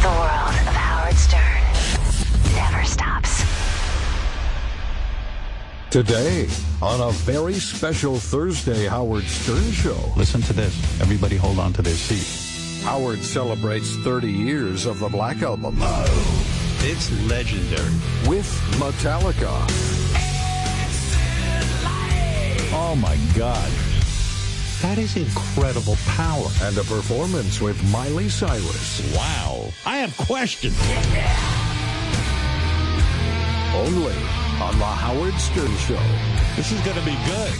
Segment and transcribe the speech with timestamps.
[0.00, 1.62] The world of Howard Stern
[2.54, 3.44] never stops.
[5.90, 6.48] Today,
[6.80, 10.74] on a very special Thursday Howard Stern show, Listen to this.
[11.02, 12.84] Everybody hold on to their seat.
[12.86, 17.92] Howard celebrates 30 years of the Black Album oh, It's legendary.
[18.26, 18.48] with
[18.78, 19.50] Metallica.
[22.72, 23.70] Oh my God.
[24.82, 26.46] That is incredible power.
[26.62, 29.14] and a performance with Miley Cyrus.
[29.14, 29.68] Wow.
[29.84, 30.78] I have questions.
[33.74, 34.16] Only
[34.60, 36.00] on the Howard Stern Show.
[36.56, 37.52] This is going to be good.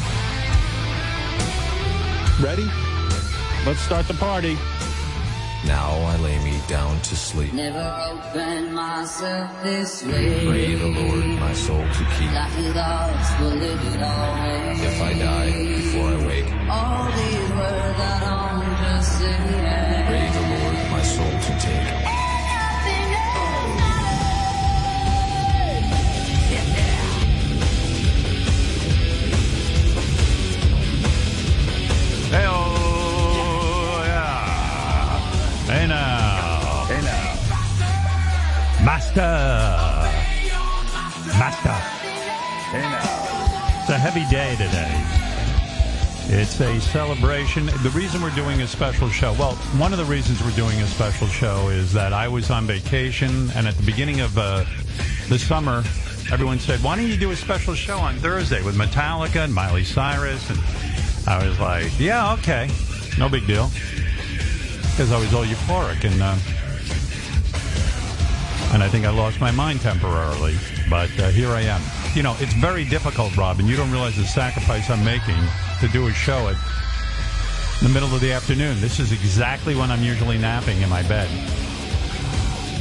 [2.42, 2.68] Ready?
[3.66, 4.56] Let's start the party.
[5.66, 7.52] Now I lay me down to sleep.
[7.52, 10.46] Never opened myself this way.
[10.46, 12.32] Pray the Lord my soul to keep.
[12.32, 14.80] Life is ours, we'll live it always.
[14.82, 20.06] If I die before I wake, All these words that I'm just saying.
[20.08, 22.10] pray the Lord my soul to take.
[32.30, 32.46] Hey,
[39.16, 40.60] Master.
[41.36, 41.68] Master.
[42.70, 43.80] Hey now.
[43.80, 46.40] It's a heavy day today.
[46.40, 47.66] It's a celebration.
[47.66, 50.86] The reason we're doing a special show, well, one of the reasons we're doing a
[50.86, 54.64] special show is that I was on vacation, and at the beginning of uh,
[55.28, 55.82] the summer,
[56.30, 59.82] everyone said, "Why don't you do a special show on Thursday with Metallica and Miley
[59.82, 60.60] Cyrus?" And
[61.26, 62.70] I was like, "Yeah, okay,
[63.18, 63.70] no big deal,"
[64.92, 66.36] because I was all euphoric and uh,
[68.72, 70.56] and I think I lost my mind temporarily.
[70.88, 71.82] But uh, here I am.
[72.14, 73.66] You know, it's very difficult, Robin.
[73.66, 75.38] You don't realize the sacrifice I'm making
[75.80, 76.56] to do a show at
[77.82, 78.80] the middle of the afternoon.
[78.80, 81.28] This is exactly when I'm usually napping in my bed.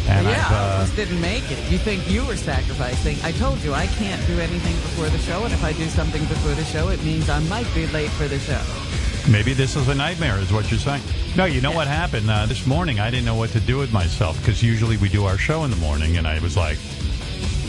[0.10, 1.72] And yeah, I've, I uh, just didn't make it.
[1.72, 3.18] You think you were sacrificing.
[3.24, 6.22] I told you I can't do anything before the show, and if I do something
[6.26, 8.89] before the show, it means I might be late for the show.
[9.32, 11.04] Maybe this is a nightmare, is what you're saying.
[11.38, 13.00] No, you know what happened uh, this morning?
[13.00, 15.70] I didn't know what to do with myself because usually we do our show in
[15.70, 16.78] the morning, and I was like,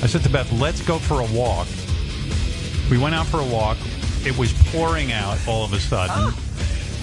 [0.03, 1.69] I said to Beth, "Let's go for a walk."
[2.91, 3.77] We went out for a walk.
[4.25, 6.33] It was pouring out all of a sudden.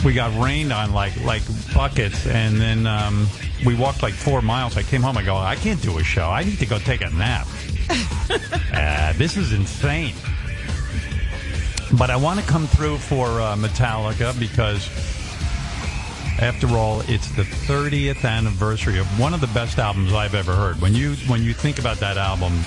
[0.04, 1.44] We got rained on like like
[1.76, 3.28] buckets, and then um,
[3.64, 4.76] we walked like four miles.
[4.76, 5.18] I came home.
[5.18, 6.30] I go, I can't do a show.
[6.30, 7.48] I need to go take a nap.
[8.74, 10.16] uh, this is insane.
[11.94, 14.90] But I want to come through for uh, Metallica because,
[16.42, 20.82] after all, it's the 30th anniversary of one of the best albums I've ever heard.
[20.82, 22.60] When you when you think about that album,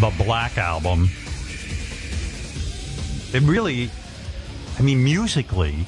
[0.00, 1.08] the Black Album,
[3.32, 3.90] it really,
[4.78, 5.86] I mean, musically,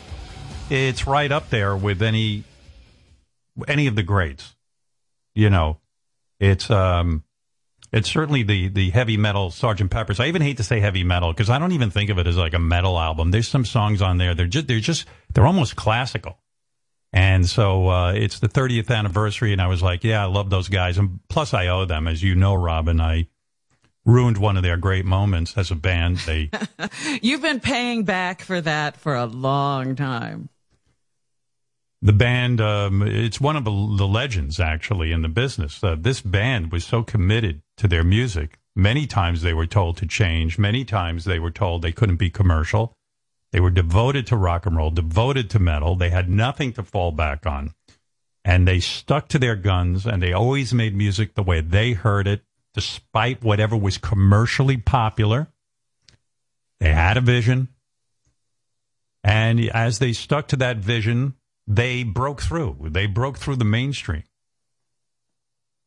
[0.71, 2.44] it's right up there with any
[3.66, 4.54] any of the greats.
[5.34, 5.78] You know,
[6.41, 7.22] it's um,
[7.93, 10.21] it's certainly the the heavy metal Sergeant Pepper's.
[10.21, 12.37] I even hate to say heavy metal because I don't even think of it as
[12.37, 13.31] like a metal album.
[13.31, 14.34] There's some songs on there.
[14.34, 16.38] They're just they're just they're almost classical.
[17.12, 20.69] And so uh, it's the 30th anniversary, and I was like, yeah, I love those
[20.69, 23.00] guys, and plus I owe them, as you know, Robin.
[23.00, 23.28] I
[24.04, 26.19] ruined one of their great moments as a band.
[26.19, 26.50] They
[27.22, 30.50] You've been paying back for that for a long time.
[32.00, 35.82] The band um, it's one of the, legends actually in the business.
[35.82, 38.59] Uh, this band was so committed to their music.
[38.76, 40.59] Many times they were told to change.
[40.59, 42.94] Many times they were told they couldn't be commercial.
[43.50, 45.97] They were devoted to rock and roll devoted to metal.
[45.97, 47.72] They had nothing to fall back on.
[48.44, 52.28] And they stuck to their guns and they always made music the way they heard
[52.28, 52.42] it
[52.75, 55.48] despite whatever was commercially popular.
[56.78, 57.69] They had a vision.
[59.25, 61.34] And as they stuck to that vision,
[61.69, 62.79] they broke through.
[62.91, 64.25] They broke through the mainstream.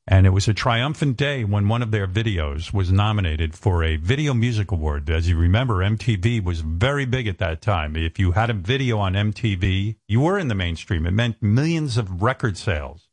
[0.08, 3.96] And it was a triumphant day when one of their videos was nominated for a
[3.98, 5.10] Video Music Award.
[5.10, 7.96] As you remember, MTV was very big at that time.
[7.96, 11.06] If you had a video on MTV, you were in the mainstream.
[11.06, 13.08] It meant millions of record sales.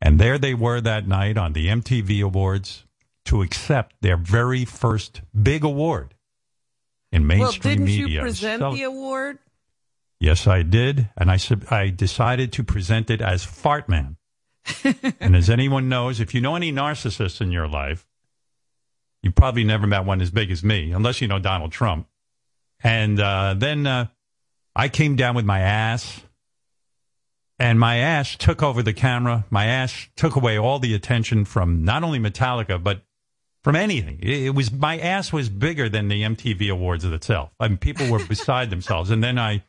[0.00, 2.84] And there they were that night on the MTV Awards
[3.26, 6.14] to accept their very first big award
[7.10, 7.40] in mainstream media.
[7.40, 8.06] well, didn't media.
[8.16, 9.38] you present So- the award?
[10.20, 14.16] Yes, I did, and I sub- I decided to present it as Fartman.
[15.20, 18.06] and as anyone knows, if you know any narcissists in your life,
[19.22, 22.06] you probably never met one as big as me, unless you know Donald Trump.
[22.82, 24.06] And uh, then uh,
[24.74, 26.20] I came down with my ass,
[27.58, 29.44] and my ass took over the camera.
[29.50, 33.02] My ass took away all the attention from not only Metallica but
[33.64, 34.18] from anything.
[34.20, 37.50] It, it was my ass was bigger than the MTV Awards itself.
[37.58, 39.10] I mean, people were beside themselves.
[39.10, 39.64] And then I,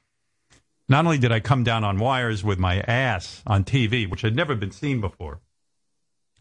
[0.88, 4.36] not only did I come down on wires with my ass on TV, which had
[4.36, 5.42] never been seen before,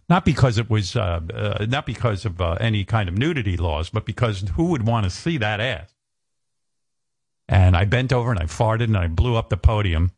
[0.09, 3.89] Not because it was, uh, uh, not because of uh, any kind of nudity laws,
[3.89, 5.95] but because who would want to see that ass?
[7.49, 10.13] And I bent over and I farted and I blew up the podium.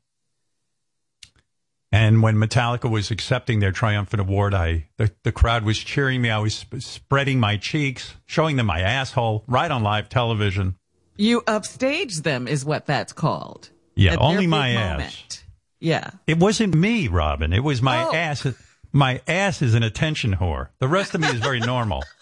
[1.92, 6.30] And when Metallica was accepting their triumphant award, I the, the crowd was cheering me.
[6.30, 10.76] I was sp- spreading my cheeks, showing them my asshole right on live television.
[11.16, 13.70] You upstaged them, is what that's called.
[13.96, 14.90] Yeah, only my ass.
[14.98, 15.44] moment.
[15.80, 16.10] Yeah.
[16.26, 17.52] It wasn't me, Robin.
[17.52, 18.14] It was my Oh.
[18.14, 18.46] ass.
[18.92, 20.68] My ass is an attention whore.
[20.78, 22.02] The rest of me is very normal.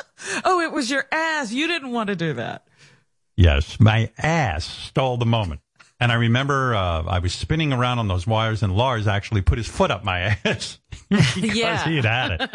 [0.44, 1.50] Oh, it was your ass.
[1.53, 2.65] You didn't want to do that.
[3.37, 5.61] Yes, my ass stole the moment.
[5.99, 9.59] And I remember uh, I was spinning around on those wires, and Lars actually put
[9.59, 10.79] his foot up my ass
[11.11, 11.85] because Yeah.
[11.88, 12.50] he had had it.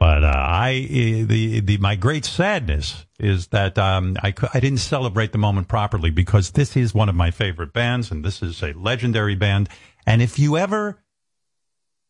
[0.00, 4.78] but uh, I, uh, the the my great sadness is that um, I I didn't
[4.78, 8.62] celebrate the moment properly because this is one of my favorite bands, and this is
[8.62, 9.68] a legendary band.
[10.06, 10.98] And if you ever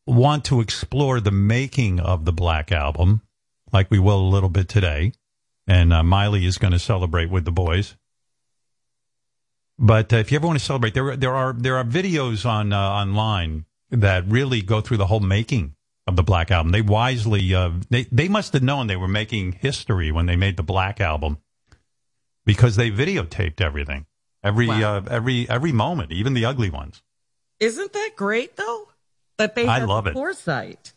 [0.07, 3.23] want to explore the making of the Black Album,
[3.73, 5.13] like we will a little bit today,
[5.67, 7.97] and uh, Miley is going to celebrate with the boys.
[9.79, 12.73] But uh, if you ever want to celebrate, there there are there are videos on
[12.73, 15.75] uh, online that really go through the whole making
[16.11, 16.73] of the Black Album.
[16.73, 20.57] They wisely uh, they they must have known they were making history when they made
[20.57, 21.39] the Black Album
[22.45, 24.07] because they videotaped everything,
[24.45, 24.97] every Wow.
[24.99, 27.03] uh, every every moment, even the ugly ones.
[27.59, 28.89] Isn't that great, though?
[29.39, 30.15] That they I love the it.
[30.15, 30.93] foresight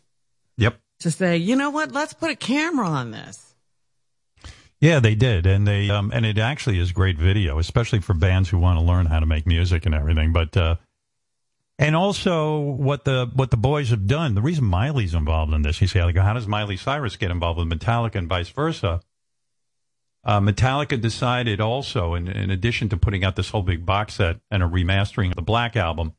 [0.58, 0.78] Yep.
[1.00, 1.92] to say, you know what?
[1.92, 3.54] Let's put a camera on this.
[4.80, 8.50] Yeah, they did, and they um, and it actually is great video, especially for bands
[8.50, 10.32] who want to learn how to make music and everything.
[10.32, 10.76] But uh,
[11.78, 14.34] and also what the what the boys have done.
[14.34, 17.58] The reason Miley's involved in this, you say, like, how does Miley Cyrus get involved
[17.58, 19.00] with Metallica and vice versa?
[20.24, 24.40] Uh, Metallica decided also, in, in addition to putting out this whole big box set
[24.50, 26.14] and a remastering of the Black Album,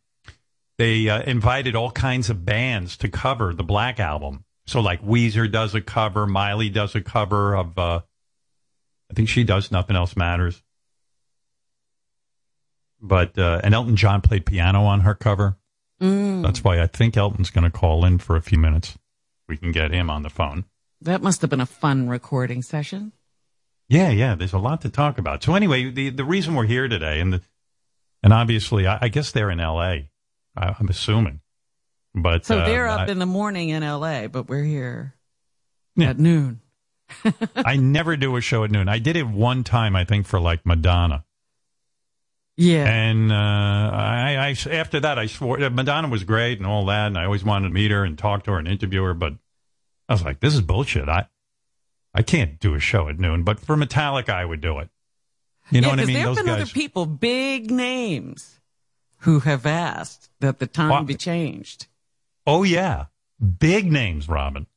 [0.78, 4.44] they uh, invited all kinds of bands to cover the Black Album.
[4.68, 8.02] So, like Weezer does a cover, Miley does a cover of, uh,
[9.10, 10.62] I think she does Nothing Else Matters.
[13.08, 15.58] But uh, and Elton John played piano on her cover.
[16.00, 18.98] That's why I think Elton's going to call in for a few minutes.
[19.48, 20.66] We can get him on the phone.
[21.02, 23.12] That must have been a fun recording session.
[23.88, 24.36] Yeah, yeah.
[24.36, 25.44] There's a lot to talk about.
[25.44, 27.42] So anyway, the the reason we're here today, and the,
[28.24, 30.10] and obviously, I, I guess they're in L.A.
[30.58, 31.42] I, am assuming,
[32.14, 35.16] but So uh, they're up I, in the morning in LA, but we're here
[35.96, 36.10] Yeah.
[36.12, 36.62] at noon.
[37.56, 38.88] I never do a show at noon.
[38.90, 41.25] I did it one time, I think, for like Madonna,
[42.58, 42.86] Yeah.
[42.86, 47.18] and uh, I, I after that I swore Madonna was great and all that, and
[47.18, 49.34] I always wanted to meet her and talk to her and interview her, but
[50.08, 51.10] I was like, this is bullshit.
[51.10, 51.28] I
[52.14, 54.90] I can't do a show at noon, but for Metallica, I would do it.
[55.70, 56.16] You know yeah, what I mean?
[56.16, 56.62] There have been guys.
[56.62, 58.62] other people, big names,
[59.20, 61.88] who have asked that the time Well- be changed.
[62.48, 63.06] Oh yeah,
[63.60, 64.68] big names, Robin.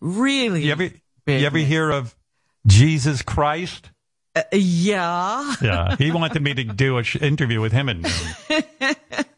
[0.00, 0.64] Really?
[0.64, 2.16] You ever you ever hear of
[2.66, 3.91] Jesus Christ?
[4.34, 5.54] Uh, yeah.
[5.62, 8.62] Yeah, he wanted me to do an sh- interview with him at noon,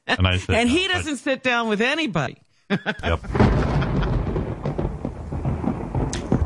[0.06, 2.36] and I said, And no, he but- doesn't sit down with anybody.
[2.70, 3.20] Yep.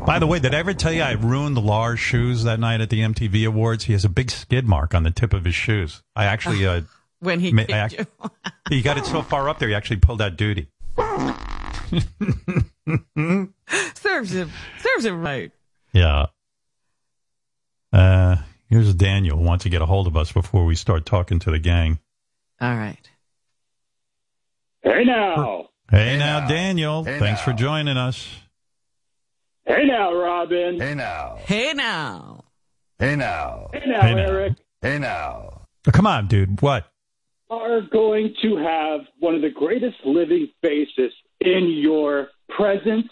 [0.05, 2.89] By the way, did I ever tell you I ruined Lars' shoes that night at
[2.89, 3.83] the MTV Awards?
[3.83, 6.01] He has a big skid mark on the tip of his shoes.
[6.15, 6.81] I actually, uh,
[7.19, 8.05] When he Ma- act- you.
[8.69, 10.67] he got it so far up there, he actually pulled out duty.
[13.95, 14.49] serves him.
[14.79, 15.51] Serves him right.
[15.93, 16.27] Yeah.
[17.91, 21.39] Uh, here's Daniel who wants to get a hold of us before we start talking
[21.39, 21.99] to the gang.
[22.61, 23.09] All right.
[24.81, 25.69] Hey now.
[25.89, 27.03] Hey, now, Daniel.
[27.03, 27.45] Hey thanks now.
[27.45, 28.27] for joining us.
[29.65, 30.79] Hey now, Robin.
[30.79, 31.37] Hey now.
[31.39, 32.43] Hey now.
[32.99, 33.69] Hey now.
[33.73, 34.21] Hey now, Hey now.
[34.21, 34.53] Eric.
[34.81, 35.67] Hey now.
[35.91, 36.61] Come on, dude.
[36.61, 36.85] What?
[37.49, 43.07] Are going to have one of the greatest living faces in your presence.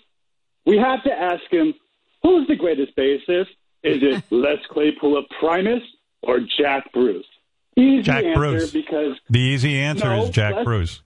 [0.66, 1.74] We have to ask him,
[2.22, 3.48] who's the greatest bassist?
[3.84, 5.84] Is it Les Claypool of Primus
[6.24, 7.26] or Jack Bruce?
[7.76, 8.72] Easy Jack answer Bruce.
[8.72, 11.02] because The easy answer No, is Jack let's- Bruce.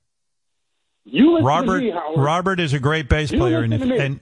[1.03, 3.99] you Robert to me, Robert is a great bass You player, and, if, listen to
[3.99, 4.05] me.
[4.05, 4.19] and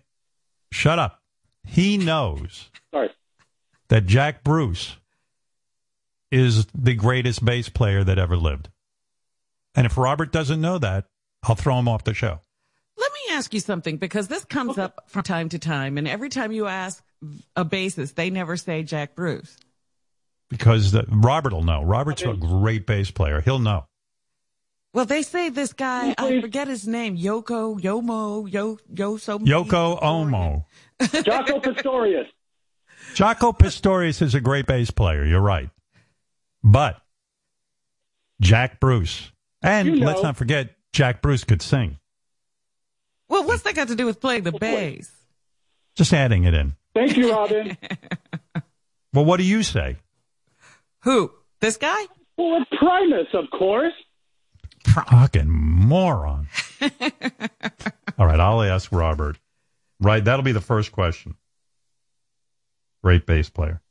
[0.71, 1.21] shut up.
[1.67, 3.09] He knows Sorry.
[3.89, 4.95] that Jack Bruce
[6.31, 8.69] is the greatest bass player that ever lived.
[9.75, 11.05] And if Robert doesn't know that,
[11.43, 12.39] I'll throw him off the show.
[12.97, 16.29] Let me ask you something because this comes up from time to time, and every
[16.29, 17.03] time you ask
[17.55, 19.57] a bassist, they never say Jack Bruce.
[20.49, 21.83] Because the, Robert will know.
[21.83, 23.41] Robert's a great bass player.
[23.41, 23.85] He'll know.
[24.93, 29.39] Well, they say this guy, I forget his name, Yoko, Yomo, Yo, Yoso.
[29.39, 30.65] Yoko Omo.
[31.23, 32.25] Jocko Pistorius.
[33.13, 35.23] Jaco Pastorius is a great bass player.
[35.23, 35.69] You're right.
[36.63, 36.99] But
[38.41, 39.31] Jack Bruce.
[39.61, 41.97] And You know- let's not forget, Jack Bruce could sing.
[43.27, 45.11] Well, what's that got to do with playing the bass?
[45.95, 46.75] Just adding it in.
[46.93, 47.77] Thank you, Robin.
[49.11, 49.97] Well, what do you say?
[51.01, 51.31] Who?
[51.61, 52.05] This guy?
[52.37, 53.93] well, Primus, of course.
[54.85, 56.47] Fucking moron.
[58.19, 59.39] All right, I'll ask Robert.
[59.99, 61.35] Right, that'll be the first question.
[63.03, 63.81] Great bass player.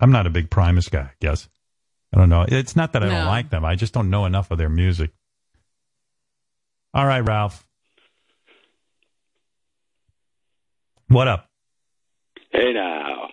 [0.00, 1.48] I'm not a big Primus guy, I guess.
[2.14, 2.44] I don't know.
[2.48, 3.64] It's not that I don't like them.
[3.64, 5.10] I just don't know enough of their music.
[6.94, 7.66] All right, Ralph.
[11.10, 11.48] What up?
[12.52, 13.30] Hey now.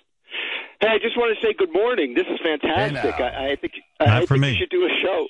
[0.82, 2.16] Hey, I just want to say good morning.
[2.16, 3.14] This is fantastic.
[3.14, 3.24] Hey.
[3.24, 4.52] I, I think Not I for think me.
[4.54, 5.28] you should do a show.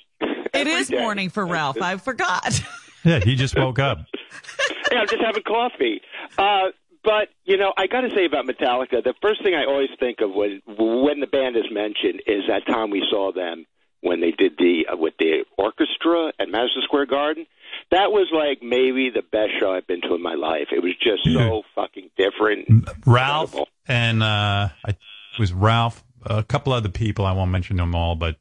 [0.54, 0.98] It is day.
[0.98, 1.80] morning for Ralph.
[1.80, 2.60] I forgot.
[3.04, 3.98] Yeah, he just woke up.
[4.90, 6.00] yeah, I'm just having coffee.
[6.36, 6.70] Uh,
[7.04, 10.18] but you know, I got to say about Metallica, the first thing I always think
[10.20, 13.66] of when when the band is mentioned is that time we saw them
[14.00, 17.46] when they did the uh, with the orchestra at Madison Square Garden.
[17.90, 20.68] That was like maybe the best show I've been to in my life.
[20.72, 22.88] It was just so fucking different.
[23.06, 23.68] Ralph Incredible.
[23.86, 27.24] and uh, I, it was Ralph, a couple other people.
[27.24, 28.36] I won't mention them all, but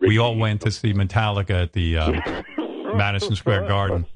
[0.00, 2.22] we all went to see Metallica at the um,
[2.96, 4.06] Madison Square Garden,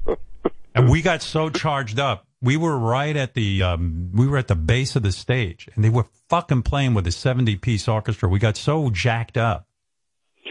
[0.75, 2.25] and we got so charged up.
[2.41, 5.83] We were right at the um, we were at the base of the stage, and
[5.83, 8.29] they were fucking playing with a seventy piece orchestra.
[8.29, 9.68] We got so jacked up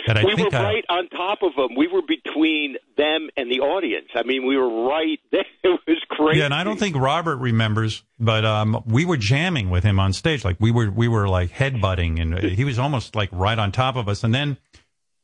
[0.06, 1.76] that I we were think I, right on top of them.
[1.76, 4.08] We were between them and the audience.
[4.14, 5.44] I mean, we were right there.
[5.62, 6.38] It was crazy.
[6.40, 10.12] Yeah, and I don't think Robert remembers, but um, we were jamming with him on
[10.12, 10.44] stage.
[10.44, 13.96] Like we were, we were like headbutting, and he was almost like right on top
[13.96, 14.24] of us.
[14.24, 14.56] And then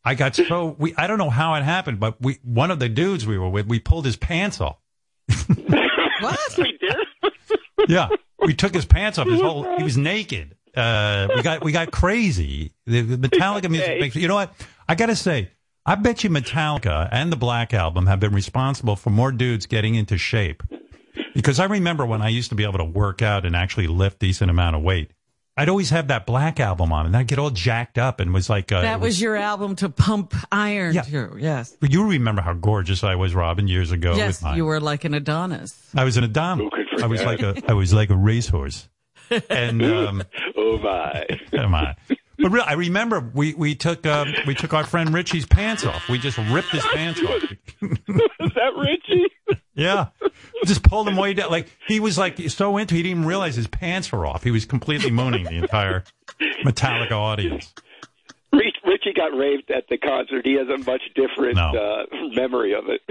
[0.04, 2.88] I got so we, I don't know how it happened, but we, one of the
[2.88, 4.76] dudes we were with, we pulled his pants off.
[6.21, 6.38] what?
[6.59, 6.97] we did.
[7.87, 9.26] Yeah, we took his pants off.
[9.28, 10.57] His whole, he was naked.
[10.76, 12.73] Uh, we got, we got crazy.
[12.87, 14.00] The, the Metallica music Okay.
[14.00, 14.16] makes.
[14.16, 14.52] You know what?
[14.88, 15.50] I got to say.
[15.87, 19.95] I bet you Metallica and the Black Album have been responsible for more dudes getting
[19.95, 20.62] into shape.
[21.35, 24.19] Because I remember when I used to be able to work out and actually lift
[24.19, 25.11] decent amount of weight,
[25.57, 28.50] I'd always have that Black Album on, and I'd get all jacked up and was
[28.50, 31.02] like, uh, That it was your album to pump iron Yeah.
[31.02, 31.37] to.
[31.38, 31.76] Yes.
[31.81, 34.14] But you remember how gorgeous I was, Robin, years ago.
[34.16, 34.57] yes, with mine.
[34.57, 35.78] you were like an Adonis.
[35.95, 36.64] I was an Adonis.
[36.64, 38.88] Who could I was like a, I was like a racehorse.
[39.50, 40.23] And um,
[40.57, 41.26] Oh my!
[41.50, 41.95] Come on.
[42.38, 46.09] But real, I remember we we took um, we took our friend Richie's pants off.
[46.09, 47.43] We just ripped his pants off.
[47.83, 49.26] Is that Richie?
[49.75, 50.07] Yeah,
[50.64, 51.50] just pulled him way down.
[51.50, 54.43] Like he was like so into, he didn't even realize his pants were off.
[54.45, 56.04] He was completely mooning the entire
[56.64, 57.73] Metallica audience.
[58.52, 60.47] Rich, Richie got raped at the concert.
[60.47, 61.73] He has a much different No.
[61.76, 62.04] uh,
[62.35, 63.00] memory of it.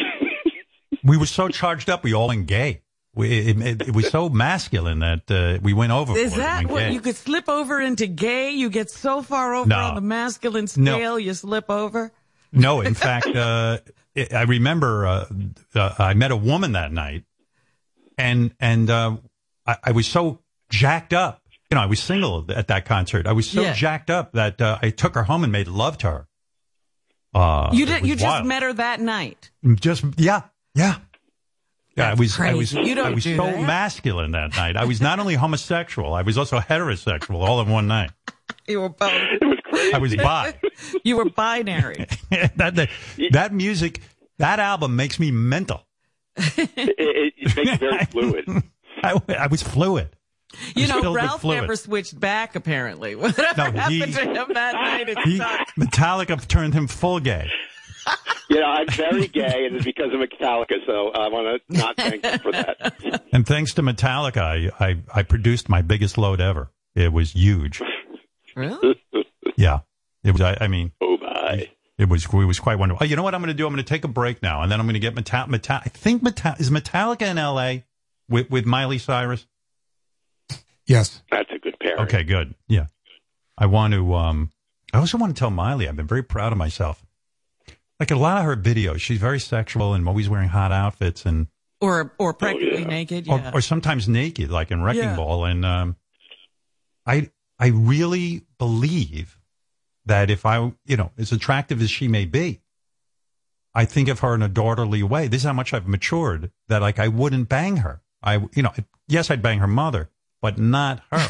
[1.06, 2.80] We were so charged up, we all in gay.
[3.16, 6.18] We, it, it, it was so masculine that uh, we went over.
[6.18, 8.52] Is that what you could slip over into gay?
[8.52, 9.78] You get so far over No.
[9.78, 10.96] on the masculine No.
[10.98, 12.12] scale, you slip over.
[12.52, 13.80] No, in fact, uh,
[14.16, 15.26] it, I remember uh,
[15.76, 17.24] uh, I met a woman that night,
[18.18, 19.18] and and uh,
[19.66, 20.40] I, I was so
[20.70, 21.42] jacked up.
[21.72, 23.26] You know, I was single at that concert.
[23.28, 23.74] I was so Yeah.
[23.74, 26.28] jacked up that uh, I took her home and made love to her.
[27.34, 28.06] Uh, you did.
[28.06, 29.50] You just met her that night.
[29.76, 30.42] Just yeah,
[30.76, 30.98] yeah.
[31.96, 32.40] Yeah, I That's was.
[32.40, 33.62] I was, you don't I was do so that.
[33.68, 34.76] masculine that night.
[34.76, 38.12] I was not only homosexual, I was also heterosexual all in one night.
[38.68, 39.12] You were both.
[39.42, 39.94] It was crazy.
[39.94, 40.54] I was bi.
[41.04, 42.06] You were binary.
[42.30, 42.90] that, that
[43.32, 44.02] that music,
[44.38, 45.86] that album makes me mental.
[46.36, 48.64] It, it, it makes you very fluid.
[49.04, 50.10] I, I was fluid.
[50.76, 52.56] You know, filled Ralph never switched back.
[52.56, 55.72] Apparently, whatever No, happened he- to him that night, it He, sucked.
[55.80, 57.50] Metallica turned him full gay.
[58.50, 60.76] You know, I'm very gay, and it's because of Metallica.
[60.86, 63.24] So I want to not thank them for that.
[63.34, 66.70] And thanks to Metallica, I, I, I produced my biggest load ever.
[66.94, 67.82] It was huge.
[68.56, 69.02] Really?
[69.58, 69.80] Yeah.
[70.24, 71.70] It was, I, I mean, Oh my!
[71.98, 73.04] it was, it was quite wonderful.
[73.04, 73.66] Oh, you know what I'm going to do?
[73.66, 75.80] I'm going to take a break now and then I'm going to get Metal, Metal,
[75.84, 77.84] I think Metal, is Metallica in LA
[78.30, 79.48] with, with Miley Cyrus?
[80.86, 81.24] Yes.
[81.32, 81.98] That's a good pair.
[82.02, 82.54] Okay, good.
[82.68, 82.86] Yeah.
[83.58, 84.52] I want to, um,
[84.94, 87.04] I also want to tell Miley, I've been very proud of myself.
[88.04, 91.48] Like a lot of her videos, she's very sexual and always wearing hot outfits and,
[91.80, 92.88] Or or practically yeah.
[92.88, 93.30] naked?
[93.30, 95.16] or, or sometimes naked, like in Wrecking Yeah.
[95.16, 95.46] Ball.
[95.46, 95.96] And um,
[97.06, 99.40] I I really believe
[100.06, 102.60] that if I, you know, as attractive as she may be,
[103.74, 105.30] I think of her in a daughterly way.
[105.30, 106.52] This is how much I've matured.
[106.68, 108.02] That like I wouldn't bang her.
[108.22, 108.74] I, you know,
[109.08, 110.10] yes, I'd bang her mother,
[110.42, 111.26] but not her.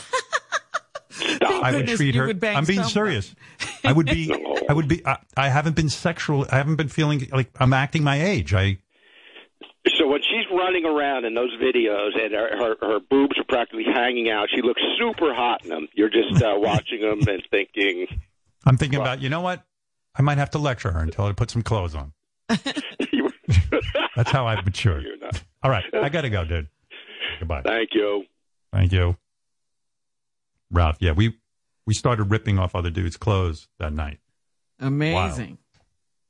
[1.64, 2.28] Thank I would treat you her.
[2.28, 2.92] would bang I'm being someone.
[2.92, 3.36] serious.
[3.84, 4.34] I would be.
[4.70, 5.06] I would be.
[5.06, 6.46] I, I haven't been sexual.
[6.52, 8.54] I haven't been feeling like I'm acting my age.
[8.54, 8.80] I.
[9.98, 13.84] So when she's running around in those videos and her, her her boobs are practically
[13.84, 15.88] hanging out, she looks super hot in them.
[15.94, 18.08] You're just uh, watching them and thinking,
[18.66, 19.22] I'm thinking about.
[19.22, 19.64] You know what?
[20.16, 22.14] I might have to lecture her and tell her to put some clothes on.
[24.16, 25.04] That's how I've matured.
[25.04, 25.42] you're not.
[25.64, 26.68] All right, I gotta go, dude.
[27.40, 27.62] Goodbye.
[27.66, 28.26] Thank you.
[28.72, 29.18] Thank you,
[30.72, 30.98] Ralph.
[31.00, 31.38] Yeah, we
[31.86, 34.20] we started ripping off other dudes' clothes that night.
[34.80, 35.58] Amazing.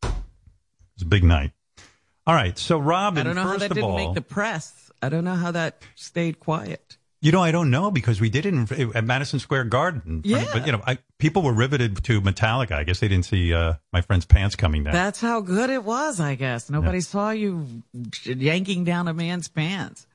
[0.03, 0.11] It
[0.95, 1.51] was a big night.
[2.25, 4.91] All right, so Robin, I don't know how that didn't all, make the press.
[5.01, 6.97] I don't know how that stayed quiet.
[7.19, 10.21] You know, I don't know because we did it in, at Madison Square Garden.
[10.25, 10.45] Yeah.
[10.51, 12.73] But, you know, I, people were riveted to Metallica.
[12.73, 14.93] I guess they didn't see uh, my friend's pants coming down.
[14.93, 16.69] That's how good it was, I guess.
[16.69, 17.65] Nobody saw you
[18.25, 20.05] yanking down a man's pants.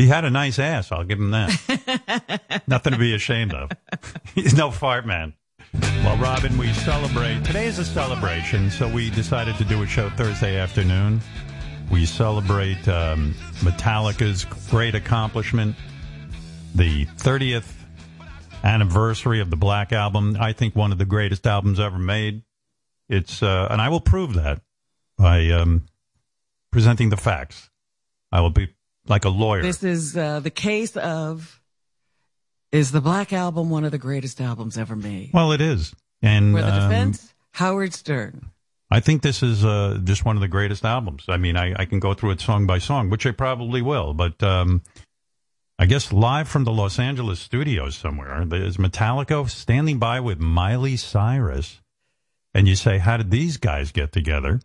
[0.00, 0.90] He had a nice ass.
[0.92, 2.62] I'll give him that.
[2.66, 3.70] Nothing to be ashamed of.
[4.34, 5.34] He's no fart man.
[5.74, 7.44] Well, Robin, we celebrate.
[7.44, 11.20] Today is a celebration, so we decided to do a show Thursday afternoon.
[11.90, 15.76] We celebrate um, Metallica's great accomplishment,
[16.74, 17.70] the 30th
[18.64, 20.34] anniversary of the Black Album.
[20.40, 22.42] I think one of the greatest albums ever made.
[23.10, 24.62] It's uh, and I will prove that
[25.18, 25.86] by um,
[26.70, 27.68] presenting the facts.
[28.32, 28.68] I will be
[29.10, 29.62] like a lawyer.
[29.62, 31.60] This is uh, the case of
[32.72, 35.30] is the Black Album one of the greatest albums ever made?
[35.34, 38.50] Well, it is, and For the um, defense, Howard Stern.
[38.90, 41.24] I think this is uh, just one of the greatest albums.
[41.28, 44.14] I mean, I, I can go through it song by song, which I probably will,
[44.14, 44.82] but um,
[45.78, 50.96] I guess live from the Los Angeles studios somewhere, there's Metallica standing by with Miley
[50.96, 51.80] Cyrus,
[52.52, 54.60] and you say, how did these guys get together?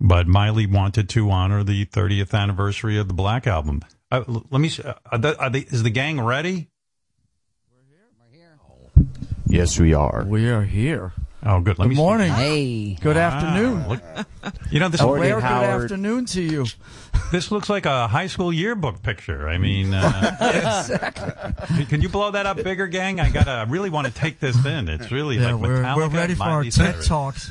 [0.00, 3.82] But Miley wanted to honor the 30th anniversary of the Black Album.
[4.10, 4.68] Uh, let me.
[4.68, 6.68] s- uh, Are they, are they, is the gang ready?
[9.46, 10.24] Yes, we are.
[10.28, 11.12] We are here.
[11.44, 11.78] Oh, good.
[11.78, 12.00] Let Good me see.
[12.00, 12.30] morning.
[12.32, 12.94] Hey.
[13.00, 13.22] Good Wow.
[13.22, 13.88] afternoon.
[13.88, 14.02] Look-
[14.70, 16.66] you know, this A Morning, rare good afternoon to you.
[17.32, 19.48] This looks like a high school yearbook picture.
[19.48, 23.20] I mean, uh, can- can you blow that up bigger, gang?
[23.20, 24.88] I gotta, I really want to take this in.
[24.88, 27.50] It's really Yeah, like we're, we're ready for our Miley TED Talks.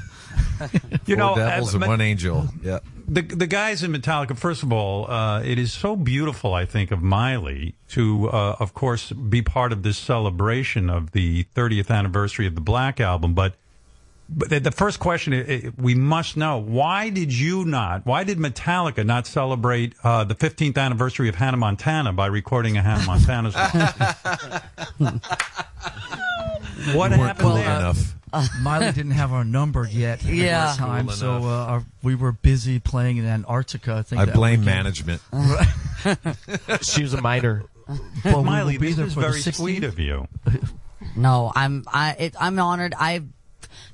[1.05, 2.48] You know, Four devils uh, and one angel.
[2.62, 2.79] Yeah.
[3.08, 4.38] the the guys in Metallica.
[4.38, 6.53] First of all, uh, it is so beautiful.
[6.53, 11.45] I think of Miley to, uh, of course, be part of this celebration of the
[11.56, 13.34] 30th anniversary of the Black Album.
[13.34, 13.56] But
[14.32, 18.06] but the, the first question i i we must know: Why did you not?
[18.06, 22.84] Why did Metallica not celebrate uh, the 15th anniversary of Hannah Montana by recording a
[22.84, 23.52] Hannah Montana
[24.99, 25.21] song?
[26.96, 27.65] what happened cool there?
[27.65, 28.15] enough.
[28.62, 30.24] Miley didn't have our number yet.
[30.24, 30.65] at Yeah.
[30.68, 33.96] that time, Cool so uh, our, we were busy playing in Antarctica.
[33.96, 34.65] I think I that blame weekend.
[34.65, 35.22] management.
[36.82, 37.63] she was a miter.
[38.24, 39.56] But we Miley, will be this there is for the very 16th.
[39.56, 40.28] sweet of you.
[41.15, 42.94] No, I'm I it, I'm honored.
[42.98, 43.24] I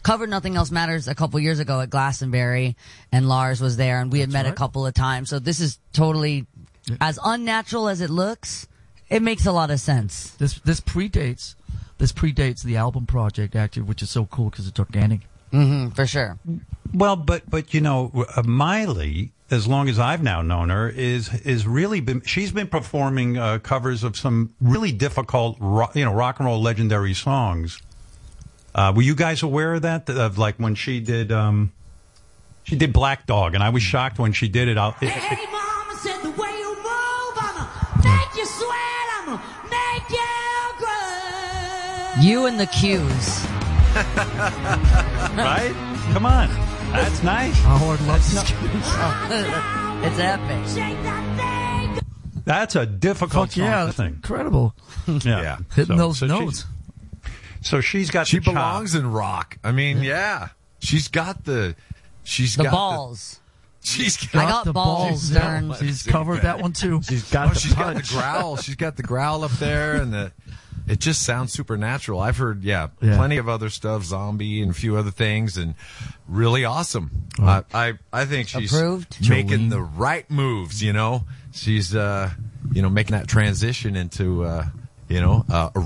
[0.04, 2.76] covered Nothing Else Matters a couple years ago at Glastonbury,
[3.14, 5.30] and Lars was there, and we had met a couple of times.
[5.30, 6.46] So this is totally
[7.00, 8.68] as unnatural as it looks.
[9.10, 10.32] It makes a lot of sense.
[10.32, 11.56] This this predates
[11.98, 15.22] this predates the album project actually, which is so cool because it's organic.
[15.52, 16.38] hmm for sure.
[16.94, 21.34] Well, but but you know, uh, Miley, as long as I've now known her, is
[21.46, 22.22] is really been.
[22.22, 26.62] She's been performing uh, covers of some really difficult, ro- you know, rock and roll
[26.62, 27.80] legendary songs.
[28.74, 30.10] Uh, were you guys aware of that?
[30.10, 31.72] Of like when she did, um,
[32.64, 34.78] she did Black Dog, and I was shocked when she did it.
[34.78, 37.68] I'll, it, it- Hey, mama said the way you move, I'ma
[38.04, 39.65] make you sweat, I'ma make you cry.
[42.22, 43.46] You and the cues.
[45.36, 45.74] right?
[46.14, 46.50] Come on,
[46.92, 47.54] that's nice.
[47.60, 48.52] Oh, Howard loves this.
[50.06, 50.68] It's epic.
[50.68, 52.42] Shake that thing.
[52.46, 54.06] That's a difficult Fuck yeah, song to that's sing.
[54.08, 54.76] incredible.
[55.08, 55.58] Yeah, Yeah.
[55.76, 56.66] Hitting So- those so she- notes.
[57.62, 59.04] So she's got She the belongs chops.
[59.04, 59.58] in rock.
[59.64, 60.50] I mean, yeah.
[60.80, 61.76] She's got the.
[62.24, 63.40] She's The got balls.
[63.82, 64.50] The, she's I got.
[64.50, 65.74] got the balls, Yeah, Stern.
[65.80, 67.02] She's covered that one too.
[67.04, 68.58] She's got Oh, the she's got the growl.
[68.58, 70.32] She's got the growl up there, and the.
[70.88, 72.20] It just sounds supernatural.
[72.20, 73.18] I've heard, yeah, Yeah.
[73.18, 75.74] plenty of other stuff, zombie and a few other things, and
[76.28, 77.28] really awesome.
[77.40, 79.28] I, I, I think she's Approved?
[79.30, 80.84] making the right moves.
[80.84, 82.30] You know, she's, uh,
[82.72, 84.68] you know, making that transition into, uh,
[85.10, 85.84] you know, uh, a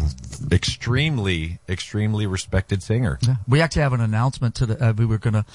[0.53, 3.19] extremely, extremely respected singer.
[3.21, 3.35] Yeah.
[3.47, 4.89] We actually have an announcement to the.
[4.89, 5.45] Uh, we were gonna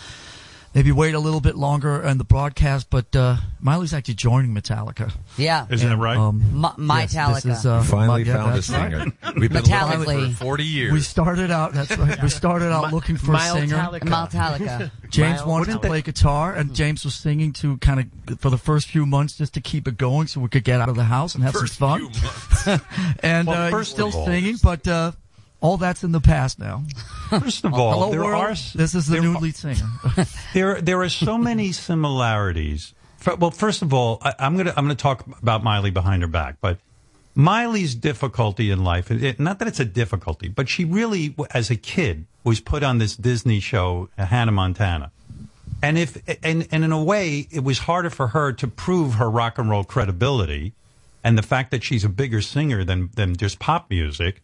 [0.74, 5.12] maybe wait a little bit longer in the broadcast, but uh, Miley's actually joining Metallica.
[5.36, 5.66] Yeah.
[5.70, 6.16] Isn't it right?
[6.16, 7.42] Um, My, my yes, Metallica.
[7.42, 8.90] this is, uh, Finally my- yeah, found a that's right.
[8.90, 9.12] singer.
[9.38, 10.92] We've been looking for 40 years.
[10.92, 11.72] We started out.
[11.72, 12.22] That's right.
[12.22, 13.76] We started out looking for a singer.
[13.76, 14.90] Metallica.
[15.10, 18.58] James Mild- wanted to play guitar, and James was singing to kind of for the
[18.58, 21.04] first few months just to keep it going, so we could get out of the
[21.04, 22.80] house and have First some few fun.
[23.22, 25.12] and Well, uh, he's first still singing, but uh,
[25.64, 26.84] all that's in the past now.
[27.30, 28.34] First of all, Hello, there world.
[28.34, 29.88] are this is the new lead singer.
[30.52, 32.92] There, there are so many similarities.
[33.38, 36.56] Well, first of all, I, I'm gonna I'm gonna talk about Miley behind her back,
[36.60, 36.78] but
[37.34, 41.76] Miley's difficulty in life, it, not that it's a difficulty, but she really, as a
[41.76, 45.10] kid, was put on this Disney show, Hannah Montana,
[45.82, 49.30] and if and and in a way, it was harder for her to prove her
[49.30, 50.74] rock and roll credibility
[51.24, 54.42] and the fact that she's a bigger singer than than just pop music.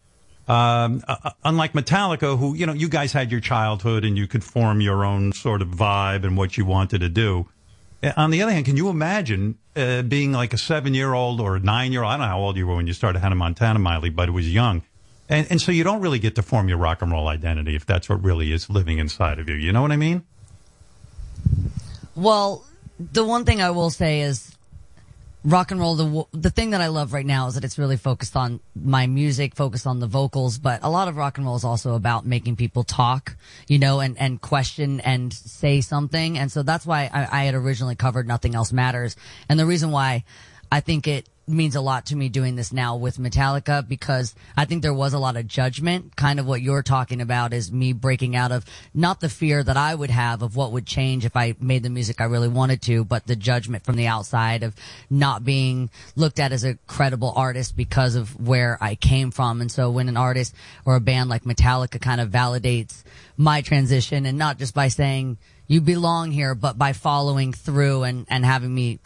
[0.51, 4.27] Um, uh, uh, unlike Metallica, who you know, you guys had your childhood and you
[4.27, 7.47] could form your own sort of vibe and what you wanted to do.
[8.03, 11.59] Uh, On the other hand, can you imagine uh, being like a seven-year-old or a
[11.61, 12.11] nine-year-old?
[12.11, 14.33] I don't know how old you were when you started Hannah Montana, Miley, but it
[14.33, 14.81] was young,
[15.29, 17.85] and and so you don't really get to form your rock and roll identity if
[17.85, 19.55] that's what really is living inside of you.
[19.55, 20.23] You know what I mean?
[22.13, 22.65] Well,
[22.99, 24.57] the one thing I will say is
[25.43, 27.97] rock and roll the the thing that I love right now is that it's really
[27.97, 31.55] focused on my music, focused on the vocals, but a lot of rock and roll
[31.55, 33.35] is also about making people talk,
[33.67, 36.37] you know, and and question and say something.
[36.37, 39.15] And so that's why I, I had originally covered Nothing Else Matters.
[39.49, 40.23] And the reason why
[40.71, 44.65] I think it means a lot to me doing this now with Metallica because I
[44.65, 46.15] think there was a lot of judgment.
[46.15, 49.77] Kind of what you're talking about is me breaking out of not the fear that
[49.77, 52.81] I would have of what would change if I made the music I really wanted
[52.83, 54.75] to, but the judgment from the outside of
[55.09, 59.61] not being looked at as a credible artist because of where I came from.
[59.61, 63.03] And so when an artist or a band like Metallica kind of validates
[63.37, 65.37] my transition and not just by saying
[65.67, 68.99] you belong here, but by following through and, and having me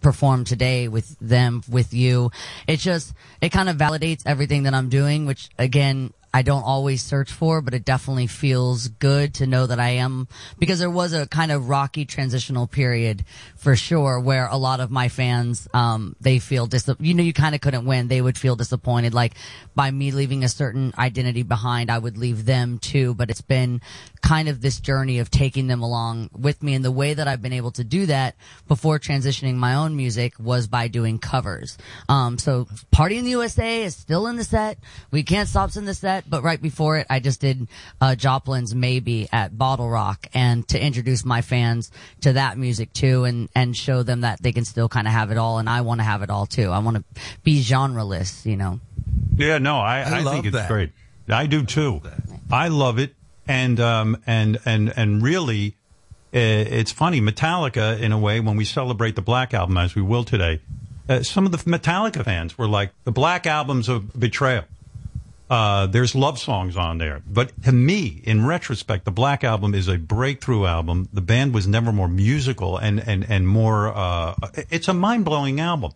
[0.00, 2.30] perform today with them, with you.
[2.66, 7.02] It just, it kind of validates everything that I'm doing, which again, I don't always
[7.02, 10.28] search for, but it definitely feels good to know that I am,
[10.60, 13.24] because there was a kind of rocky transitional period
[13.56, 17.32] for sure where a lot of my fans, um, they feel dis, you know, you
[17.32, 18.06] kind of couldn't win.
[18.06, 19.12] They would feel disappointed.
[19.12, 19.34] Like
[19.74, 23.80] by me leaving a certain identity behind, I would leave them too, but it's been
[24.22, 26.74] kind of this journey of taking them along with me.
[26.74, 28.36] And the way that I've been able to do that
[28.68, 31.78] before transitioning my own music was by doing covers.
[32.08, 34.78] Um, so Party in the USA is still in the set.
[35.10, 37.68] We Can't Stop's in the set, but right before it, I just did,
[38.00, 41.90] uh, Joplin's Maybe at BottleRock and to introduce my fans
[42.22, 45.30] to that music too and, and show them that they can still kind of have
[45.30, 45.58] it all.
[45.58, 46.70] And I want to have it all too.
[46.70, 47.04] I want to
[47.42, 48.80] be genreless, you know.
[49.36, 50.68] Yeah, no, I, I I, love think it's that.
[50.68, 50.92] great.
[51.28, 52.00] I do too.
[52.50, 53.14] I love it,
[53.50, 55.76] and um, and and and really,
[56.32, 57.20] uh, it's funny.
[57.20, 60.60] Metallica, in a way, when we celebrate the Black Album as we will today,
[61.08, 64.64] uh, some of the Metallica fans were like, "The Black Album's a betrayal."
[65.50, 69.88] Uh, there's love songs on there, but to me, in retrospect, the Black Album is
[69.88, 71.08] a breakthrough album.
[71.12, 73.88] The band was never more musical and and and more.
[73.88, 74.36] Uh,
[74.70, 75.90] it's a mind blowing album.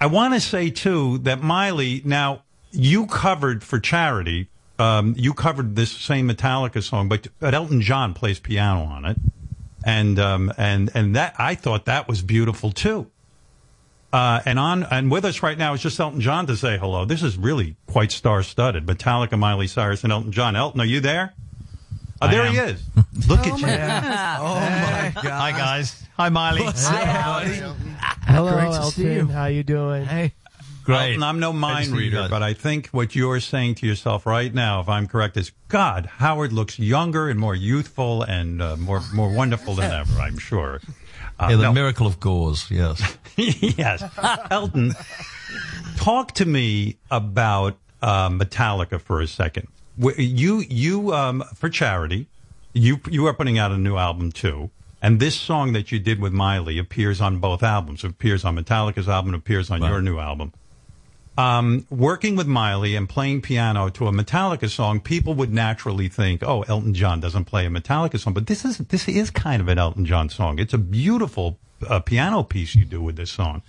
[0.00, 2.02] I want to say too that Miley.
[2.04, 4.48] Now you covered for charity.
[4.82, 9.16] Um, you covered this same Metallica song, but, but Elton John plays piano on it,
[9.84, 13.08] and um, and and that I thought that was beautiful too.
[14.12, 17.04] Uh, and on and with us right now is just Elton John to say hello.
[17.04, 18.84] This is really quite star studded.
[18.86, 20.56] Metallica, Miley Cyrus, and Elton John.
[20.56, 21.32] Elton, are you there?
[22.20, 22.82] Oh, there he is.
[23.28, 23.66] Look at you.
[23.66, 25.24] Oh my god!
[25.24, 26.02] Hi guys.
[26.16, 26.62] Hi Miley.
[26.64, 28.90] Hello, Great to Elton.
[28.90, 29.26] see you.
[29.28, 30.04] How you doing?
[30.04, 30.32] Hey.
[30.84, 31.10] Great.
[31.10, 34.80] Elton, I'm no mind reader, but I think what you're saying to yourself right now,
[34.80, 39.32] if I'm correct, is God, Howard looks younger and more youthful and uh, more more
[39.32, 40.18] wonderful than ever.
[40.20, 40.80] I'm sure.
[41.38, 41.72] Uh, Yeah, the no.
[41.72, 42.70] miracle of gauze.
[42.70, 43.16] Yes.
[43.36, 44.02] yes.
[44.50, 44.92] Elton,
[45.96, 49.68] talk to me about uh, Metallica for a second.
[49.98, 52.26] You, you, um, for charity,
[52.72, 54.70] you, you are putting out a new album too.
[55.00, 58.04] And this song that you did with Miley appears on both albums.
[58.04, 60.52] It appears on Metallica's album, it appears on your new album.
[61.38, 66.42] Um, working with Miley and playing piano to a Metallica song, people would naturally think,
[66.42, 69.68] "Oh, Elton John doesn't play a Metallica song," but this is this is kind of
[69.68, 70.58] an Elton John song.
[70.58, 73.62] It's a beautiful uh, piano piece you do with this song.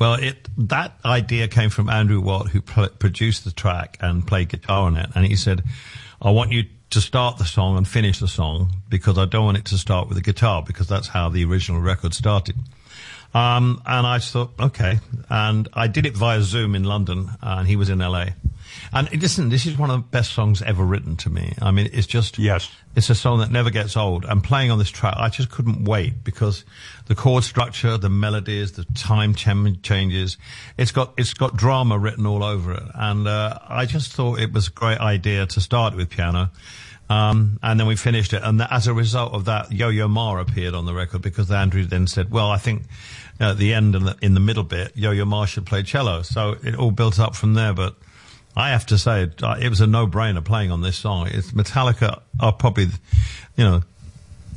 [0.00, 4.48] Well, it that idea came from Andrew Watt, who pl- produced the track and played
[4.48, 5.62] guitar on it, and he said,
[6.20, 9.58] "I want you to start the song and finish the song because I don't want
[9.58, 12.56] it to start with the guitar because that's how the original record started."
[13.32, 14.98] Um, and I just thought, okay.
[15.28, 18.26] And I did it via Zoom in London, and he was in LA.
[18.92, 21.54] And listen, this is one of the best songs ever written to me.
[21.60, 24.24] I mean, it's just, yes, it's a song that never gets old.
[24.24, 26.64] And playing on this track, I just couldn't wait because
[27.06, 30.36] the chord structure, the melodies, the time ch- changes,
[30.76, 32.82] it's got, it's got drama written all over it.
[32.94, 36.50] And, uh, I just thought it was a great idea to start with piano.
[37.08, 38.42] Um, and then we finished it.
[38.44, 42.06] And as a result of that, Yo-Yo Ma appeared on the record because Andrew then
[42.06, 42.82] said, well, I think
[43.40, 46.22] at the end and the, in the middle bit, Yo-Yo Ma should play cello.
[46.22, 47.72] So it all built up from there.
[47.72, 47.96] But
[48.54, 51.26] I have to say, it, uh, it was a no-brainer playing on this song.
[51.28, 52.88] It's Metallica are probably,
[53.56, 53.82] you know,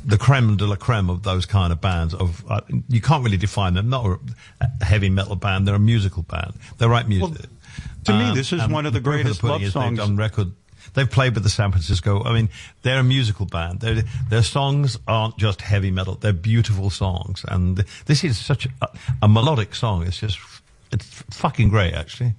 [0.04, 2.12] the creme de la creme of those kind of bands.
[2.12, 3.88] Of uh, you can't really define them.
[3.88, 4.20] Not
[4.60, 5.66] a heavy metal band.
[5.66, 6.54] They're a musical band.
[6.76, 7.48] They write music.
[8.04, 9.98] to me, this is one of the greatest love songs.
[9.98, 10.52] They've record.
[10.92, 12.22] They've played with the San Francisco.
[12.22, 12.50] I mean,
[12.82, 13.80] they're a musical band.
[13.80, 16.14] Their their songs aren't just heavy metal.
[16.14, 18.88] They're beautiful songs, and this is such a,
[19.22, 20.06] a melodic song.
[20.06, 20.38] It's just
[20.92, 22.34] it's fucking great, actually.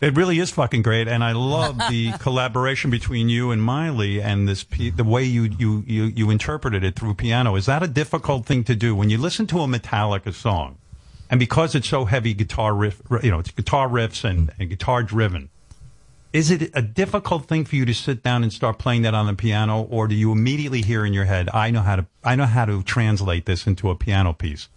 [0.00, 4.48] It really is fucking great, and I love the collaboration between you and Miley, and
[4.48, 7.56] this the way you, you you you interpreted it through piano.
[7.56, 10.78] Is that a difficult thing to do when you listen to a Metallica song,
[11.30, 15.02] and because it's so heavy guitar riff, you know, it's guitar riffs and, and guitar
[15.02, 15.50] driven?
[16.32, 19.26] Is it a difficult thing for you to sit down and start playing that on
[19.26, 22.36] the piano, or do you immediately hear in your head, "I know how to I
[22.36, 24.68] know how to translate this into a piano piece"?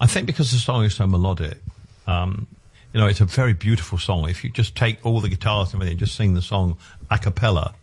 [0.00, 1.62] I think because the song is so melodic,
[2.06, 2.46] um,
[2.92, 4.28] you know, it's a very beautiful song.
[4.28, 6.76] If you just take all the guitars and everything, just sing the song
[7.10, 7.74] a cappella,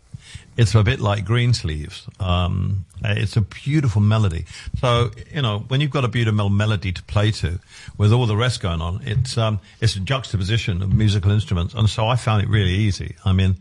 [0.62, 2.08] it's a bit like Greensleeves.
[2.20, 4.46] Um, it's a beautiful melody.
[4.78, 7.58] So, you know, when you've got a beautiful melody to play to
[7.98, 11.74] with all the rest going on, it's, um, it's a juxtaposition of musical instruments.
[11.74, 13.16] And so I found it really easy.
[13.24, 13.56] I mean,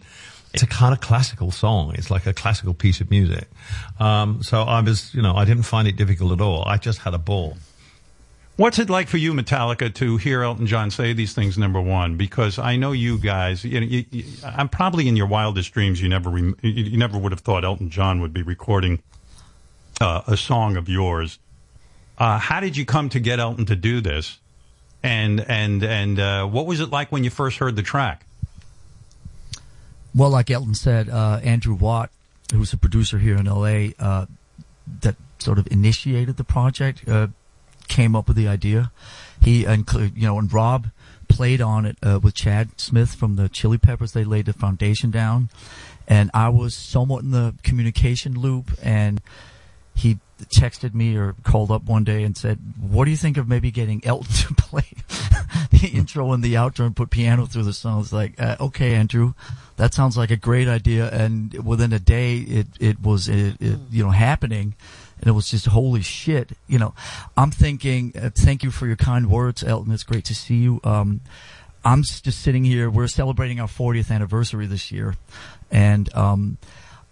[0.54, 1.96] it's a kind of classical song.
[1.96, 3.48] It's like a classical piece of music.
[4.00, 6.64] Um, so I was, you know, I didn't find it difficult at all.
[6.68, 7.58] I just had a ball.
[8.58, 11.58] What's it like for you, Metallica, to hear Elton John say these things?
[11.58, 13.64] Number one, because I know you guys.
[13.64, 16.02] You know, you, you, I'm probably in your wildest dreams.
[16.02, 19.02] You never, you, you never would have thought Elton John would be recording
[20.00, 21.40] uh, a song of yours.
[22.18, 24.38] Uh, how did you come to get Elton to do this?
[25.02, 28.26] And and and uh, what was it like when you first heard the track?
[30.14, 32.12] Well, like Elton said, uh, Andrew Watt,
[32.54, 34.26] who's a producer here in LA, uh,
[35.02, 37.28] that sort of initiated the project, uh,
[37.92, 38.92] came up with the idea.
[39.42, 40.88] He and you know, and Rob
[41.28, 44.14] played on it uh, with Chad Smith from the Chili Peppers.
[44.14, 45.50] They laid the foundation down,
[46.08, 48.72] and I was somewhat in the communication loop.
[48.82, 49.22] And
[49.94, 53.48] he texted me or called up one day and said, "What do you think of
[53.48, 54.88] maybe getting Elton to play
[55.70, 58.56] the intro and the outro and put piano through the song?" I was like, uh,
[58.60, 59.34] "Okay, Andrew,
[59.76, 63.80] that sounds like a great idea." And within a day, it it was it, it,
[63.92, 64.76] you know happening.
[65.22, 66.94] And it was just holy shit, you know.
[67.38, 69.94] I'm thinking, uh, thank you for your kind words, Elton.
[69.94, 70.82] It's great to see you.
[70.84, 71.22] Um,
[71.84, 72.90] I'm just sitting here.
[72.90, 75.16] We're celebrating our 40th anniversary this year,
[75.72, 76.58] and um,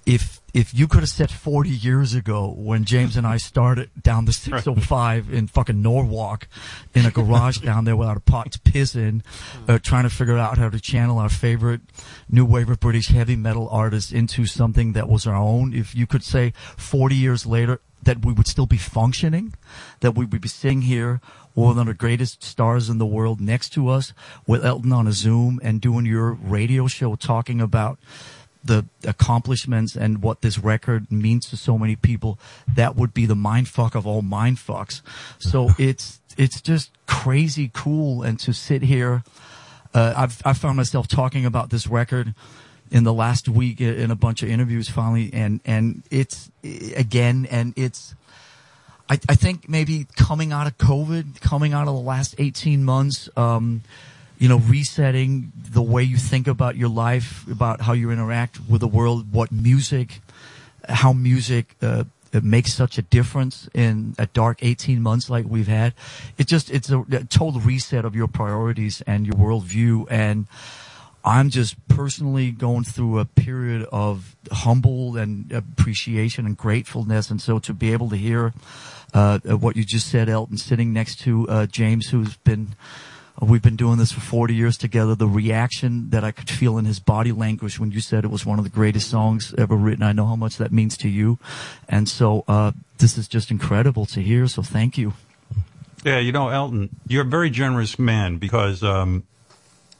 [0.05, 4.25] if if you could have said 40 years ago when James and I started down
[4.25, 6.47] the 605 in fucking Norwalk
[6.95, 9.21] in a garage down there without a pot to piss in,
[9.67, 11.81] uh, trying to figure out how to channel our favorite
[12.27, 16.07] new wave of British heavy metal artists into something that was our own, if you
[16.07, 19.53] could say 40 years later that we would still be functioning,
[19.99, 21.21] that we would be sitting here
[21.55, 24.13] with one of the greatest stars in the world next to us
[24.47, 27.99] with Elton on a Zoom and doing your radio show talking about
[28.63, 33.35] the accomplishments and what this record means to so many people, that would be the
[33.35, 35.01] mind fuck of all mind fucks.
[35.39, 39.23] So it's it's just crazy cool, and to sit here,
[39.93, 42.33] uh, I've I found myself talking about this record
[42.91, 46.51] in the last week in a bunch of interviews finally, and and it's
[46.95, 48.15] again, and it's.
[49.11, 53.27] I, I think maybe coming out of COVID, coming out of the last 18 months,
[53.35, 53.81] um,
[54.37, 58.81] you know, resetting the way you think about your life, about how you interact with
[58.81, 60.21] the world, what music,
[60.87, 65.67] how music uh, it makes such a difference in a dark 18 months like we've
[65.67, 65.93] had.
[66.37, 70.05] It just, it's a, a total reset of your priorities and your worldview.
[70.09, 70.47] And
[71.23, 77.29] I'm just personally going through a period of humble and appreciation and gratefulness.
[77.29, 78.53] And so to be able to hear
[79.13, 82.75] uh, what you just said, Elton, sitting next to uh, James, who's been
[83.41, 85.15] We've been doing this for 40 years together.
[85.15, 88.45] The reaction that I could feel in his body language when you said it was
[88.45, 90.03] one of the greatest songs ever written.
[90.03, 91.39] I know how much that means to you.
[91.87, 94.47] And so, uh, this is just incredible to hear.
[94.47, 95.13] So thank you.
[96.03, 99.23] Yeah, you know, Elton, you're a very generous man because um,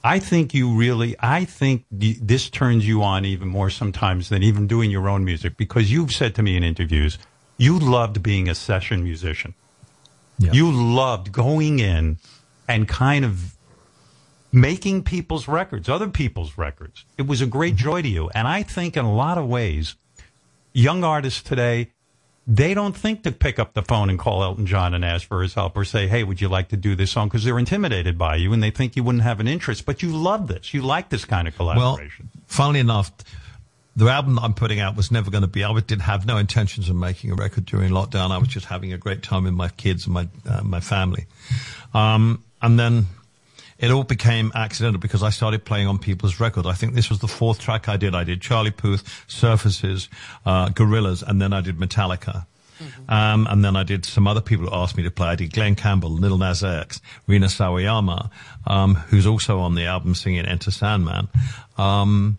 [0.04, 4.66] I think you really, I think this turns you on even more sometimes than even
[4.66, 7.18] doing your own music because you've said to me in interviews,
[7.58, 9.54] you loved being a session musician.
[10.40, 12.18] You loved going in
[12.68, 13.58] and kind of
[14.54, 17.04] making people's records, other people's records.
[17.18, 17.84] It was a great mm-hmm.
[17.84, 18.30] joy to you.
[18.30, 19.96] And I think in a lot of ways,
[20.72, 21.92] young artists today,
[22.50, 25.44] they don't think to pick up the phone and call Elton John and ask for
[25.44, 27.28] his help or say, hey, would you like to do this song?
[27.28, 29.86] Because they're intimidated by you and they think you wouldn't have an interest.
[29.86, 30.74] But you love this.
[30.74, 32.28] You like this kind of collaboration.
[32.34, 33.12] Well, funnily enough,
[33.96, 35.64] the album that I'm putting out was never going to be.
[35.64, 38.32] I did have no intentions of making a record during lockdown.
[38.32, 41.28] I was just having a great time with my kids and my uh, my family.
[41.94, 43.06] Um, and then
[43.80, 46.68] it all became accidental because I started playing on people's records.
[46.68, 48.14] I think this was the fourth track I did.
[48.14, 50.10] I did Charlie Puth, Surfaces,
[50.46, 52.46] uh, Gorillaz, and then I did Metallica.
[53.08, 55.28] Um, and then I did some other people who asked me to play.
[55.28, 58.30] I did Glen Campbell, Lil Nas X, Rina Sawayama,
[58.68, 61.28] um, who's also on the album singing Enter Sandman.
[61.78, 62.38] Um,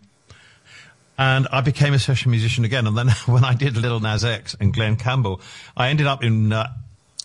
[1.17, 2.87] and I became a session musician again.
[2.87, 5.41] And then when I did Lil Nas X and Glen Campbell,
[5.77, 6.71] I ended up in uh,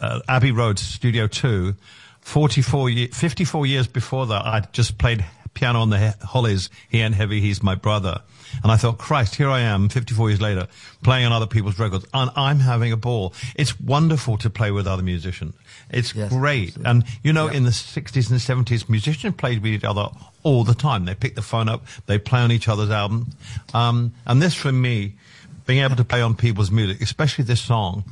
[0.01, 1.75] uh, Abbey Road Studio 2
[2.27, 6.71] 44 ye 54 years before that, I'd just played piano on the He- Hollies.
[6.89, 7.41] He ain't heavy.
[7.41, 8.21] He's my brother.
[8.65, 10.67] And I thought, Christ, here I am 54 years later
[11.05, 13.33] playing on other people's records and I'm having a ball.
[13.55, 15.55] It's wonderful to play with other musicians.
[15.89, 16.77] It's great.
[16.85, 20.09] And you know, in the 60s and 70s, musicians played with each other
[20.43, 21.05] all the time.
[21.05, 23.37] They pick the phone up, they play on each other's albums.
[23.73, 25.15] Um, and this for me,
[25.65, 28.03] being able to play on people's music, especially this song,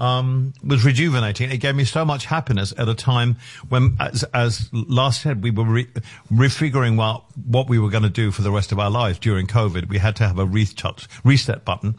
[0.00, 1.50] um, was rejuvenating.
[1.50, 3.36] It gave me so much happiness at a time
[3.68, 5.88] when, as, as Lars said, we were re-
[6.32, 9.46] refiguring what, what we were going to do for the rest of our lives during
[9.46, 9.88] COVID.
[9.88, 11.94] We had to have a reset, reset button.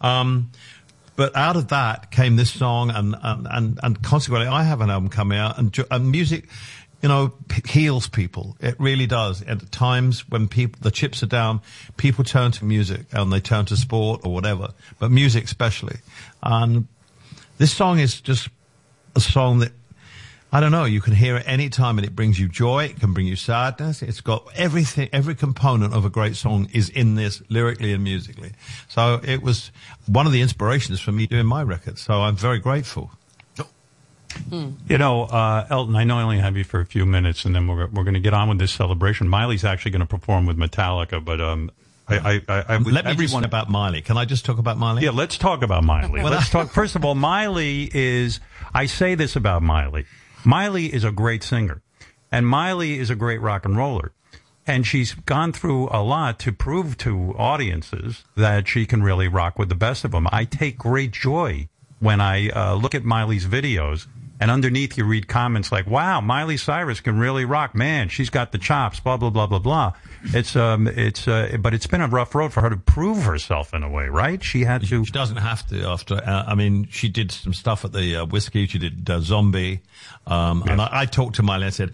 [0.00, 0.50] Um,
[1.14, 4.90] but out of that came this song and, and, and, and consequently I have an
[4.90, 6.48] album coming out and, and music,
[7.02, 7.34] you know,
[7.66, 8.56] heals people.
[8.60, 9.42] It really does.
[9.42, 11.60] At times when people, the chips are down,
[11.98, 15.96] people turn to music and they turn to sport or whatever, but music especially.
[16.42, 16.88] And
[17.58, 18.48] this song is just
[19.14, 19.72] a song that
[20.54, 20.84] I don't know.
[20.84, 22.84] You can hear it any time and it brings you joy.
[22.84, 24.02] It can bring you sadness.
[24.02, 28.52] It's got everything, every component of a great song is in this lyrically and musically.
[28.88, 29.72] So it was
[30.06, 31.98] one of the inspirations for me doing my record.
[31.98, 33.12] So I'm very grateful.
[34.50, 37.54] You know, uh, Elton, I know I only have you for a few minutes, and
[37.54, 39.28] then we're we're going to get on with this celebration.
[39.28, 41.70] Miley's actually going to perform with Metallica, but um,
[42.12, 44.02] I, I, I, I Let me everyone about Miley.
[44.02, 45.04] Can I just talk about Miley?
[45.04, 46.22] Yeah, let's talk about Miley.
[46.22, 46.70] Well, let's talk.
[46.70, 48.40] First of all, Miley is.
[48.74, 50.06] I say this about Miley.
[50.44, 51.82] Miley is a great singer,
[52.30, 54.12] and Miley is a great rock and roller,
[54.66, 59.58] and she's gone through a lot to prove to audiences that she can really rock
[59.58, 60.26] with the best of them.
[60.32, 61.68] I take great joy
[62.00, 64.06] when I uh, look at Miley's videos.
[64.40, 67.76] And underneath you read comments like, wow, Miley Cyrus can really rock.
[67.76, 69.92] Man, she's got the chops, blah, blah, blah, blah, blah.
[70.26, 73.74] It's, um, it's, uh, but it's been a rough road for her to prove herself
[73.74, 74.42] in a way, right?
[74.42, 75.04] She had to.
[75.04, 78.26] She doesn't have to after, uh, I mean, she did some stuff at the uh,
[78.26, 78.66] Whisky.
[78.66, 79.82] She did uh, Zombie.
[80.26, 81.92] Um, and I, I talked to Miley and said,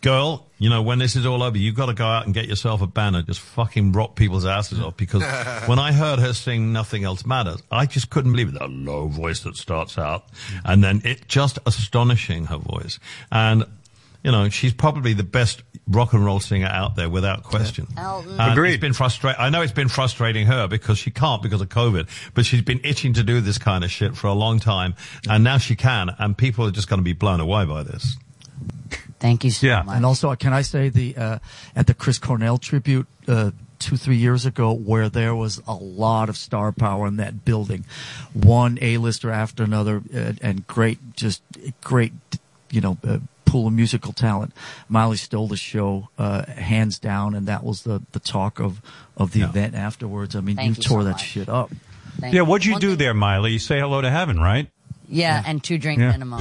[0.00, 2.46] girl, you know, when this is all over, you've got to go out and get
[2.46, 3.22] yourself a banner.
[3.22, 4.96] just fucking rock people's asses off.
[4.96, 5.22] Because
[5.66, 8.58] when I heard her sing Nothing Else Matters, I just couldn't believe it.
[8.58, 10.24] That low voice that starts out.
[10.64, 12.98] And then it just astonishing, her voice.
[13.30, 13.64] And,
[14.22, 17.86] you know, she's probably the best rock and roll singer out there without question.
[17.96, 18.40] Elton.
[18.40, 18.74] Agreed.
[18.74, 19.40] It's been frustrating.
[19.40, 22.80] I know it's been frustrating her because she can't because of COVID, but she's been
[22.84, 24.94] itching to do this kind of shit for a long time.
[25.28, 26.10] And now she can.
[26.18, 28.16] And people are just going to be blown away by this.
[29.18, 29.82] Thank you so Yeah.
[29.82, 29.96] much.
[29.96, 31.38] And also, can I say the uh,
[31.76, 36.28] at the Chris Cornell tribute uh, two three years ago, where there was a lot
[36.28, 37.84] of star power in that building,
[38.32, 41.42] one A-lister after another, uh, and great, just
[41.82, 42.12] great,
[42.70, 42.96] you know.
[43.06, 43.18] Uh,
[43.50, 44.52] pool of musical talent.
[44.88, 48.80] Miley stole the show, uh, hands down, and that was the, the talk of,
[49.16, 50.36] of the event afterwards.
[50.36, 51.24] I mean, Thank you you tore so that much.
[51.24, 51.70] shit up.
[52.20, 53.52] Thank Yeah, what'd you One do thing- there, Miley?
[53.52, 54.68] You say hello to heaven, right?
[55.08, 56.12] Yeah, and two drink Yeah.
[56.12, 56.40] minimum.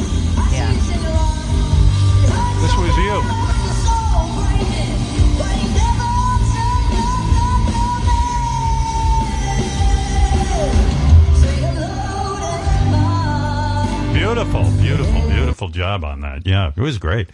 [15.99, 16.45] Job on that.
[16.45, 17.29] Yeah, it was great.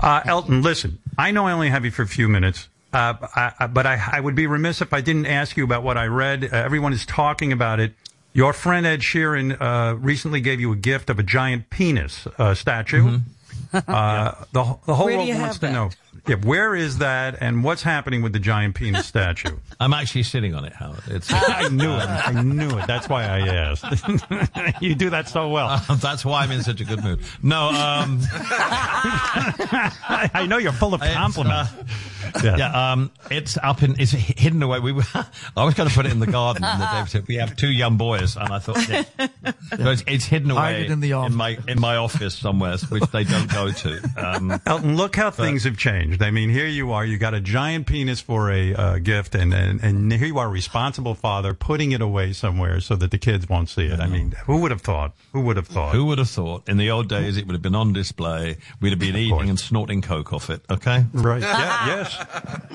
[0.00, 3.52] Uh, Elton, listen, I know I only have you for a few minutes, uh, I,
[3.60, 6.06] I, but I, I would be remiss if I didn't ask you about what I
[6.06, 6.44] read.
[6.44, 7.94] Uh, everyone is talking about it.
[8.32, 12.54] Your friend Ed Sheeran uh, recently gave you a gift of a giant penis uh,
[12.54, 13.20] statue.
[13.72, 15.72] Uh, the, the whole Where world wants to that?
[15.72, 15.90] know.
[16.26, 19.58] Yeah, where is that, and what's happening with the giant penis statue?
[19.80, 21.02] I'm actually sitting on it, Howard.
[21.08, 22.08] It's, I knew it.
[22.08, 22.86] I knew it.
[22.86, 23.84] That's why I asked.
[24.80, 25.82] you do that so well.
[26.00, 27.20] that's why I'm in such a good mood.
[27.42, 28.20] No, um,
[30.02, 31.70] I know you're full of compliments.
[32.42, 34.80] yeah, yeah um, it's up in, it's hidden away.
[34.80, 37.28] We were, I was going to put it in the garden, and the David said
[37.28, 39.04] we have two young boys, and I thought, yeah.
[39.18, 41.34] so it's, it's hidden away it in the office.
[41.34, 44.10] my in my office somewhere, which they don't go to.
[44.16, 46.13] Um, Elton, look how things have changed.
[46.22, 47.04] I mean, here you are.
[47.04, 50.48] You got a giant penis for a uh, gift, and, and and here you are,
[50.48, 54.00] responsible father, putting it away somewhere so that the kids won't see it.
[54.00, 55.14] I mean, who would have thought?
[55.32, 55.94] Who would have thought?
[55.94, 56.68] Who would have thought?
[56.68, 58.58] In the old days, it would have been on display.
[58.80, 60.62] We'd have been eating and snorting coke off it.
[60.70, 61.42] Okay, Right.
[61.42, 61.86] Yeah.
[61.86, 62.26] Yes.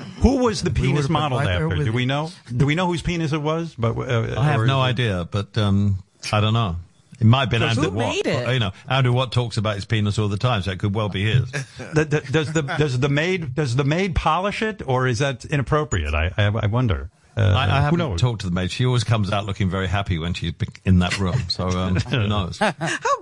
[0.20, 1.84] Who was the penis been modeled after?
[1.84, 2.30] Do we know?
[2.56, 3.76] Do we know whose penis it was?
[3.78, 6.76] But uh, I have no idea, but um, I don't know.
[7.20, 8.48] It might have been Who Andrew made Watt.
[8.50, 8.54] it?
[8.54, 11.10] You know, Andrew Watt talks about his penis all the time, so it could well
[11.10, 11.52] be his.
[11.94, 15.44] The- the- does the does the maid does the maid polish it, or is that
[15.46, 16.14] inappropriate?
[16.14, 17.10] I I, I wonder.
[17.38, 18.70] Uh, I, I haven't talked to the maid.
[18.72, 20.52] She always comes out looking very happy when she's
[20.84, 21.40] in that room.
[21.50, 22.58] So um, who knows?
[22.60, 22.74] How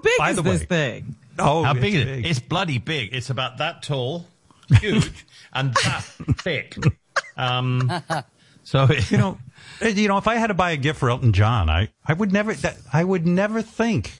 [0.01, 1.15] big By is the this way- thing?
[1.39, 2.25] Oh, How big is big.
[2.25, 2.29] it?
[2.29, 3.13] It's bloody big.
[3.13, 4.25] It's about that tall,
[4.79, 6.01] huge, and that
[6.39, 6.75] thick.
[7.35, 7.91] Um,
[8.63, 9.37] so you know,
[9.81, 12.31] you know, if I had to buy a gift for Elton John, I, I would
[12.31, 14.19] never, that, I would never think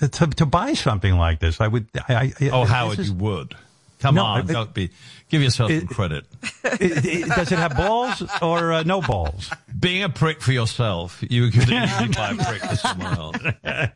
[0.00, 1.60] to to buy something like this.
[1.60, 1.88] I would.
[2.08, 3.54] I, I, Oh, Howard, is- you would.
[4.00, 4.90] Come No, on, it- don't be.
[5.28, 6.24] Give yourself some credit.
[6.64, 9.50] it- it- does it have balls or uh, no balls?
[9.78, 13.36] Being a prick for yourself, you could easily buy a prick for someone else.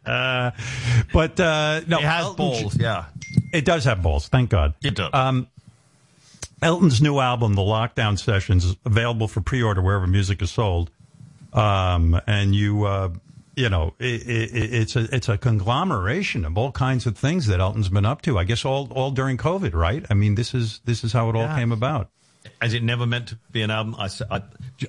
[0.05, 0.51] Uh,
[1.13, 3.05] but uh, no, It has Elton- balls, yeah.
[3.53, 4.29] It does have balls.
[4.29, 4.75] Thank God.
[4.83, 5.11] It does.
[5.15, 5.47] Um,
[6.63, 10.91] Elton's new album, The Lockdown Sessions, is available for pre-order wherever music is sold.
[11.53, 13.11] Um, and you, uh,
[13.57, 17.61] you know, it, it, it's a it's a conglomeration of all kinds of things that
[17.61, 18.39] Elton's been up to.
[18.39, 20.07] I guess all all during COVID, right?
[20.09, 21.57] I mean, this is this is how it all Yeah.
[21.57, 22.09] came about.
[22.63, 23.97] As it never meant to be an album.
[23.99, 24.41] I, I,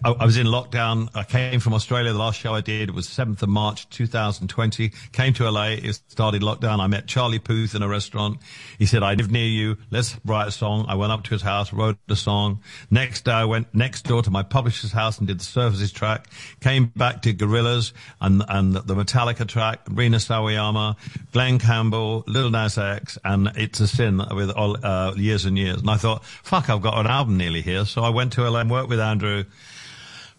[0.05, 1.09] I, was in lockdown.
[1.15, 2.13] I came from Australia.
[2.13, 4.91] The last show I did was 7th of March 2020.
[5.11, 5.69] Came to LA.
[5.69, 6.79] It started lockdown.
[6.79, 8.37] I met Charlie Puth in a restaurant.
[8.77, 9.77] He said, I live near you.
[9.89, 10.85] Let's write a song.
[10.87, 12.61] I went up to his house, wrote a song.
[12.91, 16.27] Next day I went next door to my publisher's house and did the Surfaces track.
[16.61, 20.95] Came back to Gorillaz and, and the Metallica track, Rina Sawayama,
[21.31, 25.81] Glen Campbell, Lil Nas X, and It's a Sin with all, uh, years and years.
[25.81, 27.85] And I thought, fuck, I've got an album nearly here.
[27.85, 29.45] So I went to LA and worked with Andrew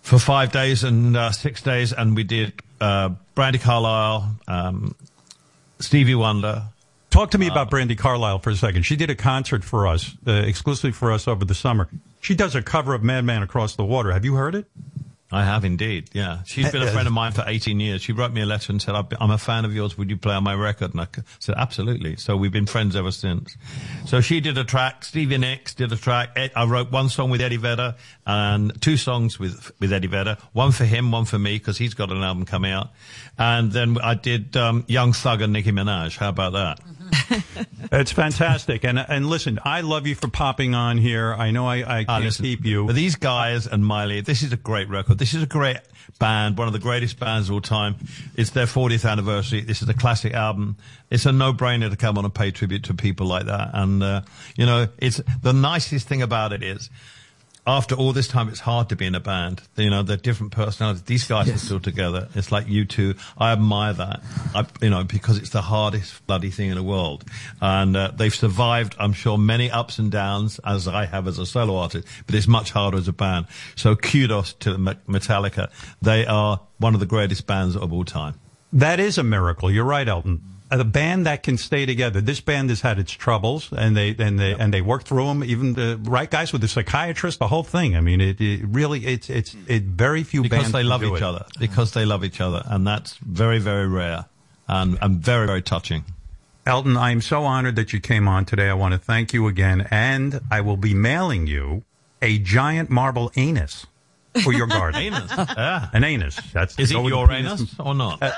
[0.02, 4.94] for five days and uh, six days, and we did uh, Brandi Carlile, um,
[5.80, 6.64] Stevie Wonder.
[7.10, 8.82] Talk to me about Brandi Carlile for a second.
[8.82, 11.88] She did a concert for us, uh, exclusively for us over the summer.
[12.20, 14.12] She does a cover of Madman Across the Water.
[14.12, 14.66] Have you heard it?
[15.34, 16.42] I have indeed, yeah.
[16.44, 18.02] She's been a friend of mine for 18 years.
[18.02, 19.98] She wrote me a letter and said, "I've been- I'm a fan of yours.
[19.98, 20.92] Would you play on my record?
[20.92, 21.08] And I
[21.40, 22.16] said, absolutely.
[22.16, 23.56] So we've been friends ever since.
[24.06, 25.04] So she did a track.
[25.04, 26.38] Stevie Nicks did a track.
[26.54, 30.36] I wrote one song with Eddie Vedder and two songs with, with Eddie Vedder.
[30.52, 32.90] One for him, one for me, because he's got an album coming out.
[33.36, 36.16] And then I did um, Young Thug and Nicki Minaj.
[36.16, 36.80] How about that?
[37.92, 38.82] It's fantastic.
[38.84, 41.32] And and listen, I love you for popping on here.
[41.34, 42.90] I know I, I Ah, can't listen, keep you.
[42.92, 45.18] These guys and Miley, this is a great record.
[45.18, 45.76] This is a great
[46.18, 47.96] band, one of the greatest bands of all time.
[48.36, 49.60] It's their 40th anniversary.
[49.60, 50.76] This is a classic album.
[51.10, 53.70] It's a no-brainer to come on and pay tribute to people like that.
[53.74, 54.22] And, uh,
[54.56, 56.90] you know, it's the nicest thing about it is
[57.66, 59.62] after all this time, it's hard to be in a band.
[59.76, 61.02] You know, they're different personalities.
[61.02, 62.28] These guys are still together.
[62.34, 63.14] It's like you two.
[63.38, 64.22] I admire that.
[64.54, 67.24] I, you know, because it's the hardest bloody thing in the world.
[67.62, 71.46] And uh, they've survived, I'm sure, many ups and downs, as I have as a
[71.46, 72.06] solo artist.
[72.26, 73.46] But it's much harder as a band.
[73.76, 75.70] So kudos to Metallica.
[76.02, 78.34] They are one of the greatest bands of all time.
[78.74, 79.70] That is a miracle.
[79.70, 80.42] You're right, Elton.
[80.70, 82.20] The band that can stay together.
[82.20, 85.44] This band has had its troubles, and they and they and they work through them.
[85.44, 87.96] Even the right guys with the psychiatrist, the whole thing.
[87.96, 90.50] I mean, it, it really it's it's it very few bands.
[90.50, 91.22] because bands they love each it.
[91.22, 91.44] other.
[91.60, 94.24] Because they love each other, and that's very, very rare,
[94.66, 96.04] and and very, very touching.
[96.66, 98.70] Elton, I am so honored that you came on today.
[98.70, 101.84] I want to thank you again, and I will be mailing you
[102.22, 103.86] a giant marble anus
[104.42, 105.00] for your garden.
[105.00, 105.88] Anus, yeah.
[105.92, 106.36] An anus.
[106.52, 108.22] That's Is it go with the Uranus or not?
[108.22, 108.32] Uh,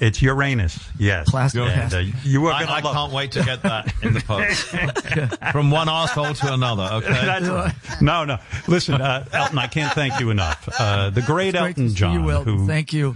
[0.00, 0.78] it's Uranus.
[0.98, 1.28] Yes.
[1.30, 4.66] Plastic And, uh, you are I, I can't wait to get that in the post.
[5.52, 7.08] From one asshole to another, okay?
[7.26, 7.74] That's right.
[8.00, 8.38] No, no.
[8.68, 10.68] Listen, uh, Elton, I can't thank you enough.
[10.78, 12.58] Uh, the great Great Elton John, you, Elton.
[12.58, 13.14] who Thank you.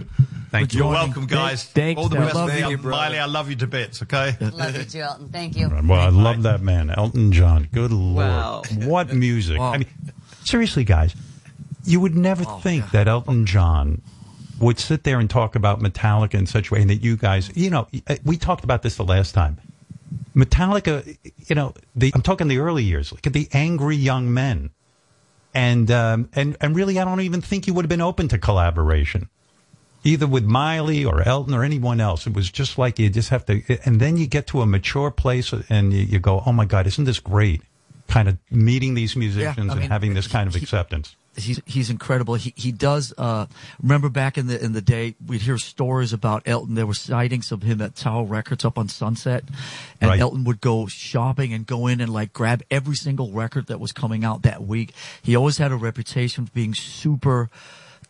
[0.49, 0.79] thank you.
[0.79, 1.63] You're welcome, guys.
[1.63, 2.23] Thanks, All the Dad.
[2.23, 2.69] best, Love man.
[2.71, 4.35] you, Miley, I love you to bits, okay?
[4.41, 5.29] Love you too, Elton.
[5.29, 5.69] Thank you.
[5.69, 7.69] Well, I love that man, Elton John.
[7.71, 8.63] Good lord, Wow.
[8.83, 9.59] what music!
[9.59, 9.73] Wow.
[9.73, 9.87] I mean,
[10.43, 11.15] seriously, guys,
[11.85, 14.01] you would never think that Elton John
[14.59, 17.51] would sit there and talk about Metallica in such a way, and that you guys,
[17.55, 17.87] you know,
[18.23, 19.59] we talked about this the last time.
[20.35, 21.17] Metallica,
[21.47, 23.11] you know, the, I'm talking the early years.
[23.11, 24.71] Look at the angry young men,
[25.53, 28.37] and um, and and really, I don't even think you would have been open to
[28.37, 29.29] collaboration
[30.05, 32.27] either with Miley or Elton or anyone else.
[32.27, 35.11] It was just like you just have to, and then you get to a mature
[35.11, 37.63] place and you, you go, oh my God, isn't this great?
[38.07, 41.15] Kind of meeting these musicians I and mean, having this kind of acceptance.
[41.37, 42.35] He's he's incredible.
[42.35, 43.13] He he does.
[43.17, 43.45] Uh,
[43.81, 46.75] remember back in the in the day, we'd hear stories about Elton.
[46.75, 49.43] There were sightings of him at Tower Records up on Sunset,
[50.01, 50.19] and Right.
[50.19, 53.91] Elton would go shopping and go in and like grab every single record that was
[53.91, 54.93] coming out that week.
[55.21, 57.49] He always had a reputation of being super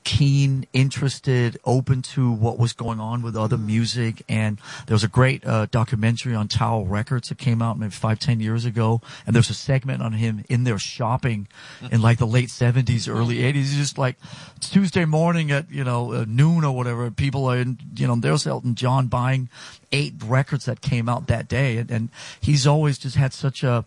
[0.06, 4.24] keen, interested, open to what was going on with other music.
[4.30, 8.20] And there was a great uh, documentary on Tower Records that came out maybe five,
[8.20, 9.02] ten years ago.
[9.26, 11.48] And there's a segment on him in there shopping
[11.92, 13.72] in like the late seventies, early eighties.
[13.72, 14.16] He's just like
[14.56, 17.12] it's Tuesday morning at you know uh, noon or whatever.
[17.12, 19.50] People are in, you know there's Elton John buying
[19.92, 23.86] eight records that came out that day, and, and he's always just had such a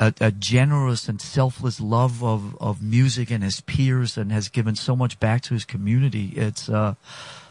[0.00, 4.74] a, a generous and selfless love of, of music and his peers and has given
[4.74, 6.32] so much back to his community.
[6.34, 6.94] It's, uh,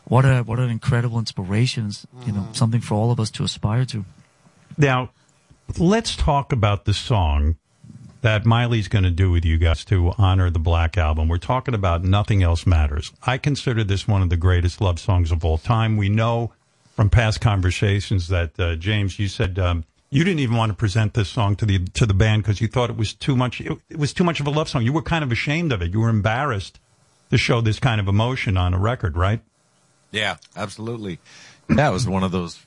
[0.06, 1.92] what a, what an incredible inspiration,
[2.26, 4.04] you know, something for all of us to aspire to.
[4.78, 5.12] Now,
[5.78, 7.58] let's talk about the song
[8.22, 11.30] that Miley's going to do with you guys to honor the Black Album.
[11.30, 13.14] We're talking about Nothing Else Matters.
[13.24, 15.96] I consider this one of the greatest love songs of all time.
[15.96, 16.52] We know
[16.96, 21.14] from past conversations that uh, James, you said um, you didn't even want to present
[21.14, 23.62] this song to the to the band because you thought it was too much.
[23.62, 24.84] It, it was too much of a love song.
[24.84, 25.92] You were kind of ashamed of it.
[25.92, 26.80] You were embarrassed
[27.30, 29.42] to show this kind of emotion on a record, right?
[30.12, 31.20] Yeah, absolutely.
[31.68, 32.66] That was one of those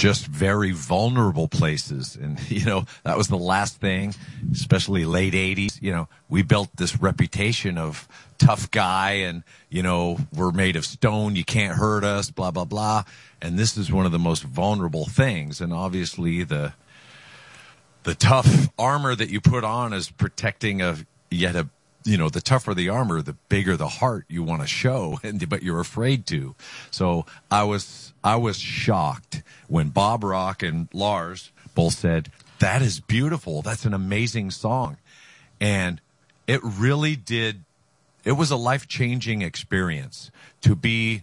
[0.00, 2.16] just very vulnerable places.
[2.16, 4.14] And, you know, that was the last thing,
[4.50, 5.80] especially late 80s.
[5.80, 10.86] You know, we built this reputation of tough guy and, you know, we're made of
[10.86, 11.36] stone.
[11.36, 13.04] You can't hurt us, blah, blah, blah.
[13.42, 15.60] And this is one of the most vulnerable things.
[15.60, 16.72] And obviously the,
[18.04, 20.96] the tough armor that you put on is protecting a
[21.30, 21.68] yet a
[22.04, 25.48] you know the tougher the armor the bigger the heart you want to show and
[25.48, 26.54] but you're afraid to.
[26.90, 32.30] So i was i was shocked when bob rock and lars both said
[32.60, 33.62] that is beautiful.
[33.62, 34.98] That's an amazing song.
[35.60, 36.00] And
[36.46, 37.64] it really did
[38.22, 40.30] it was a life-changing experience
[40.60, 41.22] to be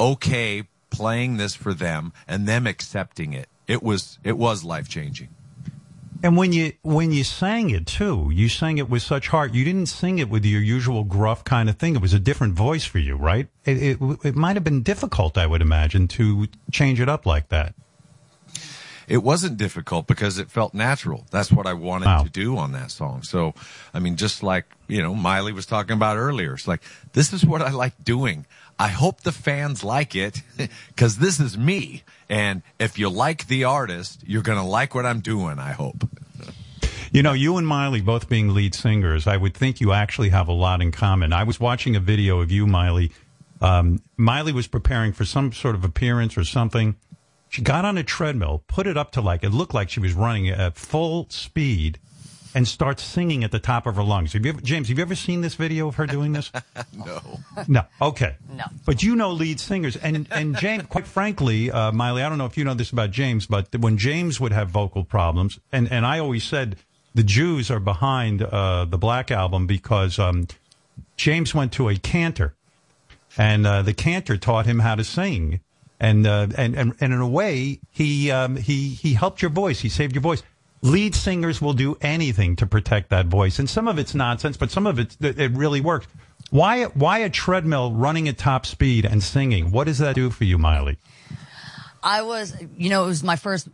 [0.00, 3.48] okay playing this for them and them accepting it.
[3.68, 5.28] It was it was life-changing
[6.24, 9.52] And when you when you sang it too, you sang it with such heart.
[9.52, 11.94] You didn't sing it with your usual gruff kind of thing.
[11.94, 13.46] It was a different voice for you, right?
[13.66, 17.50] It it, it might have been difficult, I would imagine, to change it up like
[17.50, 17.74] that.
[19.06, 21.26] it wasn't difficult because it felt natural.
[21.30, 22.22] That's what I wanted Wow.
[22.22, 23.22] to do on that song.
[23.22, 23.52] So,
[23.92, 26.80] I mean, just like, you know, Miley was talking about earlier, it's like,
[27.12, 28.46] this is what I like doing.
[28.78, 30.42] I hope the fans like it
[30.88, 32.02] because this is me.
[32.28, 36.08] And if you like the artist, you're going to like what I'm doing, I hope.
[37.12, 40.48] You know, you and Miley both being lead singers, I would think you actually have
[40.48, 41.32] a lot in common.
[41.32, 43.12] I was watching a video of you, Miley.
[43.60, 46.96] Um, Miley was preparing for some sort of appearance or something.
[47.48, 50.12] She got on a treadmill, put it up to like, it looked like she was
[50.12, 52.00] running at full speed
[52.54, 54.32] and starts singing at the top of her lungs.
[54.32, 56.52] Have you ever, James, have you ever seen this video of her doing this?
[56.96, 57.40] no.
[57.66, 57.82] No.
[58.00, 58.36] Okay.
[58.48, 58.64] No.
[58.86, 60.84] But you know lead singers, and and James.
[60.84, 63.98] Quite frankly, uh, Miley, I don't know if you know this about James, but when
[63.98, 66.76] James would have vocal problems, and and I always said
[67.14, 70.46] the Jews are behind uh, the Black album because um,
[71.16, 72.54] James went to a cantor,
[73.36, 75.60] and uh, the cantor taught him how to sing,
[75.98, 79.80] and uh, and and and in a way, he um, he he helped your voice.
[79.80, 80.42] He saved your voice.
[80.84, 84.70] Lead singers will do anything to protect that voice, and some of it's nonsense, but
[84.70, 86.06] some of it it really works.
[86.50, 89.70] Why why a treadmill running at top speed and singing?
[89.70, 90.98] What does that do for you, Miley?
[92.02, 93.66] I was, you know, it was my first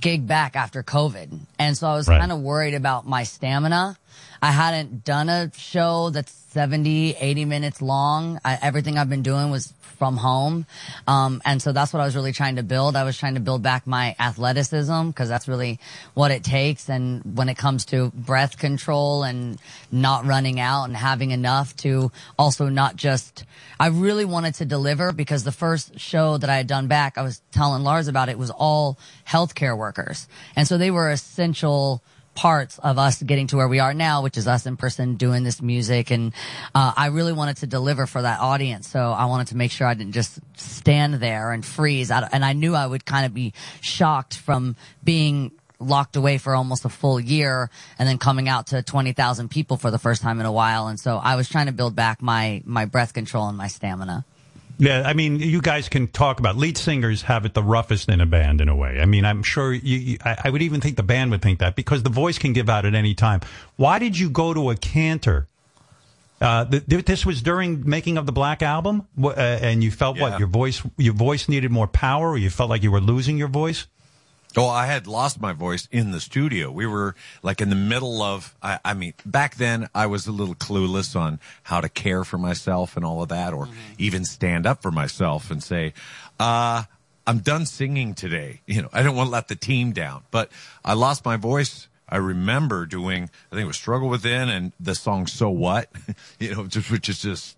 [0.00, 1.38] gig back after COVID.
[1.58, 2.18] And so I was Right.
[2.18, 3.98] kind of worried about my stamina.
[4.40, 8.40] I hadn't done a show that's 70, 80 minutes long.
[8.42, 10.66] I, everything I've been doing was from home.
[11.06, 12.96] Um, and so that's what I was really trying to build.
[12.96, 15.78] I was trying to build back my athleticism because that's really
[16.14, 16.88] what it takes.
[16.88, 19.58] And when it comes to breath control and
[19.90, 23.44] not running out and having enough to also not just,
[23.78, 27.22] I really wanted to deliver because the first show that I had done back, I
[27.22, 30.28] was telling Lars about it, was all healthcare workers.
[30.56, 32.02] And so they were essential
[32.34, 35.44] parts of us getting to where we are now, which is us in person doing
[35.44, 36.10] this music.
[36.10, 36.32] And
[36.74, 38.88] uh, I really wanted to deliver for that audience.
[38.88, 42.10] So I wanted to make sure I didn't just stand there and freeze.
[42.10, 46.54] I, and I knew I would kind of be shocked from being locked away for
[46.54, 50.40] almost a full year and then coming out to 20,000 people for the first time
[50.40, 50.86] in a while.
[50.86, 54.24] And so I was trying to build back my, my breath control and my stamina.
[54.78, 58.20] Yeah, I mean, you guys can talk about lead singers have it the roughest in
[58.20, 59.00] a band in a way.
[59.00, 61.60] I mean, I'm sure you, you I, I would even think the band would think
[61.60, 63.40] that because the voice can give out at any time.
[63.76, 65.46] Why did you go to a cantor?
[66.40, 70.16] Uh, th- th- this was during making of the Black Album, uh, and you felt
[70.16, 70.22] Yeah.
[70.30, 73.38] what your voice your voice needed more power, or you felt like you were losing
[73.38, 73.86] your voice.
[74.56, 76.70] Oh, I had lost my voice in the studio.
[76.70, 80.32] We were like in the middle of, I, I mean, back then I was a
[80.32, 84.66] little clueless on how to care for myself and all of that, or even stand
[84.66, 85.92] up for myself and say,
[86.38, 86.84] uh,
[87.26, 88.60] I'm done singing today.
[88.66, 90.50] You know, I didn't want to let the team down, but
[90.84, 91.88] I lost my voice.
[92.08, 95.90] I remember doing, I think it was Struggle Within and the song So What,
[96.38, 97.56] you know, just, which is just,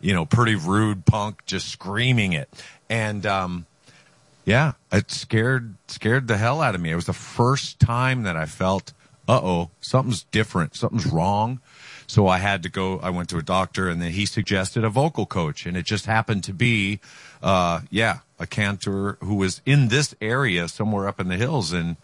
[0.00, 2.48] you know, pretty rude punk, just screaming it.
[2.90, 3.66] And, um,
[4.46, 6.90] yeah, it scared scared the hell out of me.
[6.90, 8.94] It was the first time that I felt,
[9.28, 11.60] uh oh, something's different, something's wrong.
[12.06, 13.00] So I had to go.
[13.00, 16.06] I went to a doctor, and then he suggested a vocal coach, and it just
[16.06, 17.00] happened to be,
[17.42, 21.96] uh, yeah, a cantor who was in this area somewhere up in the hills, and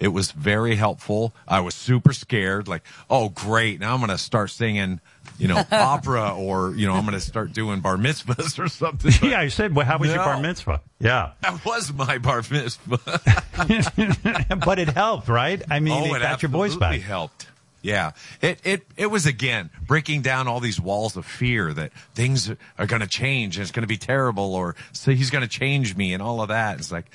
[0.00, 1.34] it was very helpful.
[1.46, 5.00] I was super scared, like, oh great, now I'm gonna start singing,
[5.38, 9.12] you know, opera, or you know, I'm gonna start doing bar mitzvahs or something.
[9.20, 10.80] But yeah, I said, well, how was your bar mitzvah?
[10.98, 12.98] Yeah, that was my bar mitzvah.
[14.64, 15.62] but it helped, right?
[15.70, 17.06] I mean, oh, it it got your voice absolutely back.
[17.06, 17.46] helped.
[17.82, 18.12] Yeah.
[18.42, 22.86] It, it, it was again breaking down all these walls of fear that things are
[22.86, 25.96] going to change and it's going to be terrible or so he's going to change
[25.96, 26.78] me and all of that.
[26.78, 27.06] It's like,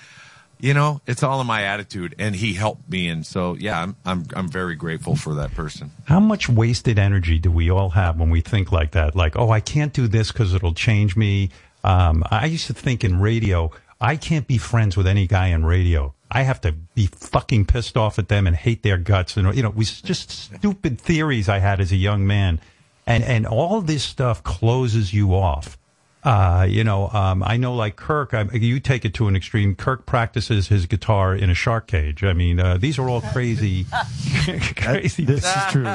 [0.60, 3.08] you know, it's all in my attitude and he helped me.
[3.08, 5.91] And so, yeah, I'm, I'm, I'm very grateful for that person.
[6.06, 9.16] How much wasted energy do we all have when we think like that?
[9.16, 11.49] Like, oh, I can't do this because it'll change me.
[11.84, 15.66] Um, I used to think in radio, I can't be friends with any guy in
[15.66, 16.14] radio.
[16.32, 19.38] I have to be fucking pissed off at them and hate their guts.
[19.38, 22.60] And, you know, it was just stupid theories I had as a young man.
[23.08, 25.78] And, and all this stuff closes you off.
[26.26, 29.76] Uh, you know, um, I know like Kirk, I, you take it to an extreme.
[29.76, 32.23] Kirk practices his guitar in a shark cage.
[32.23, 33.86] I mean, uh, these are all crazy,
[34.76, 35.23] crazy.
[35.23, 35.93] This is true.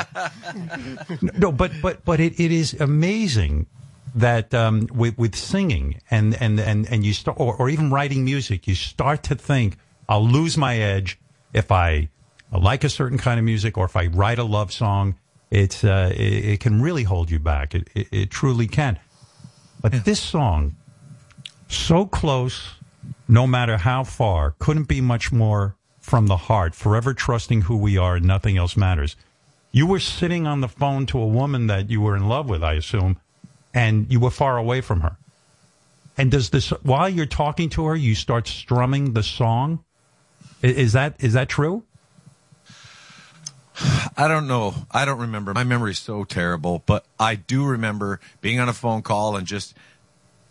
[1.37, 3.67] no, but, but, but it, it is amazing
[4.15, 8.25] that um, with, with singing and, and, and, and you start, or, or even writing
[8.25, 9.79] music, you start to think,
[10.09, 11.19] I'll lose my edge
[11.53, 12.09] if I
[12.57, 15.17] like a certain kind of music or if I write a love song.
[15.51, 17.75] It's, uh, it, it can really hold you back.
[17.75, 19.01] It, it, it truly can.
[19.81, 20.77] But this song,
[21.69, 22.75] so close,
[23.27, 27.97] no matter how far, couldn't be much more from the heart, forever trusting who we
[27.97, 29.17] are and nothing else matters.
[29.73, 32.63] You were sitting on the phone to a woman that you were in love with,
[32.63, 33.19] I assume,
[33.73, 35.17] and you were far away from her.
[36.19, 39.85] And does this, while you're talking to her, you start strumming the song?
[40.61, 41.85] Is that, is that true?
[44.21, 44.75] I don't know.
[44.91, 45.55] I don't remember.
[45.55, 49.75] My memory's so terrible, but I do remember being on a phone call and just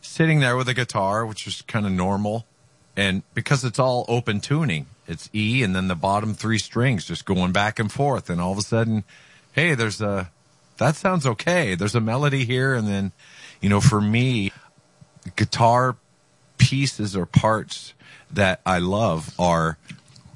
[0.02, 2.48] sitting there with a guitar, which was kind of normal.
[2.98, 7.26] And because it's all open tuning, it's E and then the bottom three strings just
[7.26, 8.32] going back and forth.
[8.32, 9.04] And all of a sudden,
[9.52, 10.32] hey, there's a,
[10.78, 11.76] that sounds okay.
[11.76, 12.74] There's a melody here.
[12.74, 13.12] And then,
[13.62, 14.52] you know, for me,
[15.36, 15.96] guitar
[16.58, 17.94] pieces or parts
[18.32, 19.78] that I love are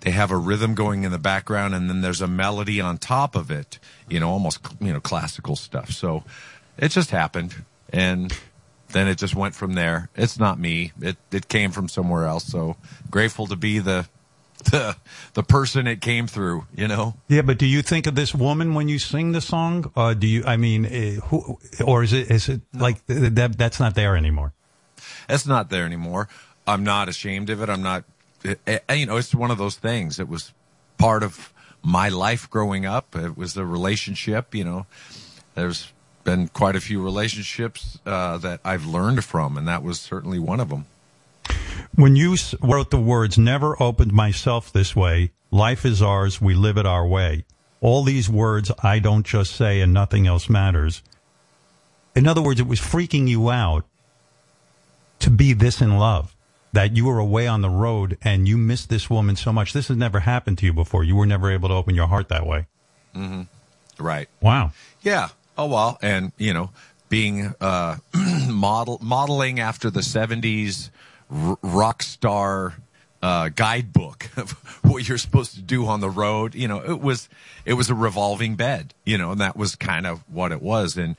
[0.03, 3.37] they have a rhythm going in the background and then there's a melody on top
[3.37, 3.79] of it,
[4.09, 5.91] you know, almost, you know, classical stuff.
[5.91, 6.25] So
[6.77, 8.37] it just happened and
[8.89, 10.09] then it just went from there.
[10.15, 10.91] It's not me.
[10.99, 12.43] It, it came from somewhere else.
[12.43, 12.75] So
[13.09, 14.05] grateful to be the,
[14.71, 14.97] the,
[15.35, 17.15] the person it came through, you know?
[17.29, 19.89] Yeah, but do you think of this woman when you sing the song?
[19.95, 23.57] Uh, do you, I mean, uh, who, or is it, is it like th- that,
[23.57, 24.51] that's not there anymore?
[25.29, 26.27] It's not there anymore.
[26.67, 27.69] I'm not ashamed of it.
[27.69, 28.03] I'm not,
[28.43, 30.19] it, you know, it's one of those things.
[30.19, 30.51] It was
[30.97, 33.15] part of my life growing up.
[33.15, 34.85] It was a relationship, you know,
[35.55, 35.91] there's
[36.23, 40.59] been quite a few relationships, uh, that I've learned from, and that was certainly one
[40.59, 40.85] of them.
[41.95, 46.77] When you wrote the words, never opened myself this way, life is ours, we live
[46.77, 47.45] it our way.
[47.81, 51.03] All these words I don't just say and nothing else matters.
[52.15, 53.85] In other words, it was freaking you out
[55.19, 56.35] to be this in love.
[56.73, 59.73] That you were away on the road and you missed this woman so much.
[59.73, 61.03] This has never happened to you before.
[61.03, 62.65] You were never able to open your heart that way.
[63.13, 63.43] hmm
[63.99, 64.27] Right.
[64.41, 64.71] Wow.
[65.03, 65.29] Yeah.
[65.55, 66.71] Oh well, and you know,
[67.09, 67.97] being uh,
[68.49, 70.89] model modeling after the '70s
[71.29, 72.73] r- rock star
[73.21, 74.51] uh, guidebook of
[74.83, 76.55] what you're supposed to do on the road.
[76.55, 77.29] You know, it was
[77.65, 78.95] it was a revolving bed.
[79.05, 80.97] You know, and that was kind of what it was.
[80.97, 81.15] And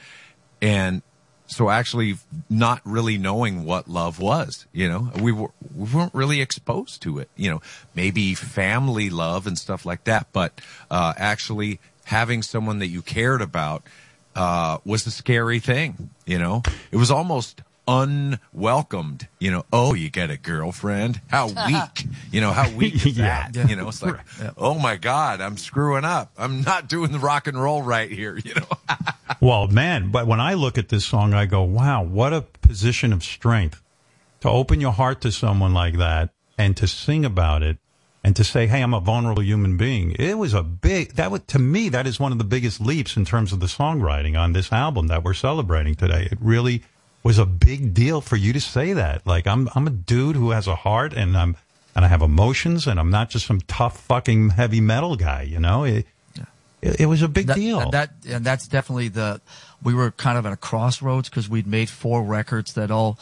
[0.60, 1.02] and
[1.46, 2.16] so actually,
[2.48, 4.66] not really knowing what love was.
[4.72, 7.28] You know, we were we weren't really exposed to it.
[7.36, 7.62] You know,
[7.94, 13.42] maybe family love and stuff like that, but uh, actually having someone that you cared
[13.42, 13.82] about
[14.34, 16.10] uh, was a scary thing.
[16.26, 19.28] You know, it was almost unwelcomed.
[19.38, 21.20] You know, oh, you get a girlfriend?
[21.28, 22.06] How weak?
[22.30, 23.48] You know, how weak is Yeah.
[23.50, 23.68] that?
[23.68, 24.16] You know, it's like,
[24.56, 26.32] oh my god, I'm screwing up.
[26.38, 28.36] I'm not doing the rock and roll right here.
[28.42, 28.66] You know.
[29.40, 33.12] Well, man, but when I look at this song, I go, wow, what a position
[33.12, 33.82] of strength
[34.40, 37.78] to open your heart to someone like that and to sing about it
[38.22, 40.12] and to say, hey, I'm a vulnerable human being.
[40.18, 43.16] It was a big, that was, to me, that is one of the biggest leaps
[43.16, 46.28] in terms of the songwriting on this album that we're celebrating today.
[46.30, 46.82] It really
[47.24, 49.26] was a big deal for you to say that.
[49.26, 51.56] Like, I'm, I'm a dude who has a heart and I'm,
[51.96, 55.58] and I have emotions and I'm not just some tough fucking heavy metal guy, you
[55.58, 55.82] know?
[55.84, 56.06] It,
[56.82, 57.90] it, it was a big that, deal.
[57.90, 59.40] That and that's definitely the.
[59.82, 63.18] We were kind of at a crossroads because we'd made four records that all,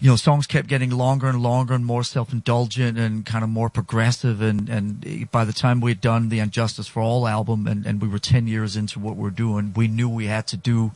[0.00, 3.70] you know, songs kept getting longer and longer and more self-indulgent and kind of more
[3.70, 4.40] progressive.
[4.40, 8.02] And and by the time we'd done the And Justice for All album and and
[8.02, 10.90] we were ten years into what we're doing, we knew we had to do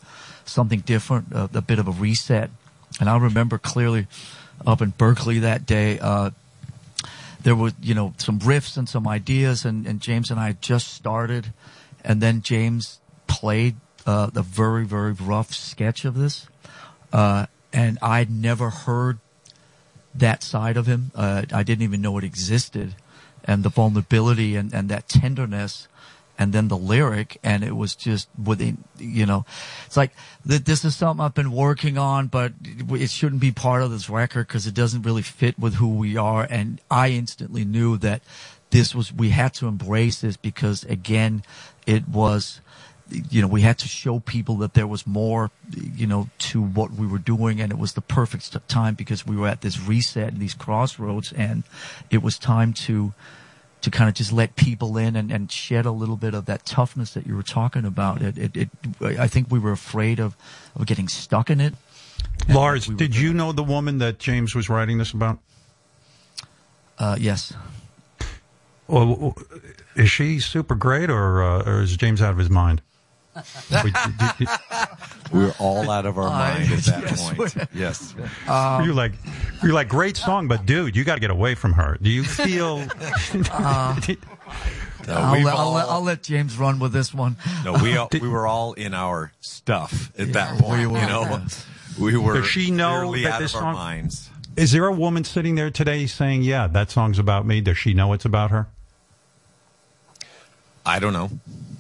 [0.45, 2.51] something different, a, a bit of a reset.
[3.01, 4.07] And I remember clearly
[4.67, 5.99] up in Berkeley that day.
[5.99, 6.31] Uh,
[7.43, 10.89] there were, you know, some riffs and some ideas, and, and James and I just
[10.95, 11.53] started,
[12.03, 13.77] and then James played
[14.07, 16.47] uh, the very, very rough sketch of this,
[17.13, 19.19] uh, and I'd never heard
[20.15, 21.11] that side of him.
[21.15, 22.95] Uh, I didn't even know it existed,
[23.45, 25.87] and the vulnerability and, and that tenderness
[26.39, 29.45] and then the lyric, and it was just within, you know,
[29.87, 30.11] it's like
[30.47, 32.53] th- this is something I've been working on, but
[32.91, 36.17] it shouldn't be part of this record because it doesn't really fit with who we
[36.17, 36.47] are.
[36.49, 38.23] And I instantly knew that
[38.71, 41.45] this was we had to embrace this because again,
[41.87, 42.61] it was
[43.11, 46.93] you know, we had to show people that there was more, you know, to what
[46.93, 50.33] we were doing, and it was the perfect time because we were at this reset
[50.33, 51.65] and these crossroads, and
[52.11, 53.13] it was time to
[53.85, 56.65] to kind of just let people in and, and shed a little bit of that
[56.65, 58.23] toughness that you were talking about.
[58.23, 58.71] It, it, it
[59.03, 60.35] I think we were afraid of
[60.75, 61.75] of getting stuck in it.
[62.49, 65.39] Lars, did you know the woman that James was writing this about?
[66.99, 67.53] Uh, yes.
[68.89, 69.37] Well,
[69.97, 72.81] is she super great, or, uh, or is James out of his mind?
[75.33, 77.69] We were all out of our mind at that yes, point.
[77.75, 78.15] Yes.
[78.85, 79.13] you're like,
[79.63, 81.99] you're like, great song, but dude, you got to get away from her.
[82.01, 82.87] Do you feel?
[83.51, 83.99] Uh,
[85.07, 87.37] No, I'll, we've let, I'll, I'll let James run with this one.
[87.65, 90.81] No, we all, we were all in our stuff at that point.
[90.81, 91.67] we were, you know, yes.
[91.99, 92.35] we were.
[92.35, 93.75] Does she know that out this of our song?
[93.75, 94.31] minds?
[94.57, 97.61] Is there a woman sitting there today saying, "Yeah, that song's about me"?
[97.61, 98.69] Does she know it's about her?
[100.87, 101.31] I don't know.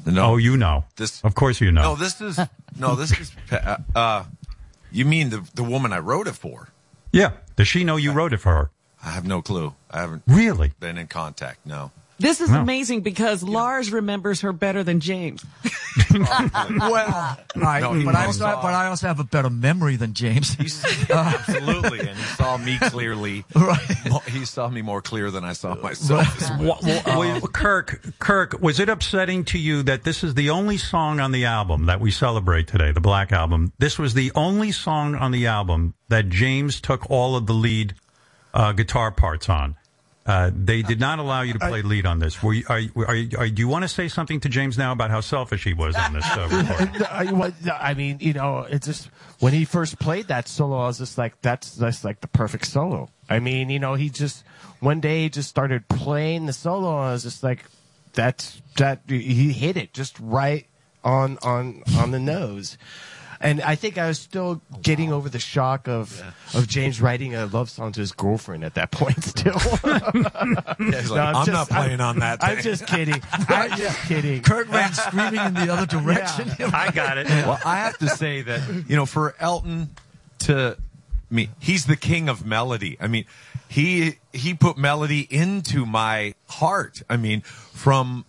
[0.07, 0.32] No.
[0.32, 0.84] Oh, you know.
[0.96, 1.82] This- of course, you know.
[1.82, 2.38] No, this is
[2.78, 3.32] no, this is.
[3.50, 4.24] Uh, uh,
[4.92, 6.68] you mean the the woman I wrote it for?
[7.12, 7.30] yeah.
[7.57, 8.70] Does she know you wrote it for her?
[9.05, 9.74] I have no clue.
[9.90, 10.72] I haven't Really?
[10.80, 11.64] been in contact.
[11.66, 11.90] No.
[12.18, 12.60] This is No.
[12.60, 15.44] amazing because Lars remembers her better than James.
[16.14, 19.96] well, right, No, but, I must also, have- but I also have a better memory
[19.96, 20.56] than James.
[21.10, 23.44] Absolutely, and he saw me clearly.
[23.54, 23.80] Right.
[24.28, 26.40] He saw me more clear than I saw myself.
[26.42, 26.78] as well.
[26.82, 31.20] Well, well, Kirk, Kirk, was it upsetting to you that this is the only song
[31.20, 33.72] on the album that we celebrate today, the Black Album?
[33.78, 37.94] This was the only song on the album that James took all of the lead
[38.52, 39.76] uh, guitar parts on.
[40.27, 42.43] Uh, they did not allow you to play lead on this.
[42.43, 45.11] Were you, are, are, are, do you want to say something to James now about
[45.11, 47.03] how selfish he was on this uh, recording?
[47.11, 47.53] I,
[47.91, 49.11] I mean, you know, it's just
[49.41, 52.66] when he first played that solo, I was just like, that's that's like the perfect
[52.66, 53.11] solo.
[53.29, 54.45] I mean, you know, he just
[54.81, 57.64] one day he just started playing the solo, and I was just like,
[58.14, 60.66] that's that he hit it just right
[61.03, 62.79] on on on the nose.
[63.45, 66.22] And I think I was still getting over the shock of
[66.55, 69.22] of James writing a love song to his girlfriend at that point.
[69.24, 73.22] Still, he's like, "I'm not playing on that I'm just kidding.
[73.32, 74.40] I'm just kidding.
[74.40, 76.51] Kirk ran screaming in the other direction.
[76.72, 77.26] I got it.
[77.26, 79.90] Well, I have to say that you know, for Elton
[80.40, 80.80] to I
[81.28, 82.97] me, he's the king of melody.
[82.99, 83.26] I mean,
[83.68, 87.03] he he put melody into my heart.
[87.11, 88.24] I mean, from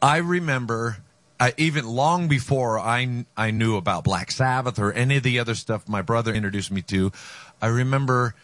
[0.00, 0.98] I remember.
[1.40, 5.54] I, even long before I I knew about Black Sabbath or any of the other
[5.54, 7.12] stuff my brother introduced me to,
[7.60, 8.34] I remember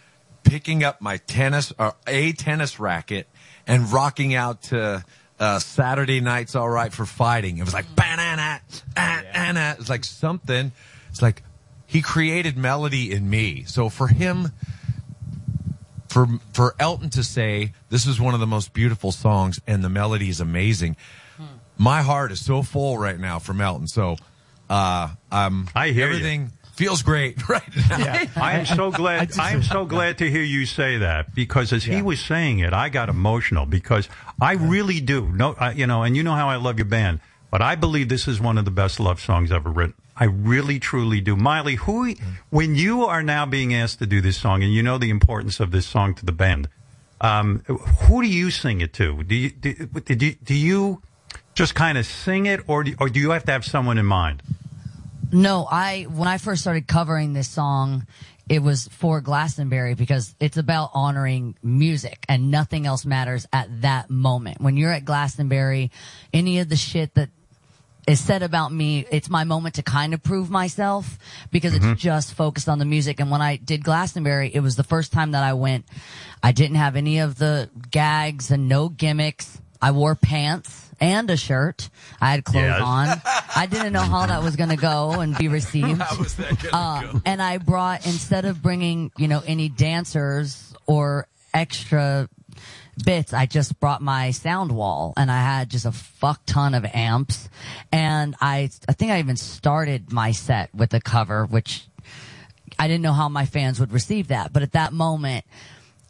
[0.43, 3.29] picking up my tennis or a tennis racket
[3.67, 5.05] and rocking out to
[5.39, 7.59] uh, Saturday Night's All Right for Fighting.
[7.59, 8.61] It was like banana,
[8.97, 9.75] ah, banana.
[9.75, 10.73] Ah, it's like something.
[11.09, 11.43] It's like
[11.87, 13.65] he created melody in me.
[13.65, 14.53] So for him,
[16.09, 19.89] for for Elton to say this is one of the most beautiful songs and the
[19.89, 20.97] melody is amazing,
[21.81, 23.89] my heart is so full right now from Elton.
[23.89, 24.17] So
[24.69, 26.17] uh, um, I hear you.
[26.17, 28.23] everything feels great right now.
[28.37, 29.39] I am so glad.
[29.39, 32.75] I, am so glad to hear you say that because as he was saying it,
[32.75, 34.09] I got emotional because
[34.41, 35.33] I really do.
[35.33, 37.21] No, I, you know, and you know how I love your band,
[37.51, 39.95] but I believe this is one of the best love songs ever written.
[40.15, 41.35] I really, truly do.
[41.35, 42.15] Miley, who,
[42.51, 45.61] when you are now being asked to do this song, and you know the importance
[45.61, 46.69] of this song to the band,
[47.23, 49.23] um, who do you sing it to?
[49.25, 51.03] Do you do, do, you- do you
[51.61, 54.07] just kind of sing it, or do, or do you have to have someone in
[54.07, 54.43] mind?
[55.31, 58.07] No, I when I first started covering this song,
[58.49, 64.09] it was for Glastonbury because it's about honoring music and nothing else matters at that
[64.09, 64.59] moment.
[64.63, 65.91] When you're at Glastonbury,
[66.33, 67.29] any of the shit that
[68.09, 71.19] is said about me, it's my moment to kind of prove myself
[71.53, 71.95] because it's mm-hmm.
[71.95, 73.21] just focused on the music.
[73.21, 75.85] And when I did Glastonbury, it was the first time that I went.
[76.43, 79.61] I didn't have any of the gags and no gimmicks.
[79.83, 81.89] I wore pants and a shirt.
[82.21, 82.83] I had clothes Yes.
[82.83, 83.23] on.
[83.57, 86.01] I didn't know how that was going to go and be received.
[86.03, 90.75] How was that gonna Um, and I brought instead of bringing you know any dancers
[90.87, 92.29] or extra
[93.05, 96.85] bits, I just brought my sound wall and I had just a fuck ton of
[96.85, 97.49] amps.
[97.91, 101.87] And I I think I even started my set with a cover, which
[102.79, 104.53] I didn't know how my fans would receive that.
[104.53, 105.45] But at that moment,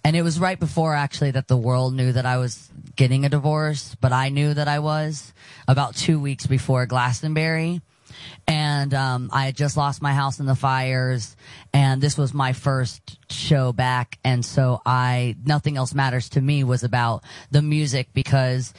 [0.05, 3.29] and it was right before actually that the world knew that I was getting a
[3.29, 5.33] divorce, but I knew that I was
[5.69, 7.81] about two weeks before Glastonbury.
[8.47, 11.37] And um, I had just lost my house in the fires,
[11.73, 14.19] and this was my first show back.
[14.25, 18.75] And so I, nothing else matters to me was about the music because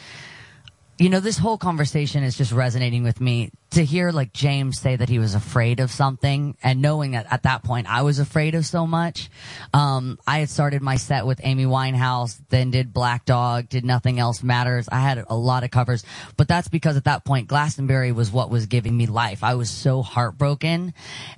[1.02, 3.50] you know, this whole conversation is just resonating with me.
[3.72, 7.44] To hear like James say that he was afraid of something and knowing that at
[7.44, 9.30] that point I was afraid of so much.
[9.74, 14.20] Um, I had started my set with Amy Winehouse, then did Black Dog, did Nothing
[14.20, 14.90] Else Matters.
[14.92, 16.04] I had a lot of covers,
[16.36, 19.42] but that's because at that point Glastonbury was what was giving me life.
[19.42, 20.94] I was so heartbroken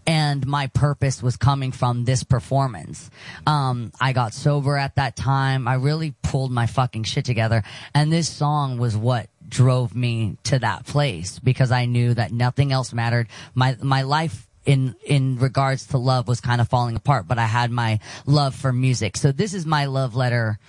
[0.08, 3.12] and my purpose was coming from this performance.
[3.46, 5.68] Um, I got sober at that time.
[5.68, 10.60] I really pulled my fucking shit together and this song was what drove me to
[10.60, 13.28] that place because I knew that nothing else mattered.
[13.54, 17.46] My, my life in, in regards to love was kind of falling apart, but I
[17.46, 19.18] had my love for music.
[19.18, 20.60] So this is my love letter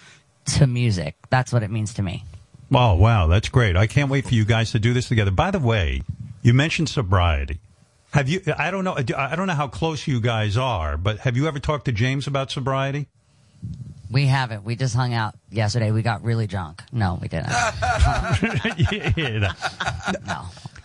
[0.57, 1.17] to music.
[1.31, 2.25] That's what it means to me.
[2.73, 3.27] Oh, wow.
[3.27, 3.77] That's great.
[3.77, 5.31] I can't wait for you guys to do this together.
[5.31, 6.03] By the way,
[6.43, 7.61] you mentioned sobriety.
[8.13, 11.37] Have you, I don't know, I don't know how close you guys are, but have
[11.37, 13.09] you ever talked to James about sobriety?
[14.15, 14.63] We haven't.
[14.65, 15.91] We just hung out yesterday.
[15.91, 16.85] We got really drunk.
[16.93, 17.49] No, we didn't.
[19.17, 19.53] yeah,
[20.25, 20.43] no.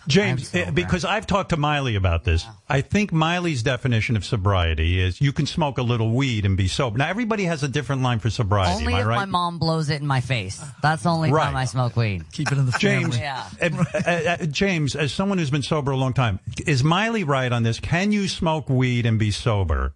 [0.08, 2.44] James, eh, because I've talked to Miley about this.
[2.68, 6.66] I think Miley's definition of sobriety is you can smoke a little weed and be
[6.66, 6.98] sober.
[6.98, 8.80] Now, everybody has a different line for sobriety.
[8.80, 9.16] Only am I if right?
[9.18, 10.60] my mom blows it in my face.
[10.82, 11.44] That's the only Right.
[11.44, 12.24] time I smoke weed.
[12.32, 13.44] Keep it in the James, Yeah.
[13.62, 17.52] uh, uh, uh, James, as someone who's been sober a long time, is Miley right
[17.52, 17.78] on this?
[17.78, 19.94] Can you smoke weed and be sober?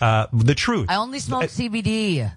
[0.00, 0.86] Uh, the truth.
[0.88, 2.30] I only smoke CBD.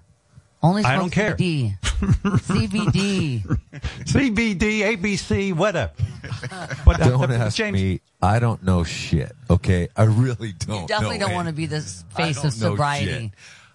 [0.62, 1.36] Only I don't care.
[1.36, 1.78] CBD.
[1.80, 3.42] CBD.
[4.04, 5.92] CBD, ABC, whatever.
[6.84, 8.00] But, uh, Don't ask James, me.
[8.22, 9.32] I don't know shit.
[9.48, 10.82] Okay, I really don't.
[10.82, 13.32] You definitely know don't want to be this I face don't of know sobriety.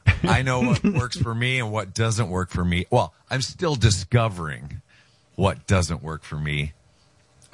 [0.08, 0.26] shit.
[0.30, 2.86] I know what works for me and what doesn't work for me.
[2.90, 4.82] Well, I'm still discovering
[5.36, 6.74] what doesn't work for me.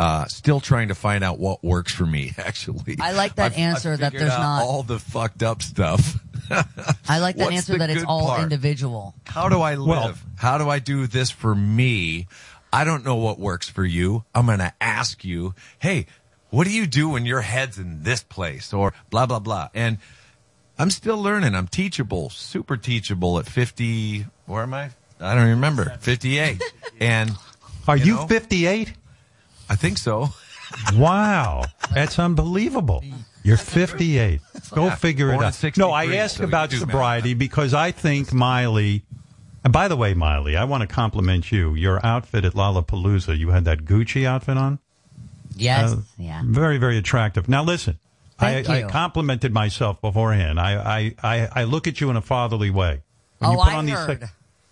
[0.01, 2.33] Uh, still trying to find out what works for me.
[2.37, 5.61] Actually, I like that I've- answer I've that there's out not- all the fucked up
[5.61, 6.17] stuff.
[7.07, 8.41] I like that What's answer that it's all part?
[8.41, 9.13] individual.
[9.25, 9.87] How do I live?
[9.87, 12.27] Well- How do I do this for me?
[12.73, 14.23] I don't know what works for you.
[14.33, 16.07] I'm going to ask you, hey,
[16.49, 19.69] what do you do when your head's in this place or blah, blah, blah.
[19.75, 19.97] And
[20.79, 21.53] I'm still learning.
[21.53, 24.25] I'm teachable, super teachable at 50.
[24.47, 24.89] Where am I?
[25.19, 25.95] I don't remember.
[25.99, 26.61] 58.
[26.99, 27.31] And
[27.87, 28.93] are you, know, 58?
[29.71, 30.29] I think so.
[30.95, 33.03] Wow, that's unbelievable.
[33.43, 34.41] You're 58.
[34.71, 35.53] Go Yeah, figure it out.
[35.53, 36.81] 63, No, I ask so about do math.
[36.89, 39.03] sobriety because I think Miley.
[39.63, 41.75] And by the way, Miley, I want to compliment you.
[41.75, 44.79] Your outfit at Lollapalooza, you had that Gucci outfit on.
[45.55, 45.93] Yes.
[45.93, 46.41] Uh, yeah.
[46.45, 47.47] Very, very attractive.
[47.49, 47.99] Now listen,
[48.39, 50.59] I, I complimented myself beforehand.
[50.59, 53.01] I, I, I, I look at you in a fatherly way.
[53.39, 54.19] When Oh, you put I on these heard.
[54.21, 54.27] thi-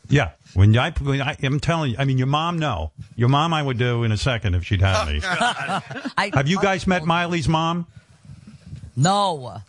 [0.10, 0.32] yeah.
[0.54, 2.92] When I, when I, I'm telling you, I mean, your mom, no.
[3.16, 5.22] Your mom, I would do in a second if she'd have me.
[5.32, 5.82] Oh,
[6.18, 7.86] I, Have you guys met Miley's mom?
[8.96, 9.62] No.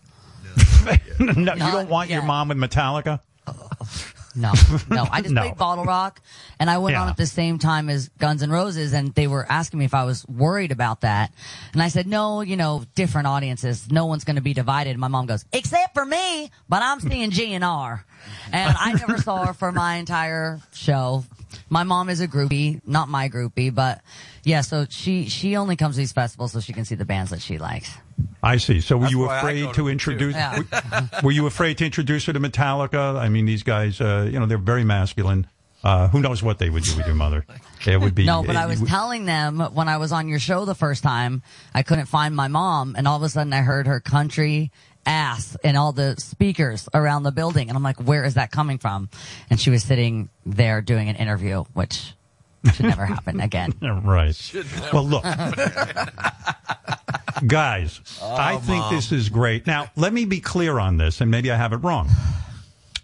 [1.21, 3.21] no, you don't want your mom with Metallica?
[4.35, 4.53] No,
[4.91, 5.09] no.
[5.11, 5.43] I just No.
[5.43, 6.17] played BottleRock,
[6.59, 9.45] and I went on at the same time as Guns N' Roses, and they were
[9.51, 11.33] asking me if I was worried about that,
[11.73, 14.97] and I said, no, you know, different audiences, no one's going to be divided.
[14.99, 18.03] My mom goes, except for me, but I'm seeing GNR,
[18.53, 21.25] and I never saw her for my entire show.
[21.69, 24.01] My mom is a groupie, not my groupie, but
[24.45, 27.31] yeah, so she she only comes to these festivals so she can see the bands
[27.31, 27.91] that she likes.
[28.43, 28.81] I see.
[28.81, 30.35] So were That's you why I go afraid to to introduce?
[30.35, 30.67] too.
[30.71, 33.19] were- Were you afraid to introduce her to Metallica?
[33.19, 35.47] I mean, these guys, uh, you know, they're very masculine.
[35.83, 37.47] Uh, who knows what they would do with your mother?
[37.87, 40.39] It would be No, but I was would- telling them when I was on your
[40.39, 41.43] show the first time,
[41.75, 44.71] I couldn't find my mom, and all of a sudden I heard her country
[45.07, 48.77] ass in all the speakers around the building, and I'm like, where is that coming
[48.77, 49.09] from?
[49.49, 52.13] And she was sitting there doing an interview, which
[52.75, 53.73] should never happen again.
[53.83, 54.35] Right.
[54.93, 55.25] Well, look,
[57.47, 59.67] guys, I think this is great.
[59.67, 62.09] Now, let me be clear on this, and maybe I have it wrong.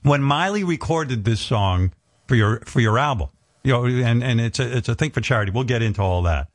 [0.03, 1.93] When Miley recorded this song
[2.27, 3.29] for your for your album,
[3.65, 5.51] you know, and and it's a it's a thing for charity.
[5.53, 6.49] We'll get into all that,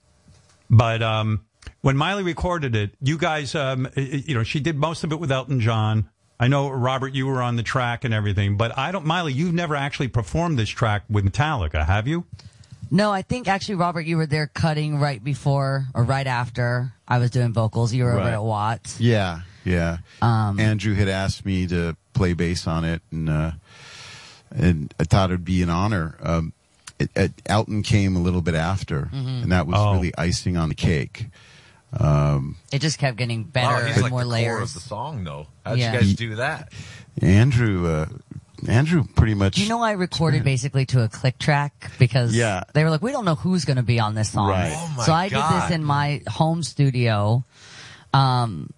[0.70, 1.46] but um,
[1.82, 5.12] when Miley recorded it, you guys, um, i- i- you know, she did most of
[5.12, 6.10] it with Elton John.
[6.40, 9.54] I know Robert, you were on the track and everything, but I don't, Miley, you've
[9.54, 12.26] never actually performed this track with Metallica, have you?
[12.94, 17.20] No, I think actually, Robert, you were there cutting right before or right after I
[17.20, 17.94] was doing vocals.
[17.94, 19.00] You were over at Watts.
[19.00, 20.00] Yeah, yeah.
[20.22, 23.52] Um, Andrew had asked me to play bass on it, and uh,
[24.54, 26.18] and I thought it'd be an honor.
[26.22, 26.52] Um,
[27.00, 29.44] it, it, Elton came a little bit after, Mhm.
[29.44, 29.94] and that was Oh.
[29.94, 31.28] really icing on the cake.
[31.98, 34.76] Um, It just kept getting better Wow, he's and like more the core layers.
[34.76, 35.48] of the song, though.
[35.66, 35.94] How'd Yeah.
[35.94, 36.72] you guys do that?
[37.22, 38.06] Andrew, uh,
[38.72, 39.58] Andrew, pretty much.
[39.58, 42.64] You know I recorded basically to a click track because Yeah.
[42.74, 44.50] they were like, we don't know who's going to be on this song.
[44.50, 44.74] Right.
[44.76, 45.64] Oh my so I did God.
[45.70, 47.44] this in my home studio,
[48.14, 48.70] um,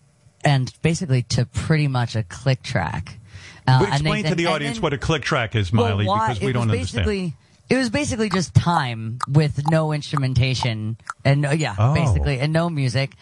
[0.44, 3.20] and basically to pretty much a click track.
[3.68, 5.86] Uh, and Explain they- to the and audience then- what a click track is, well,
[5.90, 7.06] Miley, why- because we it don't was understand.
[7.06, 7.34] basically
[7.70, 11.94] It was basically just time with no instrumentation and no, yeah, Oh.
[11.94, 13.14] basically, and no music.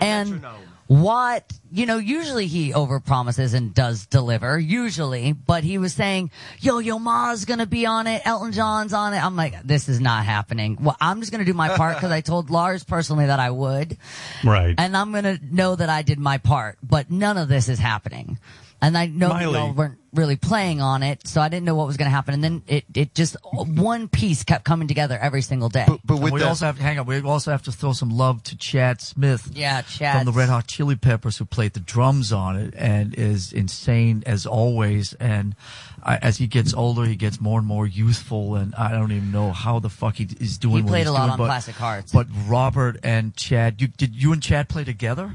[0.00, 0.40] and
[0.88, 6.30] what, you know, usually he overpromises and does deliver, usually, but he was saying,
[6.60, 9.22] yo, Yo Ma's gonna be on it, Elton John's on it.
[9.22, 10.78] I'm like, this is not happening.
[10.80, 13.98] Well, I'm just gonna do my part because I told Lars personally that I would.
[14.42, 14.74] Right.
[14.78, 18.38] And I'm gonna know that I did my part, but none of this is happening.
[18.80, 19.58] And I know Miley.
[19.58, 22.32] y'all weren't really playing on it, so I didn't know what was going to happen.
[22.34, 25.86] And then it, it just, one piece kept coming together every single day.
[26.04, 27.06] But we also have to hang on.
[27.06, 29.50] We also have to throw some love to Chad Smith.
[29.52, 30.16] Yeah, Chad.
[30.16, 34.22] from the Red Hot Chili Peppers, who played the drums on it and is insane
[34.26, 35.12] as always.
[35.14, 35.56] And
[36.04, 38.54] I, as he gets older, he gets more and more youthful.
[38.54, 40.76] And I don't even know how the fuck he is doing.
[40.76, 42.12] He what played he's a lot doing, on but, Classic Hearts.
[42.12, 45.34] But Robert and Chad, you, did you and Chad play together?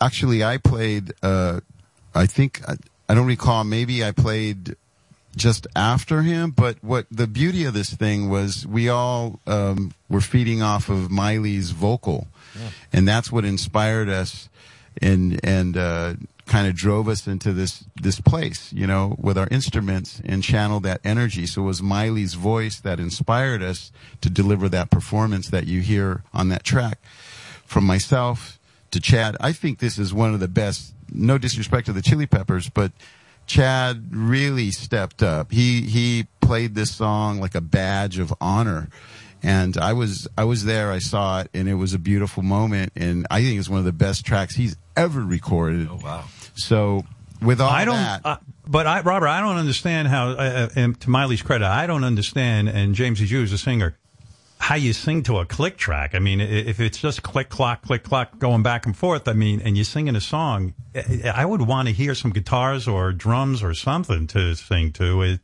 [0.00, 1.12] Actually, I played.
[1.22, 1.60] Uh,
[2.14, 2.76] I think I,
[3.08, 3.64] I don't recall.
[3.64, 4.76] Maybe I played
[5.36, 6.50] just after him.
[6.50, 11.10] But what the beauty of this thing was, we all um, were feeding off of
[11.10, 12.28] Miley's vocal,
[12.92, 14.48] and that's what inspired us,
[15.00, 16.14] and and uh,
[16.46, 18.72] kind of drove us into this this place.
[18.72, 21.46] You know, with our instruments and channeled that energy.
[21.46, 26.22] So it was Miley's voice that inspired us to deliver that performance that you hear
[26.32, 26.98] on that track.
[27.66, 28.58] From myself
[28.92, 30.93] to Chad, I think this is one of the best.
[31.12, 32.92] No disrespect to the Chili Peppers, but
[33.46, 35.52] Chad really stepped up.
[35.52, 38.88] He he played this song like a badge of honor.
[39.42, 42.92] And I was I was there, I saw it, and it was a beautiful moment.
[42.96, 45.88] And I think it's one of the best tracks he's ever recorded.
[45.90, 46.24] Oh wow!
[46.54, 47.04] So
[47.42, 48.36] with all I don't, that, uh,
[48.66, 50.30] but I, Robert, I don't understand how.
[50.30, 52.70] Uh, uh, and to Miley's credit, I don't understand.
[52.70, 53.98] And James, as you as a singer,
[54.64, 56.14] how you sing to a click track.
[56.14, 59.28] I mean, if it's just click clock, click clock, going back and forth.
[59.28, 62.88] I mean, and you're singing a song, I I would want to hear some guitars
[62.88, 65.20] or drums or something to sing to.
[65.20, 65.40] It,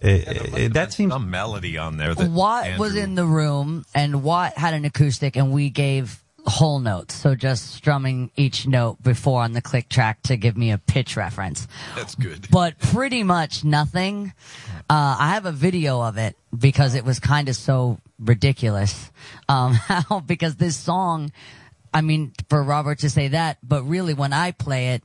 [0.00, 2.16] it, it- that seems some melody on there.
[2.16, 6.78] That Watt was in the room, and Watt had an acoustic, and we gave whole
[6.78, 10.78] notes, so just strumming each note before on the click track to give me a
[10.78, 11.66] pitch reference.
[11.96, 12.48] That's good.
[12.50, 14.32] But pretty much nothing.
[14.90, 19.10] Uh, I have a video of it because it was kind of so ridiculous.
[19.50, 21.32] Um, how because this song,
[21.92, 25.02] I mean, for Robert to say that, but really when I play it,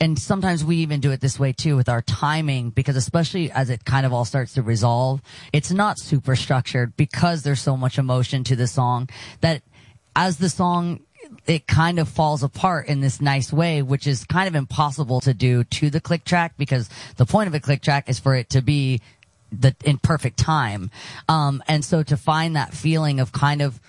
[0.00, 3.70] and sometimes we even do it this way too with our timing because especially as
[3.70, 5.22] it kind of all starts to resolve,
[5.52, 9.08] it's not super structured because there's so much emotion to the song
[9.40, 9.62] that
[10.16, 11.00] as the song
[11.46, 15.34] it kind of falls apart in this nice way, which is kind of impossible to
[15.34, 18.50] do to the click track because the point of a click track is for it
[18.50, 19.00] to be
[19.50, 20.90] the in perfect time.
[21.28, 23.80] Um, and so to find that feeling of kind of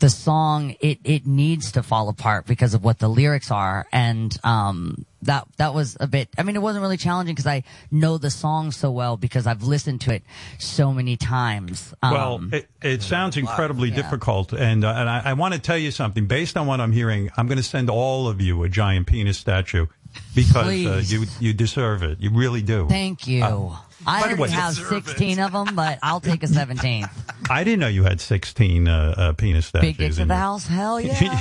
[0.00, 3.86] the song, it, it needs to fall apart because of what the lyrics are.
[3.92, 7.62] And, um, that, that was a bit, I mean, it wasn't really challenging because I
[7.90, 10.22] know the song so well because I've listened to it
[10.58, 11.92] so many times.
[12.02, 15.76] Um, Well, it, it sounds incredibly difficult, and uh, and I, I want to tell
[15.76, 16.26] you something.
[16.26, 19.36] Based on what I'm hearing, I'm going to send all of you a giant penis
[19.36, 19.86] statue
[20.34, 22.20] because uh, you you deserve it.
[22.20, 22.88] You really do.
[22.88, 23.44] Thank you.
[23.44, 23.76] Uh,
[24.06, 27.10] I by the way- already have 16 of them, but I'll take a 17th.
[27.50, 29.88] I didn't know you had 16 uh, uh, penis statues.
[29.88, 30.66] Big dicks in the your- house?
[30.66, 31.40] Hell yeah.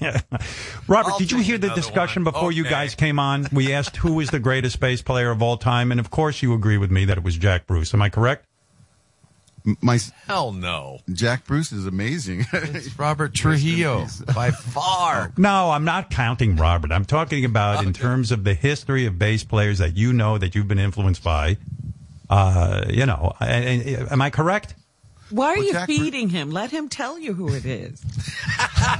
[0.00, 0.20] Yeah.
[0.88, 3.46] Robert, did you hear the discussion before you guys came on?
[3.52, 6.54] We asked who is the greatest bass player of all time, and of course you
[6.54, 7.92] agree with me that it was Jack Bruce.
[7.94, 8.46] Am I correct?
[9.82, 11.00] my Hell no.
[11.12, 12.46] Jack Bruce is amazing.
[12.52, 15.32] It's Robert Trujillo by far.
[15.36, 16.92] No, I'm not counting Robert.
[16.92, 20.54] I'm talking about in terms of the history of bass players that you know that
[20.54, 21.56] you've been influenced by.
[22.28, 24.74] Uh, you know, and- and- am I correct?
[25.30, 26.50] Why are Well, you Jack- feeding him?
[26.52, 28.00] Let him tell you who it is.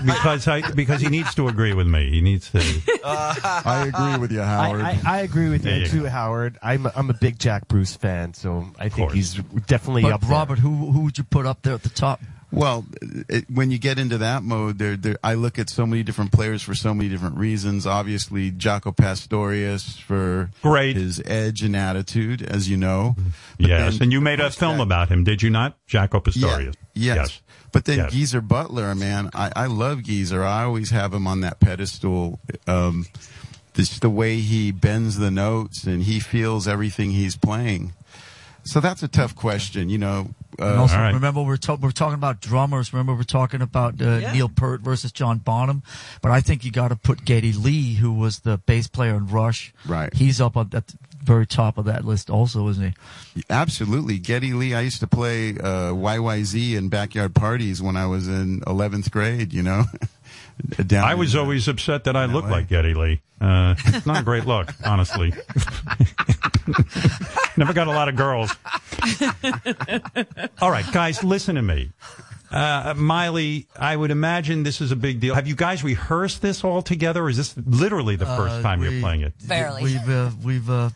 [0.05, 2.11] Because I because he needs to agree with me.
[2.11, 2.59] He needs to.
[3.05, 4.81] I agree with you, Howard.
[4.81, 6.09] I, I, I agree with There you you too, go.
[6.09, 6.59] Howard.
[6.63, 9.35] I'm a, I'm a big Jack Bruce fan, so I think he's
[9.67, 10.31] definitely But up there.
[10.31, 12.21] Robert, who who would you put up there at the top?
[12.57, 12.87] Well,
[13.29, 16.33] it, when you get into that mode, there, there, I look at so many different
[16.33, 17.87] players for so many different reasons.
[17.87, 20.97] Obviously, Jaco Pastorius for Great.
[20.97, 23.15] his edge and attitude, as you know.
[23.61, 25.77] But yes, then and you made a film that- about him, did you not?
[25.87, 26.75] Jaco Pastorius.
[26.95, 27.17] Yeah, yes.
[27.17, 27.43] Yes.
[27.73, 28.13] But then Yes.
[28.13, 30.43] Geezer Butler, man, I, I love Geezer.
[30.43, 32.41] I always have him on that pedestal.
[32.67, 33.05] Um,
[33.75, 37.93] just the way he bends the notes and he feels everything he's playing.
[38.65, 40.31] So that's a tough question, you know.
[40.59, 41.15] Uh, And also, all right.
[41.15, 42.93] remember we're, to- we're talking about drummers.
[42.93, 44.33] Remember we're talking about uh, Yeah.
[44.33, 45.83] Neil Peart versus John Bonham.
[46.23, 49.27] But I think you got to put Geddy Lee, who was the bass player in
[49.29, 49.73] Rush.
[49.87, 50.13] Right.
[50.15, 50.83] He's up at the
[51.23, 52.95] very top of that list, also, isn't
[53.35, 53.43] he?
[53.51, 54.19] Absolutely.
[54.19, 58.61] Geddy Lee, I used to play uh, YYZ in backyard parties when I was in
[58.61, 59.85] 11th grade, you know.
[60.87, 62.55] Down I was in, uh, always upset that I looked LA.
[62.57, 63.21] like Geddy Lee.
[63.41, 65.35] Uh, it's not a great look, honestly.
[67.57, 68.51] Never got a lot of girls.
[70.61, 71.91] All right, guys, listen to me.
[72.51, 75.35] Uh, Miley, I would imagine this is a big deal.
[75.35, 78.81] Have you guys rehearsed this all together, or is this literally the first Uh, time
[78.81, 79.35] we- you're playing it?
[79.47, 79.83] Barely.
[79.83, 80.91] We've uh, we've uh,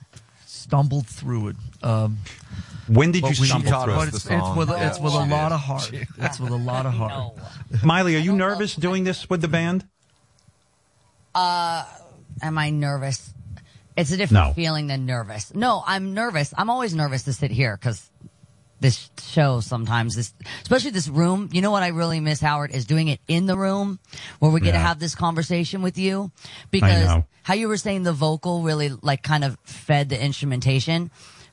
[0.46, 1.56] stumbled through it.
[1.82, 2.18] Um,
[2.86, 4.08] When did you we- stumble but through it?
[4.08, 5.90] It's, it's with it's with a lot of heart.
[6.18, 7.34] It's with a lot of heart.
[7.84, 9.86] Miley, are you nervous doing this with the band?
[11.34, 11.84] Uh,
[12.42, 13.32] am I nervous?
[14.00, 14.52] It's a different No.
[14.54, 15.54] feeling than nervous.
[15.54, 16.52] No, I'm nervous.
[16.56, 18.10] I'm always nervous to sit here because
[18.80, 20.32] this show sometimes this,
[20.62, 21.50] especially this room.
[21.52, 23.98] You know what I really miss, Howard, is doing it in the room
[24.38, 26.30] where we get to have this conversation with you
[26.70, 31.10] because how you were saying the vocal really like kind of fed the instrumentation.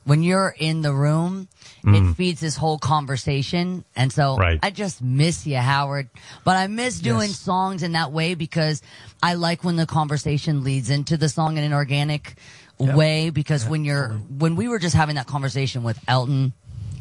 [0.08, 1.50] When you're in the room,
[1.84, 2.12] Mm.
[2.12, 3.84] it feeds this whole conversation.
[3.96, 4.58] And so Right.
[4.64, 6.10] I just miss you, Howard.
[6.46, 7.40] But I miss doing Yes.
[7.40, 8.82] songs in that way because
[9.22, 12.36] I like when the conversation leads into the song in an organic
[12.80, 16.54] way because when you're when we were just having that conversation with Elton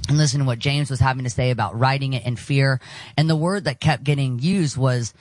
[0.08, 2.80] and listening to what James was having to say about writing it in fear
[3.16, 5.12] and the word that kept getting used was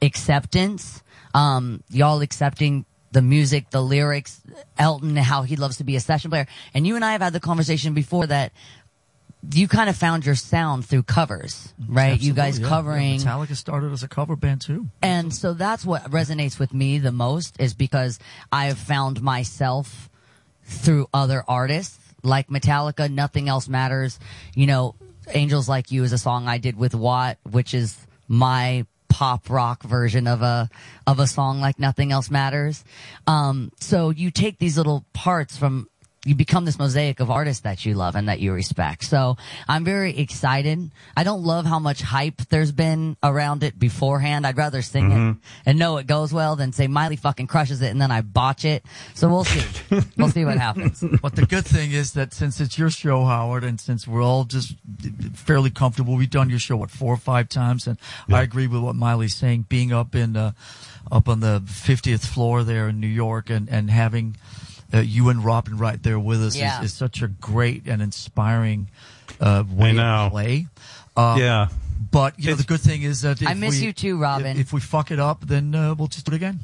[0.00, 1.02] acceptance
[1.34, 4.40] um y'all accepting the music the lyrics
[4.78, 7.32] Elton how he loves to be a session player and you and I have had
[7.32, 8.52] the conversation before that
[9.52, 12.68] you kind of found your sound through covers right you guys yeah.
[12.68, 14.88] covering Yeah, Metallica started as a cover band too.
[15.00, 18.18] and so that's what resonates with me the most is because
[18.52, 20.10] I have found myself
[20.64, 24.18] through other artists like Metallica, Nothing Else Matters.
[24.54, 24.94] You know,
[25.32, 27.96] Angels Like You is a song I did with Watt, which is
[28.26, 28.86] my
[29.18, 30.70] pop rock version of a,
[31.04, 32.84] of a song like Nothing Else Matters.
[33.26, 35.88] Um, so you take these little parts from,
[36.24, 39.04] you become this mosaic of artists that you love and that you respect.
[39.04, 39.36] So
[39.68, 40.90] I'm very excited.
[41.16, 44.46] I don't love how much hype there's been around it beforehand.
[44.46, 45.30] I'd rather sing Mm-hmm.
[45.30, 48.20] it and know it goes well than say Miley fucking crushes it and then I
[48.22, 48.84] botch it.
[49.14, 49.62] So we'll see.
[50.16, 51.02] we'll see what happens.
[51.22, 54.44] But the good thing is that since it's your show, Howard, and since we're all
[54.44, 54.74] just
[55.34, 57.96] fairly comfortable, we've done your show what four or five times, and
[58.28, 59.66] I agree with what Miley's saying.
[59.68, 60.52] Being up in uh,
[61.12, 64.36] up on the fiftieth floor there in New York, and and having
[64.94, 66.78] uh, you and Robin right there with us Yeah.
[66.80, 68.88] is, is such a great and inspiring
[69.40, 70.66] uh, way to play.
[71.16, 71.68] Um, Yeah.
[72.10, 74.56] But you know, the good thing is that I miss we- you too, Robin.
[74.56, 76.60] If, if we fuck it up, then uh, we'll just do it again.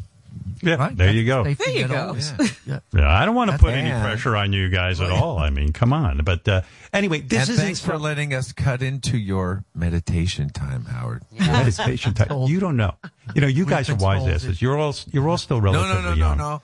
[0.63, 0.97] Yeah, Right?
[0.97, 1.45] there you go.
[1.45, 2.17] There you go.
[2.67, 2.79] Yeah.
[2.95, 5.39] Yeah, I don't want to That's- put any pressure on you guys at all.
[5.39, 6.19] I mean, come on.
[6.25, 6.63] But uh,
[6.93, 11.23] anyway, this and is thanks for letting us cut into your meditation time, Howard.
[11.39, 12.29] meditation time.
[12.49, 12.95] You don't know.
[13.35, 14.63] You know, you We've guys are wise asses.
[14.63, 16.39] You're all you're all still No, relatively no, no, no, young.
[16.39, 16.63] no.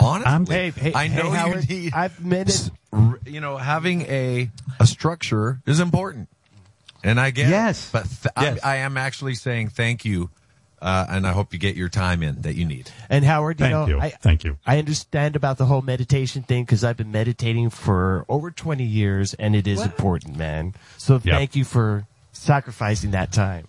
[0.00, 1.92] Honestly, I'm- Hey, hey, I know hey, you Howard, need.
[1.94, 2.70] I've made it.
[3.26, 6.28] You know, having a a structure is important,
[7.04, 7.50] and I get it.
[7.50, 7.88] Yes.
[7.92, 8.58] but th- Yes.
[8.64, 10.30] I, I am actually saying thank you,
[10.82, 12.90] uh, and I hope you get your time in that you need.
[13.08, 14.00] And Howard, you Thank know, you.
[14.00, 14.56] I, Thank you.
[14.66, 19.34] I understand about the whole meditation thing because I've been meditating for over 20 years
[19.34, 20.74] and it is important, man.
[20.96, 21.22] So Yep.
[21.22, 23.66] thank you for sacrificing that time.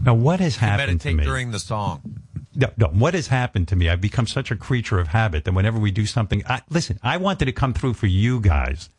[0.00, 1.24] Now, what has happened to meditate me?
[1.24, 2.22] during the song.
[2.54, 2.86] No, no.
[2.88, 3.88] What has happened to me?
[3.88, 7.16] I've become such a creature of habit that whenever we do something, I, listen, I
[7.16, 8.90] wanted to come through for you guys.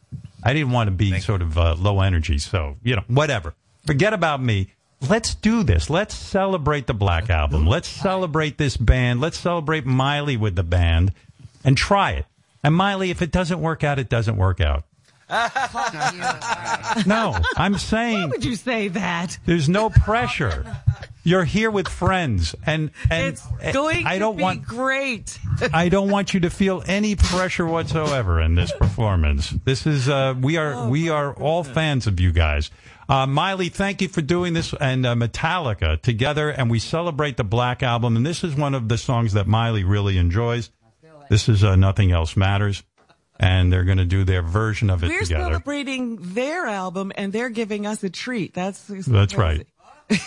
[0.44, 2.38] I didn't want to be sort of uh, low energy.
[2.38, 3.54] So, you know, whatever.
[3.86, 4.70] Forget about me.
[5.08, 5.90] Let's do this.
[5.90, 7.68] Let's celebrate the Black Album.
[7.68, 9.20] Let's celebrate this band.
[9.20, 11.14] Let's celebrate Miley with the band
[11.64, 12.26] and try it.
[12.64, 14.86] And Miley, if it doesn't work out, it doesn't work out.
[17.06, 19.38] No, I'm saying Why Would you say that?
[19.46, 20.66] there's no pressure.
[21.26, 23.28] You're here with friends, and and
[23.62, 25.40] It's going I to don't be want great.
[25.74, 29.50] I don't want you to feel any pressure whatsoever in this performance.
[29.50, 32.70] This is uh, we are we are all fans of you guys.
[33.08, 37.44] Uh, Miley, thank you for doing this and uh, Metallica together, and we celebrate the
[37.44, 38.18] Black Album.
[38.18, 40.72] And this is one of the songs that Miley really enjoys.
[41.30, 42.84] This is uh, Nothing Else Matters,
[43.44, 45.20] and they're going to do their version of it together.
[45.20, 45.44] We're together.
[45.44, 48.54] celebrating their album and they're giving us a treat.
[48.54, 49.68] That's That's right.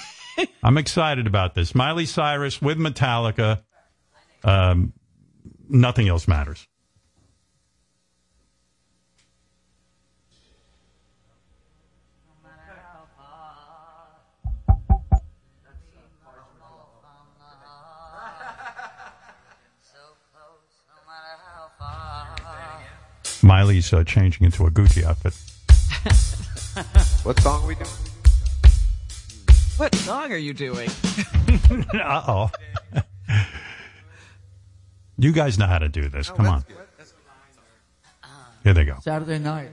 [0.62, 1.74] I'm excited about this.
[1.74, 3.62] Miley Cyrus with Metallica.
[4.44, 4.92] Um,
[5.66, 6.68] nothing else matters.
[23.46, 25.32] Miley's uh, changing into a Gucci outfit.
[27.24, 27.86] What song are we doing?
[29.76, 30.90] What song are you doing?
[31.94, 32.50] uh oh.
[35.18, 36.28] you guys know how to do this.
[36.30, 36.64] Come on.
[38.64, 38.96] Here they go.
[39.00, 39.70] Saturday night.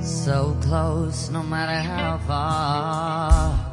[0.00, 3.72] So close, no matter how far.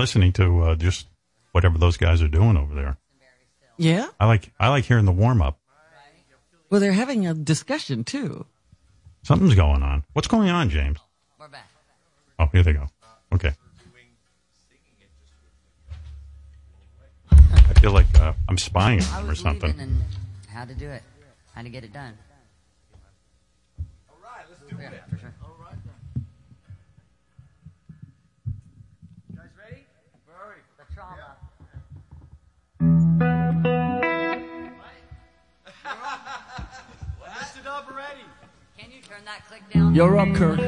[0.00, 1.06] Listening to uh, just
[1.52, 2.96] whatever those guys are doing over there.
[3.76, 4.08] Yeah.
[4.18, 5.58] I like I like hearing the warm up.
[6.70, 8.46] Well, they're having a discussion too.
[9.22, 10.04] Something's going on.
[10.12, 10.98] What's going on, James?
[11.38, 11.68] We're back.
[12.38, 12.86] Oh, here they go.
[13.34, 13.52] Okay.
[17.30, 19.74] I feel like uh, I'm spying on them or something.
[20.48, 21.02] how to do it,
[21.54, 22.16] how to get it done.
[24.08, 25.02] All right, let's do it.
[25.10, 25.34] For sure.
[29.34, 29.84] Guys ready?
[30.78, 31.36] The trauma.
[32.80, 32.86] Messed it up already.
[32.86, 33.39] Can you turn that click down?
[39.92, 40.60] You're up, Kirk.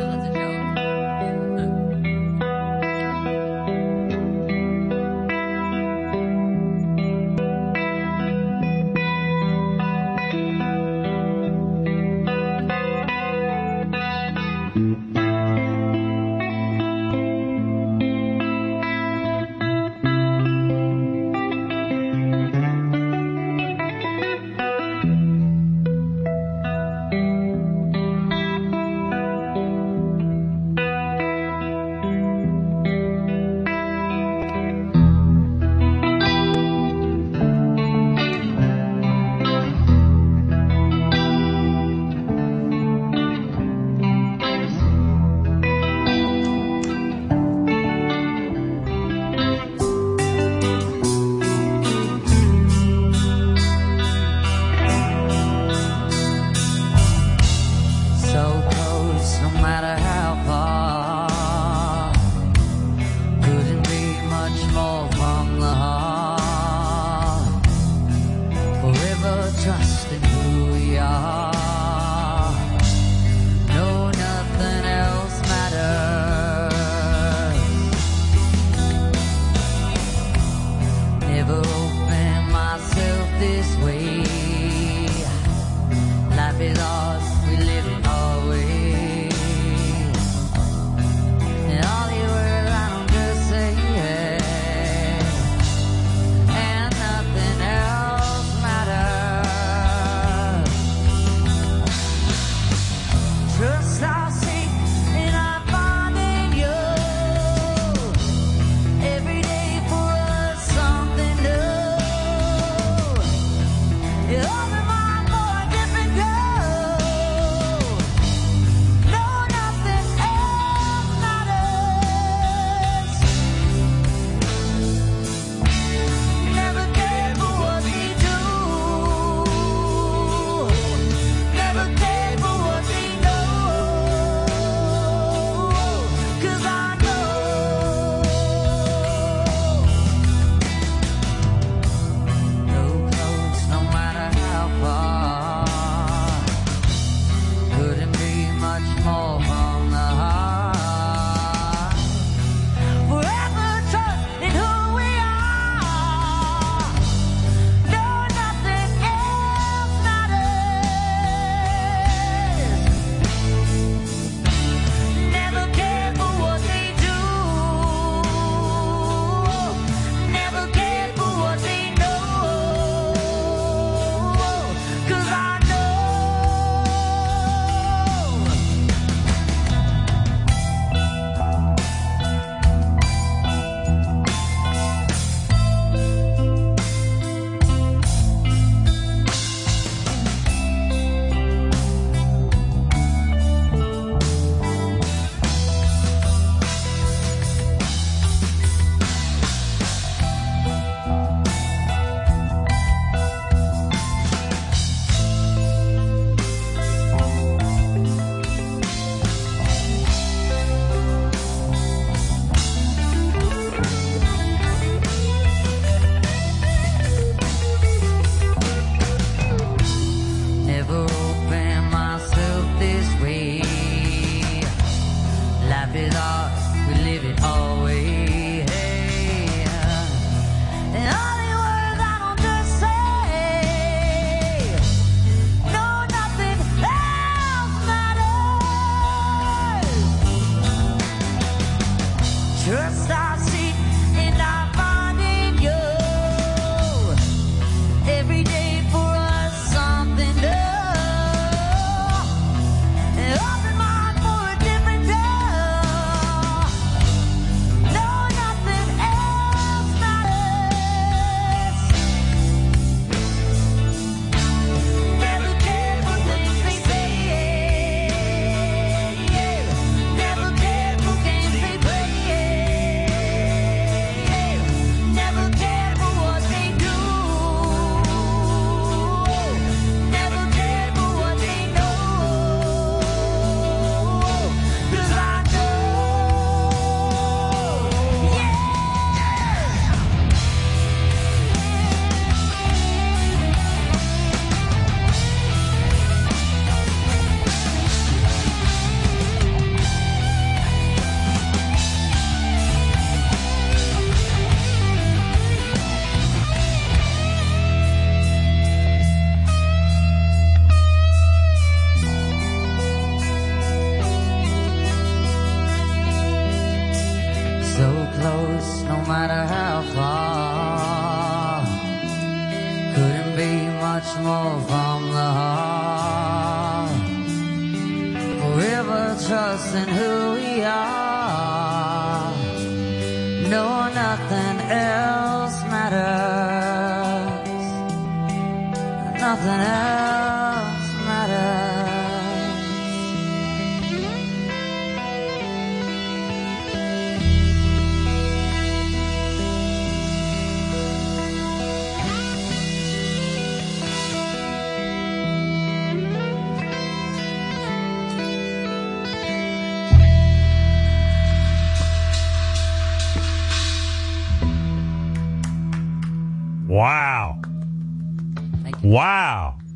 [86.62, 87.11] Life is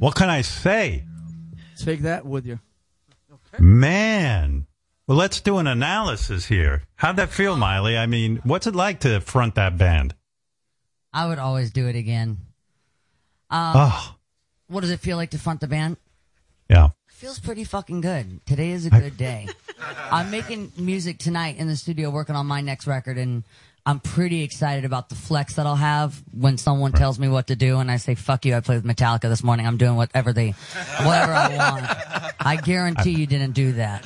[0.06, 1.02] What can I say?
[1.76, 2.60] Take that with you.
[3.58, 4.68] Man.
[5.08, 6.84] Well, let's do an analysis here.
[6.94, 7.98] How'd that feel, Miley?
[7.98, 10.14] I mean, what's it like to front that band?
[11.12, 12.38] I would always do it again.
[13.50, 14.14] Um, Oh.
[14.68, 15.96] What does it feel like to front the band?
[16.70, 16.90] Yeah.
[17.08, 18.46] Feels pretty fucking good.
[18.46, 19.48] Today is a good day.
[20.12, 23.42] I'm making music tonight in the studio, working on my next record, and
[23.86, 27.56] I'm pretty excited about the flex that I'll have when someone tells me what to
[27.56, 29.64] do, and I say "fuck you." I played with Metallica this morning.
[29.64, 30.50] I'm doing whatever they,
[31.04, 32.36] whatever I want.
[32.40, 34.04] I guarantee you didn't do that.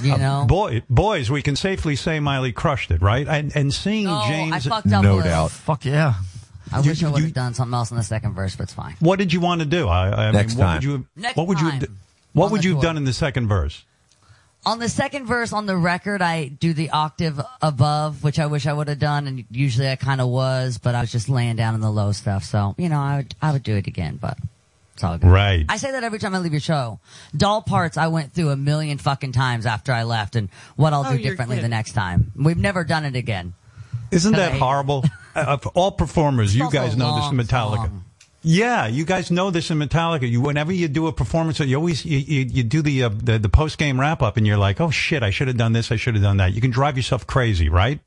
[0.00, 3.26] You uh, know, Boy, boys, we can safely say Miley crushed it, right?
[3.26, 5.48] And and seeing No, James, I fucked up a little.
[5.48, 6.14] Fuck yeah.
[6.72, 8.96] I wish I would have done something else in the second verse, but it's fine.
[9.00, 9.88] What did you want to do?
[9.88, 10.74] I, I Next mean, what time.
[10.76, 11.06] would you?
[11.16, 11.70] Next what would you?
[11.70, 11.98] time.
[12.34, 13.84] What would you have done in the second verse?
[14.64, 18.66] On the second verse on the record, I do the octave above, which I wish
[18.66, 21.56] I would have done, and usually I kind of was, but I was just laying
[21.56, 22.44] down in the low stuff.
[22.44, 24.38] So you know, I would I would do it again, but
[24.94, 25.28] it's all good.
[25.28, 25.64] Right.
[25.68, 27.00] I say that every time I leave your show.
[27.36, 31.04] Doll parts I went through a million fucking times after I left, and what I'll
[31.06, 32.30] Oh, do you're differently the next time.
[32.36, 33.54] We've never done it again.
[34.12, 35.04] Isn't that horrible?
[35.34, 37.76] uh, of all performers, you guys know this Metallica.
[37.86, 38.04] song.
[38.44, 40.28] Yeah, you guys know this in Metallica.
[40.28, 43.38] You whenever you do a performance, you always you, you, you do the, uh, the
[43.38, 45.92] the post game wrap up, and you're like, oh shit, I should have done this,
[45.92, 46.52] I should have done that.
[46.52, 48.00] You can drive yourself crazy, right?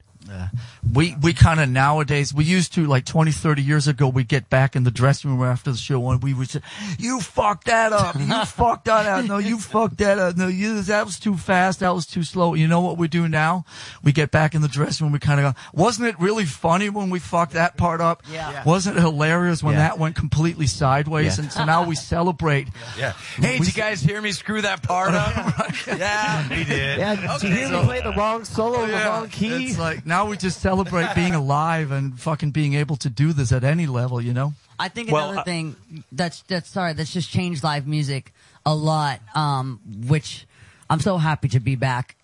[0.93, 4.49] We we kind of nowadays we used to like 20, 30 years ago we get
[4.49, 6.61] back in the dressing room after the show and we would say,
[6.99, 8.15] "You fucked that up.
[8.15, 9.25] You fucked that up.
[9.25, 10.37] No, you fucked that up.
[10.37, 11.79] No, you that was too fast.
[11.81, 13.65] That was too slow." You know what we do now?
[14.03, 15.11] We get back in the dressing room.
[15.13, 18.23] We kind of go, "Wasn't it really funny when we fucked that part up?
[18.31, 18.63] Yeah.
[18.63, 19.79] Wasn't it hilarious when Yeah.
[19.89, 21.43] that went completely sideways?" Yeah.
[21.43, 22.67] And so now we celebrate.
[22.97, 23.11] Yeah.
[23.35, 25.35] Hey, did you guys hear me screw that part up?
[25.87, 26.97] yeah, we did.
[26.99, 29.65] Yeah, did you hear me play the wrong solo, the wrong key?
[29.67, 33.51] It's like now we just celebrate being alive and fucking being able to do this
[33.51, 34.53] at any level, you know?
[34.79, 35.75] I think Well, another thing
[36.11, 38.33] that's that's sorry that's just changed live music
[38.65, 39.19] a lot.
[39.35, 40.45] Um, which
[40.89, 42.15] I'm so happy to be back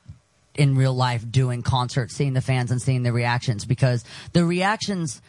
[0.55, 4.03] in real life doing concerts, seeing the fans and seeing the reactions because
[4.34, 5.22] the reactions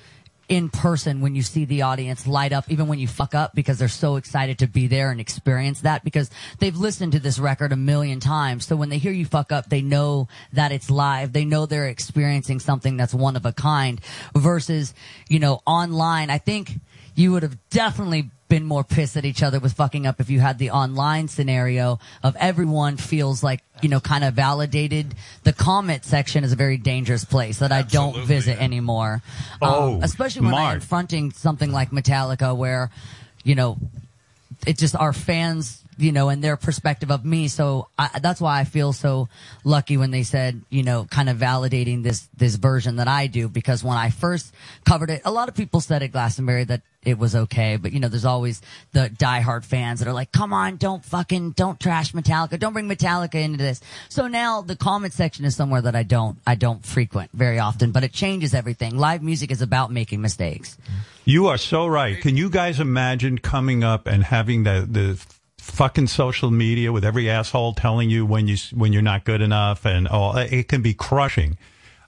[0.48, 3.78] in person when you see the audience light up even when you fuck up because
[3.78, 7.72] they're so excited to be there and experience that because they've listened to this record
[7.72, 8.66] a million times.
[8.66, 11.32] So when they hear you fuck up they know that it's live.
[11.32, 14.00] They know they're experiencing something that's one of a kind
[14.36, 14.94] versus
[15.28, 16.30] you know online.
[16.30, 16.80] I think
[17.14, 20.38] you would have definitely been more pissed at each other with fucking up if you
[20.38, 25.14] had the online scenario of everyone feels like, you know, kind of validated.
[25.42, 29.22] The comment section is a very dangerous place that I don't visit anymore.
[29.62, 32.90] Oh, Um, especially when I'm confronting something like Metallica where,
[33.42, 33.78] you know,
[34.66, 37.48] it just our fans, you know, and their perspective of me.
[37.48, 39.28] So I, that's why I feel so
[39.64, 43.48] lucky when they said, you know, kind of validating this, this version that I do.
[43.48, 44.52] Because when I first
[44.84, 47.76] covered it, a lot of people said at Glastonbury that it was okay.
[47.76, 48.62] But, you know, there's always
[48.92, 52.58] the diehard fans that are like, come on, don't fucking, don't trash Metallica.
[52.58, 53.80] Don't bring Metallica into this.
[54.08, 57.90] So now the comment section is somewhere that I don't, I don't frequent very often,
[57.90, 58.96] but it changes everything.
[58.96, 60.78] Live music is about making mistakes.
[61.24, 62.20] You are so right.
[62.20, 65.24] Can you guys imagine coming up and having the the
[65.62, 69.86] fucking social media with every asshole telling you when you when you're not good enough
[69.86, 71.56] and oh it can be crushing.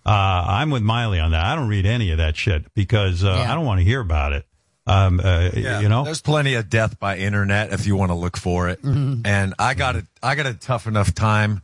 [0.04, 1.44] Uh, I'm with Miley on that.
[1.44, 3.50] I don't read any of that shit because uh, Yeah.
[3.50, 4.44] I don't want to hear about it.
[4.86, 8.14] Um, uh, Yeah, you know, there's plenty of death by internet if you want to
[8.16, 8.82] look for it.
[8.82, 10.04] And I got it.
[10.22, 11.62] I got a tough enough time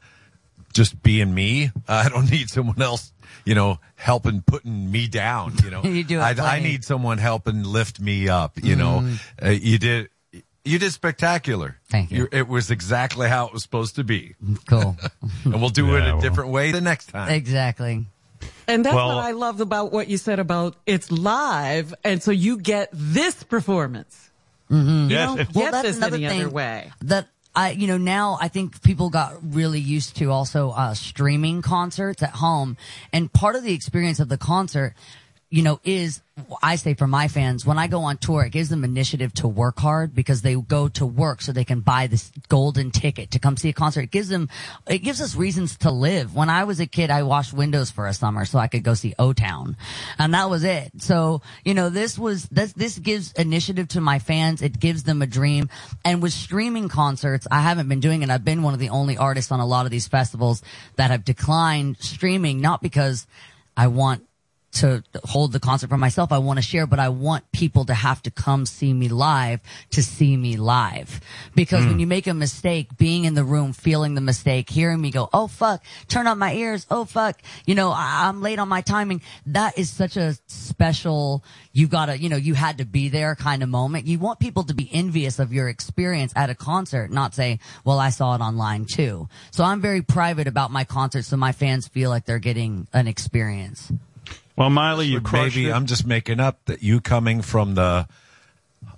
[0.72, 1.70] just being me.
[1.88, 3.12] I don't need someone else,
[3.44, 5.54] you know, helping putting me down.
[5.62, 8.52] You know, You do I, I need someone helping lift me up.
[8.62, 9.06] You know,
[9.44, 10.08] uh, you did.
[10.64, 11.78] You did spectacular.
[11.88, 12.28] Thank you.
[12.30, 14.34] It was exactly how it was supposed to be.
[14.68, 14.96] Cool.
[15.44, 16.20] and we'll do it a well.
[16.20, 17.32] different way the next time.
[17.32, 18.06] Exactly.
[18.68, 22.30] And that's Well- what I love about what you said about it's live, and so
[22.30, 24.30] you get this performance.
[24.70, 25.10] Mm-hmm.
[25.10, 26.92] You Yes, don't if- get this any other way.
[27.02, 31.62] That I, you know, now I think people got really used to also uh, streaming
[31.62, 32.76] concerts at home,
[33.12, 34.94] and part of the experience of the concert,
[35.50, 36.22] you know, is
[36.62, 39.48] I say for my fans when I go on tour, it gives them initiative to
[39.48, 43.40] work hard because they go to work so they can buy this golden ticket to
[43.40, 44.02] come see a concert.
[44.02, 44.48] It gives them,
[44.86, 46.36] it gives us reasons to live.
[46.36, 48.94] When I was a kid, I washed windows for a summer so I could go
[48.94, 49.76] see O Town,
[50.18, 50.92] and that was it.
[50.98, 54.62] So you know, this was this this gives initiative to my fans.
[54.62, 55.68] It gives them a dream.
[56.04, 58.30] And with streaming concerts, I haven't been doing it.
[58.30, 60.62] I've been one of the only artists on a lot of these festivals
[60.94, 63.26] that have declined streaming, not because
[63.76, 64.24] I want
[64.72, 66.32] to hold the concert for myself.
[66.32, 69.60] I want to share, but I want people to have to come see me live
[69.90, 71.20] to see me live.
[71.54, 72.00] Because when hmm.
[72.00, 75.48] you make a mistake, being in the room, feeling the mistake, hearing me go, oh
[75.48, 79.22] fuck, turn up my ears, oh fuck, you know, I- I'm late on my timing.
[79.46, 83.62] That is such a special, you gotta, you know, you had to be there kind
[83.62, 84.06] of moment.
[84.06, 87.98] You want people to be envious of your experience at a concert, not say, well,
[87.98, 89.28] I saw it online too.
[89.50, 93.08] So I'm very private about my concerts so my fans feel like they're getting an
[93.08, 93.92] experience.
[94.60, 95.72] Well, Miley, you crushed maybe it.
[95.72, 98.06] I'm just making up that you coming from the,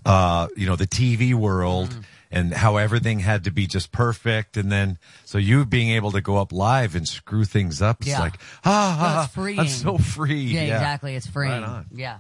[0.05, 2.05] uh, you know, the TV world Mm.
[2.33, 6.21] and how everything had to be just perfect, and then so you being able to
[6.21, 9.61] go up live and screw things up, it's like ah, No, ah, it's.
[9.61, 10.35] I'm so free.
[10.43, 11.15] Yeah, exactly.
[11.15, 11.63] It's freeing.
[11.63, 11.85] Right.
[11.95, 12.19] Yeah.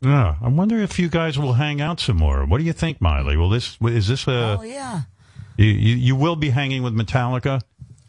[0.00, 2.44] Yeah, I wonder if you guys will hang out some more.
[2.46, 3.36] What do you think, Miley?
[3.36, 4.58] Will this is this a?
[4.58, 5.02] Oh yeah.
[5.56, 7.60] You, you you will be hanging with Metallica,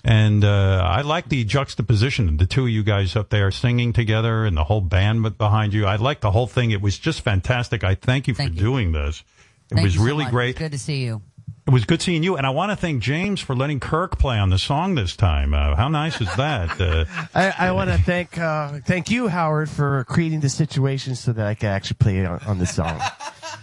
[0.04, 3.94] and uh, I like the juxtaposition of the two of you guys up there singing
[3.94, 5.86] together and the whole band behind you.
[5.86, 6.72] I like the whole thing.
[6.72, 7.84] It was just fantastic.
[7.84, 9.24] I thank you for doing this.
[9.70, 10.34] It Thank was you so really much.
[10.34, 10.56] great.
[10.58, 11.22] Good to see you.
[11.68, 14.38] It was good seeing you, and I want to thank James for letting Kirk play
[14.40, 15.54] on the song this time.
[15.54, 16.82] Uh, how nice is that?
[16.82, 17.06] Uh,
[17.36, 21.46] I, I want to thank uh, thank you, Howard, for creating the situation so that
[21.46, 23.00] I can actually play on, on this song.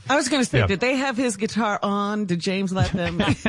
[0.08, 0.66] I was going to say, Yeah.
[0.68, 2.26] did they have his guitar on?
[2.26, 3.18] Did James let them?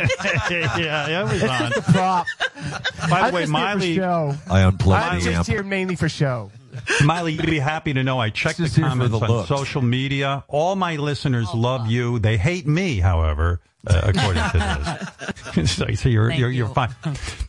[0.49, 1.71] yeah, it was It's on.
[1.71, 2.27] just a prop.
[3.09, 4.35] By the I'm way, Miley- here show.
[4.49, 5.47] I unplugged I'm the just amp.
[5.47, 6.51] here mainly for show.
[7.03, 9.47] Miley, you'd be happy to know I checked the Just here for comments the on
[9.47, 10.43] social media.
[10.47, 12.19] All my listeners love you.
[12.19, 15.11] They hate me, however, uh, according to
[15.55, 15.71] this.
[15.71, 16.73] so, so you're you're, you're you.
[16.73, 16.89] fine.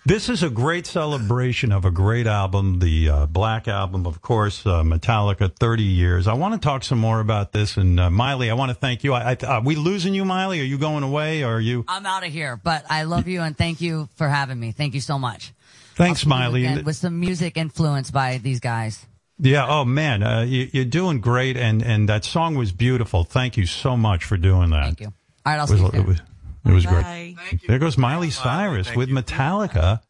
[0.06, 4.64] This is a great celebration of a great album, the uh, Black Album, of course,
[4.66, 6.28] uh, Metallica, 30 years.
[6.28, 7.76] I want to talk some more about this.
[7.76, 9.14] And uh, Miley, I want to thank you.
[9.14, 10.60] I, I, are we losing you, Miley?
[10.60, 11.42] Are you going away?
[11.42, 11.84] Or are you?
[11.88, 14.72] I'm out of here, but I love you and thank you for having me.
[14.72, 15.52] Thank you so much.
[15.96, 16.82] Thanks, I'll see you Miley.
[16.82, 19.04] with some music influenced by these guys.
[19.38, 19.66] Yeah.
[19.68, 23.24] Oh man, uh, you, you're doing great, and and that song was beautiful.
[23.24, 24.84] Thank you so much for doing that.
[24.84, 25.12] Thank you.
[25.44, 26.00] All right, I'll it see was, you.
[26.00, 26.20] It was,
[26.66, 27.34] it was Bye.
[27.50, 27.66] great.
[27.66, 30.00] There goes Miley Cyrus with Metallica.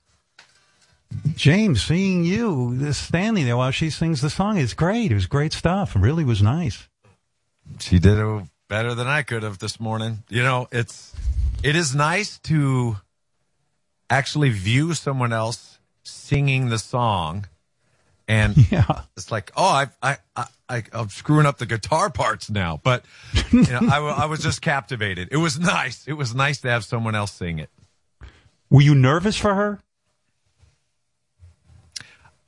[1.34, 5.10] James, seeing you standing there while she sings the song is great.
[5.10, 5.96] It was great stuff.
[5.96, 6.88] It really was nice.
[7.78, 10.22] She did it better than I could have this morning.
[10.28, 11.14] You know, it's
[11.62, 12.96] it is nice to
[14.08, 17.46] actually view someone else singing the song,
[18.28, 19.02] and yeah.
[19.16, 22.80] it's like, oh, I, I, I, I, I'm screwing up the guitar parts now.
[22.82, 23.04] But
[23.52, 25.28] you know, I, I was just captivated.
[25.32, 26.06] It was nice.
[26.06, 27.68] It was nice to have someone else sing it.
[28.70, 29.80] Were you nervous for her?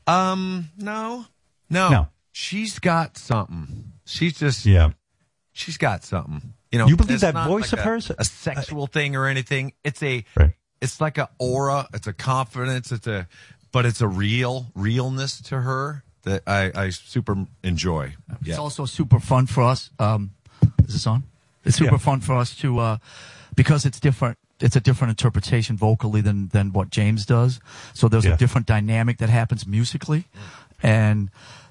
[0.07, 1.27] Um, no,
[1.71, 2.09] no, No.
[2.33, 3.93] She's got something.
[4.07, 4.91] She's just Yeah.
[5.53, 6.55] she's got something.
[6.71, 8.11] You know, You believe that voice like of a- hers?
[8.19, 9.75] a sexual thing or anything.
[9.85, 10.55] It's a, Right.
[10.81, 11.89] it's like a aura.
[11.93, 12.91] It's a confidence.
[12.91, 13.29] It's a,
[13.71, 18.15] but it's a real realness to her that I, I super enjoy.
[18.41, 18.57] It's Yeah.
[18.57, 19.91] also super fun for us.
[19.99, 20.31] Um,
[20.87, 21.25] is this on?
[21.65, 21.99] It's super Yeah.
[21.99, 22.99] fun for us to, uh,
[23.55, 24.39] because it's different.
[24.61, 27.59] It's a different interpretation vocally than, than what James does.
[27.95, 28.35] So there's Yeah.
[28.35, 30.27] a different dynamic that happens musically.
[30.83, 31.31] And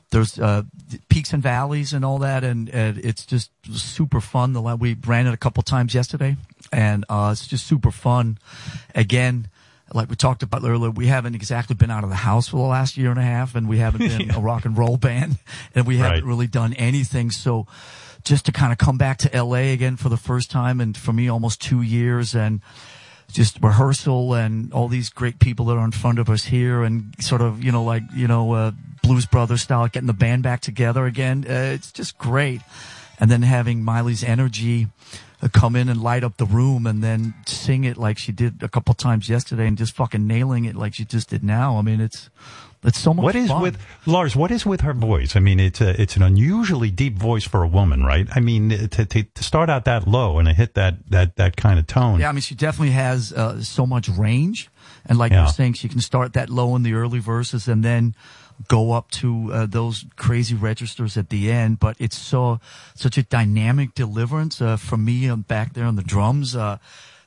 [0.10, 0.64] there's, uh,
[1.08, 2.44] peaks and valleys and all that.
[2.44, 4.52] And, and it's just super fun.
[4.52, 6.36] The, we ran it a couple times yesterday
[6.74, 8.38] and, uh, it's just super fun.
[8.94, 9.48] Again,
[9.94, 12.64] like we talked about earlier, we haven't exactly been out of the house for the
[12.64, 15.38] last year and a half, and we haven't been a rock and roll band,
[15.76, 16.24] and we haven't Right.
[16.24, 17.32] really done anything.
[17.32, 17.68] So,
[18.24, 21.12] just to kind of come back to LA again for the first time, and for
[21.14, 22.62] me, almost two years, and
[23.32, 27.14] just rehearsal and all these great people that are in front of us here, and
[27.20, 28.72] sort of you know like you know uh,
[29.04, 31.46] Blues Brothers style, getting the band back together again.
[31.50, 32.62] Uh, it's just great,
[33.22, 34.88] and then having Miley's energy
[35.42, 38.62] uh, come in and light up the room and then sing it like she did
[38.62, 41.78] a couple times yesterday and just fucking nailing it like she just did now.
[41.78, 42.30] I mean, it's
[42.84, 43.62] it's so much What is fun.
[43.62, 43.78] with
[44.08, 44.36] Lars?
[44.36, 45.36] What is with her voice?
[45.36, 48.28] I mean, it's a, it's an unusually deep voice for a woman, right?
[48.36, 51.56] I mean, to, to, to start out that low and to hit that that that
[51.58, 52.20] kind of tone.
[52.20, 54.72] Yeah, I mean, she definitely has uh, so much range,
[55.06, 55.44] and like Yeah.
[55.44, 58.16] you're saying, she can start that low in the early verses and then
[58.68, 61.80] go up to uh, those crazy registers at the end.
[61.80, 62.60] But it's so
[62.96, 65.26] such a dynamic deliverance uh, for me.
[65.28, 66.56] I'm back there on the drums.
[66.56, 66.78] Uh,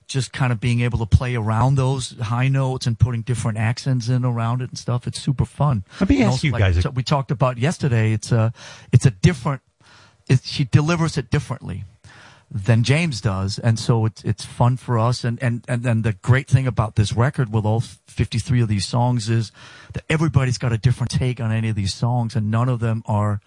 [0.07, 4.09] just kind of being able to play around those high notes and putting different accents
[4.09, 5.07] in around it and stuff.
[5.07, 5.85] It's super fun.
[5.99, 8.13] Let me ask also, you like, guys so we talked about yesterday.
[8.13, 8.53] It's a,
[8.93, 9.63] it's a different.
[10.29, 11.85] It, she delivers it differently
[12.55, 15.25] than James does, and so it's it's fun for us.
[15.25, 18.87] And and and then the great thing about this record with all 53 of these
[18.87, 19.51] songs is
[19.93, 23.03] that everybody's got a different take on any of these songs, and none of them
[23.07, 23.41] are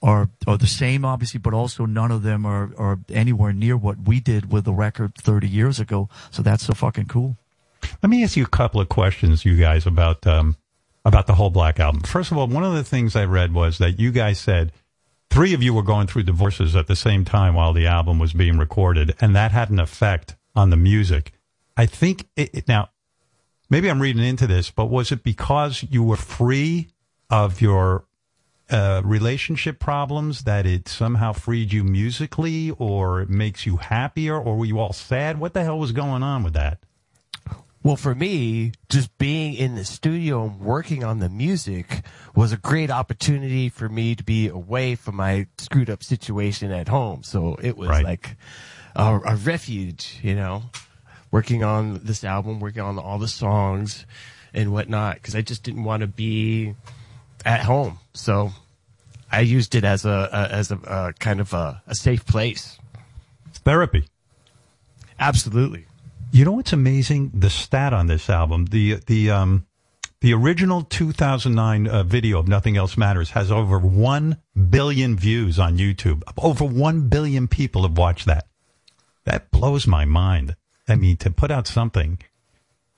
[0.00, 4.06] are are the same, obviously, but also none of them are are anywhere near what
[4.06, 6.08] we did with the record 30 years ago.
[6.30, 7.36] So that's so fucking cool.
[8.00, 10.56] Let me ask you a couple of questions, you guys, about um,
[11.04, 12.02] about the whole Black album.
[12.02, 14.72] First of all, one of the things I read was that you guys said
[15.30, 18.32] three of you were going through divorces at the same time while the album was
[18.32, 21.32] being recorded, and that had an effect on the music.
[21.76, 22.90] I think it, it- now,
[23.68, 26.90] maybe I'm reading into this, but was it because you were free
[27.28, 28.04] of your
[28.70, 34.56] uh, relationship problems that it somehow freed you musically, or it makes you happier, or
[34.56, 35.38] were you all sad?
[35.38, 36.78] What the hell was going on with that?
[37.86, 42.02] Well, for me, just being in the studio and working on the music
[42.34, 46.88] was a great opportunity for me to be away from my screwed up situation at
[46.88, 47.22] home.
[47.22, 48.04] So it was Right.
[48.04, 48.34] like
[48.96, 50.64] a, a refuge, you know,
[51.30, 54.04] working on this album, working on all the songs
[54.52, 56.74] and whatnot, because I just didn't want to be
[57.44, 58.00] at home.
[58.14, 58.50] So
[59.30, 62.80] I used it as a, a as a, a kind of a, a safe place.
[63.64, 64.08] Therapy.
[65.20, 65.86] Absolutely.
[66.32, 67.30] You know what's amazing?
[67.34, 69.66] The stat on this album, the the um,
[70.20, 74.38] the original 2009 uh, video of Nothing Else Matters has over one
[74.70, 76.22] billion views on YouTube.
[76.36, 78.46] Over one billion people have watched that.
[79.24, 80.56] That blows my mind.
[80.88, 82.18] I mean, to put out something,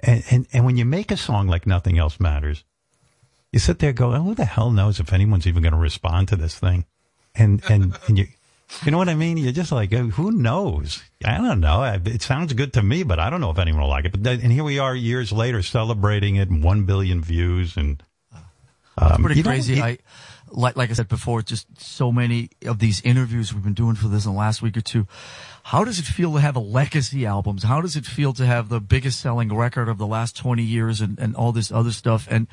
[0.00, 2.64] and and, and when you make a song like Nothing Else Matters,
[3.52, 6.36] you sit there going, who the hell knows if anyone's even going to respond to
[6.36, 6.86] this thing?
[7.34, 8.28] And and and you.
[8.84, 9.38] You know what I mean?
[9.38, 11.02] You're just like, uh, who knows?
[11.24, 11.82] I don't know.
[12.04, 14.12] It sounds good to me, but I don't know if anyone will like it.
[14.22, 18.42] But and here we are years later celebrating it, and one billion views, and It's
[18.98, 19.78] um, pretty crazy.
[19.78, 19.98] it- I
[20.50, 24.08] like like I said before, just so many of these interviews we've been doing for
[24.08, 25.06] this in the last week or two.
[25.64, 27.64] How does it feel to have a legacy albums?
[27.64, 31.00] How does it feel to have the biggest selling record of the last twenty years
[31.00, 32.26] and, and all this other stuff?
[32.30, 32.46] And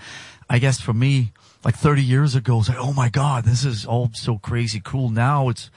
[0.50, 1.32] I guess for me,
[1.64, 5.10] like thirty years ago, it's like, oh my god, this is all so crazy cool.
[5.10, 5.70] Now it's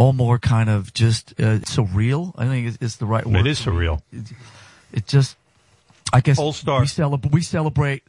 [0.00, 2.32] all more kind of just uh, surreal.
[2.38, 3.40] I think it's, it's the right word.
[3.40, 4.00] It is surreal.
[4.10, 4.32] It,
[4.92, 5.36] it just
[6.12, 6.80] I guess Full star.
[6.80, 7.32] we celebrate.
[7.32, 8.02] We celebrate,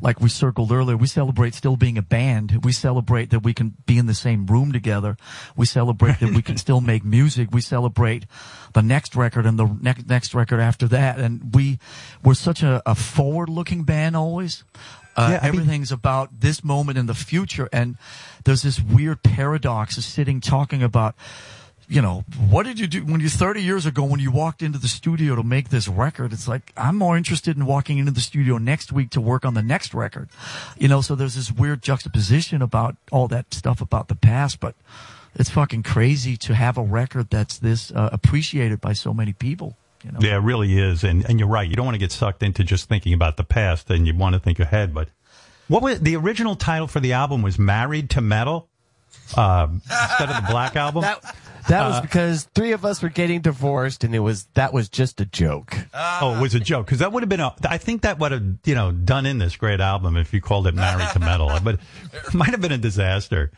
[0.00, 0.96] like we circled earlier.
[0.96, 2.64] We celebrate still being a band.
[2.64, 5.16] We celebrate that we can be in the same room together.
[5.56, 7.48] We celebrate that we can still make music.
[7.50, 8.26] We celebrate
[8.74, 11.18] the next record and the next next record after that.
[11.18, 11.78] And we
[12.22, 14.62] we're such a, a forward looking band always.
[15.18, 17.96] Uh, Yeah, I mean- everything's about this moment in the future, and
[18.44, 21.14] there's this weird paradox of sitting talking about
[21.90, 24.78] you know, what did you do when you 30 years ago when you walked into
[24.78, 26.34] the studio to make this record?
[26.34, 29.54] It's like, I'm more interested in walking into the studio next week to work on
[29.54, 30.28] the next record.
[30.76, 34.74] You know, so there's this weird juxtaposition about all that stuff about the past, but
[35.34, 39.77] it's fucking crazy to have a record that's this uh, appreciated by so many people.
[40.04, 40.18] You know?
[40.20, 41.04] Yeah, it really is.
[41.04, 41.68] And and you're right.
[41.68, 44.34] You don't want to get sucked into just thinking about the past, and you want
[44.34, 44.94] to think ahead.
[44.94, 45.08] But
[45.68, 47.42] what was the original title for the album?
[47.42, 48.68] Was "Married to Metal"
[49.36, 51.02] um, instead of the Black Album?
[51.02, 51.22] That
[51.68, 54.88] that was Uh, because three of us were getting divorced, and it was that was
[54.88, 55.76] just a joke.
[55.92, 57.54] Oh, it was a joke because that would have been a.
[57.68, 60.66] I think that would have you know done in this great album if you called
[60.66, 61.80] it "Married to Metal," but it
[62.34, 63.50] might have been a disaster.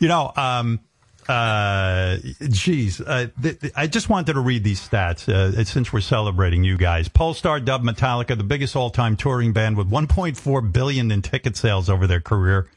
[0.00, 0.80] You know, um,
[1.28, 2.18] uh,
[2.48, 6.64] geez, uh, th- th- I just wanted to read these stats uh, since we're celebrating
[6.64, 7.08] you guys.
[7.08, 12.06] Pollstar dubbed Metallica the biggest all-time touring band with 1.4 billion in ticket sales over
[12.06, 12.68] their career.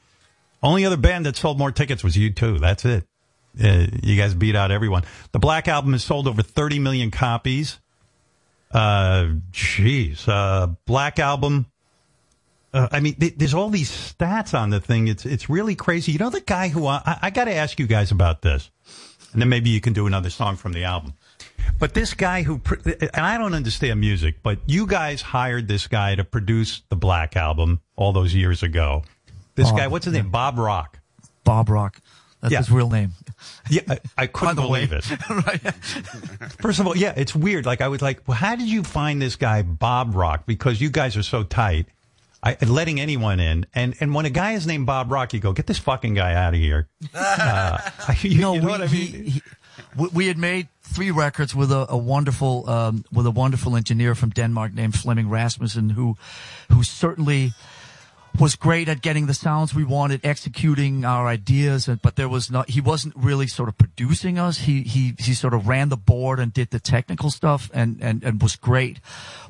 [0.64, 2.60] Only other band that sold more tickets was U2.
[2.60, 3.06] That's it.
[3.62, 5.04] Uh, you guys beat out everyone.
[5.32, 7.80] The Black Album has sold over 30 million copies.
[8.72, 11.68] Uh, jeez, uh, Black Album.
[12.74, 15.08] Uh, I mean, th- there's all these stats on the thing.
[15.08, 16.12] It's it's really crazy.
[16.12, 18.70] You know, the guy who I, I got to ask you guys about this,
[19.34, 21.14] and then maybe you can do another song from the album.
[21.80, 25.88] But this guy who, pr- and I don't understand music, but you guys hired this
[25.88, 29.04] guy to produce the Black Album all those years ago.
[29.56, 30.30] This Bob, guy, what's his name?
[30.30, 31.00] Bob Rock.
[31.44, 32.02] Bob Rock.
[32.42, 32.60] That's Yeah.
[32.60, 33.14] his real name.
[33.70, 34.86] Yeah, I, I couldn't way.
[34.86, 35.04] believe it.
[36.62, 37.66] First of all, yeah, it's weird.
[37.66, 40.44] Like I was like, well, how did you find this guy Bob Rock?
[40.46, 41.88] Because you guys are so tight.
[42.44, 45.54] I, letting anyone in, and and when a guy is named Bob Rock, you go
[45.54, 46.88] get this fucking guy out of here.
[47.14, 47.80] Uh,
[48.22, 49.24] you, no, you know we, what I mean?
[49.26, 49.42] he-
[49.96, 54.16] we, we had made three records with a, a wonderful um, with a wonderful engineer
[54.16, 56.16] from Denmark named Flemming Rasmussen, who
[56.72, 57.54] who certainly
[58.40, 62.70] was great at getting the sounds we wanted, executing our ideas, but there was not,
[62.70, 64.60] he wasn't really sort of producing us.
[64.60, 68.24] He, he, he sort of ran the board and did the technical stuff and, and,
[68.24, 69.00] and was great.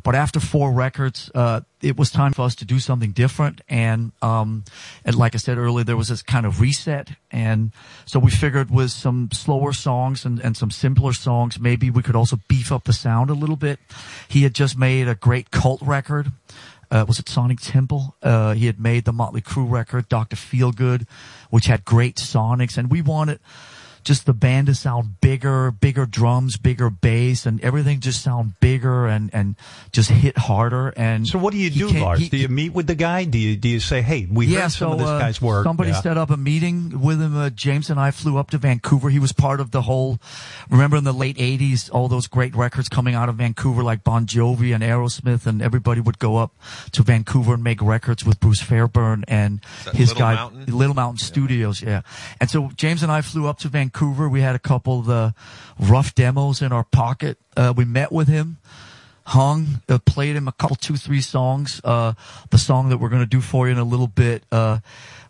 [0.04, 3.62] But after four records, uh, it was time for us to do something different.
[3.70, 4.64] And, um,
[5.06, 7.10] and like I said earlier, there was this kind of reset.
[7.30, 7.72] And
[8.06, 12.16] so we figured with some slower songs and, and some simpler songs, maybe we could
[12.16, 13.80] also beef up the sound a little bit.
[14.28, 16.32] He had just made a great cult record.
[16.90, 18.16] Uh, was it Sonic Temple?
[18.24, 20.36] Uh, he had made the Motley Crue record, Dr.
[20.36, 21.08] Feelgood,
[21.50, 22.78] which had great sonics.
[22.78, 23.40] And we wanted,
[24.08, 29.06] just the band to sound bigger, bigger drums, bigger bass, and everything just sound bigger
[29.06, 29.56] and and
[29.92, 30.94] just hit harder.
[30.96, 32.20] And so, what do you do, Lars?
[32.22, 33.26] he- do you meet with the guy?
[33.26, 35.42] Do you do you say, "Hey, we yeah, heard some so of this uh, guy's
[35.42, 35.66] work"?
[35.66, 36.02] somebody Yeah.
[36.02, 37.36] set up a meeting with him.
[37.36, 39.10] Uh, James and I flew up to Vancouver.
[39.10, 40.20] He was part of the whole.
[40.70, 44.26] Remember in the late '80s, all those great records coming out of Vancouver, like Bon
[44.26, 46.56] Jovi and Aerosmith, and everybody would go up
[46.94, 49.60] to Vancouver and make records with Bruce Fairbairn and
[49.94, 50.66] his Little guy, Mountain?
[50.78, 51.82] Little Mountain Studios.
[51.82, 52.04] Yeah,
[52.40, 53.97] and so James and I flew up to Vancouver.
[54.02, 55.34] We had a couple of the
[55.80, 57.38] rough demos in our pocket.
[57.56, 58.58] Uh, we met with him
[59.28, 61.82] hung, uh, played him a couple, two, three songs.
[61.84, 62.14] Uh,
[62.50, 64.44] the song that we're going to do for you in a little bit.
[64.54, 64.80] Uh,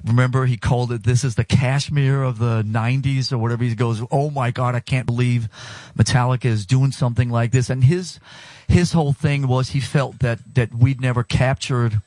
[0.06, 3.64] remember he called it, this is the Kashmir of the 90s or whatever.
[3.64, 5.50] He goes, oh my God, I can't believe
[5.98, 7.72] Metallica is doing something like this.
[7.72, 8.20] And his,
[8.68, 12.00] his whole thing was he felt that, that we'd never captured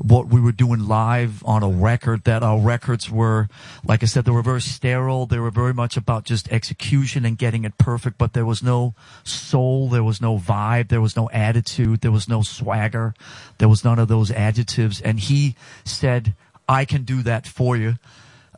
[0.00, 3.48] what we were doing live on a record that our records were
[3.84, 5.26] like i said they were very sterile.
[5.26, 8.94] They were very much about just execution and getting it perfect but there was no
[9.24, 13.14] soul there was no vibe there was no attitude there was no swagger
[13.58, 15.00] there was none of those adjectives.
[15.00, 15.54] And he
[15.84, 16.34] said
[16.68, 17.94] i can do that for you.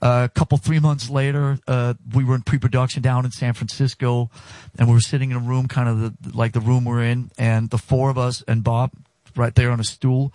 [0.01, 4.31] Uh, a couple three months later, uh, we were in pre-production down in San Francisco,
[4.77, 7.31] and we were sitting in a room, kind of the, like the room we're in,
[7.39, 8.90] and the four of us and Bob
[9.36, 10.32] right there on a stool.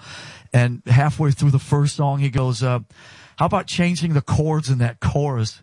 [0.53, 2.79] And halfway through the first song, he goes, uh,
[3.37, 5.61] "How about changing the chords in that chorus?"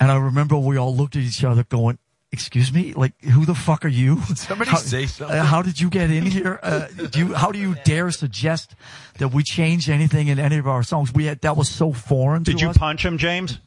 [0.00, 1.98] And I remember we all looked at each other, going.
[2.30, 4.20] Excuse me, like who the fuck are you?
[4.34, 5.34] somebody how, say something?
[5.34, 6.60] uh, how did you get in here?
[6.62, 8.74] Uh, do you, how do you dare suggest
[9.16, 11.10] that we change anything in any of our songs?
[11.10, 12.42] We had that was so foreign.
[12.42, 12.76] Did to you us.
[12.76, 13.58] punch him, James?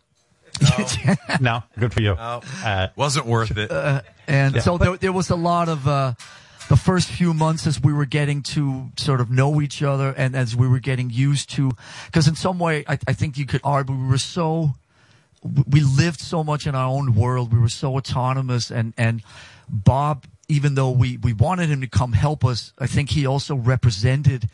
[1.39, 2.13] no, good for you.
[2.13, 2.41] No.
[2.63, 3.71] Uh, Wasn't worth it.
[3.71, 4.61] Uh, and Yeah.
[4.61, 6.13] so there, there was a lot of uh,
[6.71, 10.37] the first few months as we were getting to sort of know each other and
[10.37, 11.69] as we were getting used to
[12.05, 14.75] because in some way I, I think you could argue we were so
[15.43, 17.51] we lived so much in our own world.
[17.51, 19.21] We were so autonomous and and
[19.67, 23.55] bob even though we we wanted him to come help us i think he also
[23.55, 24.49] represented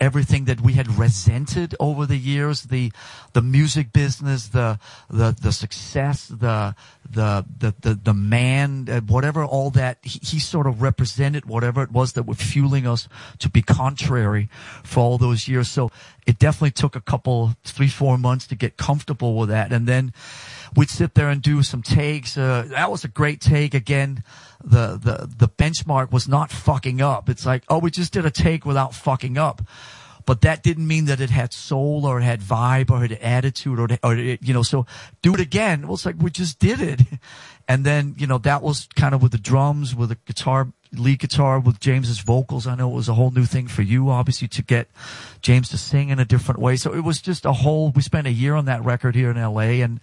[0.00, 2.90] everything that we had resented over the years the
[3.32, 4.78] the music business the
[5.08, 6.74] the the success the
[7.08, 11.82] the the the, the man uh, whatever all that he, he sort of represented whatever
[11.82, 13.08] it was that was fueling us
[13.38, 14.48] to be contrary
[14.82, 15.70] for all those years.
[15.70, 15.90] So
[16.26, 19.72] it definitely took a couple three four months to get comfortable with that.
[19.72, 20.12] And then
[20.76, 24.22] we'd sit there and do some takes uh, that was a great take again
[24.62, 28.30] the the the benchmark was not fucking up it's like oh we just did a
[28.30, 29.62] take without fucking up
[30.26, 33.20] but that didn't mean that it had soul or it had vibe or it had
[33.20, 34.86] attitude or, or it, you know, so
[35.22, 35.82] do it again.
[35.82, 37.00] Well, it's like we just did it.
[37.68, 41.18] And then, you know, that was kind of with the drums, with the guitar, lead
[41.18, 42.66] guitar, with James's vocals.
[42.66, 44.88] I know it was a whole new thing for you, obviously, to get
[45.40, 46.76] James to sing in a different way.
[46.76, 49.40] So it was just a whole, we spent a year on that record here in
[49.40, 50.00] LA and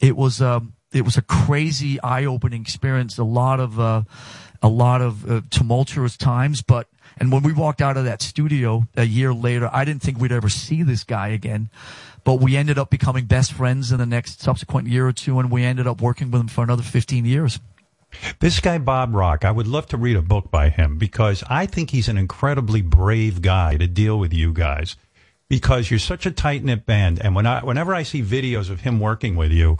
[0.00, 3.18] it was, um, it was a crazy eye-opening experience.
[3.18, 4.02] A lot of, uh,
[4.62, 6.88] a lot of uh, tumultuous times, but
[7.20, 10.32] and when we walked out of that studio a year later, I didn't think we'd
[10.32, 11.68] ever see this guy again.
[12.24, 15.50] But we ended up becoming best friends in the next subsequent year or two, and
[15.50, 17.58] we ended up working with him for another 15 years.
[18.40, 21.66] This guy, Bob Rock, I would love to read a book by him because I
[21.66, 24.96] think he's an incredibly brave guy to deal with you guys
[25.48, 27.20] because you're such a tight knit band.
[27.20, 29.78] And when I, whenever I see videos of him working with you,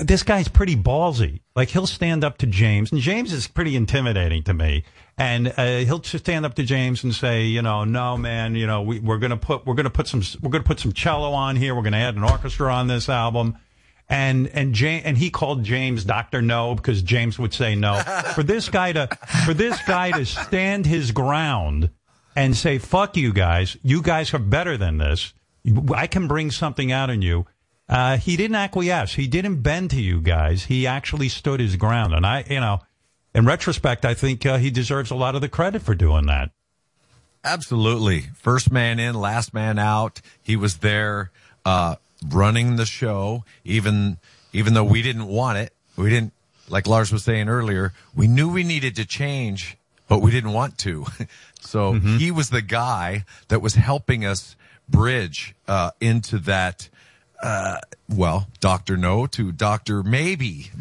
[0.00, 1.40] this guy's pretty ballsy.
[1.54, 4.84] Like he'll stand up to James, and James is pretty intimidating to me.
[5.18, 8.80] And uh, he'll stand up to James and say, you know, no, man, you know,
[8.80, 11.74] we, we're gonna put we're gonna put some we're gonna put some cello on here.
[11.74, 13.58] We're gonna add an orchestra on this album.
[14.10, 17.94] And and James and he called James Doctor No because James would say no.
[18.34, 19.08] for this guy to
[19.46, 21.90] for this guy to stand his ground
[22.36, 25.32] and say, "Fuck you guys, you guys are better than this.
[25.94, 27.46] I can bring something out in you."
[27.88, 29.14] Uh, he didn't acquiesce.
[29.14, 30.64] He didn't bend to you guys.
[30.66, 32.14] He actually stood his ground.
[32.14, 32.78] And I, you know,
[33.34, 36.52] in retrospect, I think uh, he deserves a lot of the credit for doing that.
[37.42, 38.28] Absolutely.
[38.34, 40.20] First man in, last man out.
[40.40, 41.32] He was there,
[41.64, 41.96] uh,
[42.28, 44.18] running the show, even,
[44.52, 45.72] even though we didn't want it.
[45.96, 46.32] We didn't,
[46.68, 49.76] like Lars was saying earlier, we knew we needed to change,
[50.08, 51.06] but we didn't want to.
[51.60, 54.56] so he was the guy that was helping us
[54.88, 56.88] bridge uh, into that.
[57.42, 57.78] Uh,
[58.08, 60.70] well, Doctor No to Doctor Maybe,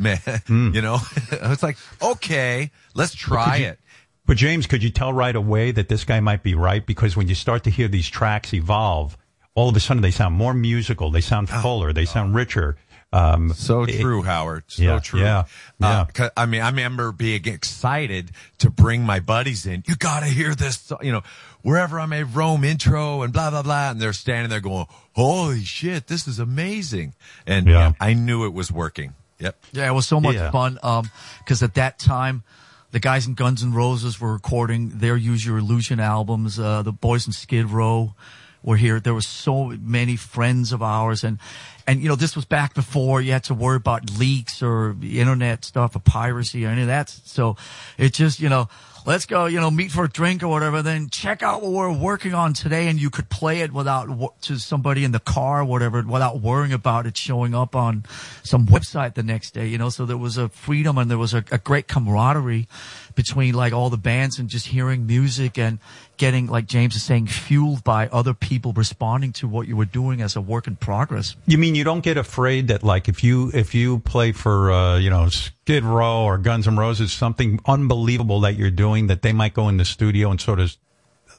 [0.49, 0.97] you know,
[1.31, 3.79] it's like okay, let's try you- it.
[4.25, 6.85] But James, could you tell right away that this guy might be right?
[6.85, 9.17] Because when you start to hear these tracks evolve,
[9.55, 12.77] all of a sudden they sound more musical, they sound fuller, they sound richer.
[13.11, 14.65] Um, So it- true, Howard.
[14.67, 15.21] So yeah, true.
[15.21, 15.45] Yeah,
[15.81, 19.83] Uh, 'cause- I mean, I remember being excited to bring my buddies in.
[19.87, 21.23] You got to hear this, so- you know,
[21.63, 23.89] wherever I may roam intro and blah, blah, blah.
[23.89, 27.15] And they're standing there going, holy shit, this is amazing.
[27.47, 27.93] And Yeah.
[27.99, 29.13] I knew it was working.
[29.39, 29.55] Yep.
[29.71, 30.51] Yeah, it was so much Yeah.
[30.51, 30.77] fun.
[30.83, 31.09] Um,
[31.47, 32.43] cause at that time,
[32.91, 36.59] the guys in Guns N' Roses were recording their Use Your Illusion albums.
[36.59, 38.13] Uh, the boys in Skid Row
[38.63, 38.99] were here.
[38.99, 41.39] There were so many friends of ours and,
[41.87, 45.65] and you know, this was back before you had to worry about leaks or internet
[45.65, 47.09] stuff or piracy or any of that.
[47.09, 47.55] So
[47.97, 48.69] it just, you know,
[49.05, 50.81] let's go, you know, meet for a drink or whatever.
[50.81, 54.07] Then check out what we're working on today, and you could play it without
[54.41, 58.05] to somebody in the car, or whatever, without worrying about it showing up on
[58.43, 59.67] some website the next day.
[59.67, 62.67] You know, so there was a freedom and there was a, a great camaraderie
[63.15, 65.79] between like all the bands and just hearing music and
[66.17, 70.21] getting, like James is saying, fueled by other people responding to what you were doing
[70.21, 71.35] as a work in progress.
[71.47, 74.97] You mean you don't get afraid that like if you if you play for uh,
[74.97, 79.33] you know Skid Row or Guns N' Roses something unbelievable that you're doing that they
[79.33, 80.75] might go in the studio and sort of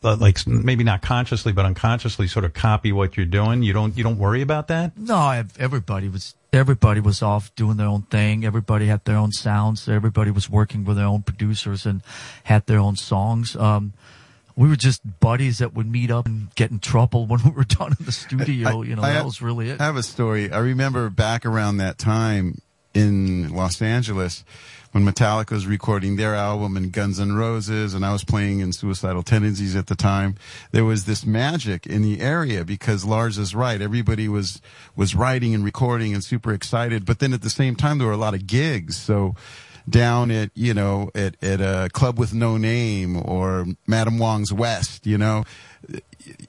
[0.02, 3.62] uh, like maybe not consciously but unconsciously sort of copy what you're doing.
[3.62, 4.96] You don't you don't worry about that.
[4.96, 8.44] No, everybody was everybody was off doing their own thing.
[8.44, 9.88] Everybody had their own sounds.
[9.88, 12.02] Everybody was working with their own producers and
[12.44, 13.56] had their own songs.
[13.56, 13.92] Um,
[14.56, 17.64] we were just buddies that would meet up and get in trouble when we were
[17.64, 18.82] done in the studio.
[18.82, 19.80] you know, I that have- was really it.
[19.80, 20.50] I have a story.
[20.50, 22.60] I remember back around that time
[22.92, 24.44] in Los Angeles
[24.92, 28.72] when Metallica was recording their album and Guns N' Roses and I was playing in
[28.72, 30.36] Suicidal Tendencies at the time.
[30.72, 33.80] There was this magic in the area because Lars is right.
[33.80, 34.60] Everybody was,
[34.96, 37.06] was writing and recording and super excited.
[37.06, 38.96] But then at the same time, there were a lot of gigs.
[38.96, 39.36] So,
[39.88, 45.06] down at you know at at a club with no name or Madam Wong's West,
[45.06, 45.44] you know,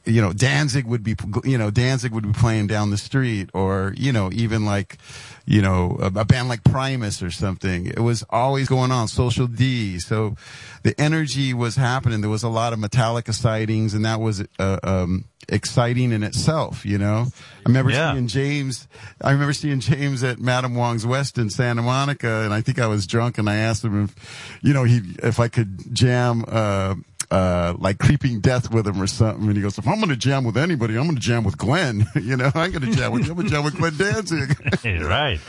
[0.06, 3.94] you know Danzig would be you know Danzig would be playing down the street or
[3.98, 4.98] you know even like
[5.46, 7.86] you know a, a band like Primus or something.
[7.88, 9.08] It was always going on.
[9.08, 10.00] Social D.
[10.00, 10.36] So
[10.84, 12.22] the energy was happening.
[12.22, 16.86] There was a lot of Metallica sightings, and that was uh, um, exciting in itself.
[16.86, 18.14] You know, I remember Yeah.
[18.14, 18.88] seeing James.
[19.22, 22.88] I remember seeing James at Madam Wong's West in Santa Monica, and I think I
[22.88, 26.44] was drunk, and I asked him if, you know, he if I could jam.
[26.48, 26.96] Uh,
[27.32, 29.48] uh, like creeping death with him or something.
[29.48, 31.58] And he goes, if I'm going to jam with anybody, I'm going to jam with
[31.58, 32.06] Glenn.
[32.22, 34.56] you know, I'm going to jam with, I'm going to jam with Glenn Danzig.
[35.06, 35.40] right.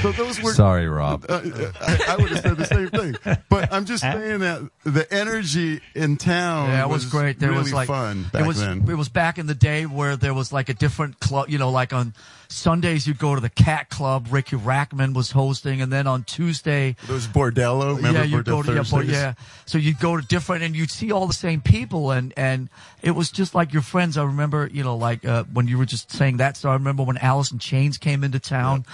[0.00, 0.54] So those were.
[0.54, 1.26] Sorry, Rob.
[1.28, 1.42] Uh,
[1.80, 3.36] I, I would have said the same thing.
[3.50, 7.38] But I'm just saying that the energy in town Yeah, it was, great.
[7.38, 8.88] There really was like fun back it was then.
[8.88, 11.50] it was back in the day where there was like a different club.
[11.50, 12.14] You know, like on
[12.48, 14.28] Sundays you'd go to the Cat Club.
[14.30, 17.96] Riki Rachtman was hosting, and then on Tuesday There was Bordello.
[17.96, 19.12] Remember yeah, you Bordello go to yeah, but Thursdays?
[19.12, 19.34] yeah.
[19.66, 22.68] So you'd go to different, and you'd see all the same people, and and
[23.02, 24.16] it was just like your friends.
[24.16, 26.56] I remember, you know, like uh, when you were just saying that.
[26.56, 28.84] So I remember when Alice in Chains came into town,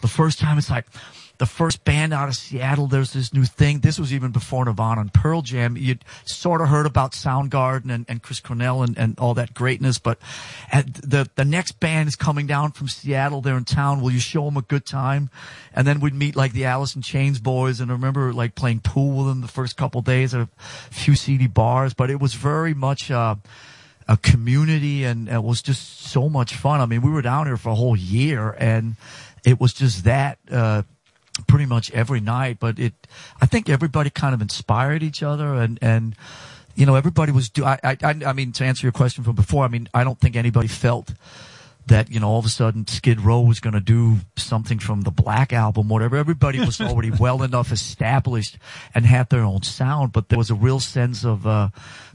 [0.00, 0.58] the first time.
[0.58, 0.86] It's like
[1.42, 2.86] the first band out of Seattle.
[2.86, 3.80] There's this new thing.
[3.80, 5.76] This was even before Nirvana and Pearl Jam.
[5.76, 9.98] You'd sort of heard about Soundgarden and, and Chris Cornell and, and all that greatness,
[9.98, 10.20] but
[10.70, 13.40] the the next band is coming down from Seattle.
[13.40, 14.02] They're in town.
[14.02, 15.30] Will you show them a good time?
[15.74, 18.78] And then we'd meet like the Alice in Chains boys, and I remember like playing
[18.78, 20.48] pool with them the first couple days at a
[20.92, 21.92] few seedy bars.
[21.92, 23.10] But it was very much.
[23.10, 23.34] Uh,
[24.08, 26.80] a community and it was just so much fun.
[26.80, 28.96] I mean, we were down here for a whole year and
[29.44, 30.82] it was just that, uh,
[31.46, 32.94] pretty much every night, but it,
[33.40, 36.14] I think everybody kind of inspired each other and, and,
[36.74, 39.64] you know, everybody was do, I, I, I mean, to answer your question from before,
[39.64, 41.12] I mean, I don't think anybody felt
[41.86, 45.02] that, you know, all of a sudden Skid Row was going to do something from
[45.02, 46.16] the Black album, whatever.
[46.16, 48.58] Everybody was already well enough established
[48.94, 51.68] and had their own sound, but there was a real sense of, uh,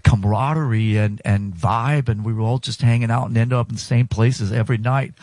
[0.03, 2.10] camaraderie and, and vibe.
[2.10, 4.77] And we were all just hanging out and end up in the same places every
[4.77, 5.14] night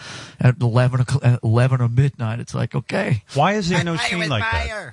[0.40, 2.40] at 11 o'clock, at 11 or midnight.
[2.40, 3.22] It's like, okay.
[3.34, 4.92] Why is there no scene like that?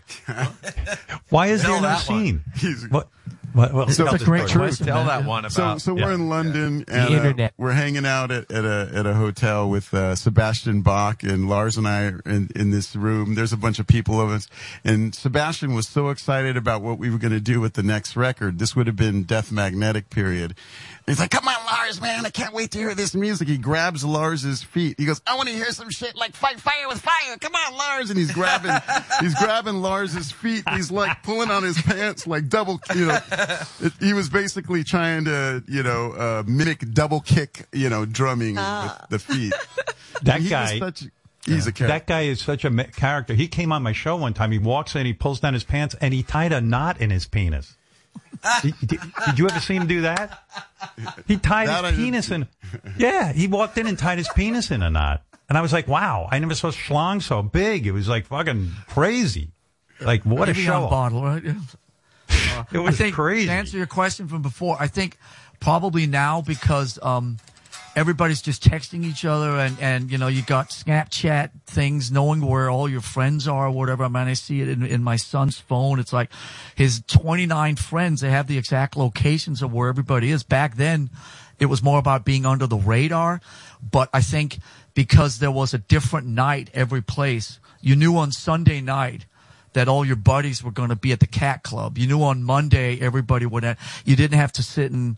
[1.30, 2.44] Why is Tell there no that scene?
[2.90, 3.10] What?
[3.54, 3.74] What?
[3.74, 4.70] what So- tell It's a great story.
[4.70, 5.82] truth, Tell that one So, about.
[5.82, 6.06] so yeah.
[6.06, 9.70] we're in London The and uh, we're hanging out at, at a at a hotel
[9.70, 13.36] with uh, Sebastian Bach and Lars and I are in, in this room.
[13.36, 14.48] There's a bunch of people of us,
[14.84, 18.16] and Sebastian was so excited about what we were going to do with the next
[18.16, 18.60] record.
[18.60, 20.56] This would have been Death Magnetic period.
[21.12, 23.48] He's like, "Come on, Lars, Lars, man, I can't wait to hear this music.
[23.48, 24.96] He grabs Lars's feet.
[24.98, 27.38] He goes, I want to hear some shit like fight fire with fire.
[27.40, 28.10] Come on, Lars.
[28.10, 28.72] And he's grabbing,
[29.20, 30.64] he's grabbing Lars's feet.
[30.70, 33.20] He's like pulling on his pants, like double, you know,
[33.82, 38.56] it, he was basically trying to, you know, uh, mimic double kick, you know, drumming
[38.56, 39.54] with the feet.
[40.24, 40.78] That He guy.
[40.78, 41.06] such-
[41.48, 41.88] he's a character.
[41.88, 43.34] That guy is such a character.
[43.34, 44.52] He came on my show one time.
[44.52, 47.26] He walks in, he pulls down his pants, and he tied a knot in his
[47.26, 47.76] penis.
[48.62, 50.44] Did, did- did you ever see him do that?
[51.28, 52.48] He tied That his didn't penis in.
[52.98, 55.24] Yeah, he walked in and tied his penis in a knot.
[55.50, 57.86] And I was like, wow, I never saw schlong so big.
[57.86, 59.50] It was like fucking crazy.
[60.00, 60.84] Like, what a show.
[60.84, 61.44] on bottle, right?
[61.44, 61.54] Yeah.
[62.72, 63.48] It was I think, crazy.
[63.48, 65.18] To answer your question from before, I think
[65.60, 67.38] probably now because um,
[67.96, 72.70] everybody's just texting each other and, and, you know, you got Snapchat things, knowing where
[72.70, 74.04] all your friends are or whatever.
[74.04, 76.00] I mean, I see it in, in my son's phone.
[76.00, 76.30] It's like
[76.76, 80.44] his 29 friends, they have the exact locations of where everybody is.
[80.44, 81.10] Back then,
[81.60, 83.42] it was more about being under the radar.
[83.82, 84.60] But I think
[84.94, 89.26] because there was a different night every place, you knew on Sunday night
[89.74, 91.98] that all your buddies were going to be at the cat club.
[91.98, 95.18] You knew on Monday everybody would have, you didn't have to sit and,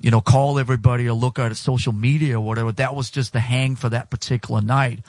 [0.00, 2.72] you know, call everybody or look at social media or whatever.
[2.72, 5.00] That was just the hang for that particular night.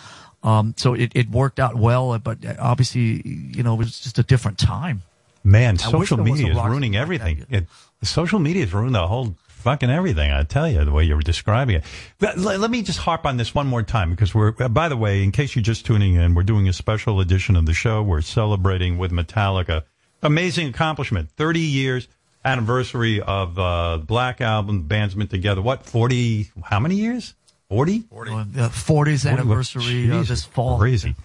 [0.44, 4.24] Um, so it, it worked out well, but obviously, you know, it was just a
[4.24, 5.02] different time.
[5.44, 7.46] Man, I social media is ruining like everything.
[7.50, 7.68] It,
[8.04, 10.32] social media has ruined the whole fucking everything.
[10.32, 11.84] I tell you, the way you were describing it.
[12.20, 14.88] But let, let me just harp on this one more time because we're, uh, by
[14.90, 17.74] the way, in case you're just tuning in, we're doing a special edition of the
[17.74, 18.04] show.
[18.04, 19.84] We're celebrating with Metallica.
[20.24, 21.30] Amazing accomplishment.
[21.32, 22.08] 30 years
[22.48, 24.78] anniversary of, uh, Black Album.
[24.80, 25.62] The band's been together.
[25.62, 27.36] What, 40, how many years?
[27.70, 28.06] 40?
[28.12, 30.80] Uh, the 40th anniversary uh, this fall.
[30.80, 31.16] Crazy.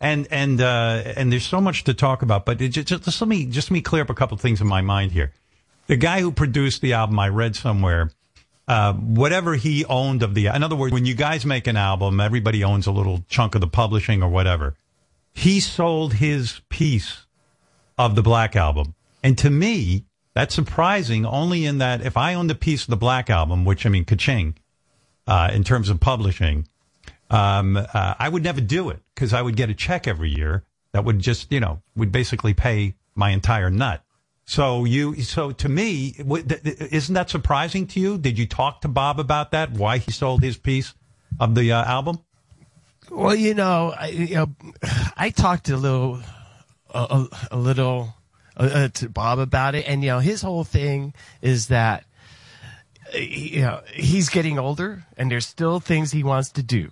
[0.00, 3.28] And and uh, and there's so much to talk about, but it just, just let
[3.28, 5.32] me just let me clear up a couple of things in my mind here.
[5.86, 8.10] The guy who produced the album, I read somewhere,
[8.66, 12.20] uh, whatever he owned of the, in other words, when you guys make an album,
[12.20, 14.74] everybody owns a little chunk of the publishing or whatever.
[15.34, 17.26] He sold his piece
[17.98, 20.04] of the Black Album, and to me,
[20.34, 21.24] that's surprising.
[21.24, 24.04] Only in that if I owned a piece of the Black Album, which I mean,
[24.04, 24.54] kaching,
[25.26, 26.68] uh, in terms of publishing,
[27.30, 30.64] um, uh, I would never do it because I would get a check every year
[30.92, 34.02] that would just, you know, would basically pay my entire nut.
[34.44, 38.18] So you, so to me, isn't that surprising to you?
[38.18, 39.70] Did you talk to Bob about that?
[39.70, 40.94] Why he sold his piece
[41.40, 42.18] of the uh, album?
[43.10, 44.54] Well, you know, I, you know,
[45.16, 46.20] I talked a little,
[46.90, 48.14] a, a little
[48.56, 51.12] uh, uh, to Bob about it, and you know, his whole thing
[51.42, 52.04] is that,
[53.14, 56.90] you know, he's getting older, and there's still things he wants to do,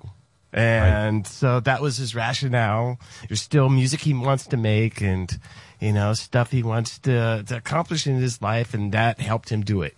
[0.52, 2.98] and so that was his rationale.
[3.28, 5.39] There's still music he wants to make, and
[5.80, 9.62] you know, stuff he wants to, to accomplish in his life, and that helped him
[9.62, 9.97] do it.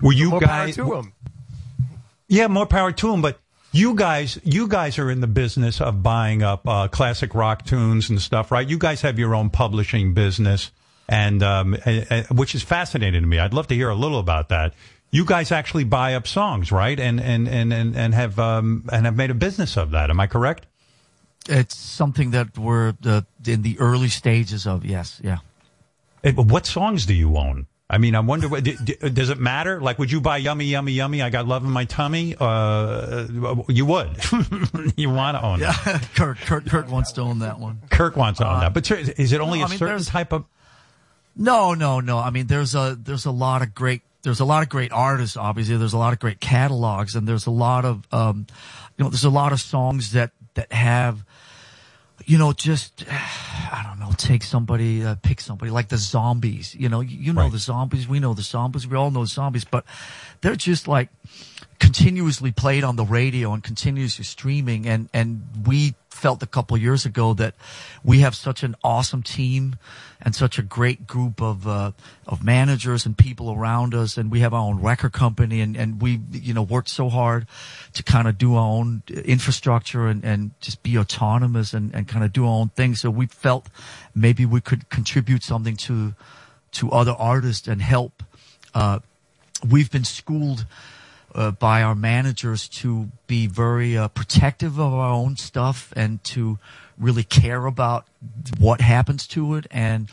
[0.00, 0.76] Were you More guys?
[0.76, 1.12] power to him.
[2.28, 3.20] Yeah, more power to him.
[3.22, 3.40] But
[3.78, 8.10] you guys, you guys are in the business of buying up uh, classic rock tunes
[8.10, 8.68] and stuff, right?
[8.68, 10.72] You guys have your own publishing business,
[11.08, 11.74] and um,
[12.32, 13.38] which is fascinating to me.
[13.38, 14.74] I'd love to hear a little about that.
[15.10, 16.98] You guys actually buy up songs, right?
[16.98, 20.10] And and and and, and have um, and have made a business of that.
[20.10, 20.66] Am I correct?
[21.48, 24.84] It's something that we're uh, in the early stages of.
[24.84, 25.38] Yes, yeah.
[26.22, 27.68] But what songs do you own?
[27.90, 28.48] I mean, I wonder.
[28.48, 29.80] what- Does it matter?
[29.80, 31.22] Like, would you buy "Yummy, Yummy, Yummy"?
[31.22, 32.36] I got love in my tummy.
[32.38, 33.26] Uh,
[33.68, 34.10] you would.
[34.96, 36.08] you want to own Yeah, that?
[36.14, 37.80] Kirk, Kirk, Kirk wants to own that one.
[37.90, 38.74] Kirk wants to own that.
[38.74, 40.44] But is it only no, a I mean, certain type of?
[41.34, 42.18] No, no, no.
[42.18, 45.36] I mean, there's a there's a lot of great there's a lot of great artists.
[45.36, 48.46] Obviously, there's a lot of great catalogs, and there's a lot of um,
[48.98, 51.24] you know, there's a lot of songs that that have,
[52.26, 56.74] you know, just I don't know, take somebody, uh, pick somebody like the Zombies.
[56.74, 59.64] You know, you, you know the Zombies, we know the Zombies, we all know Zombies,
[59.64, 59.84] but
[60.40, 61.08] they're just like
[61.78, 67.06] continuously played on the radio and continuously streaming and and we felt a couple years
[67.06, 67.54] ago that
[68.02, 69.76] we have such an awesome team
[70.20, 71.92] and such a great group of uh,
[72.26, 74.16] of managers and people around us.
[74.16, 77.46] And we have our own record company and and we you know worked so hard
[77.94, 82.24] to kind of do our own infrastructure and and just be autonomous and and kind
[82.24, 82.94] of do our own thing.
[82.94, 83.68] So we felt
[84.14, 86.14] maybe we could contribute something to
[86.72, 88.22] to other artists and help
[88.74, 88.98] uh,
[89.68, 90.66] we've been schooled
[91.34, 96.58] uh, by our managers to be very uh, protective of our own stuff and to
[96.98, 98.06] really care about
[98.58, 100.08] what happens to it and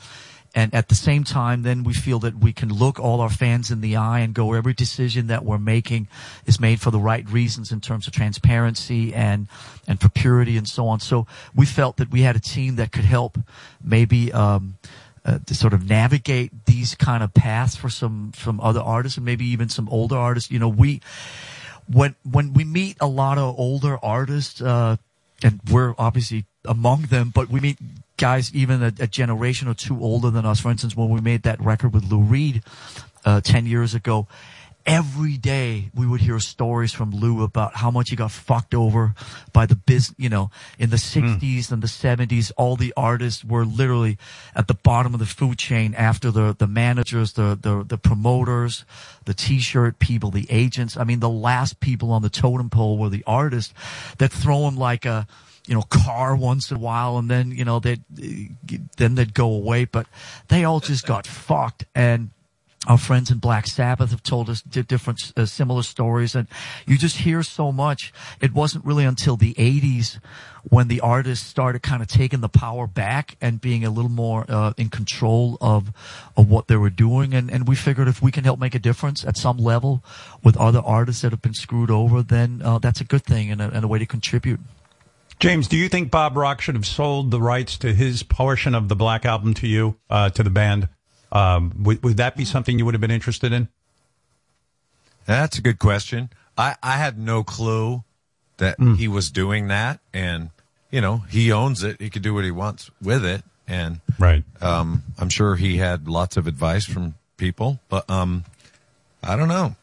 [0.53, 3.71] and at the same time then we feel that we can look all our fans
[3.71, 6.07] in the eye and go every decision that we're making
[6.45, 9.47] is made for the right reasons in terms of transparency and
[9.87, 12.91] and for purity and so on so we felt that we had a team that
[12.91, 13.37] could help
[13.83, 14.77] maybe um
[15.25, 19.25] uh, to sort of navigate these kind of paths for some some other artists and
[19.25, 20.51] maybe even some older artists.
[20.51, 21.01] You know, we
[21.91, 24.97] when when we meet a lot of older artists, uh,
[25.43, 27.77] and we're obviously among them, but we meet
[28.17, 30.59] guys even a, a generation or two older than us.
[30.59, 32.63] For instance, when we made that record with Lou Reed
[33.23, 34.27] uh, ten years ago,
[34.85, 39.15] every day we would hear stories from Lou about how much he got fucked over
[39.51, 43.65] by the business, you know, in the 60s and the 70s, all the artists were
[43.65, 44.17] literally
[44.55, 48.85] at the bottom of the food chain after the, the managers, the, the, the promoters,
[49.25, 50.95] the t-shirt people, the agents.
[50.97, 53.73] I mean, the last people on the totem pole were the artists
[54.19, 55.25] that throw them like a,
[55.67, 58.03] you know, car once in a while and then, you know, they'd,
[58.97, 60.07] then they'd go away, but
[60.47, 62.29] they all just got fucked and,
[62.87, 66.47] our friends in Black Sabbath have told us di- different, uh, similar stories, and
[66.85, 68.13] you just hear so much.
[68.41, 70.19] It wasn't really until the '80s
[70.63, 74.45] when the artists started kind of taking the power back and being a little more
[74.47, 75.91] uh, in control of
[76.37, 78.79] of what they were doing, and and we figured if we can help make a
[78.79, 80.03] difference at some level
[80.43, 83.61] with other artists that have been screwed over, then uh, that's a good thing and
[83.61, 84.59] a, and a way to contribute.
[85.39, 88.87] James, do you think Bob Rock should have sold the rights to his portion of
[88.87, 90.87] the Black Album to you, uh, to the band?
[91.31, 93.67] Um, would, would that be something you would have been interested in?
[95.25, 96.29] That's a good question.
[96.57, 98.03] I, I had no clue
[98.57, 98.93] that Hmm.
[98.95, 100.49] he was doing that, and
[100.91, 101.99] you know he owns it.
[101.99, 104.43] He could do what he wants with it, and right.
[104.61, 108.45] Um, I'm sure he had lots of advice from people, but um,
[109.21, 109.75] I don't know.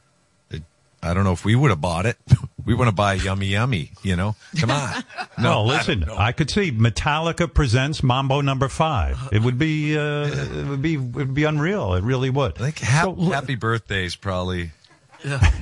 [1.03, 2.17] It, I don't know if we would have bought it.
[2.65, 3.93] we want to buy Yummy Yummy.
[4.03, 5.05] You know, come on.
[5.39, 6.05] No, I listen.
[6.05, 9.19] I, could see Metallica presents Mambo Number Five.
[9.33, 11.95] It would be, uh, it would be, it would be unreal.
[11.95, 12.61] It really would.
[12.61, 14.71] I think Hap- Happy Birthday is probably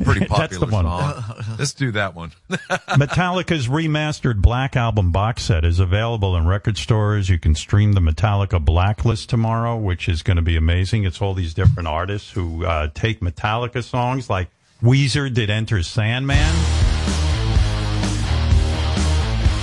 [0.04, 0.84] pretty popular That's the one.
[0.84, 1.24] song.
[1.58, 2.32] Let's do that one.
[2.50, 7.28] Metallica's remastered Black Album box set is available in record stores.
[7.28, 11.04] You can stream the Metallica Blacklist tomorrow, which is going to be amazing.
[11.04, 14.48] It's all these different artists who uh, take Metallica songs, like
[14.82, 16.38] Weezer did Enter Sandman.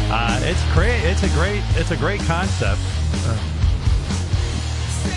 [0.09, 1.03] Uh, it's great.
[1.03, 1.61] It's a great.
[1.75, 2.79] It's a great concept.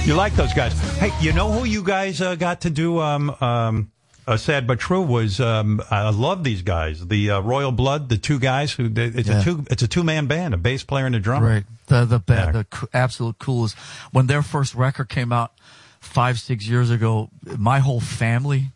[0.07, 0.73] You like those guys?
[0.99, 2.99] Hey, you know who you guys uh, got to do?
[3.01, 3.91] Um, um,
[4.27, 7.07] uh, sad but true was um, I love these guys.
[7.07, 9.41] The uh, Royal Blood, the two guys who they, it's Yeah.
[9.41, 11.47] a two it's a two man band, a bass player and a drummer.
[11.49, 11.65] Right.
[11.89, 13.77] The the ba- the co- absolute coolest.
[14.13, 15.53] When their first record came out
[16.01, 17.29] five six years ago,
[17.59, 18.71] my whole family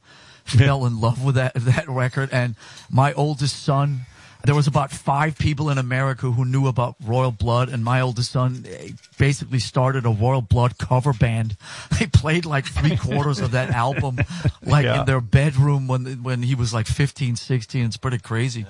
[0.45, 2.55] fell in love with that that record, and
[2.91, 4.07] my oldest son.
[4.45, 8.33] There was about five people in America who knew about Royal Blood, and my oldest
[8.33, 11.57] son eh, basically started a Royal Blood cover band.
[11.99, 14.19] They played like three quarters of that album,
[14.63, 15.01] like Yeah.
[15.01, 17.85] in their bedroom when when he was like 15, 16.
[17.87, 18.67] It's pretty crazy.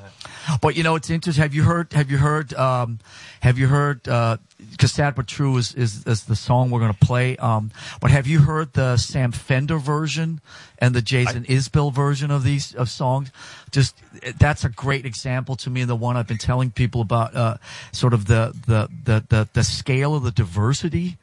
[0.61, 1.43] But you know, it's interesting.
[1.43, 1.93] Have you heard?
[1.93, 2.53] Have you heard?
[2.55, 2.99] Um,
[3.41, 4.07] have you heard?
[4.07, 4.37] Uh,
[4.71, 7.37] because Sad but True is, is is the song we're going to play.
[7.39, 7.71] Um,
[8.01, 10.41] but have you heard the Sam Fender version
[10.79, 13.31] and the Jason Isbell version of these of songs?
[13.75, 13.97] Just
[14.39, 17.35] that's a great example to me, and the one I've been telling people about.
[17.35, 17.57] Uh,
[17.91, 21.17] sort of the the the the, the scale of the diversity.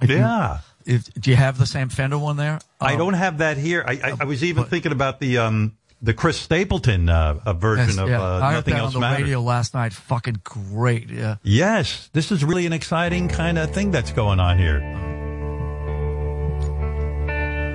[0.00, 0.58] If you- Yeah.
[0.86, 2.60] if, do you have the Sam Fender one there?
[2.80, 3.82] I Um, don't have that here.
[3.86, 7.98] I, I, I was even thinking about the um, the Chris Stapleton uh, version yes,
[7.98, 8.22] of yeah.
[8.22, 9.22] uh, I heard that on the Matters.
[9.22, 9.92] radio last night.
[9.92, 11.10] Fucking great.
[11.10, 11.36] Yeah.
[11.42, 14.80] Yes, this is really an exciting kind of thing that's going on here.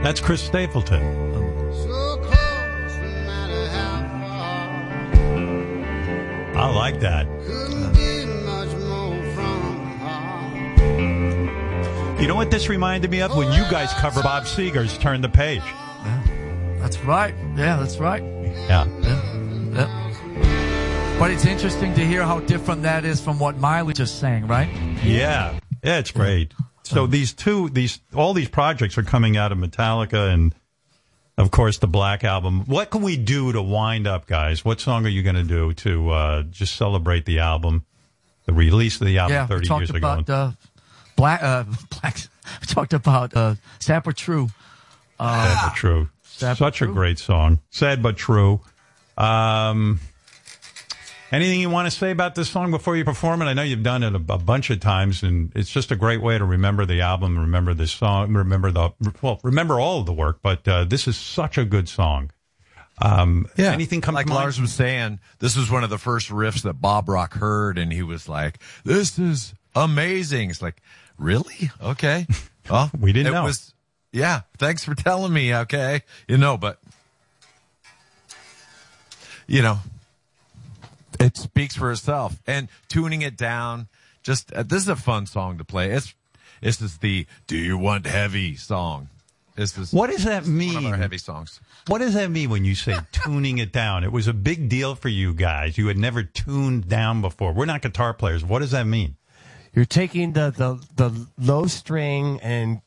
[0.03, 1.03] That's Chris Stapleton.
[6.57, 7.27] I like that.
[12.21, 13.35] You know what this reminded me of?
[13.35, 15.61] When you guys cover Bob Seger's Turn the Page.
[16.79, 17.35] That's right.
[17.55, 18.23] Yeah, that's right.
[18.23, 18.87] Yeah.
[19.73, 21.17] Yeah.
[21.19, 24.69] But it's interesting to hear how different that is from what Miley just sang, right?
[25.03, 25.59] Yeah.
[25.83, 26.53] Yeah, it's great.
[26.83, 30.55] So these two, these, all these projects are coming out of Metallica and,
[31.37, 32.65] of course, the Black Album.
[32.65, 34.63] What can we do to wind up, guys?
[34.63, 37.85] What song are you going to do to uh, just celebrate the album,
[38.45, 39.97] the release of the album yeah, 30 we talked years ago?
[39.97, 40.51] about uh,
[41.15, 41.43] black.
[41.43, 41.63] Uh,
[42.01, 42.17] black.
[42.61, 44.49] We talked about uh, Sad but True.
[45.19, 46.09] Uh, Sad but true.
[46.23, 46.93] Sad Such but a true.
[46.93, 47.59] great song.
[47.69, 48.61] Sad but true.
[49.17, 49.99] Um,
[51.35, 53.45] anything you want to say about this song before you perform it?
[53.45, 56.21] I know you've done it a, a bunch of times, and it's just a great
[56.21, 58.91] way to remember the album, remember the song, remember the
[59.21, 60.39] well, remember all of the work.
[60.41, 62.31] But uh, this is such a good song.
[63.01, 63.71] Um, Yeah.
[63.71, 64.41] Anything come like to mind?
[64.41, 67.91] Lars was saying, this was one of the first riffs that Bob Rock heard, and
[67.91, 70.81] he was like, "This is amazing." It's like,
[71.17, 71.69] really?
[71.81, 72.27] Okay.
[72.67, 73.43] Well, We didn't it know.
[73.43, 73.75] Was,
[74.11, 74.41] yeah.
[74.57, 75.53] Thanks for telling me.
[75.53, 76.01] Okay.
[76.27, 76.79] You know, but
[79.45, 79.77] you know,
[81.19, 82.41] it speaks for itself.
[82.47, 83.87] And tuning it down,
[84.23, 85.91] just uh, this is a fun song to play.
[85.91, 86.13] It's
[86.61, 89.09] This is the "Do You Want Heavy" song.
[89.57, 90.73] Is this is What does that mean?
[90.73, 91.61] One of our heavy songs.
[91.87, 94.03] What does that mean when you say tuning it down?
[94.03, 95.77] It was a big deal for you guys.
[95.77, 97.53] You had never tuned down before.
[97.53, 98.43] We're not guitar players.
[98.43, 99.15] What does that mean?
[99.73, 102.81] You're taking the, the, the low string and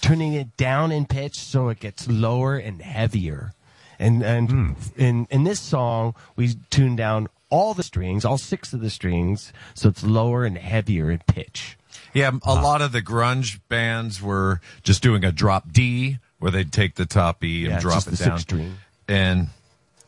[0.00, 3.52] turning it down in pitch so it gets lower and heavier.
[3.98, 8.80] And and in in this song, we tune down all the strings, all six of
[8.80, 11.76] the strings, so it's lower and heavier in pitch.
[12.14, 16.72] Yeah, a lot of the grunge bands were just doing a drop D, where they'd
[16.72, 18.38] take the top E and Yeah, drop just it the down.
[18.38, 18.78] string.
[19.08, 19.48] And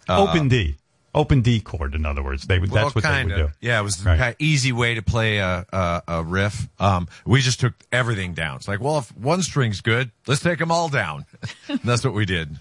[0.09, 0.77] uh, Open D.
[1.15, 2.45] Open D chord, in other words.
[2.47, 3.35] They would, Well, that's what kinda.
[3.35, 3.55] they would do.
[3.61, 4.19] Yeah, it was the Right.
[4.19, 6.69] kind of easy way to play a, a, a riff.
[6.81, 8.57] Um, we just took everything down.
[8.57, 11.27] It's like, well, if one string's good, let's take them all down.
[11.85, 12.59] That's what we did.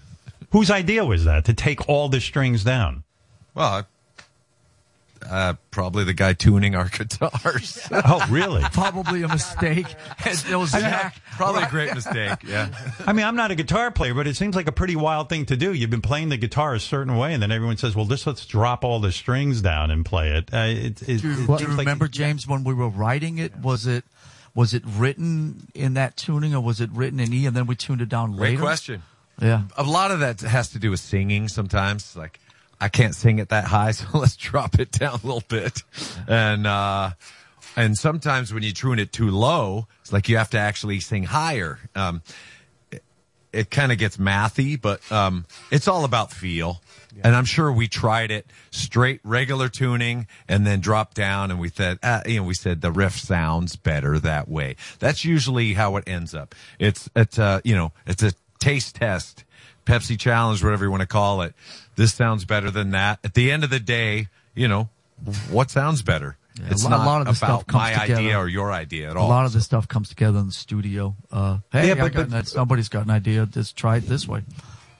[0.50, 3.04] Whose idea was that to take all the strings down?
[3.54, 3.86] Well,
[5.28, 7.78] uh, probably the guy tuning our guitars.
[7.92, 8.62] Oh, really?
[8.72, 9.86] Probably a mistake.
[10.26, 11.20] It was Zach.
[11.36, 12.38] Probably a great mistake.
[12.46, 12.68] Yeah.
[13.06, 15.46] I mean, I'm not a guitar player, but it seems like a pretty wild thing
[15.46, 15.72] to do.
[15.72, 18.44] You've been playing the guitar a certain way, and then everyone says, "Well, just let's
[18.46, 21.52] drop all the strings down and play it." Uh, it, it, Do you, it do
[21.52, 23.56] you seems like- remember James when we were writing it?
[23.56, 24.04] Was it
[24.54, 27.74] was it written in that tuning, or was it written in E and then we
[27.74, 28.56] tuned it down Great later?
[28.56, 29.02] Great question.
[29.40, 29.62] Yeah.
[29.76, 32.14] A lot of that has to do with singing sometimes.
[32.16, 32.38] Like,
[32.82, 35.82] I can't sing it that high, so let's drop it down a little bit.
[36.26, 37.10] And, uh,
[37.76, 41.22] and sometimes when you tune it too low, it's like you have to actually sing
[41.22, 41.78] higher.
[41.94, 42.22] Um,
[42.90, 43.04] it,
[43.52, 46.82] it kind of gets mathy, but, um, it's all about feel.
[47.22, 51.68] And I'm sure we tried it straight regular tuning and then dropped down and we
[51.68, 54.76] said, uh, you know, we said the riff sounds better that way.
[54.98, 56.54] That's usually how it ends up.
[56.78, 59.44] It's, it's, uh, you know, it's a taste test,
[59.86, 61.54] Pepsi challenge, whatever you want to call it.
[61.96, 63.18] This sounds better than that.
[63.24, 64.88] At the end of the day, you know,
[65.50, 66.36] what sounds better?
[66.58, 68.20] Yeah, it's a lot- a lot of the about stuff comes my together.
[68.20, 69.26] idea or your idea at all.
[69.26, 71.16] A lot of this stuff comes together in the studio.
[71.30, 73.46] Uh, hey, Yeah, I but- got but- an- somebody's got an idea.
[73.46, 74.42] Just try it this way.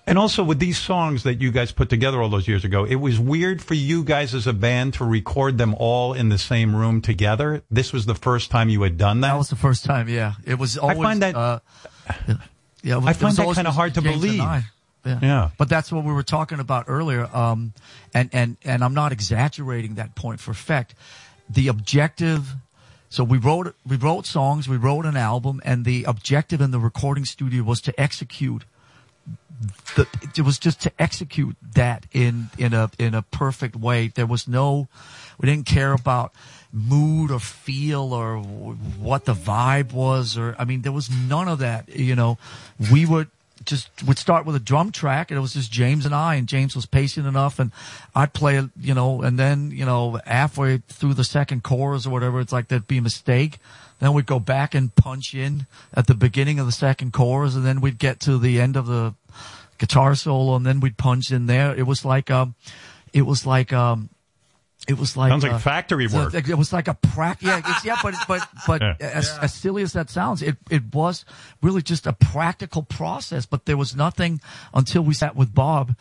[0.07, 2.97] And also with these songs that you guys put together all those years ago, it
[2.97, 6.75] was weird for you guys as a band to record them all in the same
[6.75, 7.63] room together.
[7.71, 9.29] This was the first time you had done that.
[9.29, 10.09] That was the first time.
[10.09, 10.77] Yeah, it was.
[10.77, 11.59] Always, I find that Uh,
[12.83, 14.37] yeah, it I find that kind of hard to believe.
[15.05, 15.19] Yeah.
[15.21, 15.51] Yeah.
[15.59, 17.29] But that's what we were talking about earlier.
[17.35, 17.73] Um,
[18.15, 20.95] and, and, and I'm not exaggerating that point for effect.
[21.51, 22.55] The objective,
[23.09, 26.79] so we wrote, we wrote songs, we wrote an album, and the objective in the
[26.79, 28.65] recording studio was to execute
[29.97, 30.07] the,
[30.37, 34.09] it was just to execute that in, in a, in a perfect way.
[34.09, 34.89] There was no,
[35.39, 36.33] we didn't care about
[36.73, 41.59] mood or feel or what the vibe was or, I mean, there was none of
[41.59, 42.39] that, you know,
[42.91, 43.29] we would
[43.65, 46.49] just, would start with a drum track and it was just James and I and
[46.49, 47.71] James was patient enough and
[48.15, 52.41] I'd play you know, and then, you know, halfway through the second chorus or whatever,
[52.41, 53.59] it's like there'd be a mistake.
[54.01, 57.65] Then we'd go back and punch in at the beginning of the second chorus and
[57.65, 59.15] then we'd get to the end of the
[59.79, 61.75] guitar solo and then we'd punch in there.
[61.75, 62.55] It was like, um,
[63.13, 64.09] it was like, um,
[64.89, 66.35] it was like Sounds like uh, factory work.
[66.35, 67.47] It was like a practice.
[67.49, 68.95] Yeah, it's, yeah, but but but Yeah.
[69.01, 71.25] as, as silly as that sounds, it it was
[71.63, 73.47] really just a practical process.
[73.47, 74.41] But there was nothing
[74.75, 75.95] until we sat with Bob,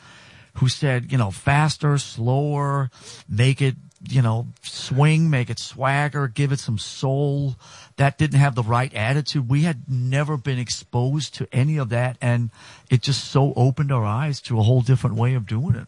[0.55, 2.89] who said, you know, faster, slower,
[3.29, 3.75] make it,
[4.09, 7.55] you know, swing, make it swagger, give it some soul.
[7.97, 9.47] That didn't have the right attitude.
[9.47, 12.49] We had never been exposed to any of that, and
[12.89, 15.87] it just so opened our eyes to a whole different way of doing it.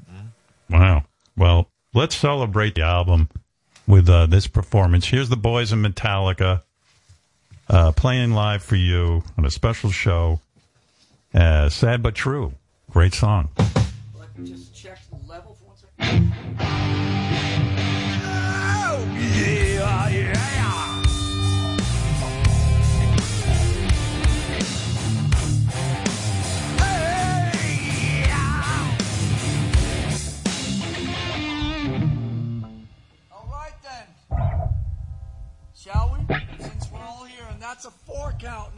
[0.70, 1.06] Wow.
[1.36, 3.30] Well, let's celebrate the album
[3.88, 5.08] with uh, this performance.
[5.08, 6.62] Here's the boys in Metallica
[7.70, 10.40] uh, playing live for you on a special show.
[11.34, 12.54] Uh, sad but true.
[12.92, 13.50] Great song.
[14.44, 17.03] Just check the level for one second.
[35.84, 36.36] Shall we?
[36.64, 38.70] Since we're all here, and that's a four count,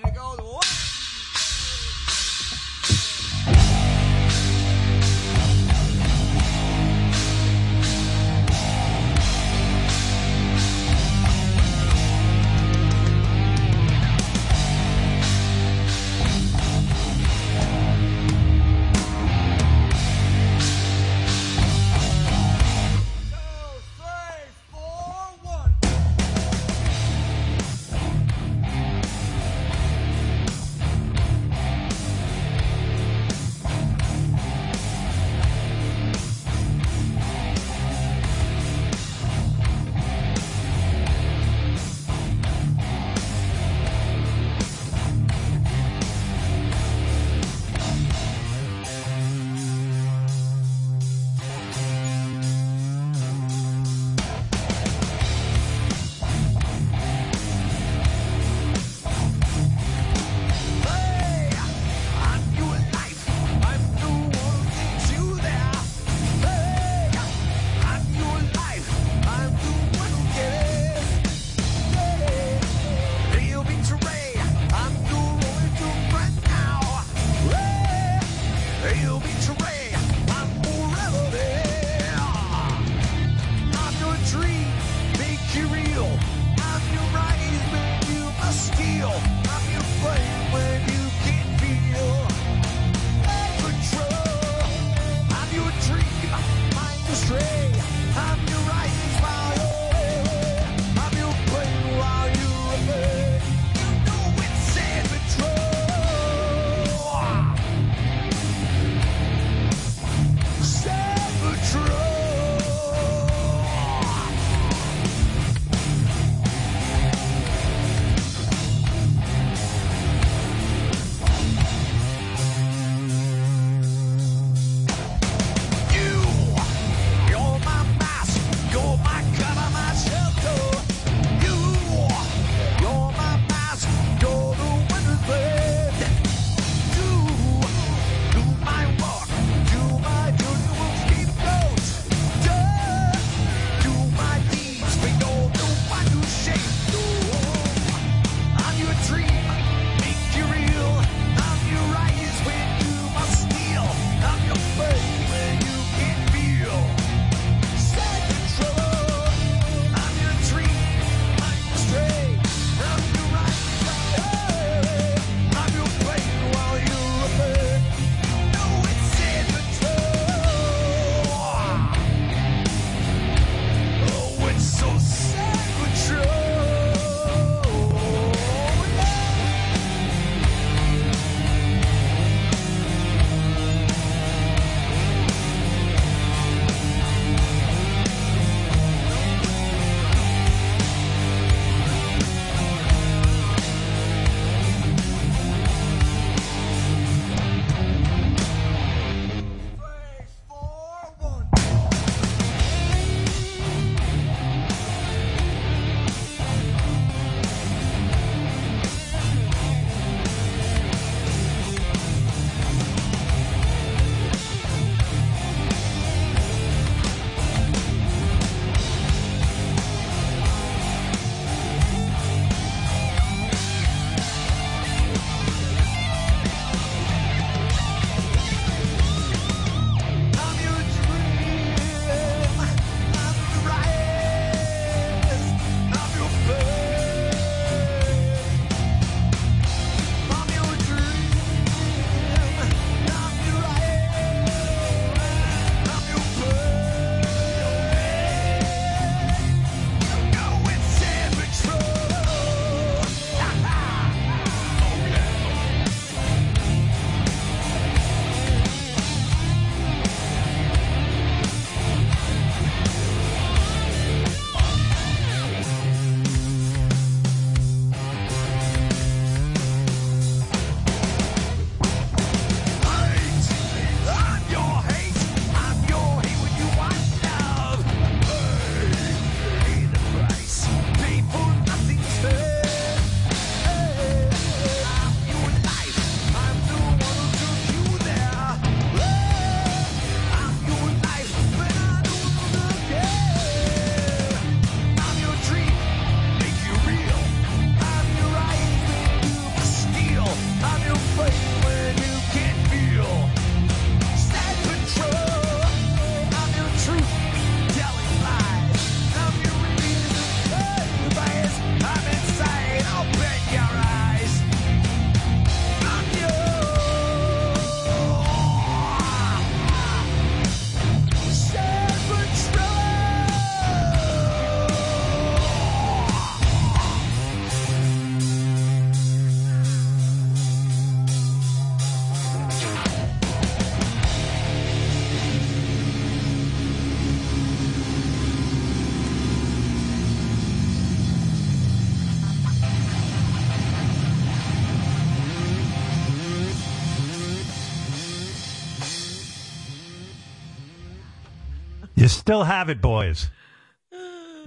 [352.26, 353.30] still have it, boys.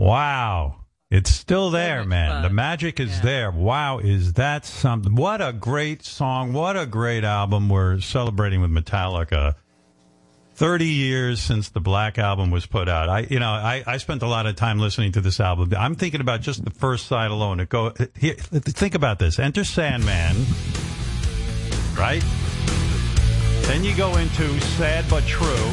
[0.01, 0.81] Wow.
[1.13, 2.29] It's still there, man.
[2.29, 2.43] Fun.
[2.43, 3.23] The magic is yeah.
[3.23, 3.51] there.
[3.53, 5.15] Wow, is that something?
[5.15, 6.53] What a great song.
[6.53, 7.69] What a great album.
[7.69, 9.55] We're celebrating with Metallica.
[10.55, 13.09] 30 years since the Black Album was put out.
[13.09, 15.73] I, you know, I, I spent a lot of time listening to this album.
[15.79, 17.61] I'm thinking about just the first side alone.
[17.61, 19.39] It go, here, think about this.
[19.39, 20.35] Enter Sandman,
[21.97, 22.25] right?
[23.69, 25.73] Then you go into Sad But True.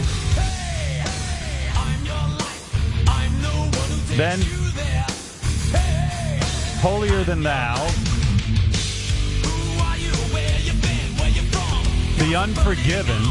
[4.15, 4.39] Then
[6.79, 7.75] Holier Than Thou.
[12.19, 13.21] The Unforgiven.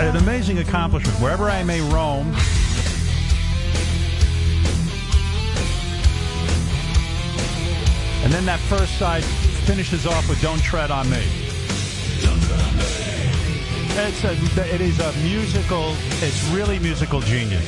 [0.00, 1.20] An amazing accomplishment.
[1.20, 2.34] Wherever I may roam.
[8.24, 11.43] And then that first side finishes off with Don't Tread on Me.
[13.96, 17.64] It's a, it is a musical, it's really musical genius.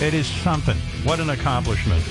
[0.00, 0.76] It is something.
[1.02, 2.04] What an accomplishment.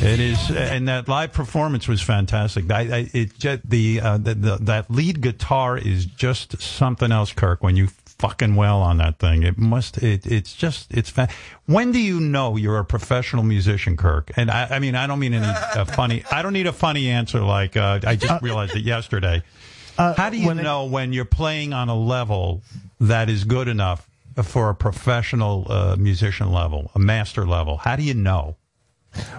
[0.00, 2.70] It is, and that live performance was fantastic.
[2.70, 7.32] I, I, it just, the, uh, the, the that lead guitar is just something else,
[7.32, 7.64] Kirk.
[7.64, 7.88] When you
[8.18, 9.98] fucking well on that thing, it must.
[9.98, 11.10] It, it's just it's.
[11.10, 11.28] Fa-
[11.66, 14.30] when do you know you're a professional musician, Kirk?
[14.36, 16.22] And I, I mean, I don't mean any uh, funny.
[16.30, 19.42] I don't need a funny answer like uh, I just realized it yesterday.
[19.96, 22.62] How do you know when you're playing on a level
[23.00, 24.08] that is good enough
[24.42, 27.78] for a professional uh, musician level, a master level?
[27.78, 28.56] How do you know?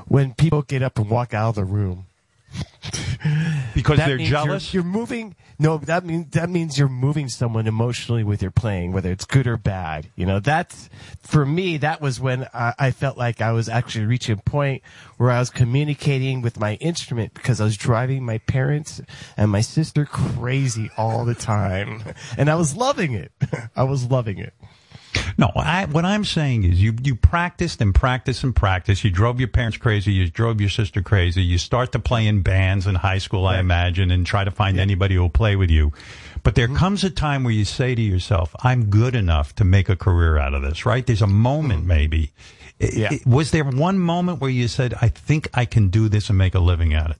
[0.07, 2.05] when people get up and walk out of the room
[3.75, 4.73] because That they're means you're- jealous?
[4.73, 5.35] You're, moving.
[5.59, 9.47] No, that means that means you're moving someone emotionally with your playing, whether it's good
[9.47, 10.07] or bad.
[10.15, 10.89] You know, that's
[11.21, 11.77] for me.
[11.77, 14.83] That was when I, I felt like I was actually reaching a point
[15.17, 19.01] where I was communicating with my instrument because I was driving my parents
[19.35, 22.03] and my sister crazy all the time,
[22.37, 23.31] and I was loving it.
[23.75, 24.53] I was loving it.
[25.39, 29.03] No, I, what I'm saying is you, you practiced and practiced and practiced.
[29.03, 30.11] You drove your parents crazy.
[30.11, 31.43] You drove your sister crazy.
[31.43, 34.79] You start to play in bands in high school, I imagine, and try to find
[34.79, 35.93] anybody who will play with you.
[36.41, 36.77] But there mm-hmm.
[36.77, 40.37] comes a time where you say to yourself, I'm good enough to make a career
[40.37, 41.05] out of this, right?
[41.05, 41.87] There's a moment mm-hmm.
[41.87, 42.31] maybe.
[42.81, 46.29] I- I- was there one moment where you said, I think I can do this
[46.29, 47.17] and make a living at it?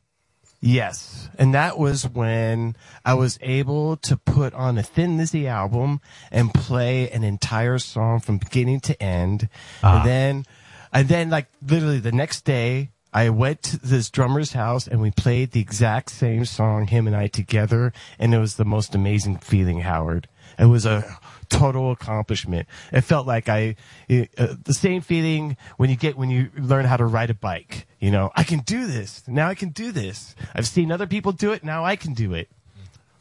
[0.60, 1.30] Yes.
[1.38, 2.76] And that was when
[3.06, 6.02] I was able to put on a Thin Lizzy album
[6.32, 9.50] and play an entire song from beginning to end.
[9.84, 9.98] Ah.
[9.98, 10.46] And then,
[10.92, 15.12] and then like literally the next day, I went to this drummer's house and we
[15.12, 17.94] played the exact same song, him and I together.
[18.20, 20.28] And it was the most amazing feeling, Howard.
[20.60, 21.18] It was a
[21.50, 22.68] total accomplishment.
[22.92, 23.76] It felt like I,
[24.10, 27.87] uh, the same feeling when you get when you learn how to ride a bike.
[28.00, 29.24] You know, I can do this.
[29.28, 30.36] Now I can do this.
[30.54, 31.64] I've seen other people do it.
[31.64, 32.50] Now I can do it.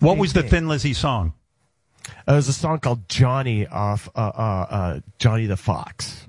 [0.00, 0.42] What was the.
[0.42, 1.32] Thin Lizzy song?
[2.28, 6.26] Uh, It was a song called Johnny off uh, uh, uh, Johnny the Fox,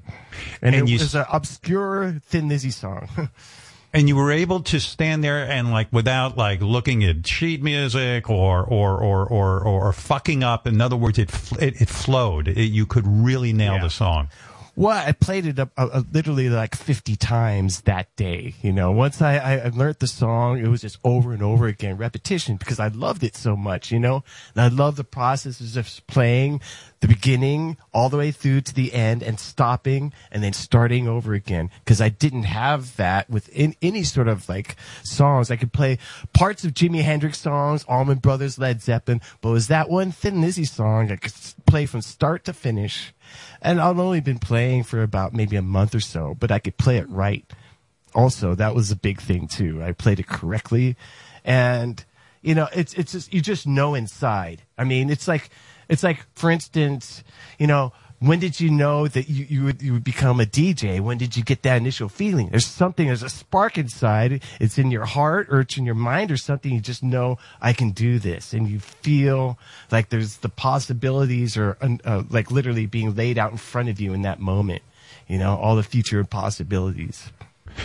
[0.61, 3.09] and, And it you was an obscure Thin Lizzy song.
[3.93, 8.29] and you were able to stand there and like without like looking at sheet music
[8.29, 10.67] or or or or, or fucking up.
[10.67, 11.29] In other words, it
[11.59, 12.47] it, it flowed.
[12.47, 14.29] It, you could really nail the song.
[14.79, 18.53] Well, I played it up, uh, uh, literally like 50 times that day.
[18.61, 21.97] You know, once I, I, learned the song, it was just over and over again,
[21.97, 24.23] repetition, because I loved it so much, you know?
[24.53, 26.61] And I love the process of just playing
[26.99, 31.33] the beginning all the way through to the end and stopping and then starting over
[31.33, 31.71] again.
[31.79, 35.49] Because I didn't have that with in, any sort of like songs.
[35.49, 35.97] I could play
[36.33, 40.65] parts of Jimi Hendrix songs, Allman Brothers, Led Zeppelin, but was that one Thin Lizzy
[40.65, 41.33] song I could
[41.65, 43.11] play from start to finish.
[43.61, 46.77] And I've only been playing for about maybe a month or so, but I could
[46.77, 47.45] play it right.
[48.13, 49.83] Also, that was a big thing too.
[49.83, 50.95] I played it correctly.
[51.43, 52.03] And,
[52.41, 54.63] you know, it's, it's just, you just know inside.
[54.77, 55.49] I mean, it's like,
[55.89, 57.23] it's like, for instance,
[57.57, 60.99] you know, when did you know that you, you would, you would become a DJ?
[60.99, 62.49] When did you get that initial feeling?
[62.49, 64.43] There's something, there's a spark inside.
[64.59, 66.73] It's in your heart or it's in your mind or something.
[66.73, 68.53] You just know I can do this.
[68.53, 69.59] And you feel
[69.91, 74.13] like there's the possibilities are uh, like literally being laid out in front of you
[74.13, 74.81] in that moment.
[75.27, 77.29] You know, all the future possibilities.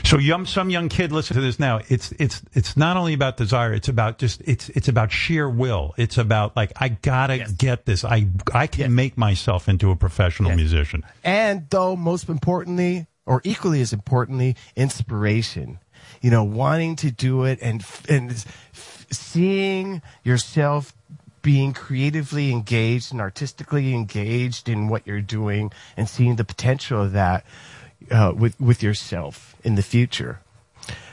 [0.05, 1.81] So young, some young kid listen to this now.
[1.89, 3.73] It's it's it's not only about desire.
[3.73, 5.95] It's about just it's it's about sheer will.
[5.97, 8.05] It's about like I gotta get this.
[8.05, 11.05] I I can make myself into a professional musician.
[11.25, 15.79] And though most importantly, or equally as importantly, inspiration.
[16.21, 20.95] You know, wanting to do it and and f- seeing yourself
[21.43, 27.13] being creatively engaged and artistically engaged in what you're doing and seeing the potential of
[27.13, 27.45] that
[28.11, 30.41] uh, with with yourself in the future.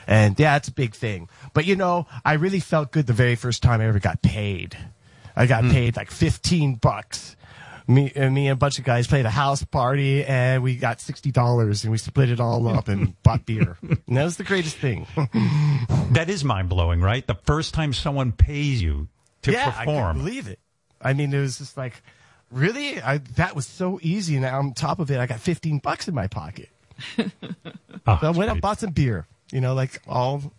[0.06, 1.28] And yeah, it's a big thing.
[1.54, 4.76] But you know, I really felt good the very first time I ever got paid.
[5.36, 7.36] I got paid like 15 bucks.
[7.86, 10.98] Me, and me and a bunch of guys played a house party and we got
[10.98, 13.78] $60 and we split it all up and bought beer.
[13.82, 15.06] And that was the greatest thing.
[16.12, 17.24] That is mind blowing, right?
[17.24, 19.06] The first time someone pays you
[19.42, 20.16] to yeah, perform.
[20.16, 20.58] couldn't believe it.
[21.00, 22.02] I mean, it was just like,
[22.50, 23.00] really?
[23.00, 24.36] I, that was so easy.
[24.36, 26.68] And on top of it, I got 15 bucks in my pocket.
[28.06, 30.52] Oh, so I went out and bought some beer, you know, like all,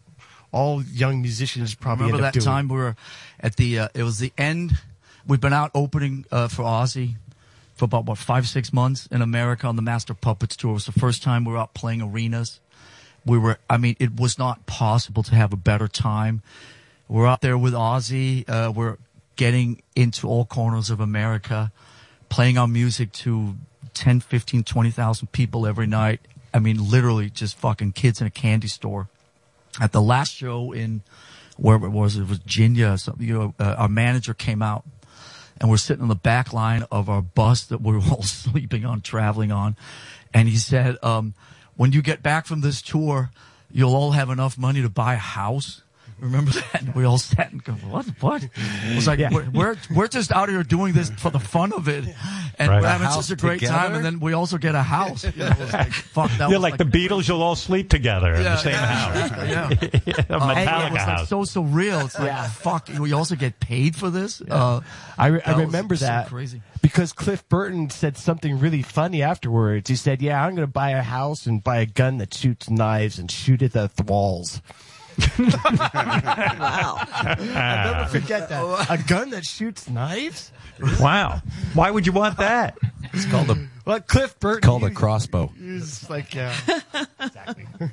[0.52, 2.46] all young musicians probably Remember end up that doing.
[2.46, 2.96] time we were
[3.40, 4.78] at the, uh, it was the end.
[5.26, 7.16] We've been out opening, uh, for Ozzy
[7.76, 10.72] for about, what, five, six months in America on the Master Puppets tour.
[10.72, 12.60] It was the first time we were out playing arenas.
[13.26, 16.42] We were, I mean, it was not possible to have a better time.
[17.08, 18.48] We're out there with Ozzy.
[18.48, 18.98] Uh, we're
[19.36, 21.72] getting into all corners of America,
[22.30, 23.56] playing our music to
[23.94, 26.20] 10, 15, 20,000 people every night.
[26.54, 29.08] I mean, literally just fucking kids in a candy store.
[29.80, 31.02] At the last show in,
[31.58, 34.84] where it was, it was Virginia, or something, you know, uh, our manager came out
[35.62, 38.84] and we're sitting on the back line of our bus that we were all sleeping
[38.84, 39.78] on, traveling on.
[40.34, 41.36] And he said, um,
[41.76, 43.32] when you get back from this tour,
[43.72, 45.84] you'll all have enough money to buy a house.
[46.22, 46.82] Remember that?
[46.84, 48.44] And we all sat and go, what, what?
[48.44, 51.88] It was like, we're, we're, we're just out here doing this for the fun of
[51.88, 52.06] it.
[52.60, 52.82] And Right.
[52.82, 53.76] we're having such a great together?
[53.78, 53.96] time.
[53.96, 55.24] And then we also get a house.
[55.24, 57.28] You know, was like, fuck, that You're was like, the Beatles.
[57.28, 59.32] You'll all sleep together in the same house.
[59.50, 59.70] yeah.
[60.30, 62.06] a Uh, it Metallica was like so surreal.
[62.06, 64.42] It's like, fuck, we also get paid for this?
[64.42, 64.82] Uh,
[65.18, 66.62] I, re- I that was remember so that crazy.
[66.84, 69.90] because Cliff Burton said something really funny afterwards.
[69.90, 72.70] He said, "Yeah, I'm going to buy a house and buy a gun that shoots
[72.70, 74.62] knives and shoot at the walls."
[75.40, 76.98] Wow!
[77.12, 77.36] I'll
[77.94, 78.88] never forget that.
[78.90, 80.52] A gun that shoots knives.
[81.00, 81.42] Wow.
[81.74, 82.78] Why would you want that?
[83.14, 84.62] It's called a Well, Cliff Burton.
[84.62, 85.52] called a crossbow.
[85.60, 86.56] It's like, yeah,
[87.20, 87.66] exactly.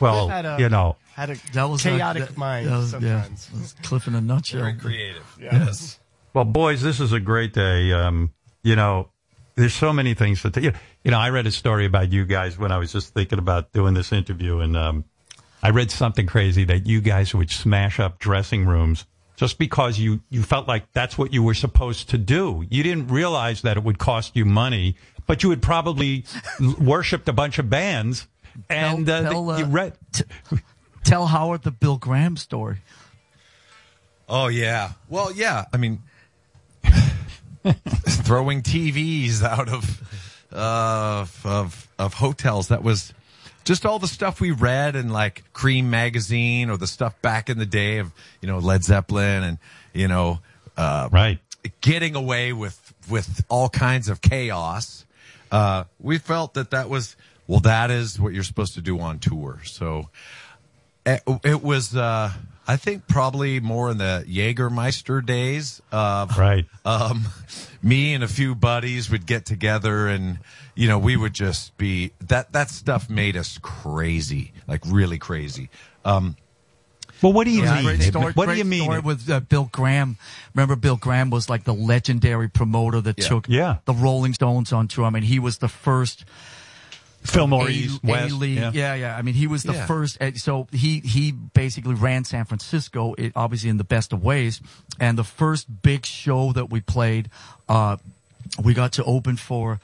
[0.00, 3.22] Well, Had a- you know, had a That was chaotic that- mind that was- yeah,
[3.22, 3.46] sometimes.
[3.48, 4.60] that was Cliff in a nutshell.
[4.62, 5.36] Very creative.
[5.38, 5.98] Yes.
[6.32, 7.92] Well, boys, this is a great day.
[7.92, 8.30] Um,
[8.62, 9.10] you know,
[9.56, 10.50] there's so many things to.
[10.50, 10.70] T-
[11.04, 13.72] you know, I read a story about you guys when I was just thinking about
[13.72, 15.04] doing this interview, and um,
[15.62, 19.04] I read something crazy that you guys would smash up dressing rooms
[19.36, 22.64] just because you you felt like that's what you were supposed to do.
[22.70, 24.96] You didn't realize that it would cost you money,
[25.26, 26.24] but you had probably
[26.60, 28.26] l- worshipped a bunch of bands,
[28.68, 29.92] and uh, tell, the- you uh, read.
[31.04, 32.78] Tell Howard the Bill Graham story.
[34.28, 34.92] Oh yeah.
[35.08, 35.64] Well, yeah.
[35.72, 36.02] I mean,
[37.64, 42.68] throwing TVs out of uh, of of hotels.
[42.68, 43.12] That was
[43.64, 47.58] just all the stuff we read in like Creem magazine or the stuff back in
[47.58, 49.58] the day of you know Led Zeppelin and
[49.92, 50.40] you know
[50.76, 51.38] uh, right
[51.80, 55.04] getting away with with all kinds of chaos.
[55.50, 57.16] Uh, we felt that that was
[57.46, 57.60] well.
[57.60, 59.60] That is what you're supposed to do on tour.
[59.64, 60.08] So
[61.04, 61.96] it, it was.
[61.96, 62.32] Uh,
[62.68, 66.66] I think probably more in the Jägermeister days of right.
[66.84, 67.26] Um,
[67.82, 70.38] me and a few buddies would get together and
[70.76, 75.68] you know we would just be that that stuff made us crazy, like really crazy.
[76.04, 76.36] Um,
[77.22, 78.84] well, what do you Yeah, great story, What do you mean?
[78.84, 80.16] Story with uh, Bill Graham.
[80.54, 83.28] Remember, Bill Graham was like the legendary promoter that Yeah.
[83.28, 83.76] took Yeah.
[83.84, 85.04] the Rolling Stones on tour.
[85.04, 86.24] I mean, he was the first.
[87.22, 88.70] Fillmore A- East, West, A-League- yeah.
[88.72, 89.16] yeah, yeah.
[89.16, 89.86] I mean, he was the Yeah.
[89.86, 90.20] first.
[90.20, 94.60] uh, So he he basically ran San Francisco, it, obviously in the best of ways.
[94.98, 97.28] And the first big show that we played,
[97.68, 97.96] uh,
[98.62, 99.80] we got to open for.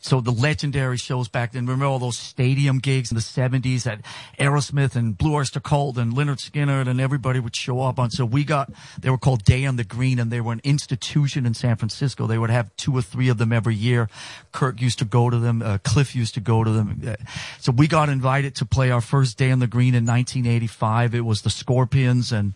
[0.00, 1.66] So the legendary shows back then.
[1.66, 4.00] Remember all those stadium gigs in the seventies that
[4.38, 8.10] Aerosmith and Blue Oyster Cult and Lynyrd Skynyrd and everybody would show up on.
[8.10, 11.44] So we got they were called Day on the Green and they were an institution
[11.44, 12.26] in San Francisco.
[12.26, 14.08] They would have two or three of them every year.
[14.52, 15.60] Kirk used to go to them.
[15.60, 17.02] Uh, Cliff used to go to them.
[17.06, 17.16] Uh,
[17.58, 21.14] So we got invited to play our first Day on the Green in 1985.
[21.14, 22.54] It was the Scorpions and.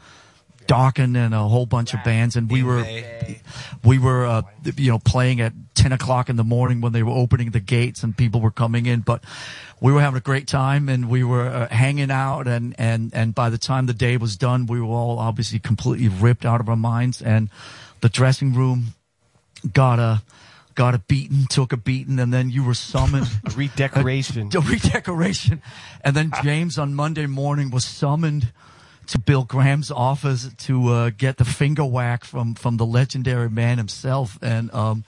[0.66, 2.84] Dokken and a whole bunch of bands, and we were
[3.84, 4.42] we were uh,
[4.76, 8.02] you know playing at ten o'clock in the morning when they were opening the gates
[8.02, 9.22] and people were coming in, but
[9.80, 13.34] we were having a great time and we were uh, hanging out and and and
[13.34, 16.68] by the time the day was done, we were all obviously completely ripped out of
[16.68, 17.50] our minds, and
[18.00, 18.94] the dressing room
[19.72, 20.22] got a
[20.76, 23.26] got a beating, took a beating, and then you were summoned.
[23.46, 24.50] A redecoration.
[24.54, 25.62] A, a redecoration.
[26.04, 28.52] And then James on Monday morning was summoned
[29.08, 33.78] to Bill Graham's office to uh, get the finger whack from, from the legendary man
[33.78, 34.38] himself.
[34.42, 35.04] And um,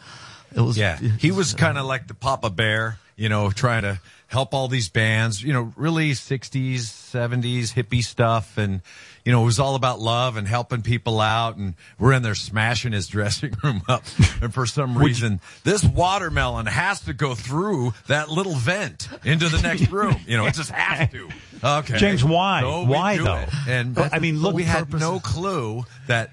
[0.55, 0.79] it was.
[0.79, 4.69] Yeah, he was kind of like the Papa Bear, you know, trying to help all
[4.69, 8.59] these bands, you know, really 60s, 70s hippie stuff.
[8.59, 8.83] And,
[9.28, 11.59] you know, it was all about love and helping people out.
[11.59, 14.02] And we're in there smashing his dressing room up.
[14.40, 19.60] And for some reason, this watermelon has to go through that little vent into the
[19.60, 20.16] next room.
[20.26, 21.28] You know, it just has to.
[21.62, 21.98] Okay.
[21.98, 22.62] James, why?
[22.62, 23.36] So Why, though?
[23.36, 23.50] it.
[23.68, 26.30] And Well, I mean, look- we had no clue that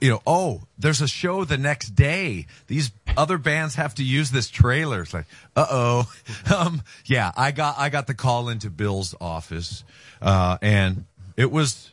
[0.00, 2.46] you know, oh, there's a show the next day.
[2.68, 5.02] These other bands have to use this trailer.
[5.02, 5.26] It's like,
[5.56, 6.12] uh oh.
[6.56, 9.82] Um, yeah, I got, I got the call into Bill's office,
[10.22, 11.89] uh, and it was,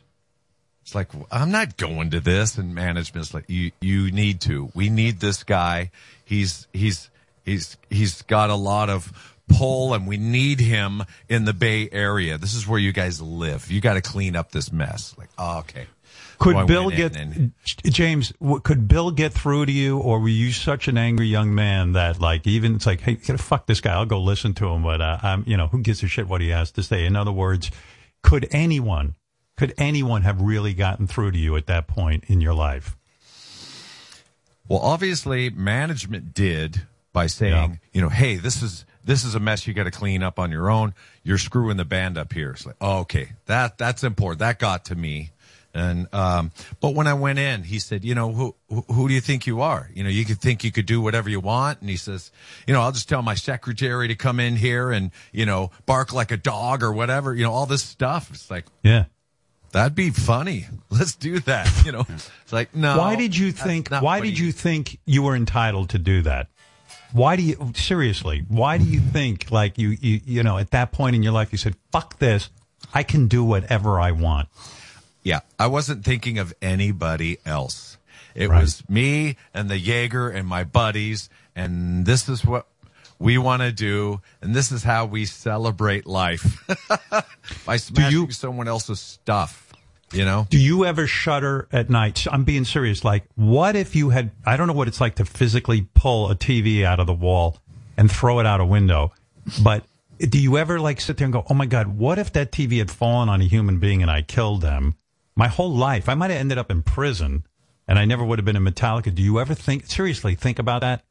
[0.88, 2.56] it's like, I'm not going to this.
[2.56, 4.70] And management's like, you, you need to.
[4.74, 5.90] We need this guy.
[6.24, 7.10] He's, he's,
[7.44, 12.38] he's, he's got a lot of pull and we need him in the Bay Area.
[12.38, 13.70] This is where you guys live.
[13.70, 15.14] You got to clean up this mess.
[15.18, 15.88] Like, oh, okay.
[16.40, 17.52] So Could Bill get and-
[17.84, 18.32] James?
[18.62, 22.18] Could Bill get through to you, or were you such an angry young man that,
[22.18, 23.92] like, even it's like, hey, fuck this guy.
[23.92, 26.40] I'll go listen to him, but uh, I'm, you know, who gives a shit what
[26.40, 27.04] he has to say?
[27.04, 27.70] In other words,
[28.22, 29.16] could anyone,
[29.58, 32.96] could anyone have really gotten through to you at that point in your life?
[34.68, 36.82] Well, obviously, management did
[37.12, 40.22] by saying, you know, hey, this is this is a mess you got to clean
[40.22, 40.94] up on your own.
[41.24, 42.52] You're screwing the band up here.
[42.52, 44.38] It's like, oh, okay, that that's important.
[44.38, 45.30] That got to me.
[45.74, 49.14] And um, but when I went in, he said, you know, who who who do
[49.14, 49.90] you think you are?
[49.92, 51.80] You know, you could think you could do whatever you want.
[51.80, 52.30] And he says,
[52.66, 56.12] you know, I'll just tell my secretary to come in here and you know bark
[56.12, 57.34] like a dog or whatever.
[57.34, 58.30] You know, all this stuff.
[58.30, 59.06] It's like, Yeah.
[59.72, 60.66] That'd be funny.
[60.90, 61.68] Let's do that.
[61.84, 62.98] You know, it's like no.
[62.98, 63.88] why did you think?
[63.90, 66.48] Why did he- you think you were entitled to do that?
[67.12, 68.44] Why do you seriously?
[68.48, 71.52] Why do you think like you you you know at that point in your life
[71.52, 72.50] you said fuck this?
[72.92, 74.48] I can do whatever I want.
[75.22, 77.96] Yeah, I wasn't thinking of anybody else.
[78.34, 78.60] It Right.
[78.60, 82.66] was me and the Jaeger and my buddies, and this is what
[83.18, 86.64] we want to do, and this is how we celebrate life
[87.66, 89.64] by smashing someone else's stuff.
[90.10, 92.26] You know, Do you ever shudder at night?
[92.30, 93.04] I'm being serious.
[93.04, 96.34] Like, what if you had, I don't know what it's like to physically pull a
[96.34, 97.58] TV out of the wall
[97.98, 99.12] and throw it out a window,
[99.62, 99.84] but
[100.18, 102.78] do you ever like sit there and go, oh my God, what if that TV
[102.78, 104.96] had fallen on a human being and I killed them?
[105.36, 107.44] My whole life, I might have ended up in prison
[107.86, 109.14] and I never would have been in Metallica.
[109.14, 111.04] Do you ever think, seriously, think about that?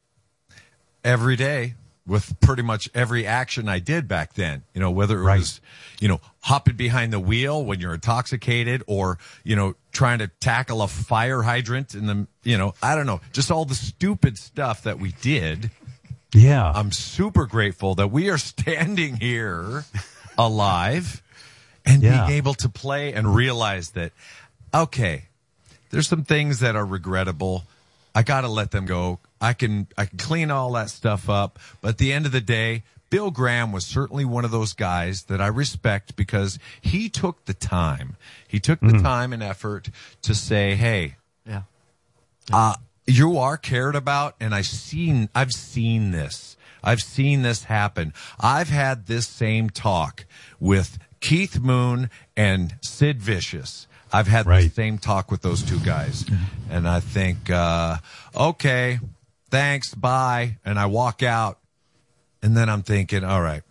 [1.04, 1.74] every day
[2.08, 4.64] with pretty much every action I did back then.
[4.74, 5.60] You know, whether it was,
[6.00, 10.82] you know, hopping behind the wheel when you're intoxicated or, you know, trying to tackle
[10.82, 14.84] a fire hydrant in the, you know, I don't know, just all the stupid stuff
[14.84, 15.70] that we did.
[16.34, 16.72] Yeah.
[16.74, 19.84] I'm super grateful that we are standing here
[20.38, 21.22] alive
[21.86, 22.26] and Yeah.
[22.26, 24.12] being able to play and realize that,
[24.74, 25.26] okay,
[25.90, 27.64] there's some things that are regrettable.
[28.14, 29.20] I got to let them go.
[29.42, 32.42] I can I can clean all that stuff up, but at the end of the
[32.42, 37.46] day, Bill Graham was certainly one of those guys that I respect because he took
[37.46, 38.18] the time.
[38.48, 39.90] He took the time and effort
[40.24, 41.16] to say, "Hey,
[41.46, 41.62] Yeah.
[42.52, 46.58] uh, you are cared about and I've seen I've seen this.
[46.84, 48.14] I've seen this happen.
[48.40, 50.26] I've had this same talk
[50.60, 53.88] with Keith Moon and Sid Vicious.
[54.12, 56.26] I've had the same talk with those two guys.
[56.70, 57.98] And I think uh
[58.36, 59.00] okay,
[59.50, 60.58] thanks, bye.
[60.66, 61.60] And I walk out
[62.42, 63.64] and then I'm thinking, all right,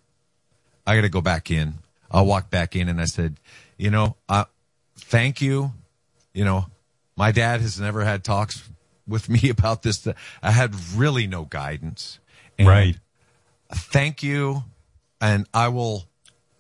[0.87, 1.75] I got to go back in.
[2.11, 3.39] I walked back in and I said,
[3.77, 4.45] you know, uh,
[4.97, 5.73] thank you.
[6.33, 6.67] You know,
[7.17, 8.69] my dad has never had talks
[9.07, 10.07] with me about this.
[10.43, 12.19] I had really no guidance.
[12.59, 12.97] And Right.
[13.73, 14.65] Thank you.
[15.21, 16.05] And I will,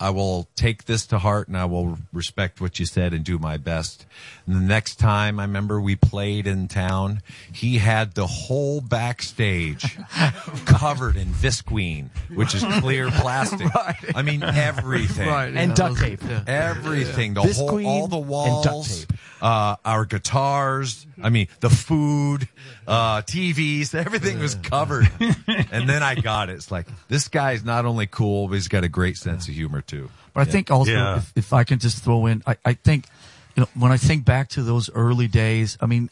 [0.00, 3.38] I will take this to heart and I will respect what you said and do
[3.38, 4.06] my best.
[4.46, 7.20] And the next time I remember we played in town,
[7.52, 9.98] he had the whole backstage
[10.66, 13.68] covered in Visqueen, which is clear plastic.
[14.14, 15.28] I mean, everything.
[15.28, 16.20] Right, And duct tape.
[16.22, 16.44] Yeah.
[16.46, 17.34] Everything.
[17.34, 19.06] The Visqueen whole, all the and duct walls,
[19.40, 21.06] uh, our guitars.
[21.20, 22.48] I mean, the food,
[22.86, 25.10] uh, TVs, everything was covered.
[25.72, 26.54] and then I got it.
[26.54, 29.80] It's like, this guy's not only cool, but he's got a great sense of humor
[29.80, 30.08] too.
[30.34, 33.06] But I think also, if, if I can just throw in, I, I think,
[33.56, 36.10] you know, when I think back to those early days, I mean,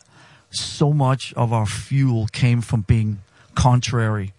[0.51, 3.21] so much of our fuel came from being
[3.55, 4.33] contrary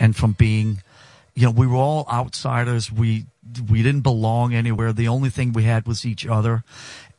[0.00, 0.82] and from being,
[1.34, 2.90] you know, we were all outsiders.
[2.90, 3.26] We,
[3.68, 4.92] we didn't belong anywhere.
[4.92, 6.64] The only thing we had was each other.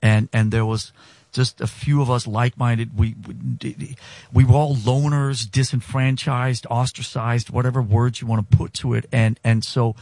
[0.01, 0.91] And, and there was
[1.34, 2.97] just a few of us like-minded.
[2.97, 3.95] We, we,
[4.34, 9.05] we were all loners, disenfranchised, ostracized, whatever words you want to put to it.
[9.11, 9.95] And, and so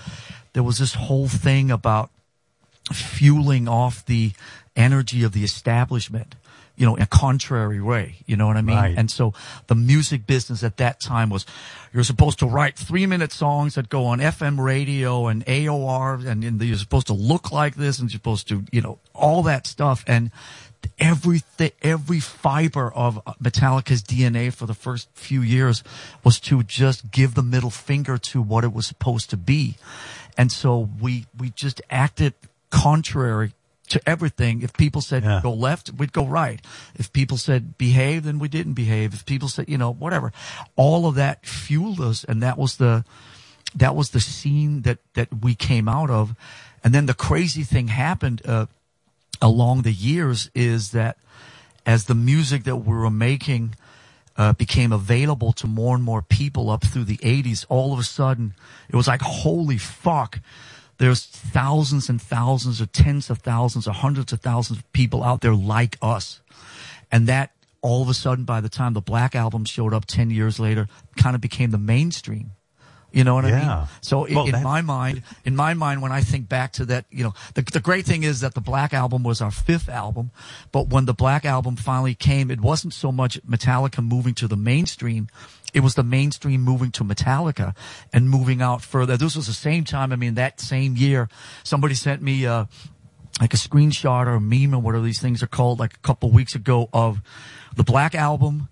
[0.53, 2.09] there was this whole thing about
[2.93, 4.31] fueling off the
[4.75, 6.35] energy of the establishment,
[6.75, 8.17] you know, in a contrary way.
[8.25, 8.75] You know what I mean?
[8.75, 8.97] Right.
[8.97, 9.33] And so
[9.67, 11.45] the music business at that time was
[11.93, 16.43] you're supposed to write three minute songs that go on FM radio and AOR and,
[16.43, 19.65] and you're supposed to look like this and you're supposed to, you know, all that
[19.65, 20.03] stuff.
[20.07, 20.31] And
[20.99, 25.83] everything, every fiber of Metallica's DNA for the first few years
[26.23, 29.75] was to just give the middle finger to what it was supposed to be.
[30.37, 32.33] And so we, we just acted
[32.69, 33.53] contrary
[33.95, 34.61] to everything.
[34.61, 36.59] If people said go left, we'd go right.
[36.95, 39.13] If people said behave, then we didn't behave.
[39.13, 40.33] If people said, you know, whatever,
[40.75, 42.25] all of that fueled us.
[42.25, 43.05] And that was the,
[43.73, 46.35] that was the scene that, that we came out of.
[46.83, 48.65] And then the crazy thing happened, uh,
[49.41, 51.17] along the years is that
[51.85, 53.75] as the music that we were making,
[54.35, 58.03] uh, became available to more and more people up through the 80s, all of a
[58.03, 58.55] sudden
[58.89, 60.39] it was like, holy fuck.
[60.97, 65.41] There's thousands and thousands or tens of thousands or hundreds of thousands of people out
[65.41, 66.41] there like us.
[67.11, 67.51] And that
[67.81, 70.87] all of a sudden, by the time the Black Album showed up 10 years later,
[71.17, 72.51] kind of became the mainstream.
[73.15, 73.87] You know what I mean?
[74.01, 77.05] So in, Well, in my mind, in my mind, when I think back to that,
[77.09, 80.31] you know, the, the great thing is that the Black Album was our fifth album,
[80.73, 84.57] but when the Black Album finally came, it wasn't so much Metallica moving to the
[84.57, 85.29] mainstream.
[85.75, 87.75] It was the mainstream moving to Metallica
[88.13, 89.17] and moving out further.
[89.17, 90.13] This was the same time.
[90.13, 91.27] I mean, that same year,
[91.63, 92.65] somebody sent me, uh,
[93.41, 96.31] like a screenshot or a meme or whatever these things are called, like a couple
[96.31, 97.21] weeks ago of
[97.75, 98.69] the Black Album,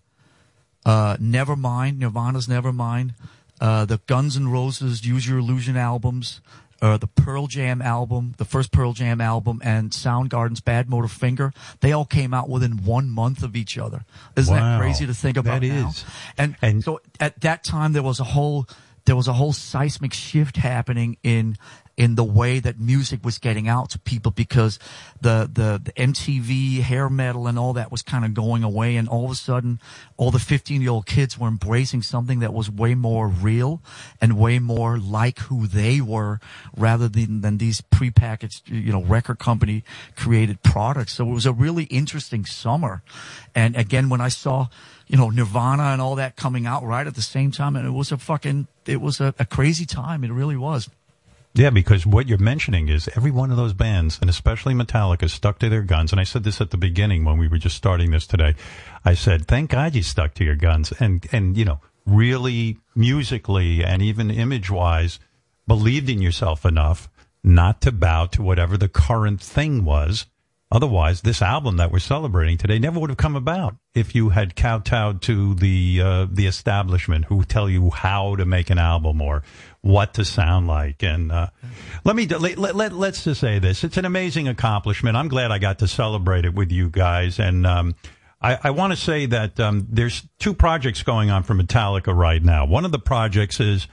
[0.85, 3.15] uh, Nevermind, Nirvana's Nevermind,
[3.59, 6.39] uh, the Guns N' Roses Use Your Illusion albums,
[6.83, 11.53] uh, the Pearl Jam album, the first Pearl Jam album, and Soundgarden's Badmotorfinger.
[11.79, 14.03] They all came out within one month of each other.
[14.35, 14.77] Isn't Wow.
[14.77, 15.87] that crazy to think about That now?
[15.89, 16.05] is.
[16.37, 18.67] And, and so at that time there was a whole
[19.05, 21.57] there was a whole seismic shift happening in
[21.95, 24.79] in the way that music was getting out to people because
[25.21, 29.07] the the, the MTV hair metal and all that was kind of going away and
[29.07, 29.79] all of a sudden
[30.17, 33.81] all the 15 year old kids were embracing something that was way more real
[34.19, 36.39] and way more like who they were
[36.75, 39.83] rather than than these prepackaged you know record company
[40.15, 43.03] created products so it was a really interesting summer
[43.53, 44.67] and again when I saw
[45.07, 47.75] you know, Nirvana and all that coming out right at the same time.
[47.75, 50.23] And it was a fucking, it was a, a crazy time.
[50.23, 50.89] It really was.
[51.55, 55.59] Yeah, because what you're mentioning is every one of those bands, and especially Metallica, stuck
[55.59, 56.11] to their guns.
[56.11, 58.55] And I said this at the beginning when we were just starting this today.
[59.05, 63.83] I said, "Thank God you stuck to your guns," and and you know, really musically
[63.83, 65.19] and even image wise,
[65.67, 67.07] believed in yourself enough
[67.43, 70.25] not to bow to whatever the current thing was.
[70.71, 74.55] Otherwise, this album that we're celebrating today never would have come about if you had
[74.55, 79.43] kowtowed to the uh, the establishment who tell you how to make an album or
[79.83, 81.03] what to sound like.
[81.03, 81.49] And uh,
[82.03, 85.15] let me let, let, let, let's just say this: it's an amazing accomplishment.
[85.15, 87.37] I'm glad I got to celebrate it with you guys.
[87.37, 87.95] And um,
[88.41, 92.41] I, I want to say that um, there's two projects going on for Metallica right
[92.41, 92.65] now.
[92.65, 93.87] One of the projects is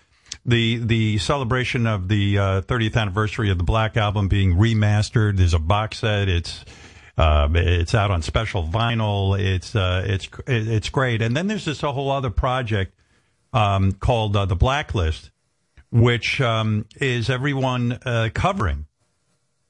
[0.47, 5.37] the the celebration of the uh, 30th anniversary of the Black Album being remastered.
[5.37, 6.29] There's a box set.
[6.29, 6.65] It's
[7.19, 9.39] uh, it's out on special vinyl.
[9.39, 11.21] It's uh, it's it's great.
[11.21, 12.95] And then there's this whole other project
[13.53, 15.31] um, called uh, the Blacklist,
[15.91, 18.87] which um, is everyone uh, covering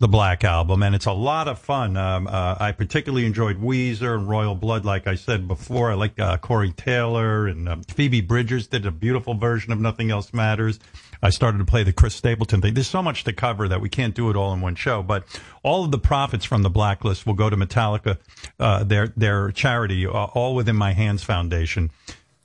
[0.01, 1.95] the Black Album, and it's a lot of fun.
[1.97, 5.91] Um, uh, I particularly enjoyed Weezer and Royal Blood, like I said before.
[5.91, 10.11] I like uh, Corey Taylor and um, Phoebe Bridgers did a beautiful version of Nothing
[10.11, 10.79] Else Matters.
[11.23, 12.73] I started to play the Chris Stapleton thing.
[12.73, 15.25] There's so much to cover that we can't do it all in one show, but
[15.63, 18.17] all of the profits from the Blacklist will go to Metallica,
[18.59, 21.91] uh, their their charity, uh, all within my Hands Foundation.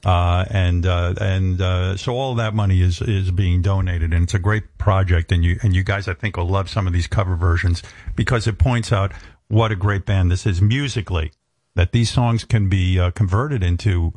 [0.06, 4.24] Uh, and uh, and uh, so all of that money is is being donated, and
[4.24, 5.32] it's a great project.
[5.32, 7.82] And you and you guys, I think, will love some of these cover versions
[8.16, 9.12] because it points out
[9.48, 11.32] what a great band this is musically.
[11.74, 14.14] That these songs can be uh, converted into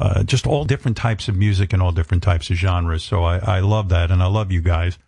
[0.00, 3.02] uh, just all different types of music and all different types of genres.
[3.02, 4.98] So I, I love that, and I love you guys.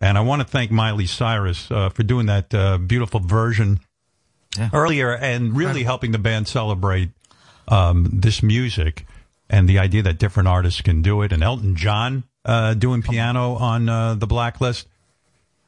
[0.00, 3.78] And I want to thank Miley Cyrus uh, for doing that uh, beautiful version
[4.72, 7.10] earlier and really helping the band celebrate
[7.68, 9.06] um, this music
[9.48, 11.32] and the idea that different artists can do it.
[11.32, 14.88] And Elton John uh, doing piano on uh, the Blacklist.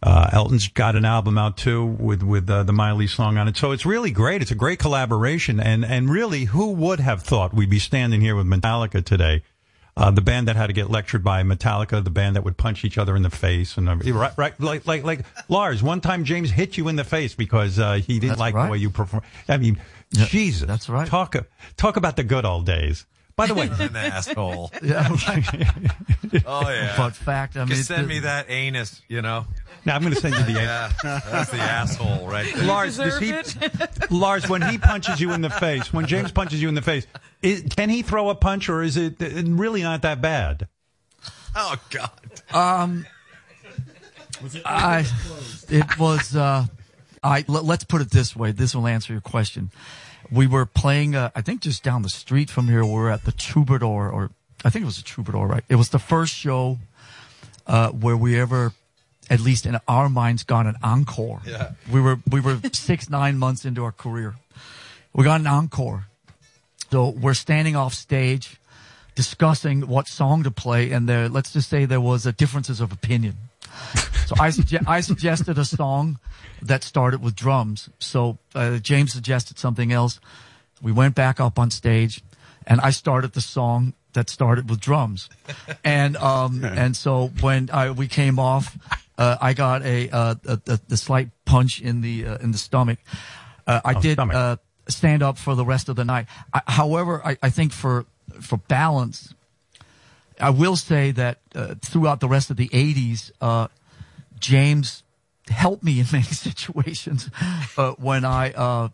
[0.00, 3.56] Uh, Elton's got an album out too with with uh, the Miley song on it,
[3.56, 4.42] so it's really great.
[4.42, 8.36] It's a great collaboration, and and really, who would have thought we'd be standing here
[8.36, 9.42] with Metallica today?
[9.96, 12.84] Uh, the band that had to get lectured by Metallica, the band that would punch
[12.84, 15.82] each other in the face, and uh, right, right, like like like Lars.
[15.82, 18.66] One time, James hit you in the face because uh, he didn't That's like right.
[18.66, 19.24] the way you perform.
[19.48, 19.82] I mean,
[20.12, 21.08] Jesus, that's right.
[21.08, 21.34] Talk
[21.76, 23.04] talk about the good old days.
[23.38, 24.72] By the way, An asshole.
[24.82, 25.08] Yeah,
[26.44, 26.94] Oh yeah.
[26.96, 29.00] But fact, I mean, Just send it- me that anus.
[29.06, 29.46] You know.
[29.84, 30.90] Now I'm going to send you the yeah.
[31.04, 32.64] That's the asshole right there.
[32.64, 33.32] Lars, does he,
[34.10, 37.06] Lars, when he punches you in the face, when James punches you in the face,
[37.42, 40.66] is, can he throw a punch or is it uh, really not that bad?
[41.54, 42.10] Oh God.
[42.52, 43.06] Um,
[44.64, 45.06] I,
[45.68, 46.66] it was, uh,
[47.22, 48.50] I, let, let's put it this way.
[48.52, 49.70] This will answer your question.
[50.30, 52.84] We were playing, uh, I think just down the street from here.
[52.84, 54.30] We were at the Troubadour, or
[54.64, 55.64] I think it was the Troubadour, right?
[55.68, 56.78] It was the first show,
[57.66, 58.72] uh, where we ever,
[59.30, 61.40] at least in our minds, got an encore.
[61.46, 61.72] Yeah.
[61.90, 64.34] We were, we were six, nine months into our career.
[65.14, 66.06] We got an encore.
[66.90, 68.58] So we're standing off stage
[69.14, 72.92] discussing what song to play, and there, let's just say there was a differences of
[72.92, 73.34] opinion.
[74.26, 76.18] So I, sugge- I suggested a song
[76.62, 77.88] that started with drums.
[77.98, 80.20] So uh, James suggested something else.
[80.82, 82.22] We went back up on stage,
[82.66, 85.28] and I started the song that started with drums,
[85.84, 88.76] and um, and so when I we came off,
[89.18, 92.58] uh, I got a, uh, a, a the slight punch in the uh, in the
[92.58, 92.98] stomach.
[93.66, 94.36] Uh, I Oh, did stomach.
[94.36, 94.56] uh,
[94.88, 96.26] stand up for the rest of the night.
[96.52, 98.06] I, however, I, I think for
[98.40, 99.34] for balance,
[100.40, 103.68] I will say that uh, throughout the rest of the '80s, uh,
[104.38, 105.02] James
[105.48, 107.30] helped me in many situations
[107.76, 108.88] uh, when I, uh,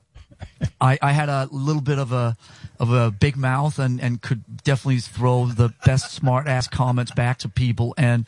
[0.81, 2.37] I I had a little bit of a
[2.79, 7.39] of a big mouth and and could definitely throw the best smart ass comments back
[7.39, 8.27] to people and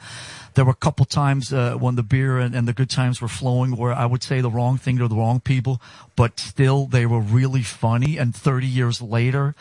[0.57, 3.29] there were a couple times uh, when the beer and, and the good times were
[3.29, 5.83] flowing where I would say the wrong thing to the wrong people,
[6.17, 8.17] but still they were really funny.
[8.17, 9.55] And 30 years later,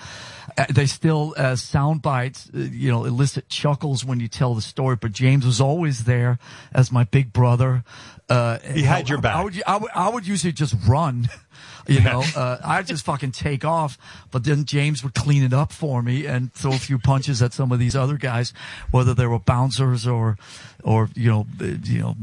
[0.69, 4.95] they still uh, sound bites, uh, you know, elicit chuckles when you tell the story.
[4.95, 6.40] But James was always there
[6.74, 7.84] as my big brother.
[8.30, 9.35] Uh, He had your back.
[9.35, 11.30] I would, I would, I would usually just run.
[11.88, 13.97] You know, uh, I'd just fucking take off,
[14.31, 17.53] but then James would clean it up for me and throw a few punches at
[17.53, 18.53] some of these other guys,
[18.91, 20.38] whether they were bouncers or,
[20.83, 22.15] or you know, uh, you know.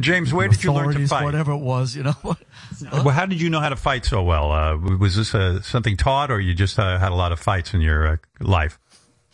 [0.00, 1.24] James, where did you learn to fight?
[1.24, 2.14] Whatever it was, you know.
[2.92, 4.52] Well, how did you know how to fight so well?
[4.52, 7.74] Uh, was this uh, something taught, or you just uh, had a lot of fights
[7.74, 8.78] in your uh, life?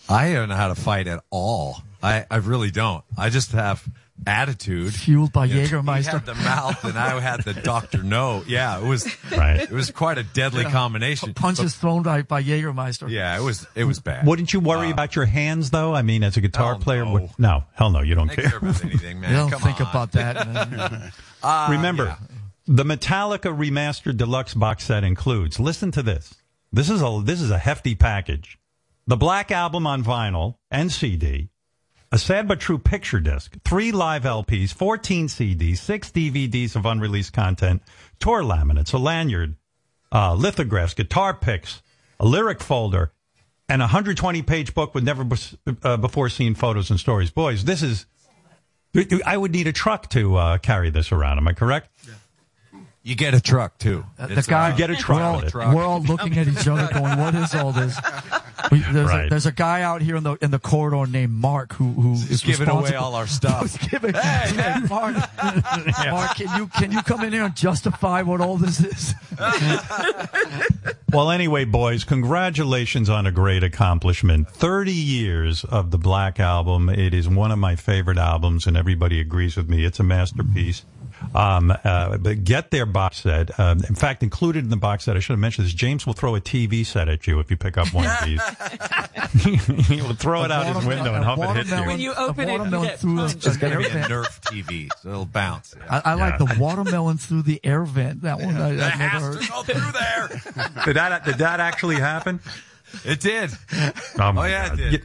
[0.09, 1.83] I don't know how to fight at all.
[2.03, 3.05] I, I really don't.
[3.17, 3.87] I just have
[4.27, 4.95] attitude.
[4.95, 5.97] Fueled by You know, Jägermeister.
[6.05, 8.03] He had the mouth and I had the Dr.
[8.03, 8.43] No.
[8.47, 9.61] Yeah, it was, Right.
[9.61, 10.71] it was quite a deadly Yeah.
[10.71, 11.35] combination.
[11.35, 13.09] Punches thrown by, by Jägermeister.
[13.11, 14.27] Yeah, it was, it was bad.
[14.27, 15.95] Wouldn't you worry about your hands, though?
[15.95, 17.13] I mean, as a guitar Hell player, no.
[17.13, 18.49] what- no, hell no, you don't care.
[18.49, 19.31] care about anything, man.
[19.31, 19.87] You don't Come think on.
[19.91, 20.49] about that.
[20.49, 21.13] man.
[21.43, 22.17] Uh, Remember, yeah.
[22.67, 25.61] the Metallica remastered deluxe box set includes.
[25.61, 26.35] Listen to this.
[26.73, 28.59] This is a this is a hefty package.
[29.07, 31.51] The Black album on vinyl and CD,
[32.13, 37.33] a sad but true picture disc, three live LPs, 14 CDs, six DVDs of unreleased
[37.33, 37.83] content,
[38.21, 39.57] tour laminates, a lanyard,
[40.13, 41.83] uh, lithographs, guitar picks,
[42.21, 43.13] a lyric folder,
[43.69, 47.31] and a 120 page book with never bes- uh, before seen photos and stories.
[47.31, 48.07] Boys, this is.
[49.27, 51.37] I would need a truck to uh, carry this around.
[51.37, 51.91] Am I correct?
[53.07, 54.05] You get a truck too.
[54.19, 55.75] Uh, the It's, guy, uh, get a truck We're all, it.
[55.77, 57.97] we're all looking at each other, going, "What is all this?"
[58.73, 59.27] We, there's, Right.
[59.27, 62.15] a, there's a guy out here in the in the corridor named Mark who who
[62.15, 63.79] is giving away all our stuff.
[63.91, 65.15] Giving, hey, Mark,
[66.11, 69.15] Mark, can you can you come in here and justify what all this is?
[71.13, 74.49] Well, anyway, boys, congratulations on a great accomplishment.
[74.51, 76.89] 30 years of the Black Album.
[76.89, 79.85] It is one of my favorite albums, and everybody agrees with me.
[79.85, 80.85] It's a masterpiece.
[81.35, 83.59] Um, uh, but get their box set.
[83.61, 85.75] Um, in fact, included in the box set, I should have mentioned this.
[85.75, 88.41] James will throw a TV set at you if you pick up one of these.
[89.87, 91.85] he will throw it out his window and hope it hits you.
[91.85, 93.47] When you open it, you watermelon through a, punched.
[93.47, 94.13] It's an going air to be a vent.
[94.13, 95.75] Nerf TV, so it'll bounce.
[95.91, 98.23] I, I like the watermelon through the air vent.
[98.23, 99.41] That one I, It I've never has heard.
[99.43, 100.65] to go through there.
[100.85, 102.41] Did that, did that actually happen?
[103.05, 103.51] It did.
[104.19, 104.93] Oh, my Oh, yeah, it did.
[104.93, 104.99] You,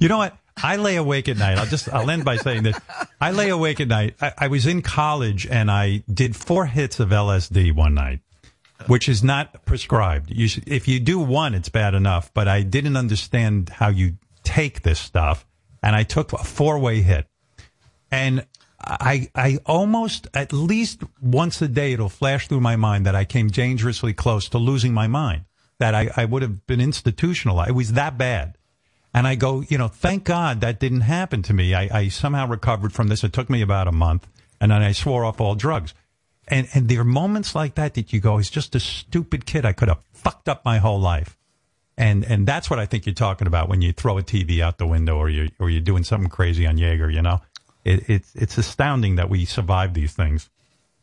[0.00, 0.36] you know what?
[0.62, 1.58] I lay awake at night.
[1.58, 2.78] I'll just, I'll end by saying this.
[3.20, 4.16] I lay awake at night.
[4.20, 8.20] I, I was in college and I did four hits of LSD one night,
[8.86, 10.30] which is not prescribed.
[10.30, 14.16] You should, if you do one, it's bad enough, but I didn't understand how you
[14.42, 15.46] take this stuff.
[15.82, 17.26] And I took a four way hit
[18.10, 18.46] and
[18.82, 23.24] I, I almost at least once a day it'll flash through my mind that I
[23.24, 25.44] came dangerously close to losing my mind.
[25.78, 27.70] That I, I would have been institutionalized.
[27.70, 28.56] It was that bad.
[29.12, 31.74] And I go, you know, thank God that didn't happen to me.
[31.74, 33.24] I, I somehow recovered from this.
[33.24, 34.28] It took me about a month,
[34.60, 35.94] and then I swore off all drugs.
[36.46, 39.64] And and there are moments like that that you go, he's just a stupid kid.
[39.64, 41.36] I could have fucked up my whole life.
[41.96, 44.78] And and that's what I think you're talking about when you throw a TV out
[44.78, 47.10] the window or you or you're doing something crazy on Jaeger.
[47.10, 47.40] You know,
[47.84, 50.48] it, it's it's astounding that we survive these things.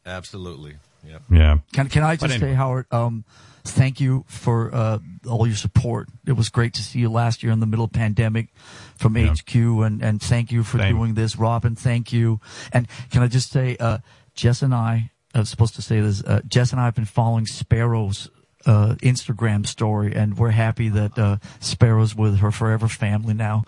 [0.06, 0.78] Absolutely.
[1.06, 1.22] Yep.
[1.30, 1.58] Yeah.
[1.74, 2.52] Can can I just anyway.
[2.52, 2.88] say, Howard?
[2.92, 3.26] Um,
[3.70, 6.10] thank you for uh, all your support.
[6.26, 8.50] It was great to see you last year in the middle of pandemic
[8.96, 11.76] from HQ, and and thank you for doing this, Robin.
[11.76, 12.40] Thank you.
[12.72, 14.00] And can I just say, uh,
[14.34, 15.12] Jess and I.
[15.34, 16.24] I was supposed to say this.
[16.24, 18.30] Uh, Jess and I have been following Sparrow's
[18.66, 23.64] uh, Instagram story, and we're happy that uh, Sparrow's with her forever family now.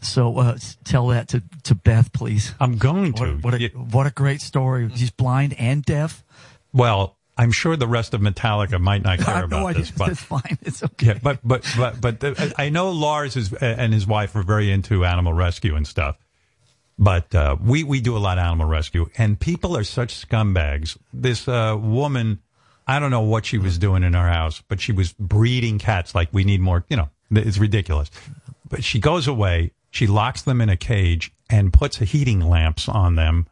[0.00, 2.54] So uh, tell that to, to Beth, please.
[2.60, 3.34] I'm going to.
[3.36, 4.88] What, what a what a great story.
[4.88, 6.24] He's blind and deaf.
[6.72, 10.22] Well, I'm sure the rest of Metallica might not care about no this, but It's
[10.22, 10.58] fine.
[10.62, 11.06] It's okay.
[11.06, 14.70] yeah, but but but but the, I know Lars is and his wife are very
[14.70, 16.16] into animal rescue and stuff.
[16.98, 20.96] But uh, we we do a lot of animal rescue, and people are such scumbags.
[21.12, 22.40] This uh, woman,
[22.86, 26.14] I don't know what she was doing in her house, but she was breeding cats.
[26.14, 28.10] Like we need more, you know, it's ridiculous.
[28.68, 33.16] But she goes away, she locks them in a cage and puts heating lamps on
[33.16, 33.48] them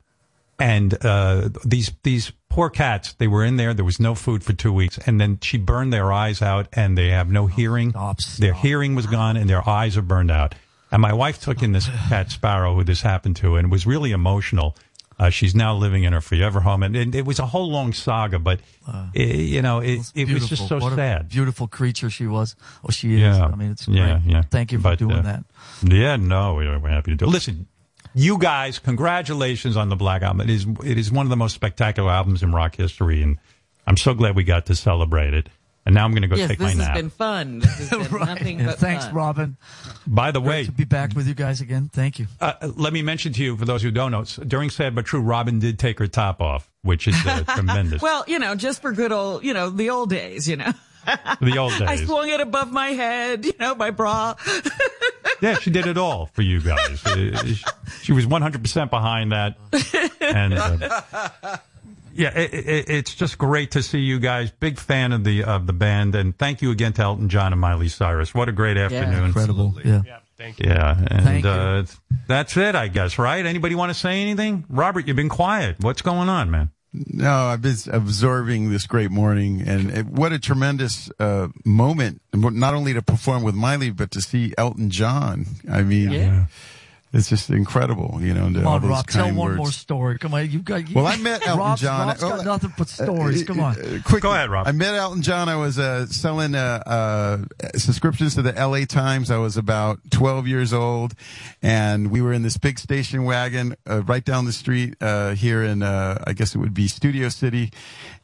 [0.60, 4.52] and uh, these these poor cats they were in there there was no food for
[4.52, 7.94] two weeks and then she burned their eyes out and they have no hearing
[8.38, 10.54] their hearing was gone and their eyes are burned out
[10.92, 13.86] and my wife took in this cat sparrow who this happened to and it was
[13.86, 14.76] really emotional
[15.20, 17.92] uh, she's now living in her forever home and, and it was a whole long
[17.92, 18.58] saga but
[19.14, 22.56] eh, you know it, it was just so What a sad beautiful creature she was.
[22.82, 23.20] Oh, she is.
[23.20, 24.32] yeah I mean, it's yeah great.
[24.32, 25.44] yeah Thank you for But, doing uh, that.
[25.92, 27.26] yeah, no, we're we're happy to do.
[27.26, 27.28] it.
[27.28, 27.66] Listen,
[28.14, 30.40] you guys, congratulations on the Black Album.
[30.42, 33.38] It is it is one of the most spectacular albums in rock history, and
[33.86, 35.48] I'm so glad we got to celebrate it.
[35.86, 36.94] And now I'm going to go yes, take this my has nap.
[36.94, 37.60] been fun.
[37.78, 39.14] This has been nothing but thanks, fun.
[39.14, 39.56] Robin.
[40.06, 41.88] By the Great way, to be back with you guys again.
[41.90, 42.26] Thank you.
[42.38, 45.20] uh, let me mention to you, for those who don't know, during Sad But True,
[45.22, 48.02] Robin did take her top off, which is uh, tremendous.
[48.02, 50.72] Well, you know, just for good old, you know, the old days, you know.
[51.40, 51.82] The old days.
[51.82, 54.34] I swung it above my head, you know, my bra.
[55.40, 57.02] Yeah, she did it all for you guys.
[57.06, 57.42] Uh,
[58.02, 59.56] she was 100% behind that.
[60.20, 61.00] And uh,
[62.14, 64.50] yeah, it, it, it's just great to see you guys.
[64.50, 67.60] Big fan of the of the band, and thank you again to Elton John and
[67.60, 68.34] Miley Cyrus.
[68.34, 69.24] What a great afternoon!
[69.24, 69.74] Incredible.
[69.82, 70.02] Yeah.
[70.36, 70.70] Thank you.
[70.70, 71.50] Yeah, and Thank you.
[71.50, 71.84] uh,
[72.26, 73.18] that's it, I guess.
[73.18, 73.44] Right?
[73.44, 74.64] Anybody want to say anything?
[74.68, 75.76] Robert, you've been quiet.
[75.80, 76.70] What's going on, man?
[76.92, 82.20] No, I've been absorbing this great morning, and it, what a tremendous uh, moment!
[82.34, 85.46] Not only to perform with Miley, but to see Elton John.
[85.70, 86.46] I mean, Yeah.
[87.12, 88.44] It's just incredible, you know.
[88.52, 89.06] Come all on, those Rob.
[89.08, 89.56] Tell kind one words.
[89.58, 90.18] more story.
[90.18, 90.88] Come on, you've got.
[90.88, 92.06] You, Well, I met Elton Rob's, John.
[92.08, 93.42] Rob's got Oh, nothing but stories.
[93.44, 93.74] Come on.
[93.80, 94.66] Uh, quick, Go ahead, Rob.
[94.68, 95.48] I met Elton John.
[95.48, 97.38] I was uh, selling uh, uh,
[97.76, 98.86] subscriptions to the L.A.
[98.86, 99.30] Times.
[99.30, 101.14] I was about 12 years old,
[101.62, 105.62] and we were in this big station wagon uh, right down the street uh, here
[105.62, 107.72] in, uh, I guess it would be Studio City.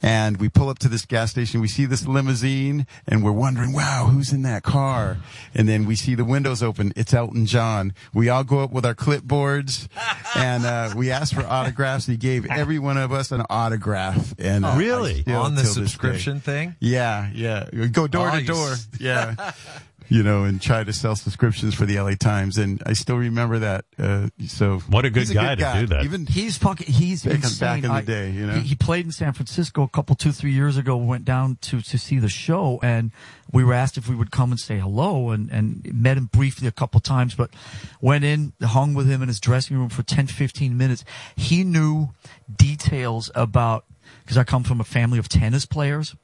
[0.03, 1.61] And we pull up to this gas station.
[1.63, 5.17] We see this limousine, and we're wondering, "Wow, who's in that car?"
[5.55, 6.93] And then we see the windows open.
[6.95, 7.95] It's Elton John.
[8.13, 9.89] We all go up with our clipboards,
[10.37, 12.07] and uh, we asked for autographs.
[12.07, 14.35] He gave every one of us an autograph.
[14.39, 15.25] And uh, Really?
[15.29, 16.77] On the till this day- subscription thing?
[16.79, 17.65] yeah, yeah.
[17.91, 18.75] Go door to door.
[19.01, 19.35] Yeah.
[20.09, 22.59] You know, and try to sell subscriptions for the LA Times.
[22.59, 23.85] And I still remember that.
[23.99, 26.05] Uh, so What a good he's guy to do that.
[26.05, 26.87] Even He's fucking.
[26.93, 27.59] He's Back in- insane.
[27.61, 28.55] back in the I- day, you know?
[28.55, 30.97] He, he played in San Francisco a couple, two, three years ago.
[30.97, 33.11] Went down to to see the show, and
[33.53, 36.69] we were asked if we would come and say hello, and and met him briefly
[36.69, 37.51] a couple times, but
[38.01, 41.05] went in, hung with him in his dressing room for 10, 15 minutes.
[41.37, 42.11] He knew
[42.55, 43.85] details about
[44.27, 46.17] because I come from a family of tennis players.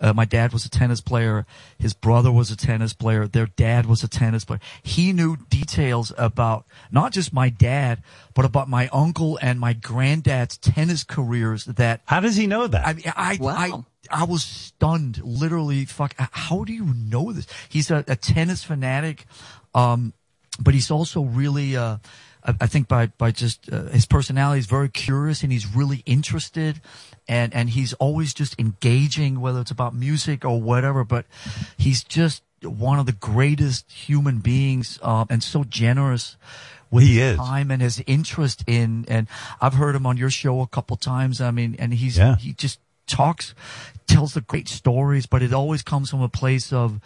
[0.00, 1.44] Uh, my dad was a tennis player.
[1.78, 3.28] His brother was a tennis player.
[3.28, 4.60] Their dad was a tennis player.
[4.82, 8.02] He knew details about not just my dad,
[8.34, 12.00] but about my uncle and my granddad's tennis careers that.
[12.06, 12.86] How does he know that?
[12.86, 15.20] I mean, I, I, I was stunned.
[15.22, 17.46] Literally, fuck, how do you know this?
[17.68, 19.26] He's a, a tennis fanatic.
[19.74, 20.14] Um,
[20.58, 21.98] but he's also really, uh,
[22.42, 26.02] I I think by, by just, uh, his personality is very curious and he's really
[26.06, 26.80] interested
[27.28, 31.26] and, and he's always just engaging, whether it's about music or whatever, but
[31.76, 36.36] he's just one of the greatest human beings, um, and so generous
[36.90, 37.38] with He his is.
[37.38, 39.28] time and his interest in, and
[39.60, 41.40] I've heard him on your show a couple times.
[41.40, 42.36] I mean, and he's, Yeah.
[42.36, 43.54] he just talks,
[44.06, 47.00] tells the great stories, but it always comes from a place of,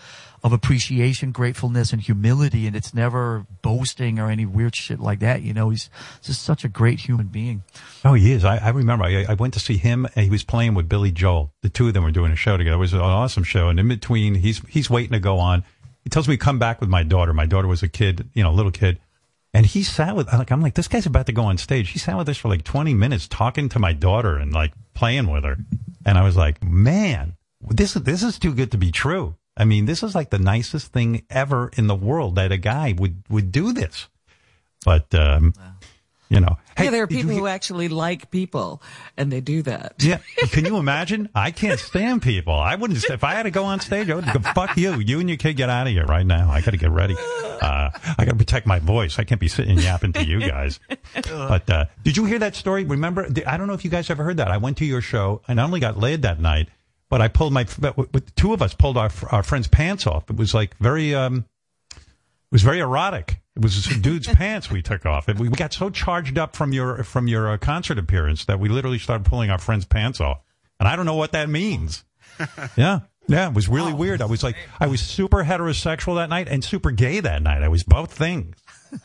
[0.45, 2.67] of appreciation, gratefulness, and humility.
[2.67, 5.41] And it's never boasting or any weird shit like that.
[5.41, 5.89] You know, he's
[6.23, 7.65] just such a great human being.
[8.05, 8.45] Oh, he is.
[8.45, 9.07] I, I remember.
[9.07, 11.51] I, I went to see him, and he was playing with Billy Joel.
[11.63, 12.77] The two of them were doing a show together.
[12.77, 13.71] It was an awesome show.
[13.71, 15.65] And in between, he's he's waiting to go on.
[16.05, 17.33] He tells me come back with my daughter.
[17.33, 19.01] My daughter was a kid, you know, a little kid,
[19.55, 20.31] and he sat with.
[20.31, 21.89] Like I'm like, this guy's about to go on stage.
[21.89, 25.31] He sat with us for like 20 minutes talking to my daughter and like playing
[25.31, 25.57] with her.
[26.05, 29.37] And I was like, man, this this is too good to be true.
[29.57, 32.95] I mean, this is like the nicest thing ever in the world that a guy
[32.97, 34.09] would would do this.
[34.85, 35.55] But um,
[36.29, 38.83] you know, yeah, there are did you people who actually like people,
[39.17, 39.95] and they do that.
[40.01, 40.19] Yeah.
[40.51, 41.29] Can you imagine?
[41.35, 42.55] I can't stand people.
[42.55, 44.99] I wouldn't, if I had to go on stage, I would go, fuck you.
[44.99, 46.51] You and your kid get out of here right now.
[46.51, 47.15] I got to get ready.
[47.19, 49.19] Uh, I got to protect my voice.
[49.19, 50.81] I can't be sitting yapping to you guys.
[51.15, 52.85] But, uh, did you hear that story?
[52.85, 54.49] Remember, I don't know if you guys ever heard that.
[54.49, 56.69] I went to your show and I only got laid that night,
[57.11, 60.29] but I pulled my, with two of us pulled our, our friend's pants off.
[60.31, 61.45] It was like very, um,
[61.97, 63.41] it was very erotic.
[63.57, 65.29] It was a dude's pants we took off.
[65.29, 68.69] And we got so charged up from your from your uh, concert appearance that we
[68.69, 70.41] literally started pulling our friend's pants off.
[70.81, 72.05] And I don't know what that means.
[72.77, 73.01] Yeah.
[73.27, 74.21] Yeah, it was really weird.
[74.21, 77.63] I was like, I was super heterosexual that night and super gay that night.
[77.63, 78.57] I was both things.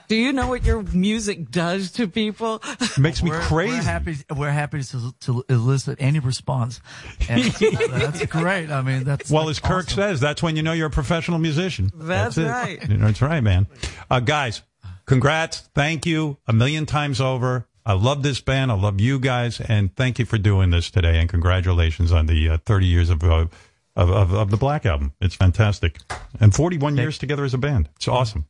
[0.08, 2.62] Do you know what your music does to people?
[2.80, 3.74] It makes me We're- crazy.
[3.76, 4.16] We're happy.
[4.36, 6.82] We're happy to, to elicit any response,
[7.30, 8.72] and that's great.
[8.72, 11.92] I mean, that's well, as Kirk says, that's when you know you're a professional musician.
[11.96, 12.46] That's it.
[12.48, 12.88] right.
[12.90, 13.68] You know, That's right, man.
[14.10, 14.62] Uh, guys,
[15.06, 15.60] congrats.
[15.76, 17.66] Thank you a million times over.
[17.86, 18.72] I love this band.
[18.72, 21.18] I love you guys, and thank you for doing this today.
[21.20, 23.46] And congratulations on the uh, 30 years of, uh,
[24.00, 25.14] of of of the Black album.
[25.22, 26.00] It's fantastic,
[26.40, 27.90] and 41 years together as a band.
[27.98, 28.46] It's awesome.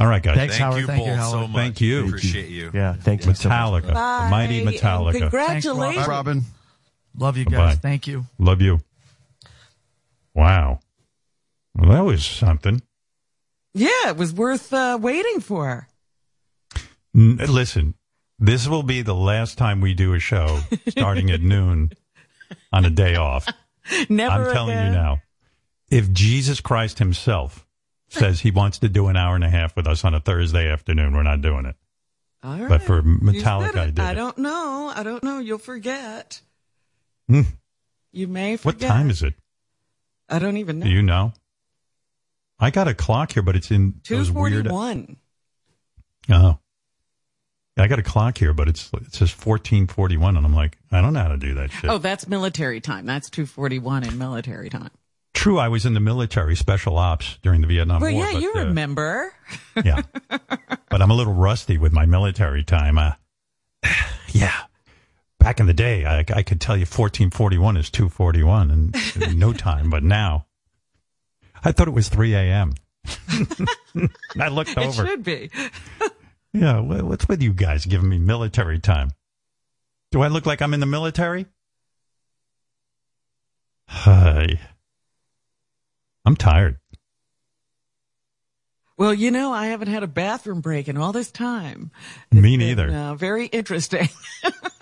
[0.00, 0.36] All right, guys.
[0.36, 0.80] Thanks, Thank Howard.
[0.80, 1.32] you Thank you, both Howard.
[1.32, 1.56] so much.
[1.56, 2.06] Thank you.
[2.06, 2.70] Appreciate you.
[2.74, 3.84] Yeah, thank you so much.
[3.84, 5.10] Metallica, the mighty Metallica.
[5.12, 6.06] and Congratulations.
[6.06, 6.42] Bye, Robin.
[7.18, 7.56] Love you Bye-bye.
[7.56, 7.78] guys.
[7.78, 8.24] Thank you.
[8.38, 8.80] Love you.
[10.34, 10.80] Wow.
[11.74, 12.82] Well, that was something.
[13.74, 15.88] Yeah, it was worth uh, waiting for.
[17.14, 17.94] N- Listen,
[18.38, 21.92] this will be the last time we do a show starting at noon
[22.72, 23.46] on a day off.
[24.08, 24.92] Never I'm telling again.
[24.92, 25.22] you now.
[25.90, 27.66] If Jesus Christ himself
[28.08, 30.70] says he wants to do an hour and a half with us on a Thursday
[30.70, 31.76] afternoon, we're not doing it.
[32.42, 32.68] All right.
[32.68, 34.92] But for Metallica, I did I don't know.
[34.94, 35.38] I don't know.
[35.38, 36.40] You'll forget.
[37.28, 37.42] Hmm.
[38.10, 38.82] You may forget.
[38.82, 39.34] What time is it?
[40.28, 40.86] I don't even know.
[40.86, 41.32] Do you know?
[42.58, 44.70] I got a clock here, but it's in Two those forty weird.
[44.70, 45.16] one.
[46.30, 46.58] Oh.
[47.76, 50.76] I got a clock here, but it's it says fourteen forty one, and I'm like,
[50.90, 51.88] I don't know how to do that shit.
[51.88, 53.06] Oh, that's military time.
[53.06, 54.90] That's two forty one in military time.
[55.32, 58.12] True, I was in the military, special ops during the Vietnam War.
[58.12, 58.26] well, War.
[58.26, 59.34] yeah, but, you uh, remember.
[59.84, 62.98] yeah, but I'm a little rusty with my military time.
[62.98, 63.12] Uh,
[64.32, 64.54] yeah,
[65.38, 68.92] back in the day, I, I could tell you 1441 is 241 in,
[69.22, 70.46] in no time, but now
[71.64, 72.74] I thought it was 3 a.m.
[74.38, 75.04] I looked over.
[75.04, 75.50] It should be.
[76.52, 79.10] Yeah, what's with you guys giving me military time?
[80.10, 81.46] Do I look like I'm in the military?
[83.88, 84.60] Hi.
[86.24, 86.78] I'm tired.
[88.98, 91.90] Well, you know, I haven't had a bathroom break in all this time.
[92.30, 92.90] Me Been, neither.
[92.90, 94.08] uh, very interesting.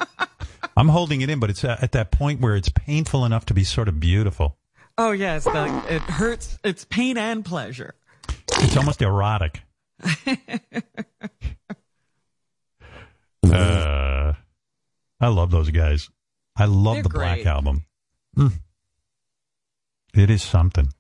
[0.77, 3.55] I'm holding it in, but it's uh, at that point where it's painful enough to
[3.55, 4.59] be sort of beautiful.
[4.99, 6.59] oh yes, the, it hurts.
[6.65, 7.95] It's pain and pleasure.
[8.59, 9.63] It's almost erotic.
[13.45, 14.33] Uh,
[15.21, 16.09] I love those guys.
[16.57, 17.47] I love They're the Black great.
[17.47, 17.85] Album.
[18.37, 18.53] Mm.
[20.15, 20.93] It is something.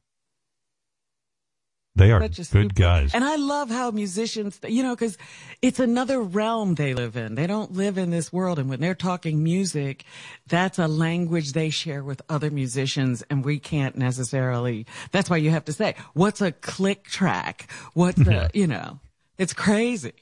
[1.97, 3.15] They are Such good super- guys.
[3.15, 5.19] And I love how musicians, you know, because
[5.61, 7.35] it's another realm they live in.
[7.35, 8.59] They don't live in this world.
[8.59, 10.05] And when they're talking music,
[10.47, 13.23] that's a language they share with other musicians.
[13.29, 17.71] And we can't necessarily, that's why you have to say, what's a click track?
[17.93, 19.01] What's a, you know,
[19.37, 20.13] it's crazy.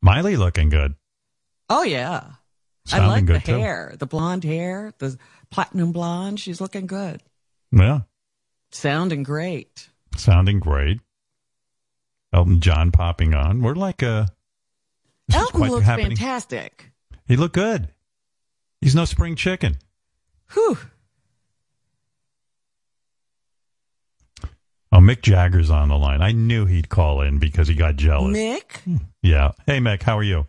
[0.00, 0.94] Miley looking good.
[1.68, 2.24] Oh, yeah.
[2.86, 3.58] I Sounding like the good, too.
[3.58, 5.18] hair, the blonde hair, the
[5.50, 6.40] platinum blonde.
[6.40, 7.22] She's looking good.
[7.70, 8.00] Yeah,
[8.70, 9.88] Sounding great.
[10.16, 11.00] sounding great.
[12.32, 13.60] Elton John popping on.
[13.62, 14.26] We're like, uh,
[15.32, 16.16] Elton looks happening.
[16.16, 16.90] fantastic.
[17.26, 17.88] He looked good.
[18.80, 19.76] He's no spring chicken.
[20.54, 20.78] Whew.
[24.90, 26.22] Oh, Mick Jagger's on the line.
[26.22, 28.36] I knew he'd call in because he got jealous.
[28.36, 29.00] Mick?
[29.22, 29.52] Yeah.
[29.66, 30.46] Hey, Mick, how are you?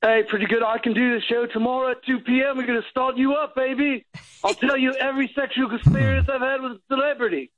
[0.00, 0.62] Hey, pretty good.
[0.62, 2.56] I can do the show tomorrow at 2 p.m.
[2.56, 4.04] We're going to start you up, baby.
[4.42, 7.50] I'll tell you every sexual experience I've had with a celebrity.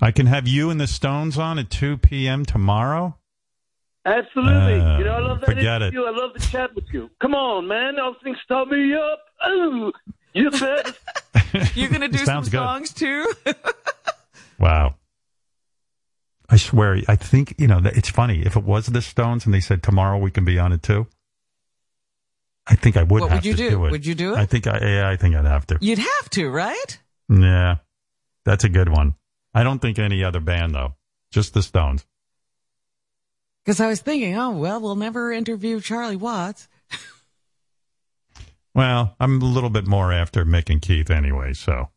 [0.00, 2.44] I can have you and the Stones on at 2 p.m.
[2.44, 3.16] tomorrow.
[4.06, 4.80] Absolutely.
[4.80, 5.92] Uh, you know, I love that forget it.
[5.94, 6.04] interview.
[6.04, 7.10] I love the chat with you.
[7.20, 7.96] Come on, man.
[7.96, 9.18] Those things start me up.
[9.48, 9.92] Ooh,
[10.32, 10.96] you bet.
[11.74, 12.52] You gonna do some good.
[12.52, 13.32] songs too?
[14.60, 14.94] Wow.
[16.50, 18.42] I swear, I think, you know, that- it's funny.
[18.44, 21.06] If it was the Stones and they said tomorrow we can be on it too,
[22.66, 23.86] I think I would What have would you to do?
[23.86, 23.90] it.
[23.90, 24.38] Would you do it?
[24.38, 25.78] I think I, yeah, I think I'd have to.
[25.80, 26.98] You'd have to, right?
[27.28, 27.76] Yeah.
[28.44, 29.14] That's a good one.
[29.54, 30.94] I don't think any other band though.
[31.30, 32.04] Just the Stones.
[33.64, 36.68] Because I was thinking, oh well, we'll never interview Charlie Watts.
[38.74, 41.88] Well, I'm a little bit more after Mick and Keith anyway, so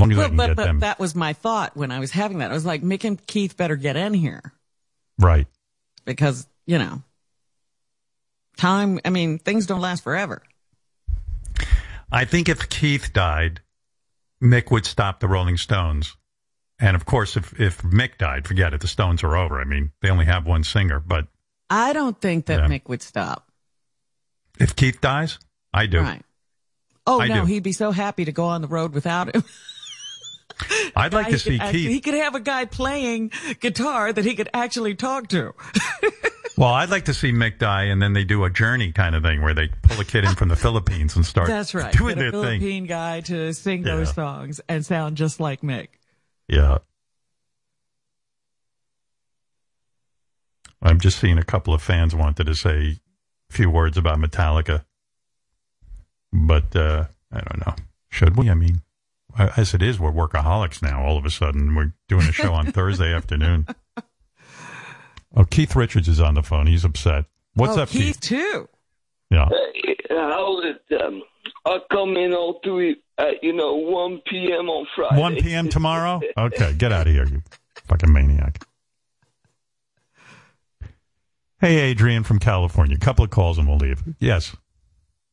[0.00, 2.50] long But, but, but them that was my thought when I was having that.
[2.50, 4.52] I was like, Mick and Keith better get in here
[5.18, 5.46] right.
[6.04, 7.02] because you know,
[8.56, 9.00] time.
[9.04, 10.42] I mean, things don't last forever.
[12.12, 13.60] I think if Keith died,
[14.42, 16.16] Mick would stop the Rolling Stones.
[16.78, 18.80] And of course, if, if Mick died, forget it.
[18.80, 19.60] The Stones are over.
[19.60, 20.98] I mean, they only have one singer.
[20.98, 21.26] But
[21.68, 22.68] I don't think that Yeah.
[22.68, 23.50] Mick would stop.
[24.58, 25.38] if Keith dies,
[25.72, 26.00] I do.
[26.00, 26.22] Right.
[27.06, 27.46] Oh I no, do.
[27.46, 29.44] he'd be so happy to go on the road without him.
[30.96, 31.90] I'd like to see could actually- Keith.
[31.90, 35.52] He could have a guy playing guitar that he could actually talk to.
[36.56, 39.22] Well, I'd like to see Mick die, and then they do a journey kind of
[39.22, 41.92] thing where they pull a kid in from the Philippines and start That's right.
[41.92, 42.42] doing Get a thing.
[42.60, 43.96] Philippine guy to sing Yeah.
[43.96, 45.88] those songs and sound just like Mick.
[46.48, 46.78] Yeah.
[50.82, 52.98] I'm just seeing a couple of fans wanted to say
[53.50, 54.84] a few words about Metallica.
[56.32, 57.74] But uh, I don't know.
[58.08, 58.48] Should we?
[58.50, 58.82] I mean,
[59.38, 61.02] as it is, we're workaholics now.
[61.04, 63.66] All of a sudden, we're doing a show on Thursday afternoon.
[65.34, 66.66] Oh, Keith Richards is on the phone.
[66.66, 67.26] He's upset.
[67.54, 68.20] What's oh, up, Keith?
[68.20, 68.68] Keith too.
[69.30, 69.48] Yeah.
[69.48, 71.02] Hey, how's it?
[71.02, 71.22] Um,
[71.66, 74.68] I come in all through at you know 1 p.m.
[74.68, 75.20] on Friday.
[75.20, 75.68] 1 p.m.
[75.68, 76.20] tomorrow?
[76.36, 77.42] Okay, get out of here, you
[77.86, 78.64] fucking maniac.
[81.60, 82.96] Hey, Adrian from California.
[82.96, 84.02] A couple of calls and we'll leave.
[84.18, 84.56] Yes.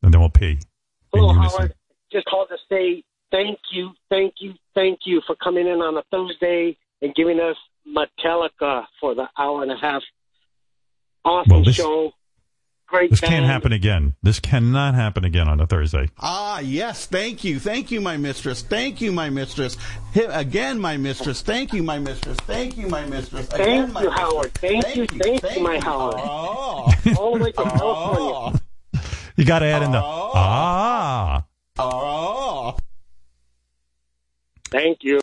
[0.03, 0.51] And then we'll pee.
[0.51, 0.59] in
[1.13, 1.33] Hello.
[1.33, 1.73] Howard.
[2.11, 6.03] Just called to say thank you, thank you, thank you for coming in on a
[6.11, 7.55] Thursday and giving us
[7.87, 10.01] Metallica for the hour and a half.
[11.25, 12.11] Awesome Well, this- show.
[12.89, 13.33] Great This band.
[13.33, 14.15] can't happen again.
[14.23, 16.07] This cannot happen again on a Thursday.
[16.17, 17.05] Ah, yes.
[17.05, 17.59] Thank you.
[17.59, 18.61] Thank you, my mistress.
[18.61, 19.75] Thank you, my mistress.
[20.15, 21.41] Again, my mistress.
[21.41, 22.37] Thank you, my mistress.
[22.45, 23.49] Thank you, my mistress.
[23.53, 24.19] Again, Thank my you, mistress.
[24.31, 24.53] Howard.
[24.53, 26.15] Thank, you, thank, you, my Howard.
[26.17, 26.89] Oh.
[27.19, 28.61] All the way to California.
[29.35, 31.43] You got to add in the ah.
[31.77, 32.46] Oh.
[34.69, 35.21] Thank you.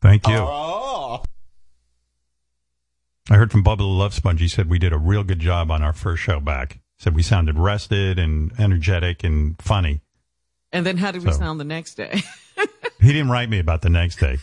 [0.00, 0.36] Thank you.
[0.36, 1.22] Oh.
[3.30, 4.40] I heard from Bubba the Love Sponge.
[4.40, 6.78] He said we did a real good job on our first show back.
[6.98, 10.00] Said we sounded rested and energetic and funny.
[10.72, 12.22] And then how did we So- sound the next day?
[13.00, 14.38] He didn't write me about the next day.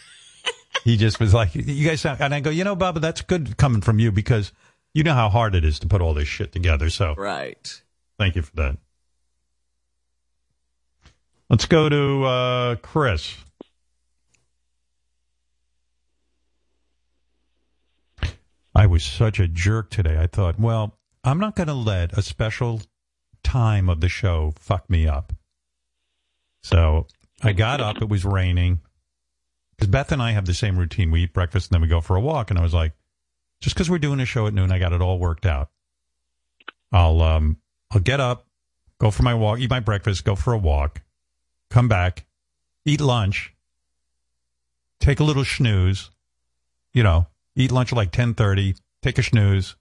[0.86, 3.58] he just was like, "You guys," sound, and I go, "You know, Bubba, that's good
[3.58, 4.54] coming from you because
[4.94, 7.82] you know how hard it is to put all this shit together." So, right.
[8.18, 8.78] thank you for that.
[11.50, 13.36] Let's go to uh, Chris.
[18.76, 20.20] I was such a jerk today.
[20.20, 22.82] I thought, well, I'm not going to let a special
[23.44, 25.32] time of the show fuck me up.
[26.62, 27.08] So
[27.42, 28.02] I got up.
[28.02, 28.82] It was raining.
[29.76, 31.12] Because Beth and I have the same routine.
[31.12, 32.50] We eat breakfast and then we go for a walk.
[32.50, 32.94] And I was like,
[33.62, 35.70] just because we're doing a show at noon, I got it all worked out.
[36.92, 37.58] I'll um
[37.92, 38.48] I'll get up,
[39.00, 41.02] go for my walk, eat my breakfast, go for a walk,
[41.70, 42.26] come back,
[42.86, 43.54] eat lunch,
[45.00, 46.12] take a little snooze,
[46.94, 49.76] you know, eat lunch at like ten thirty, take a snooze,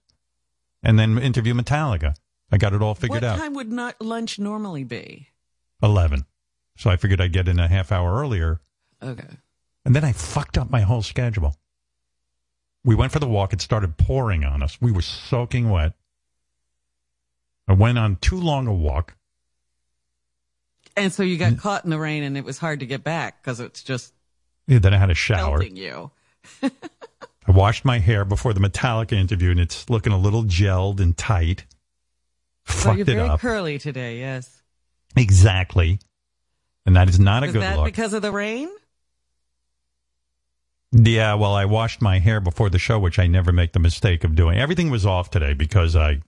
[0.83, 2.15] and then interview Metallica.
[2.51, 3.37] I got it all figured what out.
[3.37, 5.29] What time would not lunch normally be?
[5.81, 6.25] Eleven.
[6.77, 8.61] So I figured I'd get in a half hour earlier.
[9.01, 9.27] Okay.
[9.85, 11.55] And then I fucked up my whole schedule.
[12.83, 13.53] We went for the walk.
[13.53, 14.77] It started pouring on us.
[14.81, 15.93] We were soaking wet.
[17.67, 19.15] I went on too long a walk.
[20.97, 23.41] And so you got caught in the rain and it was hard to get back
[23.41, 24.13] because it's just
[24.67, 25.61] Yeah, then I had a shower.
[25.63, 26.11] you.
[27.47, 31.15] I washed my hair before the Metallica interview, and it's looking a little gelled and
[31.15, 31.65] tight.
[32.67, 33.39] So Fucked you're it very up.
[33.39, 34.61] curly today, yes.
[35.15, 35.99] Exactly.
[36.85, 37.85] And that is not a Was good that look.
[37.85, 38.69] because of the rain?
[40.91, 44.23] Yeah, well, I washed my hair before the show, which I never make the mistake
[44.23, 44.57] of doing.
[44.57, 46.21] Everything was off today because I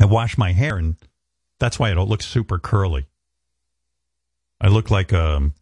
[0.00, 0.96] I washed my hair, and
[1.58, 3.06] that's why it don't look super curly.
[4.60, 5.54] I look like um,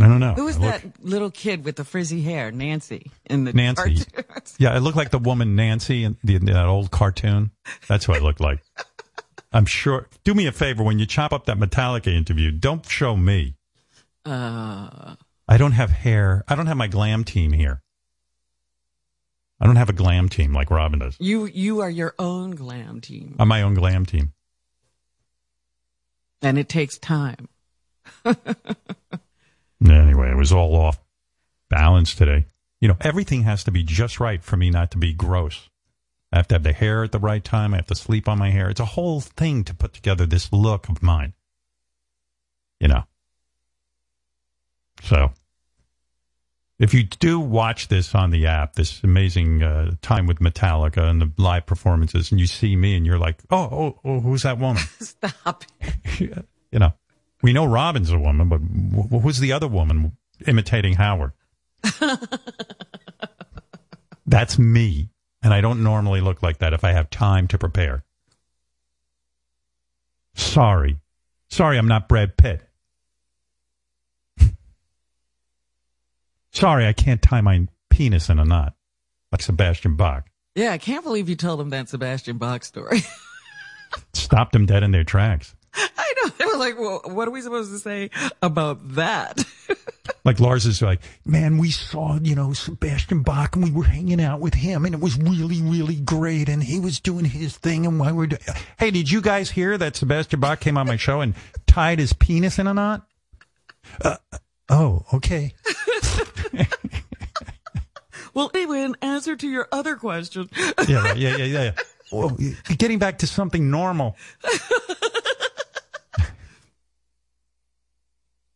[0.00, 0.34] I don't know.
[0.34, 2.50] Who was look- that little kid with the frizzy hair?
[2.50, 4.04] Nancy in the Nancy.
[4.04, 4.56] cartoons.
[4.58, 7.52] Yeah, I look like the woman Nancy in, the, in that old cartoon.
[7.88, 8.60] That's what I looked like.
[9.52, 10.08] I'm sure.
[10.24, 12.50] Do me a favor when you chop up that Metallica interview.
[12.50, 13.54] Don't show me.
[14.26, 15.14] Uh,
[15.46, 16.42] I don't have hair.
[16.48, 17.80] I don't have my glam team here.
[19.60, 21.16] I don't have a glam team like Robin does.
[21.20, 24.32] you you are your own glam team, I'm my own glam team.
[26.42, 27.48] and it takes time.
[29.82, 31.00] Anyway, it was all off
[31.68, 32.46] balance today.
[32.80, 35.68] You know, everything has to be just right for me not to be gross.
[36.32, 37.74] I have to have the hair at the right time.
[37.74, 38.68] I have to sleep on my hair.
[38.68, 41.32] It's a whole thing to put together this look of mine.
[42.80, 43.04] You know.
[45.02, 45.32] So,
[46.78, 51.20] if you do watch this on the app, this amazing uh, time with Metallica and
[51.20, 54.58] the live performances, and you see me and you're like, oh, oh, oh who's that
[54.58, 54.82] woman?
[55.00, 55.64] Stop.
[56.18, 56.34] you
[56.72, 56.92] know,
[57.44, 60.16] we know Robin's a woman, but wh- who's the other woman
[60.46, 61.32] imitating Howard?
[64.26, 65.10] That's me.
[65.42, 68.02] And I don't normally look like that if I have time to prepare.
[70.34, 70.96] Sorry.
[71.50, 72.62] Sorry, I'm not Brad Pitt.
[76.50, 78.72] Sorry, I can't tie my penis in a knot
[79.30, 80.30] like Sebastian Bach.
[80.54, 83.02] Yeah, I can't believe you told them that Sebastian Bach story.
[84.14, 85.54] Stopped them dead in their tracks.
[85.98, 86.30] I know.
[86.38, 88.10] It was like, well, what are we supposed to say
[88.42, 89.44] about that?
[90.24, 94.22] Like Lars is like, man, we saw, you know, Sebastian Bach and we were hanging
[94.22, 96.48] out with him and it was really, really great.
[96.48, 98.40] And he was doing his thing and why we're doing.
[98.78, 101.34] Hey, did you guys hear that Sebastian Bach came on my show and
[101.66, 103.06] tied his penis in a knot?
[104.00, 104.16] Uh,
[104.70, 105.54] oh, okay.
[108.34, 110.48] well, anyway, in answer to your other question.
[110.88, 111.62] Yeah, yeah, yeah, yeah.
[111.62, 111.72] yeah.
[112.12, 112.36] Well,
[112.78, 114.16] getting back to something normal.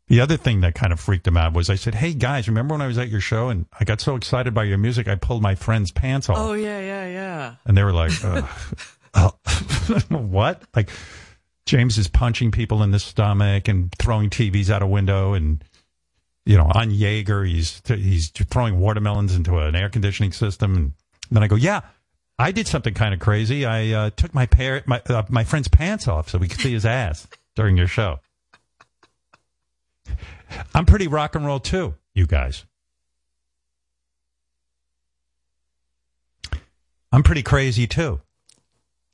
[0.09, 2.75] The other thing that kind of freaked him out was I said, Hey guys, remember
[2.75, 5.17] when I was at your show and I got so excited by your music, I
[5.17, 6.39] pulled my friend's pants off.
[6.39, 7.55] Oh, yeah, yeah, yeah.
[7.67, 8.43] And they were like, uh,
[9.15, 9.33] oh,
[10.09, 10.63] what?
[10.75, 10.89] Like,
[11.67, 15.63] James is punching people in the stomach and throwing TVs out a window and,
[16.47, 20.75] you know, on Jaeger, he's, he's throwing watermelons into an air conditioning system.
[20.75, 20.93] And
[21.31, 21.83] then I go, yeah,
[22.39, 23.67] I did something kind of crazy.
[23.67, 26.73] I uh, took my pair, my, uh, my friend's pants off so we could see
[26.73, 28.21] his ass during your show.
[30.75, 32.65] I'm pretty rock and roll too, you guys.
[37.13, 38.21] I'm pretty crazy too.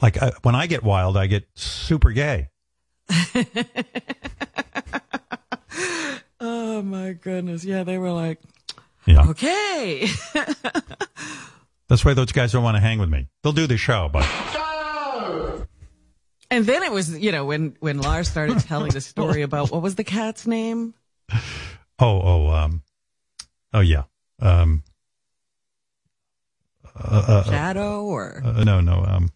[0.03, 2.51] Like uh, when I get wild, I get super gay.
[6.41, 7.65] Oh my goodness.
[7.65, 8.39] Yeah, they were like,
[9.07, 9.29] Yeah.
[9.31, 10.09] okay.
[11.89, 13.29] That's why those guys don't want to hang with me.
[13.43, 14.25] They'll do the show, but
[16.51, 19.81] and then it was, you know, when, when Lars started telling the story about what
[19.83, 20.95] was the cat's name?
[21.33, 21.41] Oh,
[21.99, 22.83] oh, um,
[23.73, 24.05] oh yeah,
[24.41, 24.83] um,
[26.97, 29.31] uh, uh, Shadow or uh, no, no, um,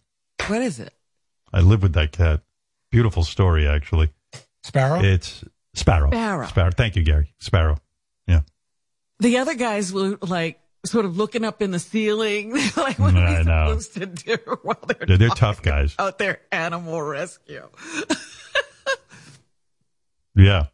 [0.47, 0.93] what is it?
[1.51, 2.41] I live with that cat.
[2.91, 4.11] Beautiful story, actually.
[4.63, 5.01] Sparrow.
[5.01, 5.43] It's
[5.73, 6.09] Sparrow.
[6.09, 6.47] Sparrow.
[6.47, 6.71] Sparrow.
[6.75, 7.33] Thank you, Gary.
[7.39, 7.77] Sparrow.
[8.27, 8.41] Yeah.
[9.19, 12.53] The other guys were like sort of looking up in the ceiling.
[12.77, 15.95] like, what are I we supposed to do while they're, They're, they're tough guys.
[15.99, 17.67] Out there, animal rescue.
[20.35, 20.67] Yeah.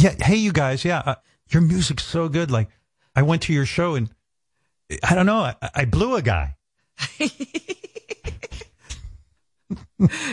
[0.00, 0.14] Yeah.
[0.18, 0.82] Hey, you guys.
[0.82, 1.02] Yeah.
[1.04, 1.14] Uh,
[1.50, 2.50] your music's so good.
[2.50, 2.70] Like,
[3.14, 4.08] I went to your show and
[5.02, 5.40] I don't know.
[5.40, 6.56] I, I blew a guy.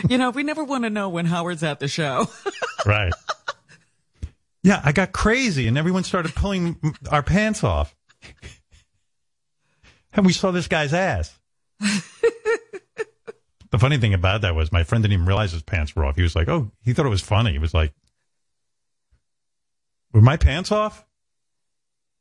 [0.08, 2.26] you know, we never want to know when Howard's at the show.
[2.86, 3.12] Right.
[4.62, 4.80] yeah.
[4.84, 6.76] I got crazy and everyone started pulling
[7.10, 7.94] our pants off.
[10.12, 11.36] And we saw this guy's ass.
[11.80, 11.98] the
[13.78, 16.14] funny thing about that was my friend didn't even realize his pants were off.
[16.14, 17.50] He was like, oh, he thought it was funny.
[17.50, 17.92] He was like,
[20.12, 21.04] were my pants off?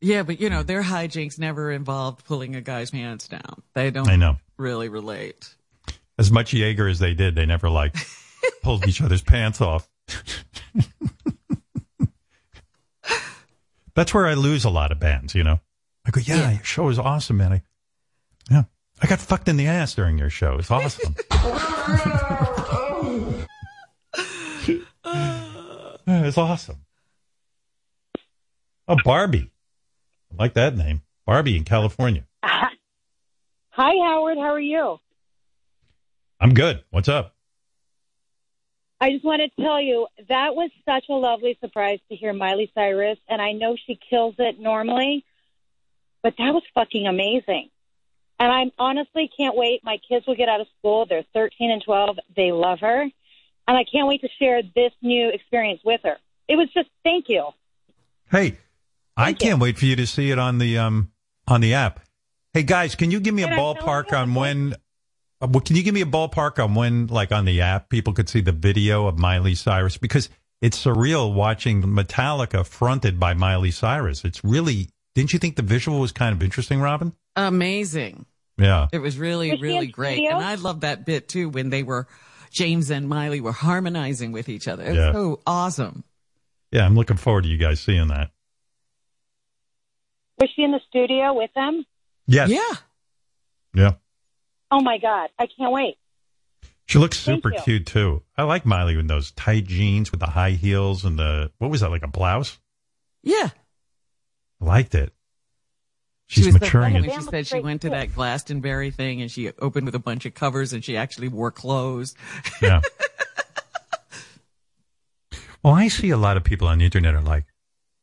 [0.02, 3.64] yeah, but you know, their hijinks never involved pulling a guy's pants down.
[3.74, 4.38] They don't I know.
[4.58, 5.56] really relate.
[6.20, 7.96] As much Jaeger as they did, they never like
[8.64, 9.88] pulled each other's pants off.
[13.96, 15.60] That's where I lose a lot of bands, you know.
[16.06, 17.54] I go, yeah, your show is awesome, man.
[17.54, 17.62] I,
[18.50, 18.64] yeah,
[19.02, 20.58] I got fucked in the ass during your show.
[20.60, 21.16] It's awesome.
[24.68, 26.78] Yeah, it's awesome.
[28.88, 29.52] Oh, Barbie.
[30.32, 31.02] I like that name.
[31.26, 32.26] Barbie in California.
[32.44, 32.72] Hi,
[33.76, 34.38] Howard.
[34.38, 35.00] How are you?
[36.40, 36.84] I'm good.
[36.90, 37.36] What's up?
[39.00, 42.72] I just want to tell you that was such a lovely surprise to hear Miley
[42.74, 45.24] Cyrus, and I know she kills it normally,
[46.24, 47.70] but that was fucking amazing.
[48.40, 49.84] And I honestly can't wait.
[49.84, 51.06] My kids will get out of school.
[51.08, 52.18] They're 13 and 12.
[52.36, 53.02] They love her.
[53.02, 56.18] And I can't wait to share this new experience with her.
[56.48, 57.50] It was just, thank you.
[58.32, 58.58] Hey,
[59.18, 61.12] I can't wait for you to see it on the um
[61.48, 62.00] on the app.
[62.54, 64.76] Hey guys, can you give me a Can I ballpark on when?
[65.42, 68.28] Uh, can you give me a ballpark on when, like on the app, people could
[68.28, 69.98] see the video of Miley Cyrus?
[69.98, 70.30] Because
[70.62, 74.24] it's surreal watching Metallica fronted by Miley Cyrus.
[74.26, 74.90] It's really.
[75.14, 77.12] Didn't you think the visual was kind of interesting, Robin?
[77.36, 78.28] Amazing.
[78.60, 78.88] Yeah.
[78.92, 80.14] It was really, Was really great.
[80.18, 80.36] studio?
[80.38, 82.08] And I love that bit too when they were,
[82.52, 84.84] James and Miley were harmonizing with each other.
[84.84, 85.12] It's Yeah.
[85.14, 86.04] so awesome.
[86.72, 88.30] Yeah, I'm looking forward to you guys seeing that.
[90.40, 91.86] Was she in the studio with them?
[92.28, 92.50] Yes.
[92.50, 92.74] Yeah.
[93.74, 93.92] Yeah.
[94.72, 95.30] Oh my God.
[95.40, 95.96] I can't wait.
[96.86, 98.24] She looks super cute too.
[98.38, 101.82] I like Miley in those tight jeans with the high heels and the what was
[101.82, 102.58] that like a blouse?
[103.24, 103.50] Yeah.
[104.62, 105.14] I liked it.
[106.28, 107.10] She She's was so maturing funny it.
[107.10, 110.26] when she said she went to that Glastonbury thing and she opened with a bunch
[110.26, 112.16] of covers and she actually wore clothes.
[112.62, 112.82] Yeah.
[115.64, 117.46] well, I see a lot of people on the internet are like,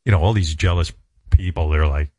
[0.04, 0.92] you know, all these jealous
[1.30, 1.68] people.
[1.68, 2.10] They're like,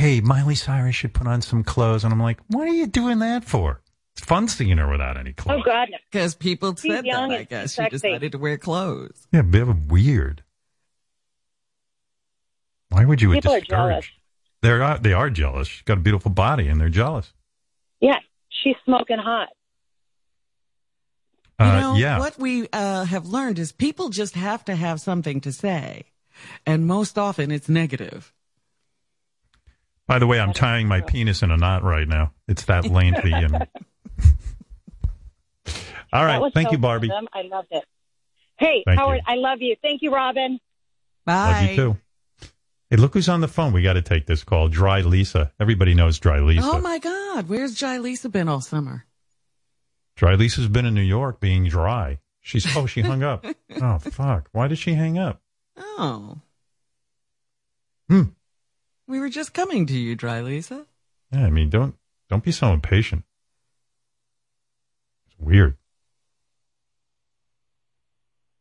[0.00, 3.18] "Hey, Miley Cyrus should put on some clothes," and I'm like, "What are you doing
[3.20, 3.82] that for?
[4.16, 5.88] It's fun seeing her without any clothes." Oh God.
[5.90, 5.98] no.
[6.10, 7.74] Because people She's said young that, I guess.
[7.74, 9.26] she's She decided to wear clothes.
[9.32, 10.42] Yeah, a bit of weird.
[12.88, 14.06] Why would you People are jealous.
[14.62, 15.68] They're uh, they are jealous.
[15.68, 17.32] She's got a beautiful body, and they're jealous.
[18.00, 18.18] Yeah.
[18.48, 19.48] She's smoking hot.
[21.60, 22.18] You Uh, know, yeah.
[22.18, 26.04] what we uh, have learned is people just have to have something to say.
[26.66, 28.32] And most often it's negative.
[30.10, 32.32] By the way, I'm tying my penis in a knot right now.
[32.48, 33.30] It's that lengthy.
[33.32, 33.54] And...
[33.54, 33.62] All
[36.10, 37.08] That right, was thank so you, Barbie.
[37.12, 37.28] awesome.
[37.32, 37.84] I loved it.
[38.58, 39.32] Hey, Thank Howard, you.
[39.32, 39.76] I love you.
[39.80, 40.58] Thank you, Robin.
[41.24, 41.52] Bye.
[41.52, 41.96] Love you too.
[42.90, 43.72] Hey, look who's on the phone.
[43.72, 44.66] We got to take this call.
[44.66, 45.52] Dry Lisa.
[45.60, 46.66] Everybody knows Dry Lisa.
[46.68, 49.06] Oh my God, where's Dry Lisa been all summer?
[50.16, 52.18] Dry Lisa's been in New York being dry.
[52.40, 53.46] She's oh she hung up.
[53.80, 54.48] Oh fuck!
[54.50, 55.40] Why did she hang up?
[55.78, 56.40] Oh.
[58.08, 58.22] Hmm.
[59.10, 60.86] We were just coming to you, Dry Lisa.
[61.32, 61.96] Yeah, I mean don't
[62.28, 63.24] don't be so impatient.
[65.26, 65.76] It's weird.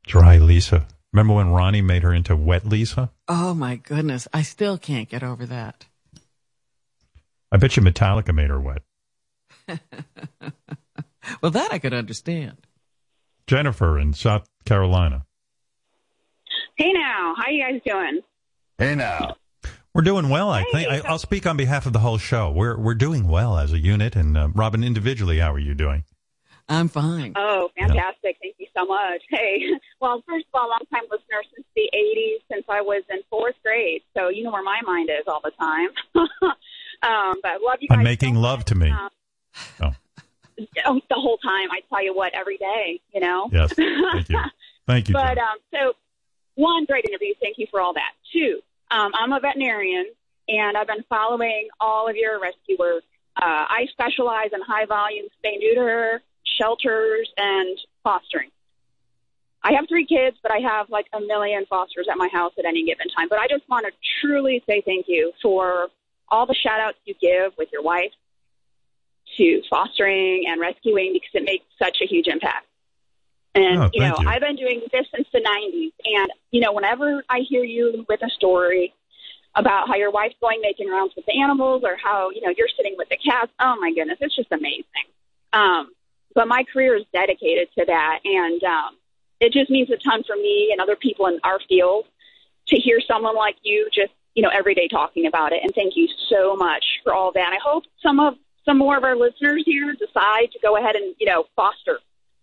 [0.07, 0.87] Dry Lisa.
[1.13, 3.11] Remember when Ronnie made her into Wet Lisa?
[3.27, 4.27] Oh my goodness.
[4.33, 5.85] I still can't get over that.
[7.51, 8.81] I bet you Metallica made her wet.
[11.43, 12.57] Well, that I could understand.
[13.45, 15.27] Jennifer in South Carolina.
[16.75, 18.21] Hey now, how you guys doing?
[18.79, 19.35] Hey now.
[19.93, 20.87] We're doing well, I think.
[20.89, 22.51] I, I'll speak on behalf of the whole show.
[22.51, 25.39] We're we're doing well as a unit, and uh, Robin individually.
[25.39, 26.03] How are you doing?
[26.67, 27.33] I'm fine.
[27.35, 28.37] Oh, fantastic!
[28.41, 29.21] Thank you so much.
[29.29, 29.63] Hey,
[30.01, 33.55] well, first of all, long time listener since the '80s, since I was in fourth
[33.63, 35.89] grade, so you know where my mind is all the time.
[37.01, 37.97] um, but love you guys.
[37.97, 38.91] I'm making love to me.
[38.91, 39.09] Um,
[39.81, 39.91] Oh.
[40.85, 41.69] oh, the whole time.
[41.71, 43.01] I tell you what, every day.
[43.13, 43.49] You know.
[43.51, 44.39] Yes, thank you.
[44.87, 45.13] Thank you.
[45.13, 45.93] But um, so
[46.55, 47.33] one great interview.
[47.41, 48.11] Thank you for all that.
[48.33, 48.59] Two,
[48.91, 50.05] um, I'm a veterinarian,
[50.47, 53.03] and I've been following all of your rescue work.
[53.35, 58.49] Uh, I specialize in high volume spay neuter, shelters, and fostering.
[59.61, 62.65] I have three kids, but I have like a million fosters at my house at
[62.65, 63.27] any given time.
[63.29, 65.89] But I just want to truly say thank you for
[66.29, 68.11] all the shout outs you give with your wife
[69.37, 72.65] to fostering and rescuing because it makes such a huge impact.
[73.55, 74.27] And Oh, you know, you.
[74.27, 78.21] I've been doing this since the '90s, and you know, whenever I hear you with
[78.21, 78.93] a story
[79.55, 82.69] about how your wife's going making rounds with the animals, or how you know you're
[82.77, 84.85] sitting with the cats, oh my goodness, it's just amazing.
[85.53, 85.91] Um,
[86.35, 88.97] but my career is dedicated to that, and um,
[89.39, 92.05] it just means a ton for me and other people in our field
[92.67, 95.61] to hear someone like you just you know every day talking about it.
[95.63, 97.51] And thank you so much for all that.
[97.51, 101.15] I hope some of some more of our listeners here decide to go ahead and
[101.19, 101.99] you know foster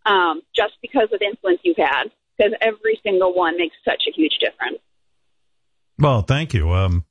[0.07, 2.05] um, just because of the influence you've had,
[2.39, 4.79] because every single one makes such a huge difference.
[5.99, 6.71] Well, thank you.
[6.73, 7.05] Um,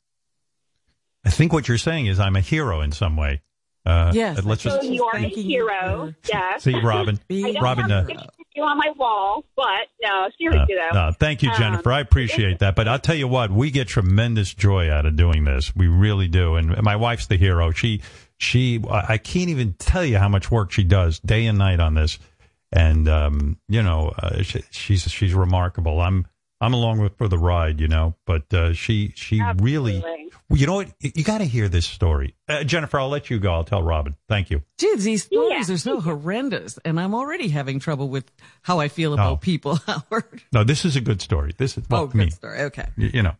[1.25, 3.41] I think what you're saying is I'm a hero in some way.
[3.85, 4.11] Uh,
[4.43, 6.13] Let's so just you are a hero.
[6.27, 6.63] Yes.
[6.63, 7.19] see, Robin.
[7.31, 7.89] I don't Robin.
[7.89, 9.65] have Uh, a picture of you on my wall, but
[10.01, 10.89] no, uh, seriously though.
[11.07, 11.91] no, thank you, Um, Jennifer.
[11.91, 12.75] I appreciate that.
[12.75, 15.75] But I'll tell you what, we get tremendous joy out of doing this.
[15.75, 16.55] We really do.
[16.55, 17.69] And my wife's the hero.
[17.71, 18.01] She,
[18.37, 21.79] she, I I can't even tell you how much work she does day and night
[21.79, 22.17] on this.
[22.71, 26.01] And, um, you know, uh, she, she's, she's remarkable.
[26.01, 26.27] I'm,
[26.61, 30.03] I'm along with for the ride, you know, but, uh, she, she really,
[30.49, 30.89] you know what?
[30.99, 32.35] You got to hear this story.
[32.47, 33.53] Uh, Jennifer, I'll let you go.
[33.53, 34.15] I'll tell Robin.
[34.29, 34.61] Thank you.
[34.77, 39.11] Geez, these stories are so horrendous, and I'm already having trouble with how I feel
[39.15, 39.23] No.
[39.23, 40.43] about people, Howard.
[40.51, 41.53] No, this is a good story.
[41.57, 42.59] This is, well, oh, I mean, good story.
[42.61, 42.87] Okay.
[42.97, 43.35] y- you know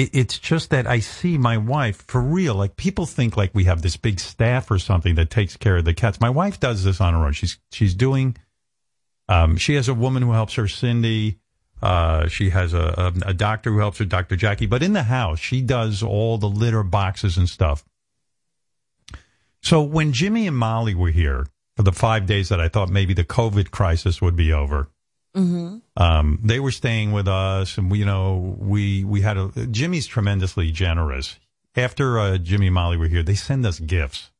[0.00, 3.64] it, it's just that i see my wife for real like people think like we
[3.64, 6.20] have this big staff or something that takes care of the cats.
[6.20, 7.32] My wife does this on her own.
[7.32, 8.36] She's she's doing
[9.28, 11.38] um she has a woman who helps her cindy.
[11.82, 14.66] Uh she has a, a, a doctor who helps her dr jackie.
[14.66, 17.84] But in the house she does all the litter boxes and stuff.
[19.62, 21.46] So when jimmy and molly were here
[21.76, 24.88] for the five days that i thought maybe the covid crisis would be over
[25.34, 25.78] Mm-hmm.
[25.96, 30.06] um, they were staying with us, and we, you know, we we had a Jimmy's
[30.06, 31.38] tremendously generous.
[31.76, 34.30] After uh, Jimmy and Molly were here, they send us gifts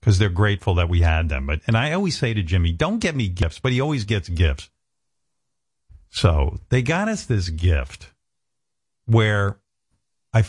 [0.00, 1.46] because they're grateful that we had them.
[1.46, 4.28] But and I always say to Jimmy, "Don't get me gifts," but he always gets
[4.28, 4.70] gifts.
[6.10, 8.12] So they got us this gift
[9.06, 9.58] where
[10.32, 10.44] I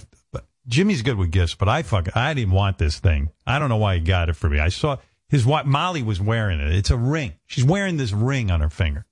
[0.68, 3.32] Jimmy's good with gifts, but I fuck I didn't want this thing.
[3.48, 4.60] I don't know why he got it for me.
[4.60, 6.72] I saw his wife Molly was wearing it.
[6.72, 7.34] It's a ring.
[7.48, 9.07] She's wearing this ring on her finger.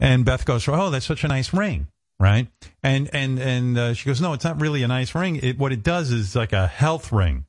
[0.00, 1.88] And Beth goes, "Oh, that's such a nice ring."
[2.18, 2.48] Right?
[2.82, 5.36] And and and uh, she goes, "No, it's not really a nice ring.
[5.36, 7.44] It, what it does is like a health ring.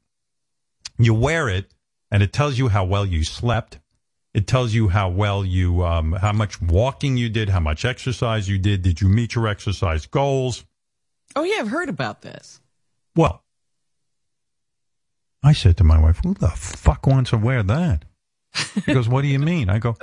[0.97, 1.73] You wear it
[2.11, 3.79] and it tells you how well you slept.
[4.33, 8.47] It tells you how well you um how much walking you did, how much exercise
[8.47, 10.65] you did, did you meet your exercise goals?"
[11.33, 12.59] Oh, yeah, I've heard about this.
[13.15, 13.41] Well,
[15.41, 18.03] I said to my wife, "Who the fuck wants to wear that?"
[18.53, 19.95] She goes, "What do you mean?" I go,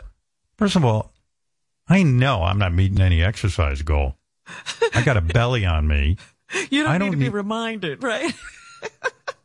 [0.57, 1.13] first of all,
[1.89, 4.17] I know I'm not meeting any exercise goal.
[4.95, 6.17] I got a belly on me.
[6.71, 8.33] You don't I need don't to be need- reminded, right?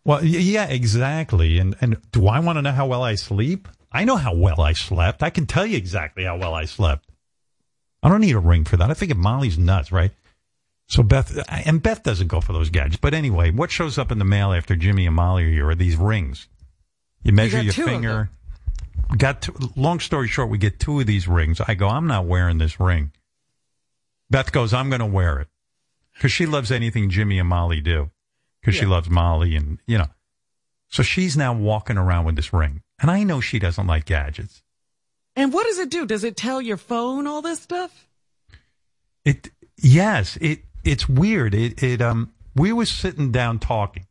[0.05, 1.59] Well, yeah, exactly.
[1.59, 3.67] And and do I want to know how well I sleep?
[3.91, 5.23] I know how well I slept.
[5.23, 7.07] I can tell you exactly how well I slept.
[8.01, 8.89] I don't need a ring for that.
[8.89, 10.11] I think if Molly's nuts, right?
[10.88, 12.97] So Beth and Beth doesn't go for those gadgets.
[13.01, 15.75] But anyway, what shows up in the mail after Jimmy and Molly are here are
[15.75, 16.47] these rings.
[17.23, 18.30] You measure got your of finger.
[19.17, 21.61] Got two, long story short, we get two of these rings.
[21.61, 23.11] I go, I'm not wearing this ring.
[24.30, 25.47] Beth goes, I'm going to wear it
[26.13, 28.09] because she loves anything Jimmy and Molly do
[28.59, 30.07] because she loves Molly and you know.
[30.89, 34.61] So she's now walking around with this ring, and I know she doesn't like gadgets.
[35.35, 36.05] And what does it do?
[36.05, 38.07] Does it tell your phone all this stuff?
[39.25, 41.55] It yes, it it's weird.
[41.55, 44.05] It it um we were sitting down talking,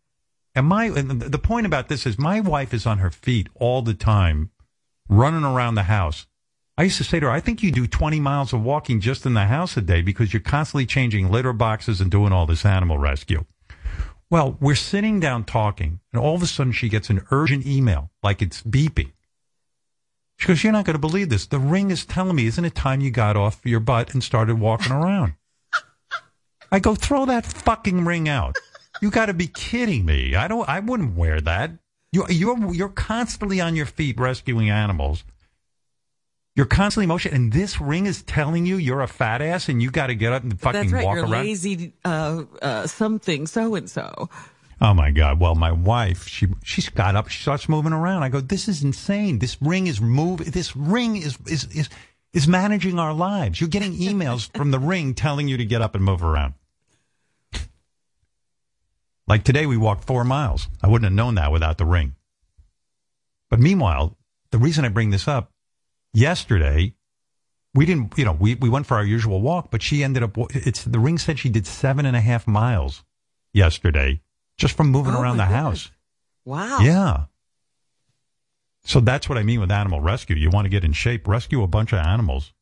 [0.54, 3.82] And my and the point about this is my wife is on her feet all
[3.82, 4.50] the time,
[5.08, 6.26] running around the house.
[6.78, 9.26] I used to say to her, I think you do 20 miles of walking just
[9.26, 12.64] in the house a day because you're constantly changing litter boxes and doing all this
[12.64, 13.44] animal rescue.
[14.30, 18.10] Well, we're sitting down talking, and all of a sudden she gets an urgent email,
[18.22, 19.12] like it's beeping.
[20.38, 21.46] She goes, You're not going to believe this.
[21.46, 24.58] The ring is telling me, isn't it time you got off your butt and started
[24.58, 25.34] walking around?
[26.72, 28.56] I go, Throw that fucking ring out.
[29.02, 30.34] You got to be kidding me.
[30.34, 31.72] I don't, I wouldn't wear that.
[32.12, 35.24] You, you're, you're constantly on your feet rescuing animals.
[36.54, 39.90] You're constantly motion, and this ring is telling you you're a fat ass and you
[39.90, 41.04] got to get up and fucking That's right.
[41.04, 41.46] walk You're around.
[41.46, 44.28] lazy, uh, uh, something, so and so.
[44.78, 45.40] Oh my God!
[45.40, 48.24] Well, my wife, she she's got up, she starts moving around.
[48.24, 49.38] I go, this is insane.
[49.38, 50.52] This ring is move.
[50.52, 51.88] This ring is is is
[52.34, 53.58] is managing our lives.
[53.60, 56.52] You're getting emails from the ring telling you to get up and move around.
[59.26, 60.68] Like today, we walked four miles.
[60.82, 62.14] I wouldn't have known that without the ring.
[63.48, 64.16] But meanwhile,
[64.50, 65.52] the reason I bring this up,
[66.12, 66.94] yesterday,
[67.74, 70.36] we didn't, you know, we, we went for our usual walk, but she ended up,
[70.50, 73.04] it's, the ring said she did seven and a half miles
[73.52, 74.20] yesterday
[74.58, 75.90] just from moving Oh, around the my house.
[76.44, 76.80] Wow.
[76.80, 77.24] Yeah.
[78.84, 80.36] So that's what I mean with animal rescue.
[80.36, 82.52] You want to get in shape, rescue a bunch of animals.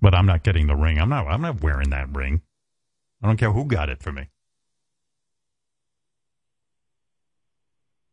[0.00, 1.00] But I'm not getting the ring.
[1.00, 2.42] I'm not I'm not wearing that ring.
[3.26, 4.28] I don't care who got it for me.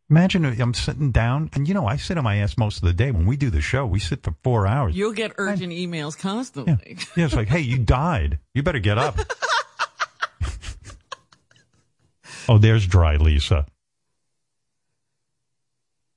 [0.09, 2.83] Imagine if I'm sitting down and you know, I sit on my ass most of
[2.83, 3.11] the day.
[3.11, 4.95] When we do the show, we sit for four hours.
[4.95, 6.97] You'll get urgent emails constantly.
[7.15, 8.39] Yeah, it's like, hey, you died.
[8.55, 9.19] You better get up.
[12.49, 13.67] oh, there's Dry Lisa.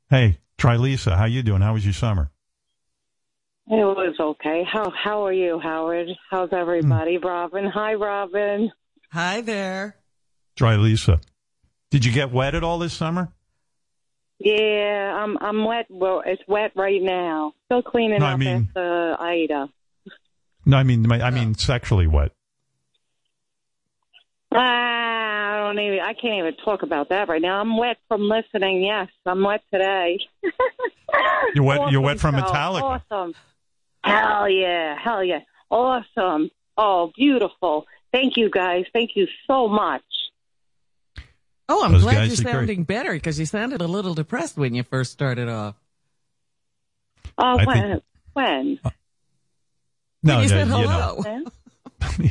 [0.08, 1.60] Hey, Dry Lisa, how you doing?
[1.60, 2.30] How was your summer?
[3.68, 4.62] It was okay.
[4.72, 6.08] How how are you, Howard?
[6.30, 7.16] How's everybody?
[7.16, 7.26] Hmm.
[7.26, 7.66] Robin.
[7.66, 8.70] Hi, Robin.
[9.16, 9.96] Hi there.
[10.56, 11.22] Dry Lisa.
[11.90, 13.32] Did you get wet at all this summer?
[14.38, 15.86] Yeah, I'm I'm wet.
[15.88, 17.54] Well, it's wet right now.
[17.64, 19.68] Still cleaning No, I up mean- after Ida.
[20.66, 22.32] No, I mean, I mean sexually wet.
[24.52, 26.00] Ah, I don't even.
[26.00, 27.58] I can't even talk about that right now.
[27.58, 28.84] I'm wet from listening.
[28.84, 30.18] Yes, I'm wet today.
[31.54, 31.90] You're wet.
[31.90, 32.42] you're wet from show.
[32.42, 33.00] Metallica.
[33.10, 33.34] Awesome.
[34.04, 34.98] Hell yeah.
[35.02, 35.40] Hell yeah.
[35.70, 36.50] Awesome.
[36.76, 37.86] Oh, beautiful.
[38.16, 38.86] Thank you guys.
[38.94, 40.02] Thank you so much.
[41.68, 42.52] Oh, I'm Those glad you're are great.
[42.54, 45.74] sounding better because you sounded a little depressed when you first started off.
[47.36, 47.82] Oh, I when?
[47.90, 48.80] think- when?
[50.22, 51.22] No, you no, said you hello.
[51.22, 52.30] know.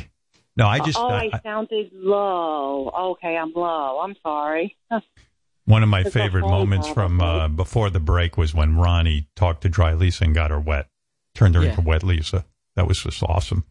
[0.56, 2.88] No, I just Oh, uh, I sounded low.
[3.12, 4.00] Okay, I'm low.
[4.00, 4.74] I'm sorry.
[5.66, 9.28] one of my It's favorite phone moments from uh, before the break was when Ronnie
[9.36, 10.88] talked to Dry Lisa and got her wet,
[11.34, 11.70] turned her Yeah.
[11.70, 12.46] into Wet Lisa.
[12.74, 13.64] That was just awesome.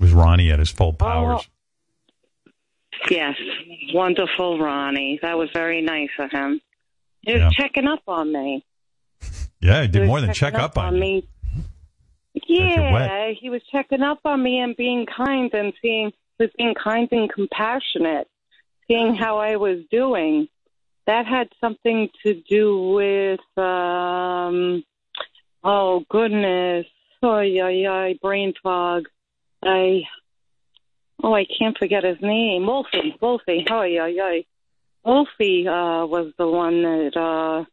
[0.00, 1.48] Was Ronnie at his full powers.
[3.10, 3.36] Yes,
[3.94, 5.18] wonderful, Ronnie.
[5.22, 6.60] That was very nice of him.
[7.22, 7.50] He was Yeah.
[7.50, 8.64] checking up on me.
[9.60, 11.00] Yeah, he He did was more than check up on you.
[11.00, 11.28] me.
[12.46, 16.74] Yeah, he was checking up on me and being kind and seeing he was being
[16.74, 18.28] kind and compassionate,
[18.86, 20.46] seeing how I was doing.
[21.06, 24.84] That had something to do with um
[25.64, 26.86] oh goodness.
[27.22, 29.08] Oh yeah, yeah, brain fog.
[29.62, 30.02] I
[31.22, 32.66] oh I can't forget his name.
[32.66, 33.16] Wolfie.
[33.20, 33.66] Wolfie.
[33.70, 34.40] Oh yeah, yeah.
[35.04, 37.64] Wolfie uh was the one that uh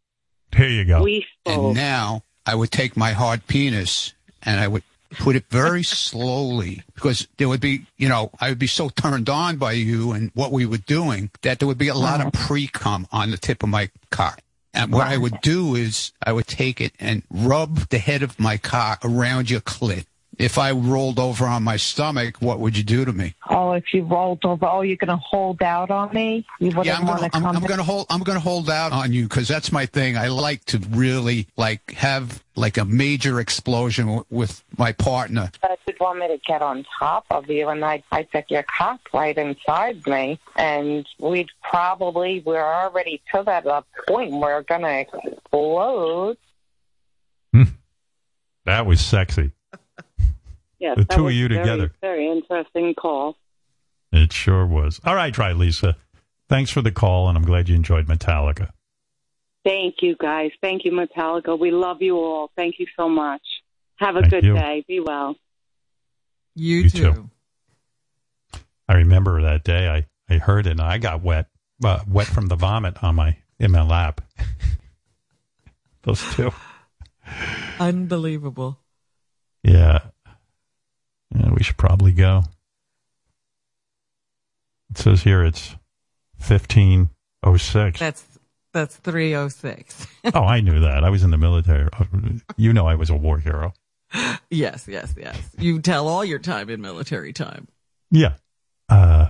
[0.55, 1.03] Here you go.
[1.03, 1.57] we spoke.
[1.57, 6.83] And now I would take my hard penis and I would put it very slowly
[6.93, 10.31] because there would be, you know, I would be so turned on by you and
[10.33, 13.37] what we were doing that there would be a lot of pre cum on the
[13.37, 14.41] tip of my cock.
[14.73, 18.37] And what I would do is I would take it and rub the head of
[18.37, 20.05] my cock around your clit.
[20.37, 23.35] If I rolled over on my stomach, what would you do to me?
[23.49, 26.45] Oh, if you rolled over, oh, you're going to hold out on me?
[26.59, 29.23] You wouldn't Yeah, I'm gonna, I'm, I'm gonna hold, I'm gonna hold out on you
[29.23, 30.17] because that's my thing.
[30.17, 35.51] I like to really like have like a major explosion w- with my partner.
[35.61, 38.63] But you'd want me to get on top of you, and I'd, I'd take your
[38.63, 44.63] cock right inside me, and we'd probably, we're already to that uh, point where we're
[44.63, 46.37] going to explode.
[48.65, 49.51] That was sexy.
[50.79, 51.91] Yes, The that two of you very, together.
[52.01, 53.37] Very interesting call.
[54.11, 54.99] It sure was.
[55.05, 55.97] All right, Dry Lisa.
[56.47, 58.69] Thanks for the call, and I'm glad you enjoyed Metallica.
[59.63, 60.51] Thank you, guys.
[60.61, 61.57] Thank you, Metallica.
[61.57, 62.51] We love you all.
[62.55, 63.41] Thank you so much.
[63.97, 64.53] Have a Thank good you.
[64.53, 64.85] day.
[64.87, 65.35] Be well.
[66.53, 67.29] You, You too.
[68.87, 69.87] I remember that day.
[69.87, 71.47] I, I heard it, and I got wet,
[71.83, 74.21] uh, wet from the vomit on my in my lap.
[76.03, 76.51] Those two.
[77.79, 78.79] Unbelievable.
[79.63, 79.99] Yeah.
[81.35, 82.43] Yeah, we should probably go.
[84.89, 85.75] Let's says here it's
[86.39, 87.09] fifteen
[87.43, 87.99] oh six.
[87.99, 88.23] That's
[88.73, 90.07] that's three oh six.
[90.33, 91.03] oh, I knew that.
[91.03, 91.89] I was in the military.
[92.57, 93.73] You know, I was a war hero.
[94.49, 95.37] Yes, yes, yes.
[95.57, 97.67] You tell all your time in military time.
[98.11, 98.35] Yeah.
[98.87, 99.27] Uh,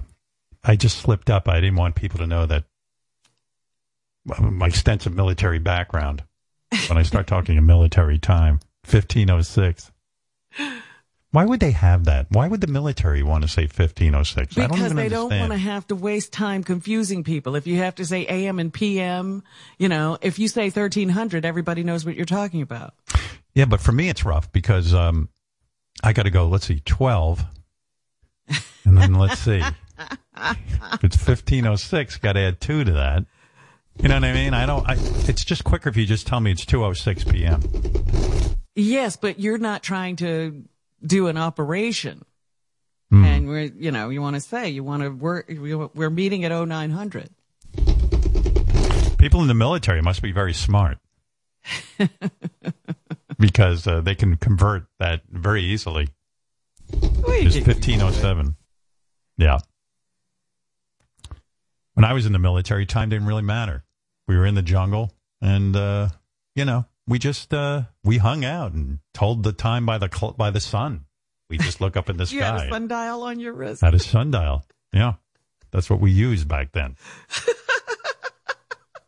[0.64, 1.48] I just slipped up.
[1.48, 2.66] I didn't want people to know that
[4.30, 6.24] uh, my extensive military background.
[6.90, 8.60] When I start talking in military time,
[8.90, 9.92] 1506.
[11.36, 12.28] Why would they have that?
[12.30, 14.58] Why would the military want to say 1506?
[14.58, 17.58] I don't Because even they don't want to have to waste time confusing people.
[17.58, 19.44] If you have to say AM and PM,
[19.78, 22.94] you know, if you say 1300, everybody knows what you're talking about.
[23.54, 25.28] Yeah, but for me it's rough because um,
[26.02, 26.48] I got to go.
[26.48, 27.44] Let's see, twelve,
[28.86, 29.62] and then let's see.
[30.38, 33.26] if it's fifteen oh six, got to add two to that.
[34.02, 34.54] You know what I mean?
[34.54, 34.88] I don't.
[34.88, 34.96] I,
[35.28, 37.62] it's just quicker if you just tell me it's two oh six p.m.
[38.74, 40.64] Yes, but you're not trying to
[41.04, 42.24] do an operation.
[43.10, 43.24] Hmm.
[43.24, 46.52] And we're, you know, you want to say, you want to work, we're meeting at
[46.52, 47.30] 0900.
[49.18, 50.98] People in the military must be very smart
[53.40, 56.08] because uh, they can convert that very easily.
[56.92, 58.56] It's fifteen oh seven.
[59.38, 59.60] Yeah.
[61.94, 63.84] When I was in the military, time didn't really matter.
[64.28, 66.10] We were in the jungle, and uh,
[66.56, 70.34] you know, we just uh, we hung out and told the time by the cl-
[70.34, 71.06] by the sun.
[71.50, 72.36] We just look up in the sky.
[72.38, 73.82] You had a sundial on your wrist.
[73.82, 74.66] Had a sundial.
[74.92, 75.14] Yeah,
[75.72, 76.96] that's what we used back then.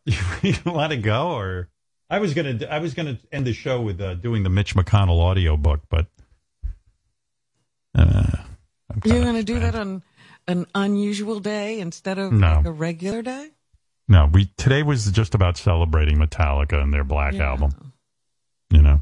[0.41, 1.69] you, want to go, or
[2.09, 5.19] I was gonna I was gonna end the show with uh, doing the Mitch McConnell
[5.19, 6.05] audio book, but
[7.97, 8.23] uh,
[9.03, 10.03] You're to do that on
[10.47, 12.55] an unusual day instead of No.
[12.57, 13.49] like a regular day?
[14.07, 17.49] no, we today was just about celebrating Metallica and their Black Yeah.
[17.49, 17.86] album.
[18.69, 19.01] You know,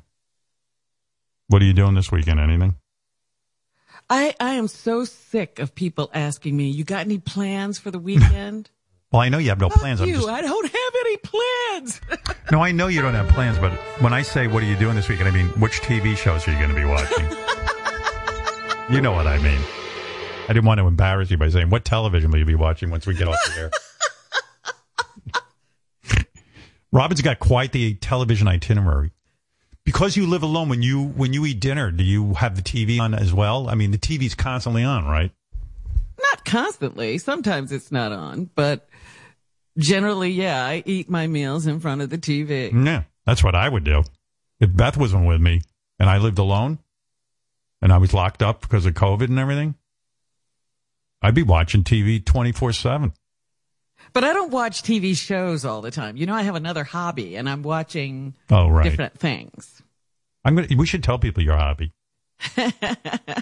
[1.48, 2.40] what are you doing this weekend?
[2.40, 2.76] Anything?
[4.10, 8.00] I, I am so sick of people asking me, you got any plans for the
[8.00, 8.70] weekend?
[9.12, 10.02] Well, I know you have no plans.
[10.02, 12.02] I'm you, just I don't have any plans.
[12.52, 13.72] no, I know you don't have plans, but
[14.02, 16.52] when I say what are you doing this weekend, I mean which TV shows are
[16.52, 17.26] you going to be watching?
[18.94, 19.62] you know what I mean.
[20.50, 23.08] I didn't want to embarrass you by saying what television will you be watching once
[23.08, 23.72] we get off the air.
[26.92, 29.12] Robin's got quite the television itinerary.
[29.86, 33.00] Because you live alone, when you when you eat dinner, do you have the TV
[33.00, 33.70] on as well?
[33.70, 35.32] I mean, the TV's constantly on, right?
[36.22, 37.18] not constantly.
[37.18, 38.88] Sometimes it's not on, but
[39.78, 42.72] generally, yeah, I eat my meals in front of the TV.
[42.86, 44.04] Yeah, that's what I would do.
[44.60, 45.62] If Beth wasn't with me
[46.00, 46.80] and I lived alone
[47.82, 49.76] and I was locked up because of COVID and everything,
[51.22, 53.14] I'd be watching TV 24 7.
[54.16, 56.16] But I don't watch TV shows all the time.
[56.18, 58.84] You know, I have another hobby and I'm watching Oh, right.
[58.86, 59.84] different things.
[60.44, 60.70] I'm gonna.
[60.78, 61.92] We should tell people your hobby.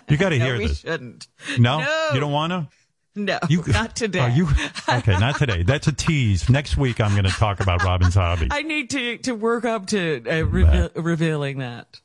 [0.10, 0.80] You got to No, hear we this.
[0.80, 1.28] shouldn't.
[1.58, 2.10] No, No.
[2.14, 2.68] you don't want to.
[3.16, 4.20] No, You not today.
[4.20, 4.48] Are you
[4.90, 5.18] okay?
[5.20, 5.62] Not today.
[5.64, 6.50] That's a tease.
[6.50, 8.48] Next week, I'm going to talk about Robin's hobby.
[8.52, 12.02] I need to, to work up to uh, reve- revealing that.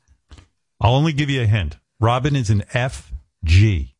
[0.79, 1.77] I'll only give you a hint.
[1.99, 3.93] Robin is an FG.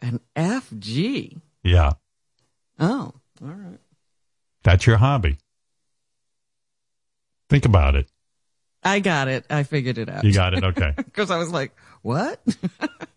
[0.00, 1.40] An FG.
[1.64, 1.92] Yeah,
[2.78, 3.78] Oh, all right.
[4.62, 5.38] that's your hobby.
[7.48, 8.08] Think about it.
[8.82, 9.44] I got it.
[9.50, 10.24] I figured it out.
[10.24, 10.64] You got it.
[10.64, 10.92] Okay.
[10.96, 11.72] Because I was like,
[12.02, 12.40] what?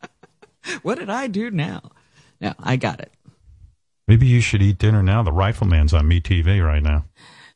[0.84, 1.82] what did I do now?
[2.42, 3.12] No, I got it.
[4.08, 5.24] Maybe you should eat dinner now.
[5.24, 7.06] The Rifleman's on MeTV right now.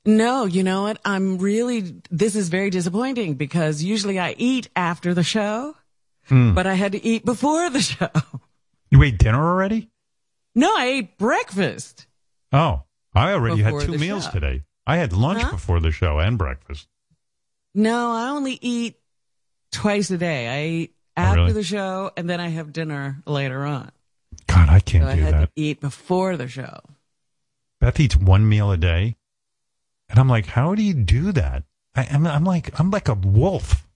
[0.05, 0.99] No, you know what?
[1.05, 5.75] I'm really, this is very disappointing because usually I eat after the show,
[6.27, 6.53] Hmm.
[6.53, 8.09] but I had to eat before the show.
[8.89, 9.89] You ate dinner already?
[10.55, 12.07] No, I ate breakfast.
[12.51, 14.31] Oh, I already had two meals show.
[14.31, 14.63] today.
[14.87, 15.51] I had lunch Huh?
[15.51, 16.87] before the show and breakfast.
[17.75, 18.95] No, I only eat
[19.71, 20.47] twice a day.
[20.47, 21.53] I eat Oh, after really?
[21.53, 23.91] the show and then I have dinner later on.
[24.47, 25.41] God, I can't so I do had that.
[25.55, 26.79] to eat before the show.
[27.81, 29.15] Beth eats one meal a day,
[30.09, 31.63] and I'm like, how do you do that?
[31.95, 33.87] I, I'm, I'm like, I'm like a wolf.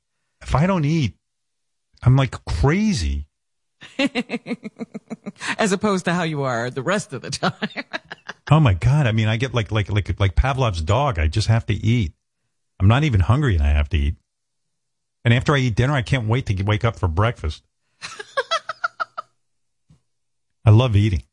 [0.42, 1.16] If I don't eat,
[2.02, 3.28] I'm like crazy.
[5.58, 7.54] As opposed to how you are the rest of the time.
[8.52, 9.08] Oh my god!
[9.08, 11.18] I mean, I get like like like like Pavlov's dog.
[11.18, 12.12] I just have to eat.
[12.78, 14.16] I'm not even hungry, and I have to eat.
[15.24, 17.64] And after I eat dinner, I can't wait to wake up for breakfast.
[20.66, 21.24] I love eating.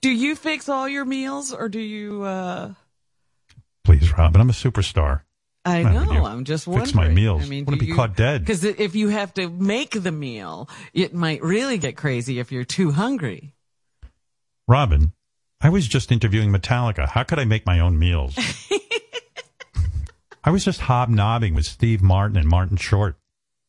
[0.00, 2.74] do you fix all your meals or do you, uh,
[3.84, 5.22] Please, Robin, I'm a superstar.
[5.64, 6.12] I know.
[6.12, 6.24] you.
[6.24, 6.86] I'm just wondering.
[6.86, 7.42] Fix my meals.
[7.42, 8.40] I mean, Want to be you- caught dead?
[8.42, 12.64] Because if you have to make the meal, it might really get crazy if you're
[12.64, 13.54] too hungry.
[14.66, 15.12] Robin,
[15.60, 17.08] I was just interviewing Metallica.
[17.08, 18.36] How could I make my own meals?
[20.44, 23.16] I was just hobnobbing with Steve Martin and Martin Short.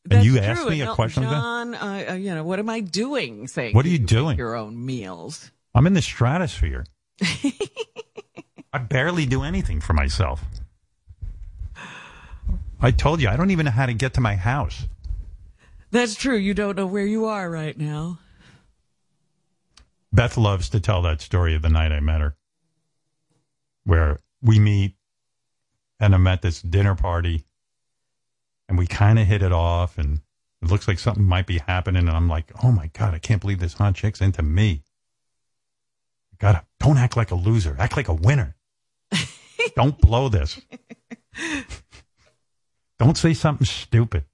[0.05, 0.41] And That's you true.
[0.41, 1.39] asked me a question like that?
[1.41, 3.47] John, uh, uh, you know, what am I doing?
[3.47, 4.37] Saying What are you make doing?
[4.37, 5.51] Your own meals.
[5.75, 6.85] I'm in the stratosphere.
[8.71, 10.41] I barely do anything for myself.
[12.81, 14.87] I told you, I don't even know how to get to my house.
[15.91, 16.37] That's true.
[16.37, 18.19] You don't know where you are right now.
[20.13, 22.35] Beth loves to tell that story of the night I met her,
[23.83, 24.95] where we meet
[25.99, 27.45] and I'm at this dinner party
[28.67, 30.21] and we kind of hit it off and
[30.61, 32.07] it looks like something might be happening.
[32.07, 34.83] And I'm like, oh my God, I can't believe this hot chick's into me.
[36.37, 37.75] Gotta, don't act like a loser.
[37.77, 38.55] Act like a winner.
[39.75, 40.59] don't blow this.
[43.05, 44.25] don't say something stupid.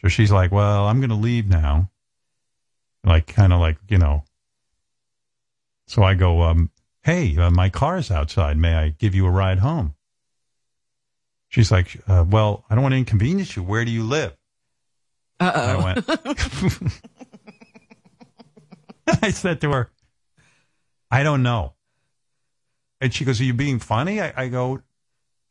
[0.00, 1.90] So she's like, well, I'm going to leave now.
[3.02, 4.24] Like, kind of like, you know.
[5.86, 6.70] So I go, um,
[7.02, 8.56] hey, uh, my car's outside.
[8.58, 9.94] May I give you a ride home?
[11.48, 13.62] She's like, uh, well, I don't want to inconvenience you.
[13.62, 14.36] Where do you live?
[15.38, 15.84] Uh I oh.
[15.84, 16.06] went,
[19.22, 19.90] I said to her,
[21.10, 21.74] I don't know.
[23.00, 24.20] And she goes, Are you being funny?
[24.20, 24.80] I, I go,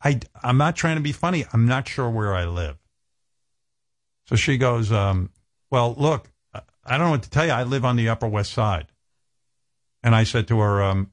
[0.06, 1.46] I, I'm not trying to be funny.
[1.52, 2.78] I'm not sure where I live.
[4.28, 5.32] So she goes, um,
[5.72, 7.52] Well, look, I don't know what to tell you.
[7.52, 8.88] I live on the Upper West Side.
[10.04, 11.12] And I said to her, um,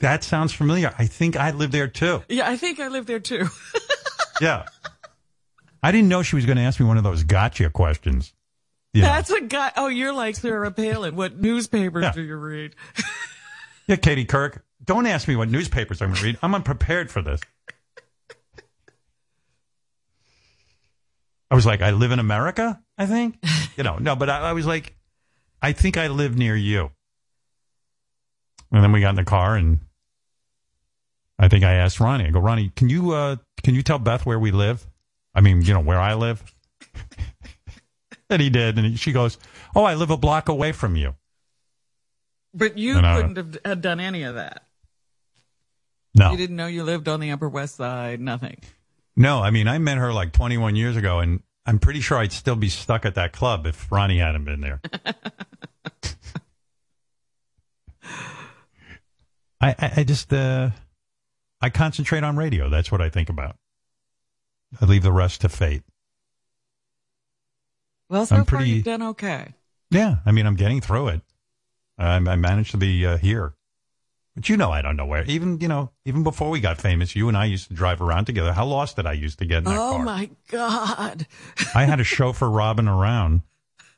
[0.00, 0.92] That sounds familiar.
[0.98, 2.22] I think I live there too.
[2.28, 3.46] yeah, I think I live there too.
[4.40, 4.66] Yeah.
[5.82, 8.32] I didn't know she was going to ask me one of those gotcha questions.
[8.94, 9.00] Know.
[9.02, 9.72] That's a guy.
[9.76, 11.16] Oh, you're like Sarah Palin.
[11.16, 12.12] What newspapers Yeah.
[12.12, 12.74] do you read?
[13.88, 16.38] Yeah, Katie Couric, don't ask me what newspapers I'm going to read.
[16.42, 17.40] I'm unprepared for this.
[21.50, 23.38] I was like, I live in America, I think.
[23.78, 24.96] You know, no, but I, I was like,
[25.62, 26.90] I think I live near you.
[28.72, 29.78] And then we got in the car and
[31.38, 34.26] I think I asked Ronnie, I go, Ronnie, can you, uh, can you tell Beth
[34.26, 34.84] where we live?
[35.32, 36.42] I mean, you know, where I live?
[38.30, 38.78] and he did.
[38.78, 39.38] And he, she goes,
[39.76, 41.14] Oh, I live a block away from you.
[42.52, 44.64] But you And couldn't have had done any of that.
[46.16, 46.32] No.
[46.32, 48.20] You didn't know you lived on the Upper West Side.
[48.20, 48.58] Nothing.
[49.18, 52.30] No, I mean, I met her like 21 years ago, and I'm pretty sure I'd
[52.32, 54.80] still be stuck at that club if Ronnie hadn't been there.
[59.60, 60.70] I, I, I just, uh,
[61.60, 62.68] I concentrate on radio.
[62.68, 63.56] That's what I think about.
[64.80, 65.82] I leave the rest to fate.
[68.08, 69.52] Well, so I'm far pretty- you've done okay.
[69.90, 71.22] Yeah, I mean, I'm getting through it.
[71.98, 73.54] I, I managed to be uh, here.
[74.38, 75.24] But you know, I don't know where.
[75.24, 78.26] Even, you know, even before we got famous, you and I used to drive around
[78.26, 78.52] together.
[78.52, 80.04] How lost did I used to get in that Oh car?
[80.04, 81.26] my God.
[81.74, 83.42] I had a chauffeur robbing around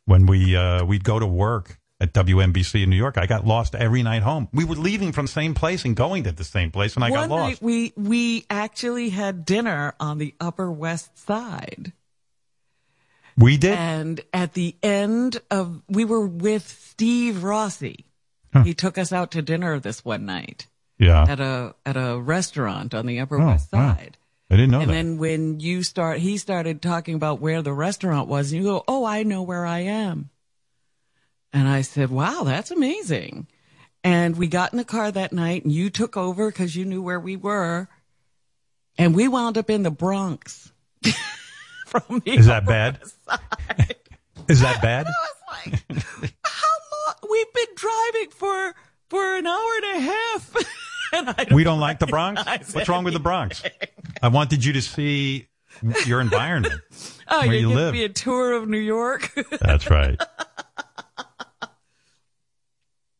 [0.06, 3.18] when we uh, we'd go to work at WNBC in New York.
[3.18, 4.48] I got lost every night home.
[4.54, 7.10] We were leaving from the same place and going to the same place, and I
[7.10, 7.42] One got lost.
[7.50, 11.92] night we we actually had dinner on the Upper West Side.
[13.36, 13.72] we did.
[13.78, 18.06] And at the end of, we were with Steve Rossi.
[18.64, 20.66] He took us out to dinner this one night
[20.98, 23.94] yeah, at a at a restaurant on the Upper Oh, West wow.
[23.94, 24.16] Side.
[24.50, 24.94] I didn't know and that.
[24.94, 28.82] then when you start, he started talking about where the restaurant was, and you go,
[28.88, 30.30] "Oh, I know where I am."
[31.52, 33.46] And I said, "Wow, that's amazing."
[34.02, 37.02] And we got in the car that night, and you took over because you knew
[37.02, 37.86] where we were,
[38.98, 40.72] and we wound up in the Bronx.
[41.86, 42.98] From the Is that bad?
[43.28, 43.94] Side.
[44.48, 45.06] Is that bad?
[47.30, 48.74] We've been driving for
[49.08, 50.56] for an hour and a half.
[51.12, 52.42] and I don't we don't like the Bronx.
[52.46, 53.62] I said What's wrong with the Bronx?
[54.22, 55.46] I wanted you to see
[56.06, 56.80] your environment
[57.28, 57.92] Oh, where you you give live.
[57.94, 59.32] me a tour of New York.
[59.60, 60.20] That's right.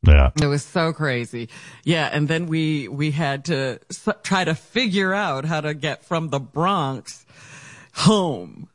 [0.06, 0.30] Yeah.
[0.40, 1.48] It was so crazy.
[1.84, 6.04] Yeah, and then we we had to s- try to figure out how to get
[6.04, 7.26] from the Bronx
[7.94, 8.68] home.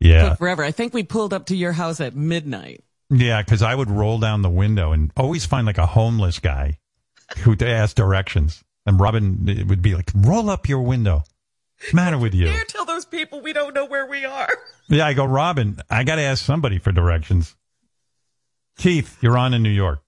[0.00, 0.30] Yeah.
[0.30, 0.64] Took forever.
[0.64, 2.82] I think we pulled up to your house at midnight.
[3.10, 6.78] Yeah, because I would roll down the window and always find like a homeless guy
[7.38, 8.62] who'd ask directions.
[8.86, 11.24] And Robin would be like, roll up your window.
[11.78, 12.46] What's the matter with you?
[12.46, 14.48] Dare tell those people we don't know where we are.
[14.92, 17.54] Yeah, I go, Robin, I got to ask somebody for directions.
[18.76, 20.00] Keith, you're on in New York.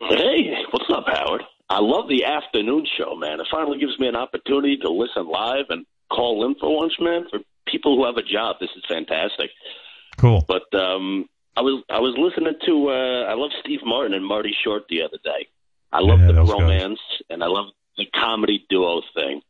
[0.00, 1.42] Hey, what's up, Howard?
[1.68, 3.38] I love the afternoon show, man.
[3.40, 7.26] It finally gives me an opportunity to listen live and call in for once, man.
[7.30, 9.50] For people who have a job, this is fantastic.
[10.16, 10.44] Cool.
[10.46, 14.54] But um, I was I was listening to uh, I love Steve Martin and Marty
[14.64, 15.48] Short the other day.
[15.92, 16.60] I love Yeah, the those guys.
[16.60, 17.66] romance and I love
[17.96, 19.42] the comedy duo thing.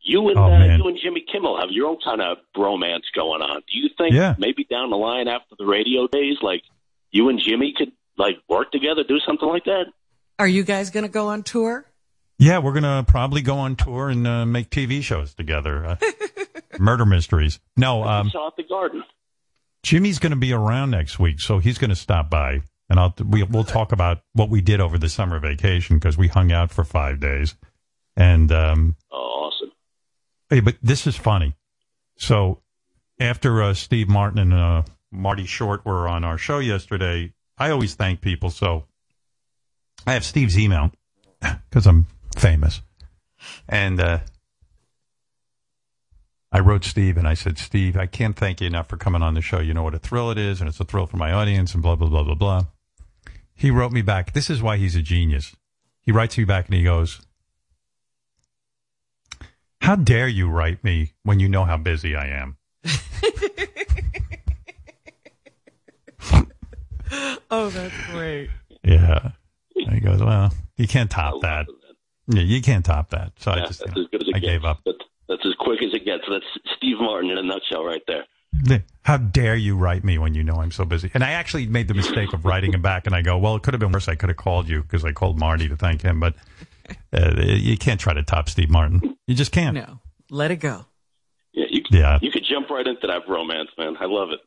[0.00, 3.42] You and Oh, uh, you and Jimmy Kimmel have your own kind of bromance going
[3.42, 3.56] on.
[3.70, 4.34] Do you think Yeah.
[4.38, 6.62] maybe down the line after the radio days, like
[7.10, 9.86] you and Jimmy could like work together, do something like that?
[10.38, 11.84] Are you guys going to go on tour?
[12.38, 15.84] Yeah, we're going to probably go on tour and uh, make TV shows together.
[15.84, 15.96] Uh,
[16.78, 17.58] murder mysteries.
[17.76, 19.02] No, um, Saw at the Garden.
[19.86, 23.14] Jimmy's going to be around next week, so he's going to stop by, and I'll
[23.24, 26.72] we, we'll talk about what we did over the summer vacation because we hung out
[26.72, 27.54] for five days,
[28.16, 29.70] and um, Oh, awesome.
[30.50, 31.54] Hey, but this is funny.
[32.16, 32.62] So
[33.20, 34.82] after uh, Steve Martin and uh,
[35.12, 38.50] Marty Short were on our show yesterday, I always thank people.
[38.50, 38.86] So
[40.04, 40.90] I have Steve's email
[41.40, 42.82] because I'm famous,
[43.68, 44.18] and uh,
[46.52, 49.34] I wrote Steve and I said, Steve, I can't thank you enough for coming on
[49.34, 49.58] the show.
[49.58, 51.82] You know what a thrill it is, and it's a thrill for my audience, and
[51.82, 52.64] blah blah blah blah blah.
[53.54, 54.32] He wrote me back.
[54.32, 55.56] This is why he's a genius.
[56.02, 57.20] He writes me back and he goes,
[59.80, 62.56] how dare you write me when you know how busy I am?
[67.50, 68.50] Oh, that's great.
[68.82, 69.30] Yeah.
[69.76, 71.66] And he goes, well, you can't top that.
[72.26, 73.32] Yeah, you can't top that.
[73.38, 74.46] So I just, that's you as as I gets.
[74.46, 74.80] gave up.
[74.84, 74.96] That,
[75.28, 76.24] that's as quick as it gets.
[76.30, 76.44] That's
[76.76, 78.24] Steve Martin in a nutshell, right there.
[79.02, 81.10] How dare you write me when you know I'm so busy?
[81.14, 83.62] And I actually made the mistake of writing him back, and I go, well, it
[83.62, 84.08] could have been worse.
[84.08, 86.34] I could have called you because I called Marty to thank him, but
[87.12, 89.16] uh, you can't try to top Steve Martin.
[89.26, 89.74] You just can't.
[89.74, 90.86] No, let it go.
[91.52, 92.18] Yeah, you, Yeah.
[92.22, 93.96] you could jump right into that romance, man.
[94.00, 94.40] I love it.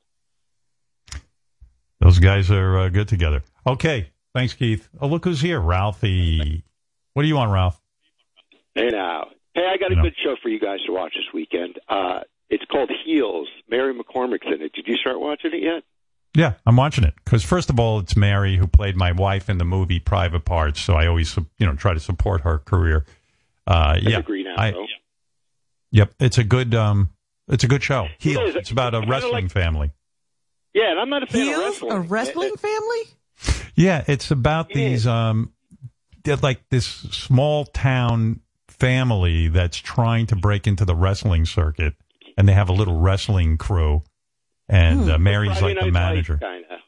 [1.99, 3.43] Those guys are uh, good together.
[3.67, 4.09] Okay.
[4.33, 4.87] Thanks, Keith.
[5.01, 5.59] Oh, look who's here.
[5.59, 6.63] Ralphie.
[7.13, 7.79] What do you want, Ralph?
[8.75, 9.27] Hey now,
[9.59, 11.79] hey, I got a good show for you guys to watch this weekend.
[11.87, 13.47] Uh, it's called Heels.
[13.69, 14.73] Mary McCormack's in it.
[14.73, 15.83] Did you start watching it yet?
[16.35, 19.57] Yeah, I'm watching it because first of all, it's Mary who played my wife in
[19.57, 23.05] the movie Private Parts, so I always you know try to support her career.
[23.65, 24.85] Uh, yeah, a green I- arrow.
[25.91, 27.09] yep, it's a good um,
[27.47, 28.07] it's a good show.
[28.19, 28.51] Heels.
[28.51, 28.55] is.
[28.57, 29.91] It's about a wrestling like- family.
[30.73, 31.91] Yeah, and I'm not a fan of wrestling.
[31.91, 33.63] a wrestling family?
[33.75, 35.51] Yeah, it's about these um,
[36.43, 38.41] like this small town
[38.79, 41.95] family that's trying to break into the wrestling circuit,
[42.37, 44.03] and they have a little wrestling crew,
[44.67, 46.39] and uh, Mary's Friday like the manager.
[46.41, 46.79] Lights, kinda.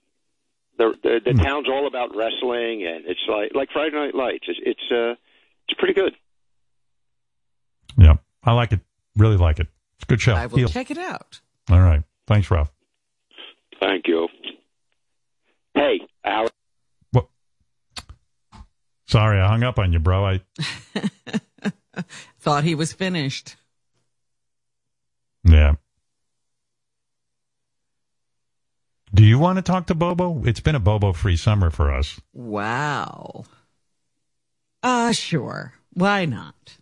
[0.78, 4.46] The the, the town's all about wrestling, and it's like like Friday Night Lights.
[4.48, 5.16] It's it's uh
[5.68, 6.14] it's pretty good.
[7.98, 8.80] Yeah, I like it.
[9.18, 9.68] Really like it.
[9.96, 10.34] It's a good show.
[10.34, 10.72] I will Heels.
[10.74, 11.42] check it out.
[11.70, 12.04] All right.
[12.28, 12.72] Thanks, Ralph.
[13.80, 14.28] Thank you.
[15.74, 16.52] Hey, Howard.
[19.12, 20.26] Sorry, I hung up on you, bro.
[20.26, 20.42] I
[22.40, 23.56] Thought he was finished.
[25.44, 25.76] yeah.
[29.14, 30.44] Do you want to talk to Bobo?
[30.46, 32.22] It's been a Bobo free summer for us.
[32.32, 33.44] Wow.
[34.82, 35.74] Uh, sure.
[35.94, 36.78] Why not?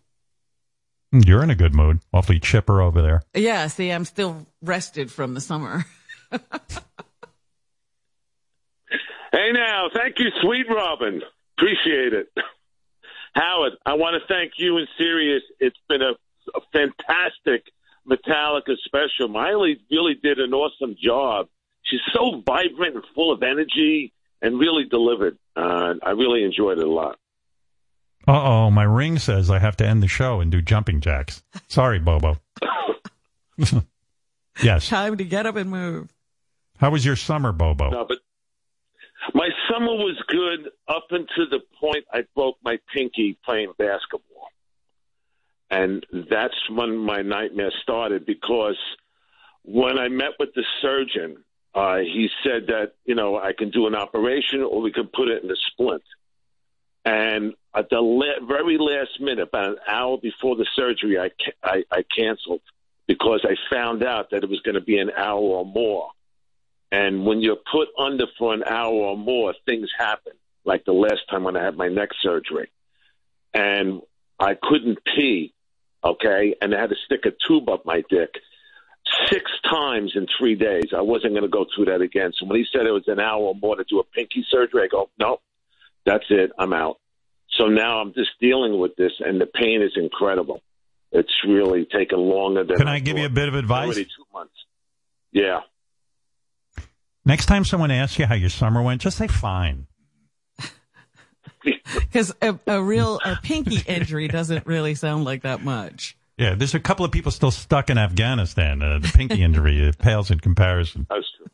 [1.11, 2.01] You're in a good mood.
[2.13, 3.23] Awfully chipper over there.
[3.33, 5.85] Yeah, see, I'm still rested from the summer.
[9.31, 11.21] Hey now, thank you, Sweet Robin.
[11.57, 12.27] Appreciate it.
[13.33, 15.43] Howard, I want to thank you and Sirius.
[15.59, 16.13] It's been a,
[16.55, 17.71] a fantastic
[18.07, 19.27] Metallica special.
[19.27, 21.47] Miley really did an awesome job.
[21.83, 25.37] She's so vibrant and full of energy and really delivered.
[25.55, 27.17] Uh, I really enjoyed it a lot.
[28.27, 31.41] Uh oh, my ring says I have to end the show and do jumping jacks.
[31.67, 32.37] Sorry, Bobo.
[34.63, 34.87] yes.
[34.89, 36.13] Time to get up and move.
[36.77, 37.89] How was your summer, Bobo?
[37.89, 38.19] No, but
[39.33, 44.49] my summer was good up until the point I broke my pinky playing basketball.
[45.69, 48.77] And that's when my nightmare started because
[49.63, 51.43] when I met with the surgeon,
[51.75, 55.27] uh, he said that, you know, I can do an operation or we can put
[55.27, 56.03] it in a splint.
[57.05, 61.51] And at the la- very last minute, about an hour before the surgery, I, ca-
[61.63, 62.61] I, I canceled
[63.07, 66.09] because I found out that it was going to be an hour or more.
[66.91, 70.33] And when you're put under for an hour or more, things happen.
[70.65, 72.69] Like the last time when I had my neck surgery,
[73.53, 74.01] and
[74.39, 75.53] I couldn't pee.
[76.03, 78.29] Okay, and I had to stick a tube up my dick
[79.27, 80.93] six times in three days.
[80.95, 82.31] I wasn't going to go through that again.
[82.37, 84.83] So when he said it was an hour or more to do a pinky surgery,
[84.83, 85.41] I go, nope,
[86.05, 86.51] that's it.
[86.57, 86.99] I'm out.
[87.57, 90.61] So now I'm just dealing with this, and the pain is incredible.
[91.11, 92.77] It's really taken longer than.
[92.77, 93.85] Can I give you a bit of advice?
[93.85, 94.53] Already two months.
[95.31, 95.61] Yeah.
[97.25, 99.87] Next time someone asks you how your summer went, just say fine.
[101.93, 106.15] Because a, a real a pinky injury doesn't really sound like that much.
[106.37, 108.81] Yeah, there's a couple of people still stuck in Afghanistan.
[108.81, 111.05] Uh, the pinky injury it pales in comparison.
[111.09, 111.47] That's true.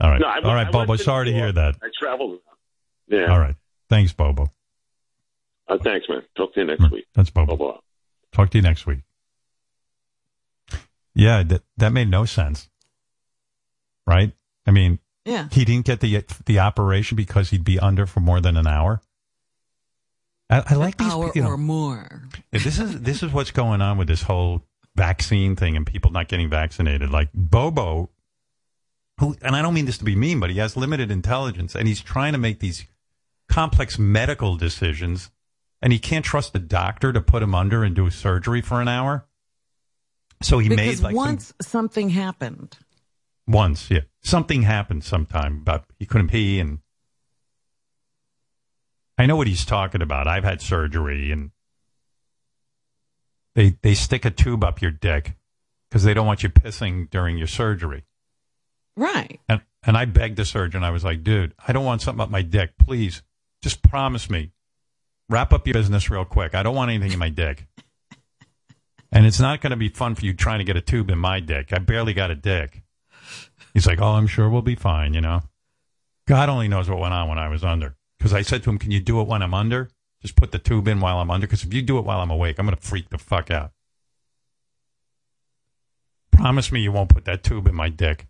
[0.00, 0.20] All right.
[0.20, 0.96] No, I- All I Bobo.
[0.96, 1.76] to Sorry to hear that.
[1.82, 2.40] I traveled.
[3.08, 3.32] Yeah.
[3.32, 3.54] All right.
[3.88, 4.52] Thanks, Bobo.
[5.68, 6.22] Uh, thanks, man.
[6.36, 7.06] Talk to you next week.
[7.14, 7.56] That's Bobo.
[7.56, 7.78] Bye-bye.
[8.32, 9.00] Talk to you next week.
[11.14, 12.68] Yeah, that that made no sense.
[14.06, 14.32] Right?
[14.66, 15.48] I mean, Yeah.
[15.50, 19.00] he didn't get the the operation because he'd be under for more than an hour.
[20.50, 21.10] I, I like these.
[21.12, 22.22] Hour you know, or more.
[22.52, 24.62] This is this is what's going on with this whole
[24.96, 27.10] vaccine thing and people not getting vaccinated.
[27.10, 28.10] Like Bobo
[29.18, 31.86] who, and I don't mean this to be mean, but he has limited intelligence and
[31.86, 32.84] he's trying to make these
[33.48, 35.30] complex medical decisions
[35.80, 38.88] and he can't trust a doctor to put him under and do surgery for an
[38.88, 39.24] hour.
[40.42, 42.76] So he because made like some- once something happened.
[43.46, 44.00] Once, yeah.
[44.22, 46.78] Something happened sometime but he couldn't pee and
[49.16, 50.26] I know what he's talking about.
[50.26, 51.50] I've had surgery and
[53.54, 55.36] they they stick a tube up your dick
[55.88, 58.04] because they don't want you pissing during your surgery.
[58.96, 59.40] Right.
[59.48, 60.82] And and I begged the surgeon.
[60.82, 62.72] I was like, dude, I don't want something up my dick.
[62.78, 63.22] Please,
[63.62, 64.52] just promise me.
[65.28, 66.54] Wrap up your business real quick.
[66.54, 67.66] I don't want anything in my dick.
[69.12, 71.18] And it's not going to be fun for you trying to get a tube in
[71.18, 71.72] my dick.
[71.72, 72.82] I barely got a dick.
[73.74, 75.42] He's like, oh, I'm sure we'll be fine, you know?
[76.26, 77.96] God only knows what went on when I was under.
[78.18, 79.90] Because I said to him, can you do it when I'm under?
[80.22, 81.46] Just put the tube in while I'm under.
[81.46, 83.72] Because if you do it while I'm awake, I'm going to freak the fuck out.
[86.30, 88.26] Promise me you won't put that tube in my dick.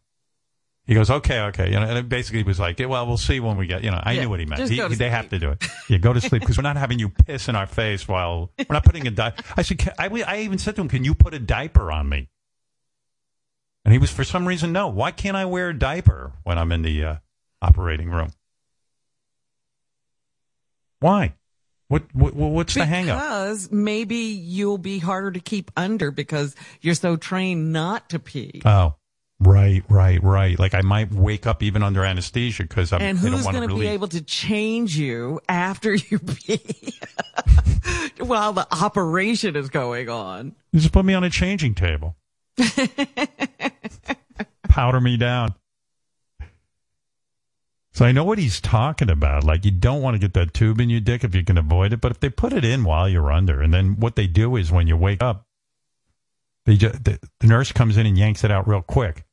[0.86, 1.66] He goes, okay, okay.
[1.68, 3.90] You know, and it basically was like, yeah, well, we'll see when we get, you
[3.90, 4.68] know, I Yeah, knew what he meant.
[4.68, 5.64] He- they have to do it.
[5.88, 8.66] Yeah, go to sleep because we're not having you piss in our face while we're
[8.74, 9.42] not putting a diaper.
[9.56, 12.08] I said, "Can- I, I even said to him, can you put a diaper on
[12.08, 12.28] me?
[13.84, 14.88] And he was, for some reason, no.
[14.88, 17.16] Why can't I wear a diaper when I'm in the uh,
[17.60, 18.32] operating room?
[21.00, 21.34] Why?
[21.88, 23.20] What, what what's the hang up?
[23.20, 28.62] Because maybe you'll be harder to keep under because you're so trained not to pee.
[28.64, 28.94] Oh,
[29.38, 30.58] right, right, right.
[30.58, 33.02] Like I might wake up even under anesthesia because I'm.
[33.02, 36.94] and who's going to to be able to change you after you pee
[38.18, 40.54] while the operation is going on?
[40.74, 42.16] Just put me on a changing table.
[44.68, 45.54] Powder me down.
[47.92, 49.44] So I know what he's talking about.
[49.44, 51.92] Like you don't want to get that tube in your dick if you can avoid
[51.92, 52.00] it.
[52.00, 54.72] But if they put it in while you're under, and then what they do is
[54.72, 55.46] when you wake up,
[56.66, 59.24] they just, the, the nurse comes in and yanks it out real quick.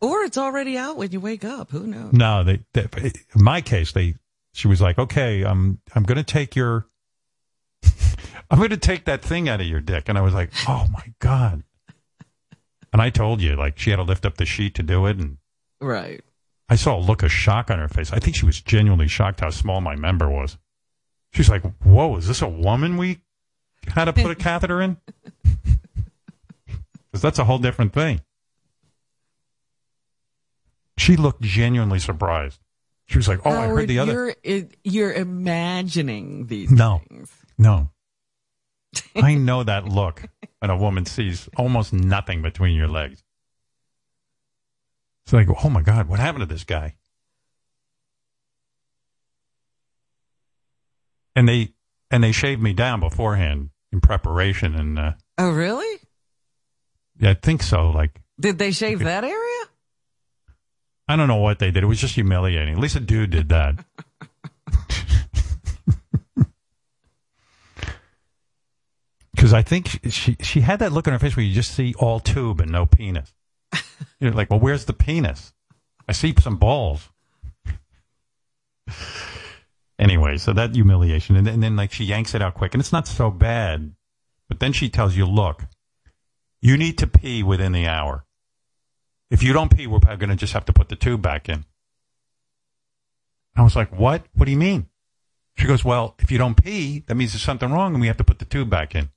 [0.00, 1.70] Or it's already out when you wake up.
[1.70, 2.12] Who knows?
[2.12, 4.14] No, they, they in my case, they
[4.52, 6.88] she was like, okay, um, I'm I'm going to take your,
[8.50, 10.86] I'm going to take that thing out of your dick, and I was like, oh
[10.92, 11.62] my god.
[12.92, 15.18] And I told you, like, she had to lift up the sheet to do it,
[15.18, 15.38] and
[15.80, 16.22] Right.
[16.68, 18.12] I saw a look of shock on her face.
[18.12, 20.58] I think she was genuinely shocked how small my member was.
[21.32, 23.20] She's like, "Whoa, is this a woman we
[23.88, 24.96] had to put a catheter in?"
[27.10, 28.20] Because that's a whole different thing.
[30.98, 32.60] She looked genuinely surprised.
[33.06, 37.30] She was like, "Oh, oh I heard the other." You're, you're imagining these No, things.
[37.56, 37.88] no.
[39.16, 40.22] I know that look
[40.60, 43.22] when a woman sees almost nothing between your legs.
[45.24, 46.96] It's like, oh my God, what happened to this guy?
[51.36, 51.74] And they
[52.10, 56.00] and they shaved me down beforehand in preparation, and uh, Oh, really?
[57.18, 57.90] yeah, I think so.
[57.90, 59.64] Like, Did they shave that area?
[61.06, 61.82] I don't know what they did.
[61.82, 62.74] It was just humiliating.
[62.74, 63.84] At least a dude did that.
[69.48, 71.72] Because I think she, she she had that look on her face where you just
[71.72, 73.32] see all tube and no penis.
[74.20, 75.54] You're like, well, where's the penis?
[76.06, 77.08] I see some balls.
[79.98, 82.80] anyway, so that humiliation, and then, and then like she yanks it out quick, and
[82.82, 83.94] it's not so bad.
[84.50, 85.62] But then she tells you, look,
[86.60, 88.26] you need to pee within the hour.
[89.30, 91.48] If you don't pee, we're probably going to just have to put the tube back
[91.48, 91.64] in.
[93.56, 94.26] I was like, what?
[94.34, 94.90] What do you mean?
[95.56, 98.18] She goes, well, if you don't pee, that means there's something wrong and we have
[98.18, 99.08] to put the tube back in.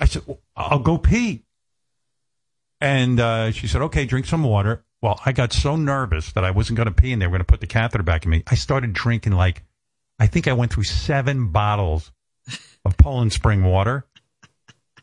[0.00, 1.44] I said, well, I'll go pee.
[2.80, 4.84] And uh, she said, okay, drink some water.
[5.02, 7.40] Well, I got so nervous that I wasn't going to pee and they were going
[7.40, 8.42] to put the catheter back in me.
[8.46, 9.62] I started drinking like,
[10.18, 12.12] I think I went through seven bottles
[12.84, 14.06] of Poland Spring water.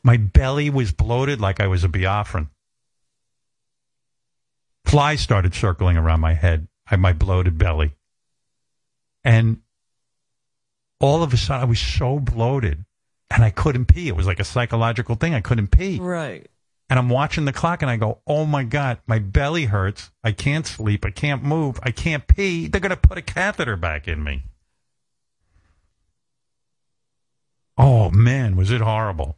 [0.04, 2.50] My belly was bloated like I was a Biafran.
[4.86, 7.96] Flies started circling around my head, I my bloated belly.
[9.24, 9.62] And
[11.00, 12.85] all of a sudden, I was so bloated
[13.30, 14.08] and I couldn't pee.
[14.08, 15.34] It was like a psychological thing.
[15.34, 16.00] I couldn't pee.
[16.00, 16.48] Right.
[16.90, 20.12] And I'm watching the clock and I go, oh my God, my belly hurts.
[20.24, 21.04] I can't sleep.
[21.04, 21.80] I can't move.
[21.82, 22.68] I can't pee.
[22.68, 24.44] They're going to put a catheter back in me.
[27.78, 29.38] Oh man, was it horrible.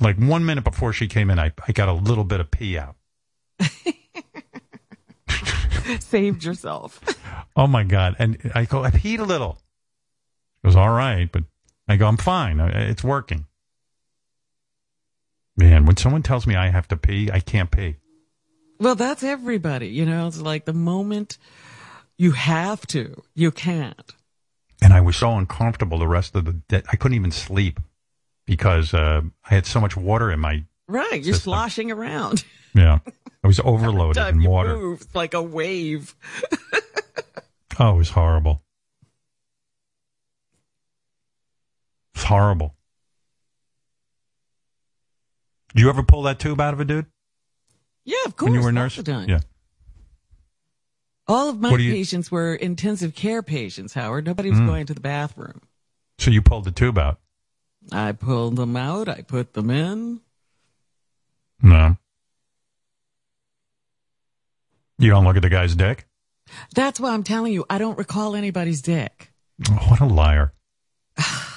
[0.00, 2.78] Like one minute before she came in, I, I got a little bit of pee
[2.78, 2.96] out.
[6.00, 7.00] Saved yourself.
[7.56, 8.16] Oh my God.
[8.18, 9.58] And I go, I peed a little.
[10.62, 11.30] It was all right.
[11.30, 11.44] But
[11.90, 12.60] I go, I'm fine.
[12.60, 13.46] It's working.
[15.56, 17.96] Man, when someone tells me I have to pee, I can't pee.
[18.78, 19.88] Well, that's everybody.
[19.88, 21.36] You know, it's like the moment
[22.16, 24.14] you have to, you can't.
[24.82, 26.82] And I was so uncomfortable the rest of the day.
[26.90, 27.80] I couldn't even sleep
[28.46, 30.64] because uh, I had so much water in my.
[30.88, 31.22] Right.
[31.22, 31.50] You're System.
[31.50, 32.44] sloshing around.
[32.72, 33.00] Yeah.
[33.42, 34.76] I was overloaded in water.
[34.76, 36.14] move, like a wave.
[37.80, 38.62] Oh, it was horrible.
[42.20, 42.74] It's horrible.
[45.74, 47.06] Do you ever pull that tube out of a dude
[48.04, 48.50] Yeah, of course.
[48.50, 48.98] when you were a nurse?
[49.08, 49.40] Yeah.
[51.26, 54.26] All of my you- patients were intensive care patients, Howard.
[54.26, 54.66] Nobody was Mm.
[54.66, 55.62] going to the bathroom.
[56.18, 57.20] So you pulled the tube out?
[57.90, 59.08] I pulled them out.
[59.08, 60.20] I put them in.
[61.62, 61.96] No.
[64.98, 66.06] You don't look at the guy's dick?
[66.74, 69.32] That's why I'm telling you, I don't recall anybody's dick.
[69.70, 70.52] Oh, what a liar.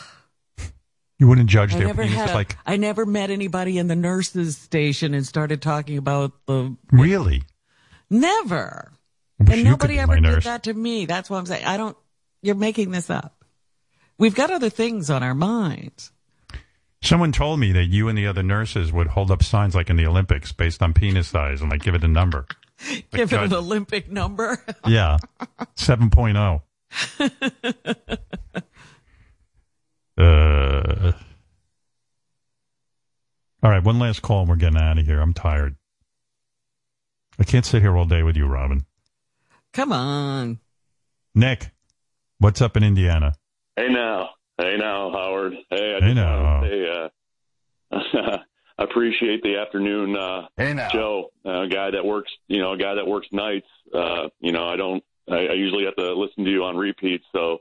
[1.24, 2.34] you wouldn't judge I their never penis had.
[2.34, 6.76] Like I never met anybody in the nurses' station and started talking about the.
[6.92, 7.44] really?
[8.10, 8.92] Never.
[9.40, 10.44] And nobody ever did nurse.
[10.44, 11.06] that to me.
[11.06, 11.96] That's why I'm saying I don't.
[12.42, 13.46] You're making this up.
[14.18, 16.12] We've got other things on our minds.
[17.02, 19.96] Someone told me that you and the other nurses would hold up signs like in
[19.96, 22.46] the Olympics based on penis size and like give it a number.
[23.14, 24.62] Give it an Olympic number.
[24.86, 25.20] Yeah.
[25.78, 26.62] 7.0.
[30.24, 31.12] Uh,
[33.62, 35.20] all right, one last call and we're getting out of here.
[35.20, 35.76] I'm tired.
[37.40, 38.86] I can't sit here all day with you, Robin.
[39.74, 40.60] Come on.
[41.36, 41.72] Nick,
[42.40, 43.34] what's up in Indiana?
[43.76, 45.54] Hey now, hey now, Howard.
[45.70, 46.62] Hey, I Hey just now.
[46.62, 47.10] wanna
[47.92, 48.38] uh,
[48.78, 50.90] I appreciate the afternoon uh, Hey now.
[50.90, 51.32] show.
[51.46, 53.68] Uh, a guy that works, you know, a guy that works nights.
[53.94, 55.04] Uh, you know, I don't.
[55.30, 57.60] I, I usually have to listen to you on repeat, so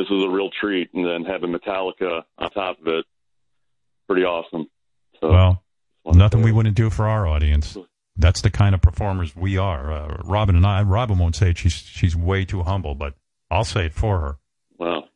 [0.00, 0.88] this is a real treat.
[0.94, 3.04] And then having Metallica on top of it,
[4.08, 4.66] pretty awesome.
[5.20, 5.62] So Well,
[6.14, 7.76] nothing we wouldn't do for our audience.
[8.16, 9.92] That's the kind of performers we are.
[9.92, 11.58] Uh, Robin and I, Robin won't say it.
[11.58, 13.14] She's, she's way too humble, but
[13.50, 14.38] I'll say it for her.
[14.78, 15.08] well,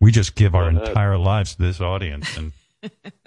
[0.00, 2.52] We just give our entire lives to this audience, and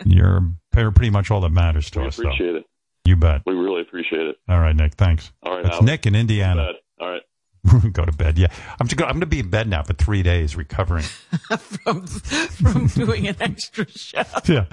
[0.06, 2.18] you're pretty much all that matters to we us.
[2.20, 2.58] appreciate though.
[2.60, 2.66] it.
[3.06, 3.42] You bet.
[3.46, 4.38] We really appreciate it.
[4.50, 4.96] All right, Nick.
[4.96, 5.32] Thanks.
[5.44, 6.72] All right, That's Nick in Indiana.
[7.00, 7.22] All right.
[7.92, 8.38] Go to bed.
[8.38, 8.48] Yeah,
[8.80, 11.04] I'm to go, I'm going to be in bed now for three days recovering.
[11.60, 14.24] from from doing an extra show.
[14.46, 14.66] yeah.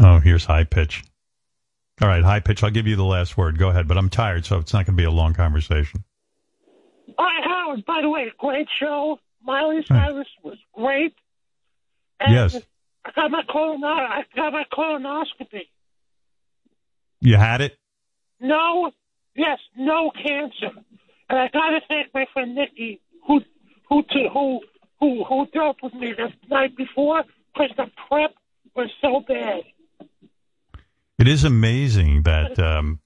[0.00, 1.02] Oh, here's high pitch.
[2.00, 2.62] All right, high pitch.
[2.62, 3.58] I'll give you the last word.
[3.58, 6.04] Go ahead, but I'm tired, so it's not going to be a long conversation.
[7.18, 7.84] Hi, Howard.
[7.84, 9.18] By the way, great show.
[9.42, 11.14] Miley Cyrus was great.
[12.20, 12.56] And Yes.
[13.04, 13.82] I got my colon.
[13.82, 15.62] I got my colonoscopy.
[17.20, 17.78] You had it.
[18.40, 18.90] No,
[19.34, 20.70] yes, no cancer.
[21.28, 23.40] And I got to thank my friend Nikki, who
[23.88, 24.60] who to, who
[25.00, 28.34] who who dealt with me the night before because the prep
[28.74, 29.62] was so bad.
[31.18, 33.00] It is amazing that um,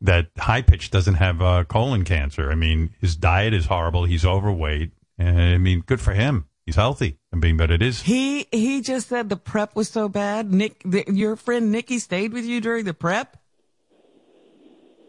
[0.00, 2.50] that high pitch doesn't have uh, colon cancer.
[2.50, 4.04] I mean, his diet is horrible.
[4.04, 6.46] He's overweight, and I mean, good for him.
[6.66, 7.16] He's healthy.
[7.32, 8.02] I mean, but it is.
[8.02, 10.52] He he just said the prep was so bad.
[10.52, 13.36] Nick, the, your friend Nikki stayed with you during the prep.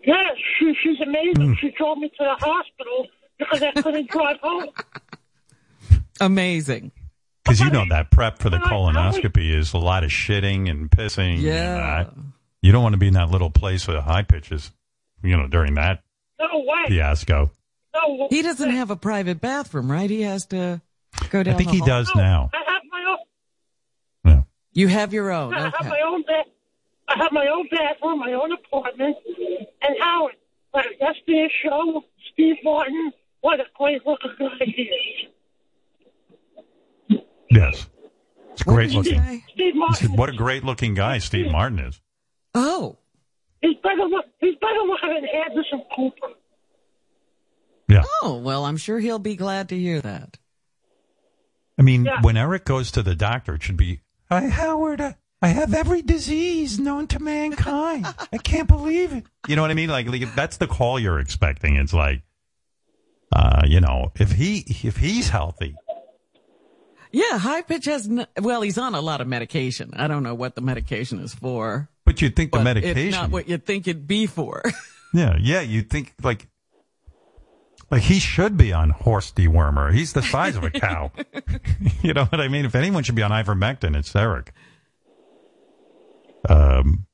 [0.05, 0.15] Yeah,
[0.59, 1.47] she she's amazing.
[1.47, 1.53] Hmm.
[1.59, 3.07] She drove me to the hospital
[3.39, 4.69] because I couldn't drive home.
[6.21, 6.91] Amazing.
[7.43, 11.35] Because you know that prep for the colonoscopy is a lot of shitting and pissing.
[11.35, 11.75] and Yeah.
[12.03, 12.13] that.
[12.61, 14.71] you don't want to be in that little place with the high pitches,
[15.23, 16.03] you know, during that
[16.39, 16.85] No way.
[16.89, 17.51] fiasco.
[17.95, 18.27] No.
[18.29, 20.09] He doesn't have a private bathroom, right?
[20.09, 20.81] He has to
[21.29, 21.53] go down.
[21.53, 21.87] I think the he hall.
[21.87, 22.49] does now.
[22.53, 23.17] I have my
[24.33, 24.45] own.
[24.73, 25.53] You have your own.
[25.55, 26.45] I have my own bed.
[27.07, 29.15] I have my own bathroom, my own apartment.
[29.81, 30.35] And Howard,
[30.73, 35.29] like yesterday's show, Steve Martin, what a great looking guy he is.
[37.49, 37.87] Yes.
[38.51, 39.23] It's What great did looking.
[39.23, 39.43] say?
[39.53, 40.09] Steve Martin.
[40.09, 41.99] said, what a great looking guy Steve Martin is.
[42.53, 42.97] Oh.
[43.61, 44.25] He's better look.
[44.39, 46.33] He's better looking than Anderson Cooper.
[47.87, 48.03] Yeah.
[48.21, 50.37] Oh well, I'm sure he'll be glad to hear that.
[51.77, 52.21] I mean, Yeah.
[52.21, 54.99] when Eric goes to the doctor, it should be, Hi, Howard.
[55.01, 58.05] uh, I have every disease known to mankind.
[58.33, 59.25] I can't believe it.
[59.47, 59.89] You know what I mean?
[59.89, 61.75] Like, like that's the call you're expecting.
[61.75, 62.23] It's like,
[63.31, 65.75] uh, you know, if he if he's healthy,
[67.11, 68.07] Yeah, high pitch has.
[68.07, 69.91] N- well, he's on a lot of medication.
[69.95, 71.89] I don't know what the medication is for.
[72.05, 72.97] but you'd think the medication.
[72.97, 74.63] It's not what you'd think it'd be for.
[75.13, 75.61] Yeah, yeah.
[75.61, 76.47] you'd think like,
[77.89, 79.93] like he should be on horse dewormer.
[79.93, 81.11] He's the size of a cow.
[82.01, 82.65] you know what I mean?
[82.65, 84.53] If anyone should be on ivermectin, it's Eric.
[86.47, 87.05] Um.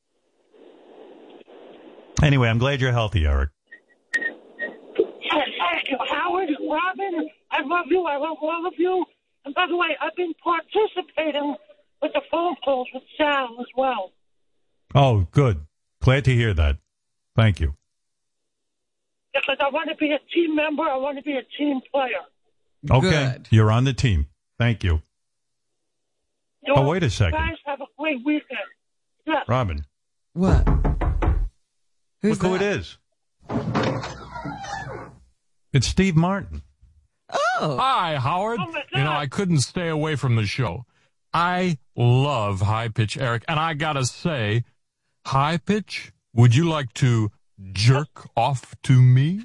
[2.22, 3.50] Anyway, I'm glad you're healthy, Eric.
[6.10, 7.30] Howard, Robin.
[7.52, 8.03] I love you.
[8.06, 9.06] I love all of you.
[9.45, 11.56] And by the way, I've been participating
[12.02, 14.11] with the phone calls with Sal as well.
[14.95, 15.66] Oh, good.
[16.02, 16.77] Glad to hear that.
[17.35, 17.76] Thank you.
[19.34, 20.84] Because I want to be a team member.
[20.84, 22.22] I want to be a team player.
[22.90, 24.28] Okay, you're on the team.
[24.60, 25.02] Thank you.
[26.68, 27.40] Oh, wait a second.
[27.40, 28.60] Guys, have a great weekend.
[29.26, 29.42] Yeah.
[29.48, 29.86] Robin.
[30.34, 30.68] What?
[32.22, 32.98] Look who it is.
[35.74, 36.62] It's Steve Martin.
[37.60, 37.78] Oh.
[37.78, 38.60] Hi, Howard.
[38.62, 40.86] Oh, you know, I couldn't stay away from the show.
[41.34, 44.64] I love High Pitch Eric, and I gotta say,
[45.26, 47.32] High Pitch, would you like to
[47.72, 49.44] jerk off to me?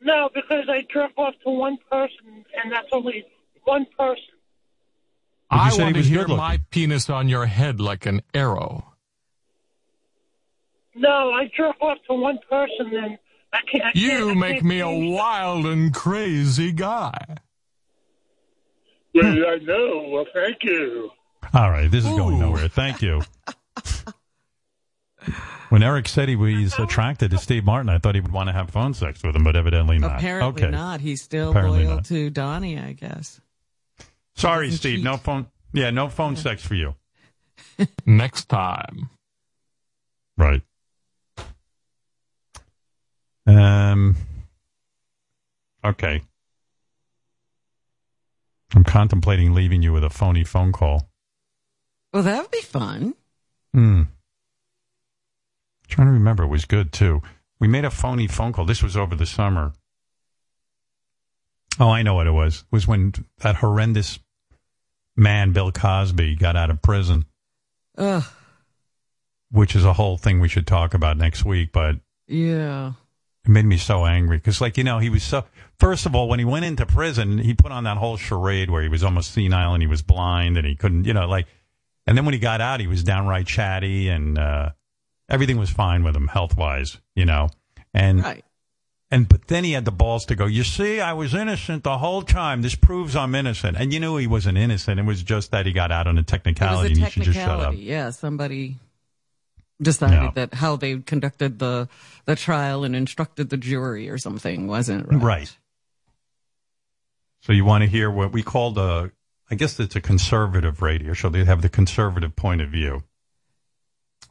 [0.00, 3.24] No, because I jerk off to one person, and that's only
[3.64, 4.24] one person.
[5.50, 8.92] I said he want to hear my penis on your head like an arrow.
[10.94, 13.18] No, I jerk off to one person, and
[13.52, 13.84] I can't.
[13.84, 17.36] I can't You I make can't me a change wild and crazy guy.
[19.14, 20.08] Well, I know.
[20.08, 21.10] Well, thank you.
[21.54, 22.68] All right, this is going nowhere.
[22.68, 23.22] Thank you.
[25.68, 28.52] When Eric said he was attracted to Steve Martin, I thought he would want to
[28.52, 30.18] have phone sex with him, but evidently not.
[30.18, 30.70] Apparently okay.
[30.70, 31.00] not.
[31.00, 32.04] He's still Apparently loyal not.
[32.06, 33.40] to Donnie, I guess.
[34.34, 34.96] Sorry, Doesn't Steve.
[34.98, 35.04] cheat.
[35.04, 35.46] No phone.
[35.72, 36.94] Yeah, no phone sex for you.
[38.06, 39.08] Next time.
[40.36, 40.62] Right.
[43.46, 44.16] Um.
[45.84, 46.22] Okay.
[48.74, 51.08] I'm contemplating leaving you with a phony phone call.
[52.12, 53.14] Well, that would be fun.
[53.74, 54.02] Hmm.
[55.92, 57.20] Trying to remember, it was good too.
[57.60, 58.64] We made a phony phone call.
[58.64, 59.74] This was over the summer.
[61.78, 62.60] Oh, I know what it was.
[62.60, 64.18] It was when that horrendous
[65.16, 67.26] man, Bill Cosby, got out of prison,
[67.98, 68.24] Ugh.
[69.50, 71.72] which is a whole thing we should talk about next week.
[71.72, 71.96] But
[72.26, 72.92] Yeah.
[73.44, 75.44] it made me so angry because, like, you know, he was so.
[75.78, 78.82] First of all, when he went into prison, he put on that whole charade where
[78.82, 81.46] he was almost senile and he was blind and he couldn't, you know, like.
[82.06, 84.70] And then when he got out, he was downright chatty and uh,
[85.32, 87.48] everything was fine with him health wise, you know.
[87.92, 88.44] And Right.
[89.10, 90.46] and but then he had the balls to go.
[90.46, 92.62] You see, I was innocent the whole time.
[92.62, 93.76] This proves I'm innocent.
[93.76, 95.00] And you knew he wasn't innocent.
[95.00, 96.88] It was just that he got out on a It technicality.
[96.88, 97.74] a and he should just shut up.
[97.76, 98.78] Yeah, somebody
[99.80, 100.30] decided Yeah.
[100.36, 101.88] that how they conducted the
[102.26, 105.22] the trial and instructed the jury or something wasn't right.
[105.22, 105.58] Right.
[107.40, 109.10] So you want to hear what we called a,
[109.50, 111.28] I guess it's a conservative radio show.
[111.28, 113.02] They have the conservative point of view.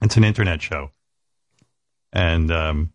[0.02, 0.92] It's an internet show.
[2.14, 2.94] And um,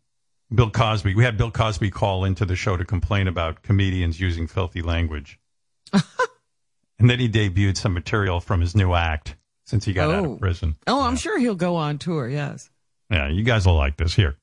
[0.54, 4.46] Bill Cosby, we had Bill Cosby call into the show to complain about comedians using
[4.46, 5.38] filthy language.
[5.92, 10.32] and then he debuted some material from his new act since he got out Oh.
[10.34, 10.76] of prison.
[10.86, 12.28] Oh, I'm sure he'll go on tour.
[12.28, 12.70] Yes.
[13.10, 14.14] Yeah, you guys will like this.
[14.14, 14.36] Here.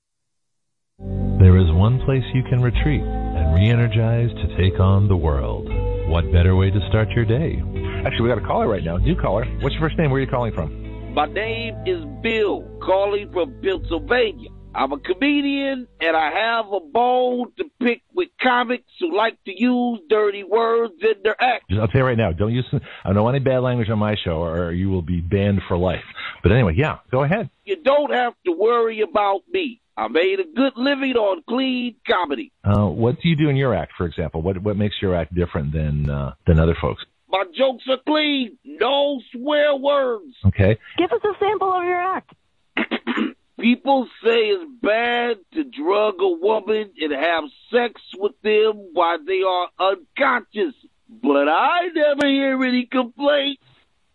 [1.00, 5.68] There is one place you can retreat and re-energize to take on the world.
[6.10, 7.62] What better way to start your day?
[8.06, 8.98] Actually, we got a caller right now.
[8.98, 9.46] New caller.
[9.62, 10.12] What's your first name?
[10.12, 10.83] Where are you calling from?
[11.14, 14.50] My name is Bill, calling from Pennsylvania.
[14.74, 19.52] I'm a comedian, and I have a bone to pick with comics who like to
[19.56, 21.66] use dirty words in their act.
[21.72, 22.32] I'll tell you right now.
[22.32, 22.66] Don't use.
[23.06, 25.78] I don't want any bad language on my show, or you will be banned for
[25.78, 26.04] life.
[26.42, 27.52] But anyway, yeah, go ahead.
[27.64, 29.82] You don't have to worry about me.
[29.96, 32.52] I made a good living on clean comedy.
[32.64, 34.42] Uh, what do you do in your act, for example?
[34.42, 37.04] What what makes your act different than uh, than other folks?
[37.34, 40.36] My jokes are clean, no swear words.
[40.46, 40.78] Okay.
[41.00, 42.32] Give us a sample of your act.
[43.60, 49.42] People say it's bad to drug a woman and have sex with them while they
[49.42, 50.76] are unconscious,
[51.10, 53.64] but I never hear any complaints.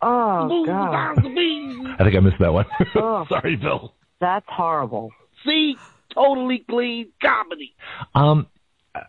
[0.01, 0.95] Oh, God.
[0.95, 2.67] I think I missed that one.
[2.95, 3.27] Oh.
[3.29, 3.95] Sorry, Bill.
[4.21, 5.11] That's horrible.
[5.45, 5.77] See,
[6.15, 7.75] totally clean comedy.
[8.15, 8.47] Um,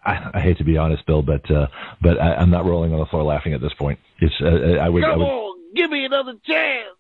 [0.06, 1.68] I, I hate to be honest, Bill, but uh,
[2.02, 4.00] but I, I'm not rolling on the floor laughing at this point.
[4.20, 5.04] It's uh, I would.
[5.04, 6.96] I Come would on, give me another chance.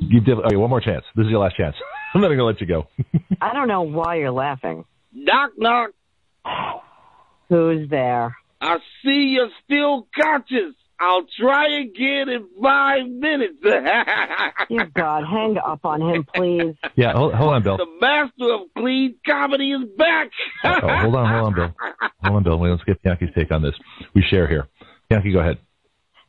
[0.00, 1.04] you did, okay, one more chance.
[1.14, 1.76] This is your last chance.
[2.14, 2.86] I'm not going to let you go.
[3.40, 4.84] I don't know why you're laughing.
[5.12, 5.90] Knock, knock.
[7.48, 8.36] Who's there?
[8.60, 10.74] I see you're still conscious.
[10.98, 13.54] I'll try again in five minutes.
[13.62, 16.74] Dear God, hang up on him, please.
[16.96, 17.76] Yeah, hold, hold on, Bill.
[17.76, 20.30] The master of clean comedy is back.
[20.64, 21.74] Oh, hold on, hold on, Bill.
[22.24, 22.58] Hold on, Bill.
[22.58, 23.74] Wait, Let's get Yankee's take on this.
[24.14, 24.68] We share here.
[25.10, 25.58] Yankee, go ahead.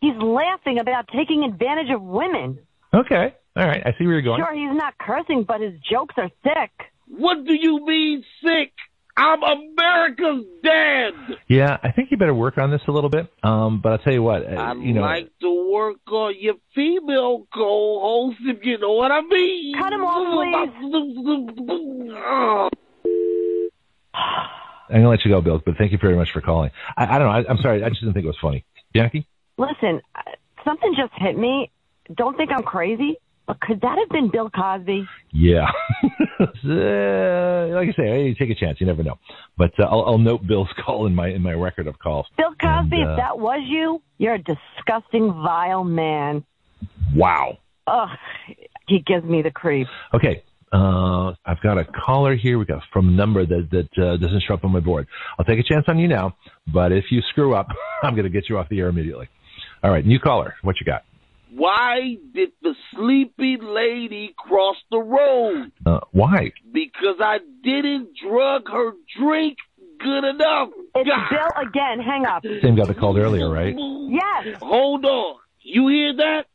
[0.02, 2.60] He's laughing about taking advantage of women.
[2.94, 3.34] Okay.
[3.56, 3.82] All right.
[3.86, 4.42] I see where you're going.
[4.42, 6.72] Sure, he's not cursing, but his jokes are sick.
[7.08, 8.74] What do you mean sick?
[9.18, 11.14] I'm America's dad.
[11.48, 13.28] Yeah, I think you better work on this a little bit.
[13.42, 14.46] Um, but I'll tell you what.
[14.46, 19.12] uh, I'd you know, like to work on your female co-host, if you know what
[19.12, 19.76] I mean.
[19.76, 20.70] Cut him off, please.
[24.90, 25.62] I'm gonna let you go, Bill.
[25.66, 26.70] But thank you very much for calling.
[26.96, 27.34] I, I don't know.
[27.34, 27.84] I, I'm sorry.
[27.84, 28.64] I just didn't think it was funny.
[28.94, 29.28] Yankee.
[29.58, 30.22] Listen, uh,
[30.64, 31.72] something just hit me.
[32.16, 33.18] Don't think I'm crazy,
[33.62, 35.08] Could that have been Bill Cosby?
[35.32, 35.68] Yeah.
[36.40, 38.80] Uh, like I say, hey, take a chance.
[38.80, 39.18] You never know.
[39.58, 42.28] But uh, I'll, I'll note Bill's call in my in my record of calls.
[42.38, 46.44] Bill Cosby, And, uh, if that was you, you're a disgusting, vile man.
[47.16, 47.58] Wow.
[47.88, 48.10] Ugh,
[48.88, 49.88] he gives me the creep.
[50.14, 50.44] Okay.
[50.72, 52.60] Uh, I've got a caller here.
[52.60, 55.08] We got from a number that that uh, doesn't show up on my board.
[55.40, 56.36] I'll take a chance on you now,
[56.72, 57.68] but if you screw up,
[58.04, 59.30] I'm going to get you off the air immediately.
[59.84, 60.56] All right, new caller.
[60.62, 61.04] What you got?
[61.52, 65.72] Why did the sleepy lady cross the road?
[65.86, 66.52] Uh, why?
[66.72, 69.58] Because I didn't drug her drink
[70.00, 70.70] good enough.
[70.96, 72.00] It's Bill again.
[72.00, 72.44] Hang up.
[72.62, 73.76] Same guy that called earlier, right?
[73.78, 74.58] Yes.
[74.62, 75.38] Hold on.
[75.62, 76.46] You hear that?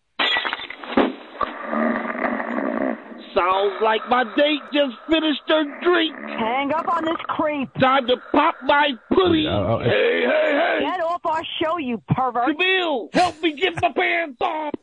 [3.34, 6.14] Sounds like my date just finished her drink.
[6.16, 7.72] Hang up on this creep.
[7.80, 9.46] Time to pop my pussy.
[9.48, 10.78] Oh, hey, hey, hey.
[10.80, 12.58] Get off our show, you pervert.
[12.58, 14.74] Bill, help me get my pants off.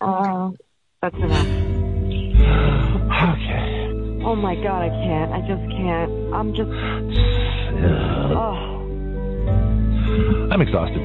[0.00, 0.50] Uh,
[1.02, 1.46] that's enough.
[3.14, 3.84] Okay.
[4.26, 5.32] Oh my god, I can't.
[5.32, 6.10] I just can't.
[6.34, 6.68] I'm just.
[8.36, 8.74] Oh.
[10.50, 11.00] I'm exhausted.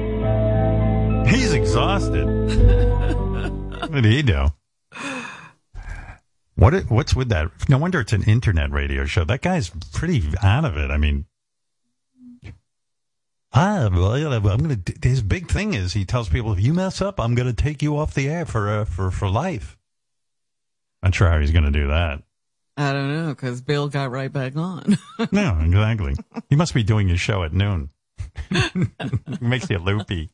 [1.28, 2.26] He's exhausted.
[3.80, 4.46] what did he do?
[6.56, 7.50] What it- what's with that?
[7.68, 9.24] No wonder it's an internet radio show.
[9.24, 10.90] That guy's pretty out of it.
[10.90, 11.24] I mean,
[13.52, 14.78] ah, well, I'm gonna.
[15.02, 17.96] His big thing is he tells people if you mess up, I'm gonna take you
[17.96, 19.78] off the air for uh, for for life.
[21.02, 22.22] Not sure how he's gonna do that.
[22.76, 24.98] I don't know because Bill got right back on.
[25.32, 26.14] No, exactly.
[26.48, 27.90] He must be doing his show at noon.
[29.40, 30.30] Makes you loopy.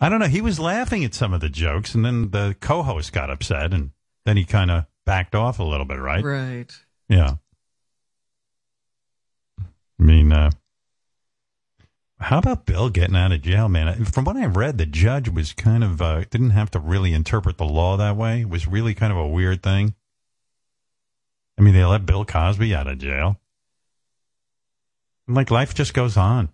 [0.00, 0.26] I don't know.
[0.26, 3.90] He was laughing at some of the jokes, and then the co-host got upset, and
[4.24, 6.24] then he kind of backed off a little bit, right?
[6.24, 6.72] Right.
[7.08, 7.34] Yeah.
[9.58, 10.50] I mean, uh,
[12.18, 14.04] how about Bill getting out of jail, man?
[14.06, 17.58] From what I read, the judge was kind of uh, didn't have to really interpret
[17.58, 18.42] the law that way.
[18.42, 19.94] It was really kind of a weird thing.
[21.58, 23.38] I mean, they let Bill Cosby out of jail.
[25.28, 26.48] Like life just goes on.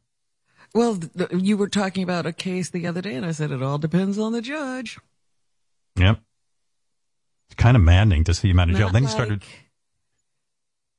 [0.75, 3.63] Well, th- you were talking about a case the other day, and I said it
[3.63, 4.99] all depends on the judge.
[5.97, 6.21] Yep.
[7.49, 8.91] It's kind of maddening to see him out of jail.
[8.91, 9.43] Then he like- started.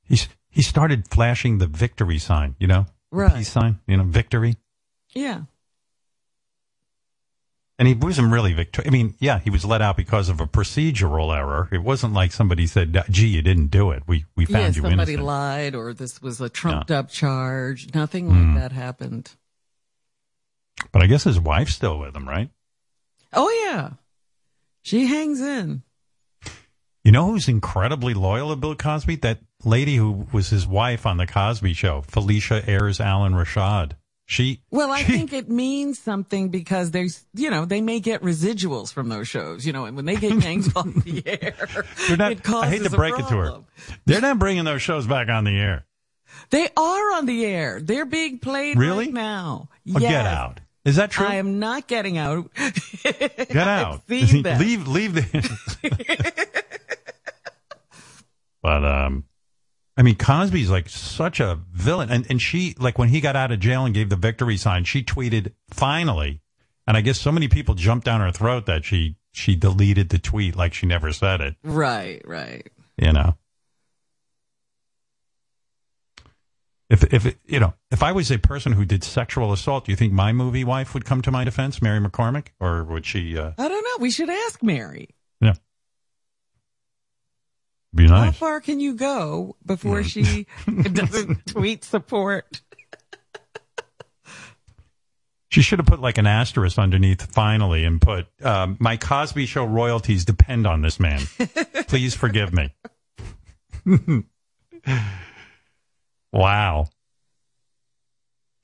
[0.02, 2.56] He's he started flashing the victory sign.
[2.58, 3.36] You know, The Right.
[3.36, 3.80] peace sign.
[3.86, 4.56] You know, victory.
[5.14, 5.42] Yeah.
[7.78, 8.82] And he wasn't really victor.
[8.84, 11.68] I mean, yeah, he was let out because of a procedural error.
[11.70, 14.02] It wasn't like somebody said, "Gee, you didn't do it.
[14.08, 17.94] We we found yeah, you somebody innocent." lied, or this was a trumped up charge.
[17.94, 18.54] Nothing like hmm.
[18.56, 19.30] that happened.
[20.92, 22.50] But I guess his wife's still with him, right?
[23.32, 23.90] Oh yeah,
[24.82, 25.82] she hangs in.
[27.04, 29.16] You know who's incredibly loyal to Bill Cosby?
[29.16, 33.92] That lady who was his wife on the Cosby Show, Phylicia Ayers Allen Rashad.
[34.26, 38.92] She Well, I think it means something because there's, you know, they may get residuals
[38.92, 42.32] from those shows, you know, and when they get yanked off the air, they're not.
[42.32, 43.60] it causes I hate to break it to her.
[44.04, 45.86] They're not bringing those shows back on the air.
[46.50, 47.80] They are on the air.
[47.80, 49.06] They're being played Really?
[49.06, 49.68] right now.
[49.72, 50.02] Oh, yes.
[50.02, 50.60] get out.
[50.88, 51.26] Is that true?
[51.26, 52.50] I am not getting out.
[53.04, 54.02] Get out.
[54.08, 56.48] leave leave the
[58.62, 59.24] But um
[59.98, 63.52] I mean Cosby's like such a villain and and she like when he got out
[63.52, 66.40] of jail and gave the victory sign, she tweeted finally.
[66.86, 70.18] And I guess so many people jumped down her throat that she she deleted the
[70.18, 72.66] tweet like she never said it, Right, right.
[72.96, 73.36] you know.
[76.90, 79.96] If if you know, if I was a person who did sexual assault, do you
[79.96, 83.52] think my movie wife would come to my defense, Mary McCormack, or would she uh
[83.58, 84.02] I don't know.
[84.02, 85.10] We should ask Mary.
[85.40, 85.54] yeah.
[87.94, 88.24] Be nice.
[88.26, 90.06] How far can you go before Hmm.
[90.08, 90.46] she
[90.92, 92.62] doesn't tweet support?
[95.50, 99.64] She should have put like an asterisk underneath finally and put, um, my Cosby show
[99.64, 101.20] royalties depend on this man.
[101.88, 102.74] Please forgive me.
[106.32, 106.88] wow.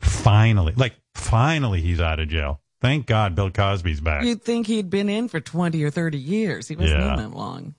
[0.00, 0.74] Finally.
[0.76, 2.60] Like, finally he's out of jail.
[2.80, 4.24] Thank God Bill Cosby's back.
[4.24, 6.68] You'd think he'd been in for 20 or 30 years.
[6.68, 7.12] He wasn't Yeah.
[7.12, 7.74] in that long.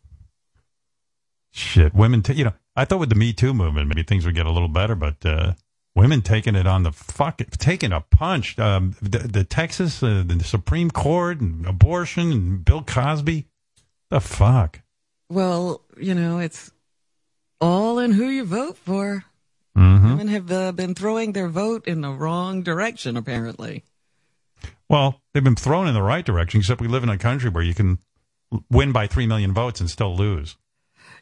[1.51, 1.93] Shit.
[1.93, 4.45] Women, ta- you know, I thought with the Me Too movement, maybe things would get
[4.45, 5.53] a little better, but, uh,
[5.95, 8.57] women taking it on the fuck, taking a punch.
[8.59, 13.45] Um, the, the Texas, uh, the Supreme Court and abortion and Bill Cosby.
[14.09, 14.81] The fuck?
[15.30, 16.72] Well, you know, it's
[17.61, 19.23] all in who you vote for.
[19.78, 20.10] Mm-hmm.
[20.10, 23.84] Women have uh, been throwing their vote in the wrong direction, apparently.
[24.90, 27.64] Well, they've been thrown in the right direction, except we live in a country where
[27.64, 28.00] you can
[28.70, 30.56] win by 3 million votes and still lose.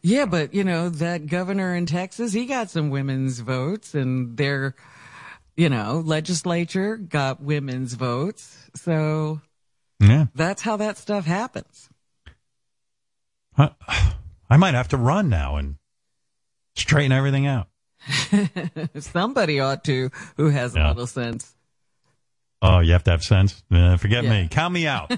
[0.02, 4.76] Yeah, but you know, that governor in Texas, he got some women's votes and their,
[5.56, 8.70] you know, legislature got women's votes.
[8.76, 9.42] So
[10.00, 10.26] Yeah.
[10.36, 11.90] That's how that stuff happens.
[13.58, 13.72] I,
[14.50, 15.78] I might have to run now and
[16.76, 17.68] straighten everything out.
[19.00, 20.88] Somebody ought to who has Yeah.
[20.88, 21.54] a little sense.
[22.62, 23.62] Oh, you have to have sense.
[23.72, 24.44] Uh, forget Yeah.
[24.44, 24.48] me.
[24.50, 25.12] Count me out.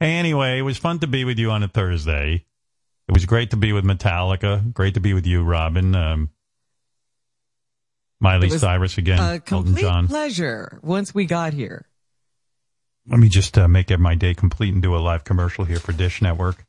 [0.00, 2.44] Hey, anyway, it was fun to be with you on a Thursday.
[3.08, 4.72] It was great to be with Metallica.
[4.72, 5.94] Great to be with you, Robin.
[5.94, 6.30] Um,
[8.20, 9.18] Miley Cyrus again.
[9.18, 10.06] A complete John.
[10.08, 11.86] pleasure once we got here.
[13.08, 15.92] Let me just uh, make my day complete and do a live commercial here for
[15.92, 16.64] Dish Network.